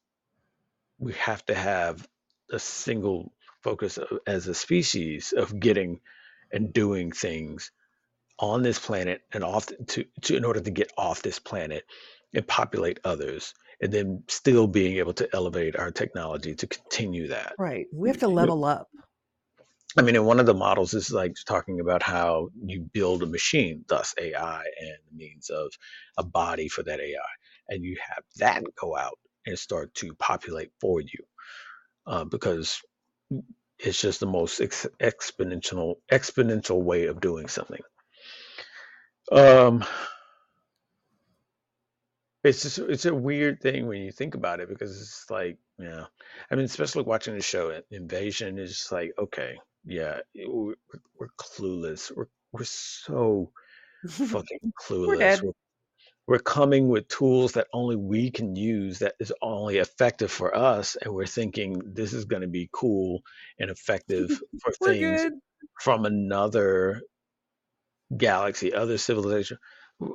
we 0.99 1.14
have 1.14 1.45
to 1.45 1.56
have 1.56 2.07
a 2.52 2.60
single 2.60 3.34
focus 3.64 3.98
of, 3.98 4.19
as 4.28 4.48
a 4.48 4.53
species 4.53 5.34
of 5.36 5.60
getting 5.60 5.99
and 6.52 6.74
doing 6.74 7.11
things 7.11 7.72
on 8.40 8.64
this 8.64 8.80
planet 8.80 9.22
and 9.34 9.44
off 9.44 9.68
to, 9.88 10.06
to 10.22 10.36
in 10.36 10.45
order 10.45 10.61
to 10.61 10.72
get 10.72 10.91
off 10.98 11.22
this 11.22 11.40
planet 11.40 11.84
and 12.34 12.48
populate 12.48 12.99
others 13.03 13.53
and 13.82 13.91
then 13.91 14.24
still 14.28 14.68
being 14.68 14.98
able 14.98 15.14
to 15.14 15.30
elevate 15.34 15.76
our 15.76 15.91
technology 15.91 16.56
to 16.56 16.68
continue 16.68 17.28
that 17.30 17.53
Right. 17.57 17.88
We 17.94 18.10
have 18.10 18.19
to 18.19 18.28
level 18.28 18.65
up. 18.65 18.90
I 19.98 20.03
mean, 20.03 20.15
in 20.15 20.26
one 20.26 20.40
of 20.40 20.45
the 20.45 20.53
models 20.53 20.94
is 20.94 21.11
like 21.11 21.36
talking 21.48 21.80
about 21.80 22.03
how 22.03 22.49
you 22.64 22.82
build 22.94 23.24
a 23.24 23.26
machine, 23.26 23.84
thus 23.88 24.14
AI, 24.19 24.64
and 24.80 24.98
the 25.10 25.18
means 25.18 25.49
of 25.49 25.72
a 26.18 26.24
body 26.24 26.68
for 26.68 26.84
that 26.84 26.99
AI, 26.99 27.18
and 27.69 27.84
you 27.84 27.98
have 28.07 28.24
that 28.38 28.64
go 28.80 28.95
out 28.95 29.18
and 29.48 29.57
start 29.57 29.94
to 29.95 30.14
populate 30.15 30.72
for 30.80 31.02
you, 31.02 31.26
uh, 32.06 32.26
because 32.26 32.82
it's 33.80 34.02
just 34.02 34.19
the 34.19 34.28
most 34.28 34.60
ex- 34.61 34.88
exponential 34.99 35.95
exponential 36.11 36.82
way 36.82 37.06
of 37.06 37.22
doing 37.22 37.48
something. 37.48 37.82
Um, 39.32 39.84
it's 42.44 42.64
just 42.64 42.80
it's 42.80 43.06
a 43.06 43.14
weird 43.14 43.61
thing 43.61 43.88
when 43.88 44.02
you 44.02 44.11
think 44.11 44.36
about 44.36 44.60
it 44.60 44.69
because 44.69 44.99
it's 44.99 45.26
like 45.30 45.57
yeah, 45.80 46.06
I 46.49 46.56
mean, 46.56 46.65
especially 46.65 47.03
watching 47.03 47.36
the 47.36 47.41
show 47.41 47.80
Invasion 47.91 48.57
is 48.57 48.72
just 48.72 48.91
like 48.91 49.14
okay, 49.19 49.60
yeah, 49.86 50.19
we're, 50.36 50.76
we're 51.19 51.28
clueless. 51.38 52.11
We're 52.15 52.28
we're 52.52 52.64
so 52.64 53.52
fucking 54.07 54.74
clueless. 54.82 55.44
We're, 55.44 55.52
we're 56.27 56.39
coming 56.39 56.89
with 56.89 57.07
tools 57.07 57.53
that 57.53 57.67
only 57.73 57.95
we 57.95 58.29
can 58.31 58.55
use 58.55 58.99
that 58.99 59.15
is 59.19 59.33
only 59.41 59.77
effective 59.77 60.31
for 60.31 60.55
us, 60.55 60.95
and 60.97 61.13
we're 61.13 61.25
thinking 61.25 61.81
this 61.85 62.13
is 62.13 62.25
going 62.25 62.41
to 62.41 62.47
be 62.47 62.69
cool 62.73 63.21
and 63.59 63.69
effective 63.71 64.29
for 64.61 64.71
things 64.73 65.23
good. 65.23 65.33
from 65.81 66.05
another 66.05 67.01
galaxy, 68.15 68.73
other 68.73 68.97
civilization. 68.97 69.57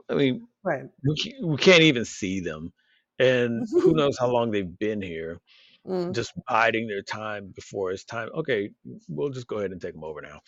I 0.08 0.14
mean, 0.14 0.46
Right. 0.64 0.84
we, 1.04 1.34
we 1.44 1.56
can't 1.56 1.82
even 1.82 2.04
see 2.04 2.40
them, 2.40 2.72
and 3.18 3.66
who 3.72 3.92
knows 3.94 4.16
how 4.18 4.28
long 4.28 4.50
they've 4.50 4.78
been 4.78 5.02
here, 5.02 5.40
Mm. 5.84 6.14
just 6.14 6.32
biding 6.48 6.86
their 6.86 7.02
time 7.02 7.52
before 7.56 7.90
it's 7.90 8.04
time. 8.04 8.28
Okay, 8.36 8.70
we'll 9.08 9.30
just 9.30 9.48
go 9.48 9.58
ahead 9.58 9.72
and 9.72 9.80
take 9.80 9.94
them 9.94 10.04
over 10.04 10.20
now. 10.22 10.40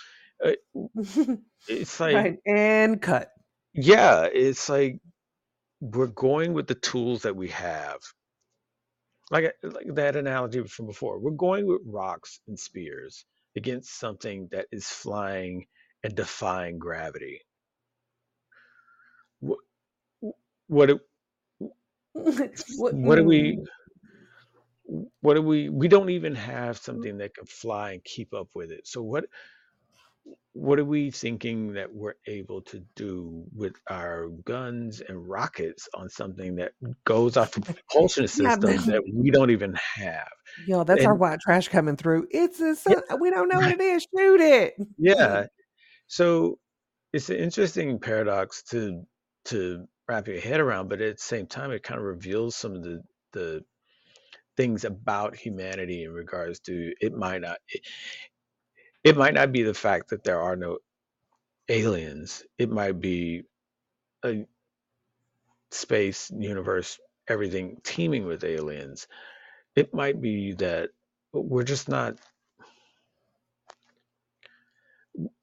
Uh, 0.45 0.53
It's 1.69 1.99
like, 1.99 2.15
right. 2.15 2.37
And 2.47 3.03
cut. 3.03 3.31
yeah, 3.73 4.29
it's 4.33 4.69
like 4.69 5.01
we're 5.85 6.09
going 6.09 6.55
with 6.55 6.69
the 6.69 6.77
tools 6.77 7.23
that 7.25 7.37
we 7.37 7.51
have. 7.51 8.01
Like 9.31 9.55
like 9.63 9.87
that 9.95 10.17
analogy 10.17 10.63
from 10.65 10.87
before. 10.87 11.19
We're 11.21 11.33
going 11.33 11.67
with 11.67 11.83
rocks 11.87 12.41
and 12.49 12.59
spears 12.59 13.27
against 13.57 13.99
something 13.99 14.49
that 14.53 14.67
is 14.73 14.87
flying 14.89 15.67
and 16.05 16.15
defying 16.17 16.79
gravity. 16.79 17.43
What 19.41 19.59
what 20.69 20.87
do- 20.89 21.01
what, 22.69 22.97
what 23.03 23.17
do 23.17 23.25
we 23.25 23.61
mm, 24.91 25.07
what 25.21 25.35
do 25.35 25.43
we 25.43 25.69
we 25.71 25.89
don't 25.89 26.11
even 26.11 26.35
have 26.37 26.79
something 26.79 27.19
that 27.19 27.35
can 27.35 27.47
fly 27.47 27.93
and 27.93 28.05
keep 28.05 28.35
up 28.35 28.49
with 28.55 28.73
it. 28.73 28.87
So 28.89 29.03
what 29.03 29.25
what 30.53 30.79
are 30.79 30.85
we 30.85 31.11
thinking 31.11 31.73
that 31.75 31.93
we're 31.93 32.15
able 32.27 32.63
to 32.63 32.83
do 32.95 33.45
with 33.55 33.75
our 33.91 34.29
guns 34.45 35.01
and 35.01 35.29
rockets 35.29 35.89
on 35.95 36.09
something 36.09 36.55
that 36.57 36.73
goes 37.05 37.37
off 37.37 37.57
a 37.57 37.61
propulsion 37.61 38.23
yeah, 38.23 38.29
system 38.29 38.61
but- 38.61 38.87
that 38.87 39.03
we 39.13 39.31
don't 39.31 39.51
even 39.51 39.75
have? 39.75 40.29
yo, 40.67 40.85
that's 40.85 41.05
our 41.05 41.15
white 41.15 41.41
trash 41.41 41.69
coming 41.69 41.97
through. 41.97 42.27
It's 42.31 42.61
a, 42.61 42.77
yeah, 42.89 43.17
we 43.21 43.31
don't 43.31 43.49
know 43.49 43.59
what 43.59 43.67
right. 43.67 43.81
it 43.81 43.83
is. 43.83 44.07
Shoot 44.17 44.41
it. 44.41 44.75
Yeah. 44.99 45.47
So 46.07 46.59
it's 47.13 47.31
an 47.31 47.37
interesting 47.37 47.99
paradox 47.99 48.63
to 48.71 49.03
to 49.47 49.87
wrap 50.09 50.29
your 50.29 50.41
head 50.41 50.61
around, 50.61 50.89
but 50.89 51.01
at 51.01 51.17
the 51.17 51.23
same 51.23 51.47
time, 51.47 51.71
it 51.71 51.83
kind 51.83 51.99
of 51.99 52.07
reveals 52.07 52.57
some 52.57 52.75
of 52.75 52.83
the 52.83 53.03
the 53.33 53.61
things 54.57 54.85
about 54.85 55.35
humanity 55.35 56.05
in 56.05 56.13
regards 56.13 56.61
to 56.61 56.93
it 57.01 57.13
might 57.13 57.41
not 57.41 57.57
it, 57.69 57.81
it 59.05 59.17
might 59.17 59.35
not 59.35 59.53
be 59.53 59.65
the 59.65 59.75
fact 59.75 60.11
that 60.11 60.25
there 60.25 60.43
are 60.43 60.57
no 60.57 60.79
aliens. 61.69 62.45
It 62.59 62.71
might 62.71 63.01
be 63.01 63.45
a 64.25 64.47
space 65.73 66.31
universe, 66.37 66.99
everything 67.29 67.79
teeming 67.85 68.27
with 68.27 68.45
aliens. 68.45 69.09
It 69.77 69.95
might 69.95 70.21
be 70.23 70.55
that 70.55 70.91
we're 71.33 71.65
just 71.65 71.89
not 71.89 72.17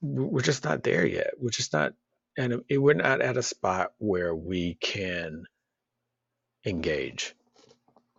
we're 0.01 0.41
just 0.41 0.63
not 0.65 0.83
there 0.83 1.05
yet. 1.05 1.31
We're 1.39 1.51
just 1.51 1.73
not 1.73 1.93
and 2.37 2.63
it, 2.69 2.79
we're 2.79 2.93
not 2.95 3.21
at 3.21 3.37
a 3.37 3.43
spot 3.43 3.93
where 3.99 4.35
we 4.35 4.75
can 4.81 5.45
engage, 6.65 7.35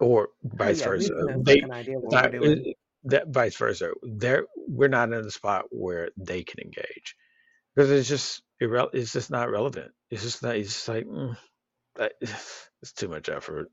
or 0.01 0.31
Oh 0.61 0.71
vice 0.71 0.73
yeah, 0.73 0.89
versa. 0.89 1.29
They 1.35 1.63
what 2.01 2.23
that, 3.05 3.29
we're 3.29 3.29
doing. 3.29 3.29
that 3.29 3.29
vice 3.33 3.57
versa. 3.57 3.93
They're 4.03 4.47
we're 4.57 4.89
not 4.89 5.13
in 5.13 5.27
a 5.27 5.31
spot 5.31 5.67
where 5.71 6.11
they 6.17 6.43
can 6.45 6.61
engage 6.61 7.17
because 7.75 7.91
it's 7.91 8.09
just 8.09 8.43
irre- 8.63 8.91
it's 8.95 9.13
just 9.13 9.31
not 9.31 9.51
relevant. 9.51 9.93
It's 10.11 10.23
just 10.23 10.43
not. 10.43 10.57
It's 10.57 10.73
just 10.75 10.89
like 10.89 11.07
mm, 11.07 11.37
that- 11.97 12.15
it's 12.83 12.93
too 12.95 13.09
much 13.09 13.29
effort. 13.29 13.71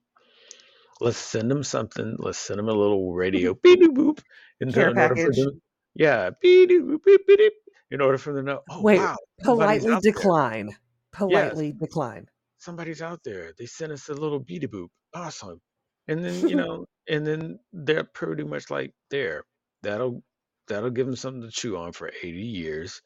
Let's 1.01 1.17
send 1.17 1.49
them 1.49 1.63
something. 1.63 2.17
Let's 2.19 2.37
send 2.39 2.59
them 2.59 2.69
a 2.69 2.73
little 2.73 3.13
radio 3.13 3.53
beep 3.63 3.81
boop 3.81 3.93
boop 3.95 4.23
in, 4.59 4.71
Care 4.71 4.89
in 4.89 4.97
order 4.97 5.15
for 5.15 5.31
them. 5.31 5.61
Yeah, 5.95 6.31
beep 6.41 6.69
boop 6.69 7.03
beep 7.05 7.25
beep 7.27 7.37
beep, 7.37 7.53
in 7.91 8.01
order 8.01 8.17
for 8.17 8.33
them 8.33 8.45
to 8.45 8.51
know. 8.53 8.61
Oh 8.69 8.81
Wait, 8.81 8.99
wow, 8.99 9.15
politely 9.43 9.93
out 9.93 10.03
there. 10.03 10.11
decline. 10.11 10.67
Yes, 10.67 10.75
Politely 11.13 11.71
decline. 11.73 12.27
somebody's 12.57 13.01
out 13.01 13.23
there. 13.23 13.53
They 13.57 13.65
sent 13.65 13.91
us 13.91 14.09
a 14.09 14.13
little 14.13 14.39
beady 14.39 14.67
boop. 14.67 14.89
Awesome. 15.13 15.61
And 16.09 16.23
then 16.25 16.47
you 16.49 16.55
know, 16.61 16.85
and 17.07 17.25
then 17.25 17.59
they're 17.71 18.03
pretty 18.03 18.43
much 18.43 18.69
like 18.69 18.93
there. 19.11 19.45
That'll 19.83 20.23
that'll 20.67 20.89
give 20.91 21.07
them 21.07 21.15
something 21.15 21.43
to 21.43 21.51
chew 21.51 21.77
on 21.77 21.93
for 21.93 22.11
80 22.23 22.37
years, 22.41 23.01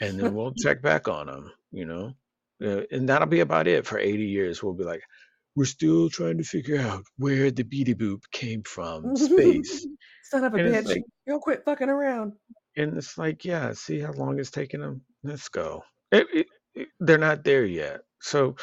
and 0.00 0.18
then 0.18 0.34
we'll 0.34 0.52
check 0.58 0.82
back 0.82 1.08
on 1.08 1.26
them. 1.28 1.52
You 1.72 1.86
know, 1.86 2.12
Uh, 2.64 2.82
and 2.90 3.08
that'll 3.08 3.28
be 3.28 3.40
about 3.40 3.68
it 3.68 3.86
for 3.86 3.98
80 3.98 4.24
years. 4.26 4.62
We'll 4.62 4.74
be 4.74 4.84
like, 4.84 5.02
we're 5.54 5.64
still 5.66 6.08
trying 6.10 6.38
to 6.38 6.44
figure 6.44 6.78
out 6.80 7.04
where 7.18 7.50
the 7.50 7.62
beady 7.64 7.94
boop 7.94 8.22
came 8.32 8.62
from, 8.64 9.14
space. 9.16 9.86
Son 10.30 10.44
of 10.44 10.54
a 10.54 10.56
And 10.58 10.74
it's 10.74 10.88
bitch. 10.88 10.94
like, 10.96 11.04
You'll 11.26 11.40
quit 11.40 11.64
fucking 11.64 11.88
around. 11.88 12.32
and 12.76 12.96
it's 12.98 13.16
like, 13.18 13.44
yeah, 13.44 13.72
see 13.74 14.00
how 14.00 14.12
long 14.12 14.38
it's 14.40 14.50
taking 14.50 14.80
them. 14.80 15.02
Let's 15.22 15.48
go. 15.48 15.82
It, 16.12 16.26
it, 16.34 16.46
it- 16.74 16.88
they're 17.00 17.18
not 17.18 17.44
there 17.44 17.64
yet, 17.64 18.00
so 18.20 18.56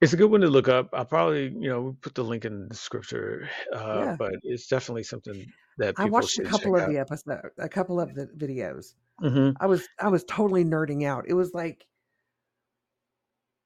it's 0.00 0.12
a 0.12 0.16
good 0.16 0.30
one 0.30 0.42
to 0.42 0.48
look 0.48 0.68
up. 0.68 0.90
I'll 0.92 1.04
probably, 1.04 1.44
you 1.44 1.68
know, 1.68 1.80
we 1.82 1.92
put 1.92 2.14
the 2.14 2.24
link 2.24 2.44
in 2.44 2.60
the 2.62 2.66
description, 2.68 3.48
uh, 3.72 4.04
Yeah. 4.04 4.16
but 4.18 4.32
it's 4.42 4.66
definitely 4.68 5.04
something 5.04 5.46
that 5.78 5.96
I 5.96 6.04
people 6.04 6.10
watched 6.10 6.38
a 6.38 6.42
should 6.42 6.44
check 6.44 6.52
couple 6.52 6.76
of 6.76 6.82
out. 6.82 6.90
the 6.90 6.98
episodes, 6.98 7.54
a 7.58 7.68
couple 7.68 8.00
of 8.00 8.14
the 8.14 8.26
videos. 8.26 8.94
hmm 9.20 9.50
I 9.58 9.66
was 9.66 9.88
I 9.98 10.08
was 10.08 10.24
totally 10.24 10.64
nerding 10.64 11.06
out. 11.06 11.24
It 11.28 11.34
was 11.34 11.54
like 11.54 11.86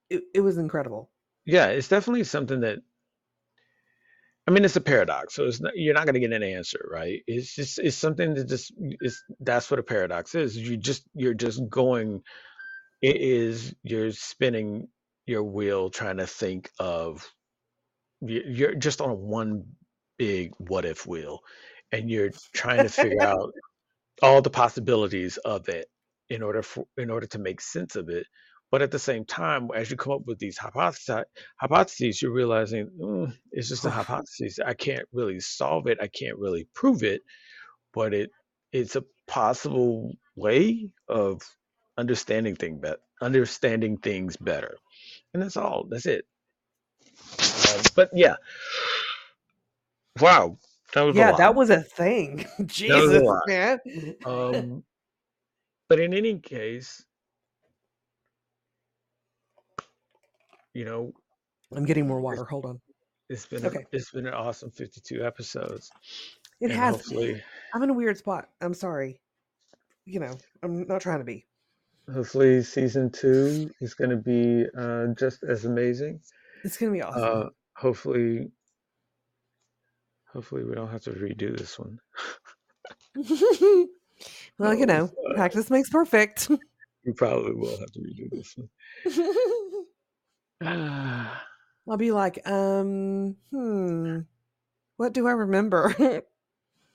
it, 0.08 0.22
it 0.34 0.40
was 0.40 0.58
incredible. 0.58 1.10
Yeah, 1.46 1.66
it's 1.68 1.88
definitely 1.88 2.24
something 2.24 2.60
that 2.60 2.78
I 4.46 4.52
mean, 4.52 4.64
it's 4.64 4.76
a 4.76 4.80
paradox, 4.80 5.34
so 5.34 5.44
it's 5.44 5.60
not, 5.60 5.72
you're 5.76 5.94
not 5.94 6.06
going 6.06 6.14
to 6.14 6.20
get 6.20 6.32
an 6.32 6.42
answer, 6.42 6.88
right? 6.90 7.22
It's 7.26 7.54
just 7.54 7.78
it's 7.78 7.96
something 7.96 8.34
that 8.34 8.48
just 8.48 8.72
is 9.00 9.22
that's 9.40 9.70
what 9.70 9.78
a 9.78 9.82
paradox 9.84 10.34
is. 10.34 10.56
You 10.56 10.76
just 10.76 11.04
you're 11.14 11.34
just 11.34 11.68
going. 11.68 12.22
It 13.00 13.16
is 13.16 13.74
you're 13.82 14.12
spinning 14.12 14.88
your 15.30 15.44
wheel 15.44 15.90
trying 15.90 16.18
to 16.18 16.28
think 16.28 16.70
of 16.80 17.30
you- 18.20 18.44
you're 18.46 18.74
just 18.74 19.00
on 19.00 19.18
one 19.18 19.64
big 20.18 20.52
what 20.58 20.84
if 20.84 21.06
wheel, 21.06 21.40
and 21.92 22.10
you're 22.10 22.30
trying 22.54 22.82
to 22.82 22.88
figure 22.88 23.22
out 23.26 23.52
all 24.22 24.42
the 24.42 24.50
possibilities 24.50 25.38
of 25.38 25.68
it 25.68 25.88
in 26.30 26.42
order 26.42 26.62
for 26.62 26.86
in 26.98 27.10
order 27.10 27.26
to 27.28 27.38
make 27.38 27.60
sense 27.60 27.96
of 27.96 28.08
it. 28.10 28.26
But 28.70 28.82
at 28.82 28.90
the 28.92 28.98
same 29.00 29.24
time, 29.26 29.68
as 29.74 29.90
you 29.90 29.96
come 29.96 30.14
up 30.14 30.26
with 30.26 30.38
these 30.38 30.58
hypotheses, 30.58 31.24
hypotheses, 31.60 32.22
you're 32.22 32.32
realizing 32.32 32.88
"Mm, 33.00 33.36
it's 33.52 33.68
just 33.70 33.86
a 33.86 33.90
hypothesis. 33.90 34.58
I 34.64 34.74
can't 34.74 35.08
really 35.12 35.40
solve 35.40 35.86
it. 35.88 35.98
I 36.02 36.08
can't 36.08 36.38
really 36.38 36.68
prove 36.74 37.02
it, 37.02 37.22
but 37.94 38.14
it 38.14 38.30
it's 38.72 38.96
a 38.96 39.04
possible 39.28 40.12
way 40.36 40.92
of 41.08 41.42
understanding 41.98 42.56
thing 42.56 42.80
bet 42.80 42.98
understanding 43.22 43.98
things 43.98 44.36
better. 44.36 44.76
And 45.34 45.42
that's 45.42 45.56
all. 45.56 45.86
That's 45.88 46.06
it. 46.06 46.24
Uh, 47.40 47.82
but 47.94 48.10
yeah, 48.12 48.36
wow, 50.20 50.56
that 50.94 51.02
was 51.02 51.16
Yeah, 51.16 51.32
that 51.38 51.54
was 51.54 51.70
a 51.70 51.82
thing. 51.82 52.46
Was 52.58 52.66
a 52.66 52.66
Jesus, 52.66 53.22
man. 53.46 53.78
Um, 54.24 54.82
but 55.88 56.00
in 56.00 56.14
any 56.14 56.38
case, 56.38 57.04
you 60.74 60.84
know, 60.84 61.12
I'm 61.74 61.84
getting 61.84 62.06
more 62.06 62.20
water. 62.20 62.44
Hold 62.44 62.66
on. 62.66 62.80
it's 63.28 63.46
been 63.46 63.64
Okay. 63.64 63.84
it's 63.92 64.10
been 64.10 64.26
an 64.26 64.34
awesome 64.34 64.70
52 64.70 65.24
episodes, 65.24 65.90
It 66.60 66.70
and 66.70 66.78
has 66.78 66.94
hopefully, 66.96 67.42
I'm 67.74 67.82
in 67.82 67.90
a 67.90 67.94
weird 67.94 68.18
spot. 68.18 68.48
I'm 68.60 68.74
sorry. 68.74 69.20
You 70.06 70.20
know, 70.20 70.36
I'm 70.62 70.86
not 70.88 71.00
trying 71.00 71.18
to 71.20 71.24
be. 71.24 71.44
Hopefully, 72.12 72.62
season 72.62 73.10
two 73.10 73.70
is 73.80 73.94
going 73.94 74.10
to 74.10 74.16
be 74.16 74.66
uh, 74.76 75.08
just 75.18 75.42
as 75.42 75.64
amazing. 75.64 76.20
It's 76.64 76.76
gonna 76.76 76.92
be 76.92 77.02
awesome. 77.02 77.22
Uh, 77.22 77.48
hopefully, 77.76 78.50
hopefully 80.32 80.64
we 80.64 80.74
don't 80.74 80.90
have 80.90 81.02
to 81.02 81.10
redo 81.12 81.56
this 81.56 81.78
one. 81.78 81.98
well, 84.58 84.74
you 84.74 84.84
Oh, 84.84 84.84
know, 84.86 85.10
practice 85.34 85.70
makes 85.70 85.90
perfect. 85.90 86.48
We 87.04 87.12
probably 87.12 87.54
will 87.54 87.78
have 87.78 87.92
to 87.92 88.00
redo 88.00 88.30
this 88.30 88.56
one. 88.56 88.68
I'll 91.88 91.96
be 91.96 92.12
like, 92.12 92.46
um, 92.48 93.36
hmm, 93.50 94.20
what 94.96 95.12
do 95.14 95.26
I 95.26 95.32
remember? 95.32 95.94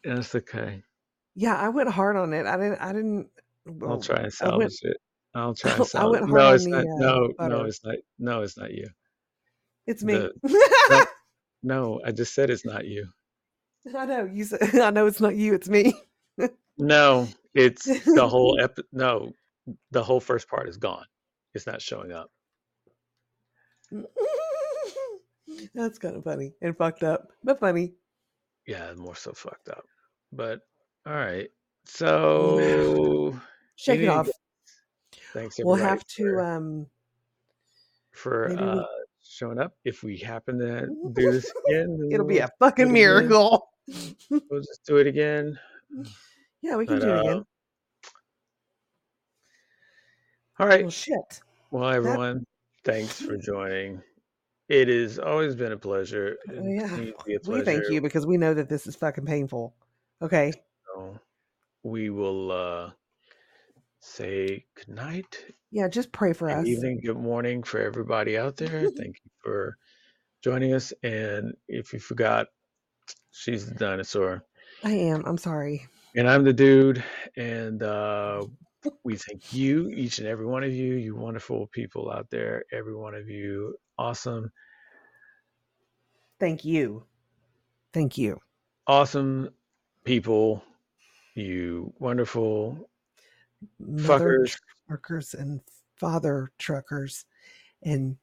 That's 0.03 0.35
okay. 0.35 0.83
yeah, 1.35 1.55
I 1.55 1.69
went 1.69 1.89
hard 1.89 2.15
on 2.17 2.33
it. 2.33 2.45
I 2.45 2.57
didn't. 2.57 2.79
I 2.79 2.93
didn't. 2.93 3.29
I'll 3.85 3.99
try 3.99 4.17
and 4.17 4.33
I 4.41 4.49
went. 4.49 4.73
salvage 4.73 4.79
it. 4.83 4.97
I'll 5.35 5.53
try 5.53 5.73
and 5.73 5.89
I 5.95 6.05
went 6.05 6.29
No, 6.29 6.53
it's 6.53 6.63
the 6.63 6.69
not. 6.71 6.79
uh, 6.79 6.97
No, 6.97 7.33
no, 7.47 7.65
it's 7.65 7.83
not. 7.83 7.95
No, 8.17 8.41
it's 8.41 8.57
not 8.57 8.71
you. 8.71 8.87
It's 9.85 10.03
me. 10.03 10.13
The 10.13 10.33
no, 10.89 11.05
no, 11.63 12.01
I 12.05 12.11
just 12.11 12.33
said 12.33 12.49
it's 12.49 12.65
not 12.65 12.85
you. 12.85 13.07
I 13.95 14.05
know 14.05 14.25
you 14.25 14.45
said. 14.45 14.75
I 14.81 14.89
know 14.89 15.05
it's 15.05 15.19
not 15.19 15.35
you. 15.35 15.53
It's 15.53 15.69
me. 15.69 15.93
No, 16.77 17.27
it's 17.53 17.85
the 17.85 18.27
whole 18.27 18.59
ep. 18.59 18.77
No, 18.91 19.31
the 19.91 20.03
whole 20.03 20.19
first 20.19 20.49
part 20.49 20.67
is 20.67 20.77
gone. 20.77 21.05
It's 21.53 21.67
not 21.67 21.81
showing 21.81 22.11
up. 22.11 22.31
That's 25.73 25.99
kind 25.99 26.15
of 26.15 26.23
funny 26.23 26.53
and 26.61 26.75
fucked 26.75 27.03
up, 27.03 27.29
but 27.43 27.59
funny. 27.59 27.93
Yeah, 28.65 28.93
more 28.95 29.15
so 29.15 29.31
fucked 29.33 29.69
up. 29.69 29.85
But 30.31 30.61
all 31.05 31.13
right. 31.13 31.49
So 31.85 33.39
Shake 33.75 34.01
it 34.01 34.09
off. 34.09 34.29
Thanks 35.35 35.57
We'll 35.59 35.75
have 35.75 36.03
to. 36.07 36.23
for 36.23 36.41
Um, 36.41 36.87
for 38.11 38.47
maybe 38.49 38.61
uh 38.63 38.83
showing 39.23 39.59
up. 39.59 39.73
If 39.83 40.01
we 40.03 40.17
happen 40.17 40.57
to 40.59 40.87
do 41.13 41.31
this 41.31 41.51
again, 41.67 42.09
It'll 42.11 42.25
be 42.25 42.39
a 42.39 42.49
fucking 42.59 42.91
miracle. 42.91 43.69
We'll 44.29 44.61
just 44.61 44.85
do 44.87 44.97
it 44.97 45.07
again. 45.07 45.59
yeah, 46.61 46.75
we 46.77 46.85
can 46.87 46.99
But 46.99 47.05
do 47.05 47.11
it 47.11 47.17
uh, 47.17 47.21
again. 47.21 47.43
all 50.59 50.67
right. 50.67 50.81
Well, 50.83 50.91
shit. 50.91 51.41
Well, 51.71 51.89
That. 51.89 51.95
everyone, 51.97 52.45
thanks 52.83 53.21
for 53.21 53.37
joining. 53.37 54.01
It 54.69 54.87
has 54.87 55.19
always 55.19 55.55
been 55.55 55.73
a 55.73 55.77
pleasure. 55.77 56.37
Oh, 56.49 56.53
yeah. 56.53 56.87
continues 56.87 57.15
to 57.19 57.23
be 57.25 57.35
a 57.35 57.39
We 57.51 57.61
thank 57.61 57.83
you 57.89 58.01
because 58.01 58.25
we 58.25 58.37
know 58.37 58.53
that 58.53 58.69
this 58.69 58.87
is 58.87 58.95
fucking 58.95 59.25
painful. 59.25 59.75
Okay. 60.21 60.53
So 60.87 61.19
we 61.83 62.09
will 62.09 62.51
uh, 62.51 62.91
say 64.05 64.65
good 64.75 64.89
night, 64.95 65.37
Yeah, 65.71 65.87
just 65.89 66.11
pray 66.11 66.33
for 66.33 66.49
good 66.49 66.61
us. 66.61 66.67
evening, 66.67 67.01
good 67.05 67.17
morning 67.17 67.63
for 67.63 67.79
everybody 67.81 68.37
out 68.37 68.57
there. 68.57 68.87
Thank 68.97 69.17
you 69.23 69.31
for 69.43 69.77
joining 70.43 70.73
us. 70.73 70.93
And 71.03 71.55
if 71.67 71.93
you 71.93 71.99
forgot, 71.99 72.47
she's 73.31 73.67
the 73.67 73.75
dinosaur, 73.75 74.43
I 74.83 74.91
am. 74.93 75.25
I'm 75.25 75.37
sorry. 75.37 75.87
and 76.15 76.29
I'm 76.29 76.43
the 76.43 76.53
dude. 76.53 77.03
And 77.37 77.83
uh, 77.83 78.45
we 79.03 79.17
thank 79.17 79.53
you, 79.53 79.89
each 79.89 80.19
and 80.19 80.27
every 80.27 80.45
one 80.47 80.63
of 80.63 80.73
you, 80.73 80.95
you 80.95 81.15
wonderful 81.15 81.67
people 81.67 82.11
out 82.11 82.29
there, 82.31 82.65
every 82.71 82.95
one 82.95 83.15
of 83.15 83.29
you, 83.29 83.75
awesome, 83.97 84.51
Thank 86.39 86.65
you. 86.65 87.05
Thank 87.93 88.17
you. 88.17 88.39
awesome 88.87 89.49
people, 90.05 90.63
you 91.35 91.93
wonderful 91.99 92.89
Mother 93.79 94.39
fuckers. 94.39 94.59
truckers 94.87 95.33
and 95.33 95.61
father 95.95 96.51
truckers 96.57 97.25
and 97.83 98.17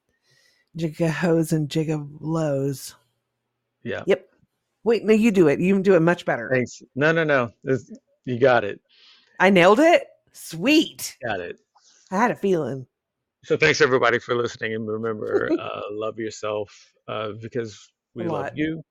jigahos 0.77 1.52
and 1.52 1.69
gigalos. 1.69 2.94
Yeah. 3.82 4.02
Yep. 4.06 4.28
Wait, 4.85 5.05
no, 5.05 5.12
you 5.12 5.31
do 5.31 5.48
it. 5.48 5.60
You 5.60 5.81
do 5.81 5.94
it 5.94 6.01
much 6.01 6.24
better. 6.24 6.51
Thanks. 6.52 6.82
No, 6.94 7.12
no, 7.12 7.24
no. 7.24 7.51
This, 7.62 7.90
you 8.24 8.39
got 8.39 8.64
it. 8.64 8.81
I 9.39 9.51
nailed 9.51 9.81
it. 9.81 10.05
Sweet. 10.32 11.16
Got 11.24 11.40
it. 11.40 11.59
I 12.10 12.16
had 12.16 12.31
a 12.31 12.36
feeling. 12.36 12.86
So 13.44 13.56
thanks 13.56 13.81
everybody 13.81 14.20
for 14.20 14.36
listening, 14.36 14.74
and 14.74 14.86
remember, 14.86 15.51
uh, 15.59 15.81
love 15.90 16.19
yourself 16.19 16.93
uh, 17.09 17.32
because 17.40 17.90
we 18.14 18.24
love 18.24 18.52
you. 18.55 18.85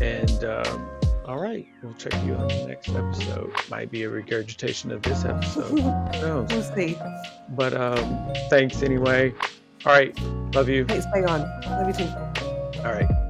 And 0.00 0.44
um, 0.44 0.90
all 1.26 1.38
right, 1.38 1.66
we'll 1.82 1.94
check 1.94 2.12
you 2.24 2.34
on 2.34 2.48
the 2.48 2.66
next 2.66 2.88
episode. 2.90 3.52
Might 3.70 3.90
be 3.90 4.02
a 4.02 4.10
regurgitation 4.10 4.90
of 4.90 5.02
this 5.02 5.24
episode. 5.24 5.68
Who 5.68 5.76
knows? 5.80 6.48
We'll 6.50 6.62
see. 6.62 6.98
But 7.50 7.74
um, 7.74 8.32
thanks 8.50 8.82
anyway. 8.82 9.32
All 9.86 9.92
right, 9.92 10.18
love 10.54 10.68
you. 10.68 10.84
Thanks, 10.84 11.06
stay 11.06 11.24
on. 11.24 11.40
Love 11.66 11.88
you 11.88 12.06
too. 12.06 12.80
All 12.80 12.92
right. 12.92 13.21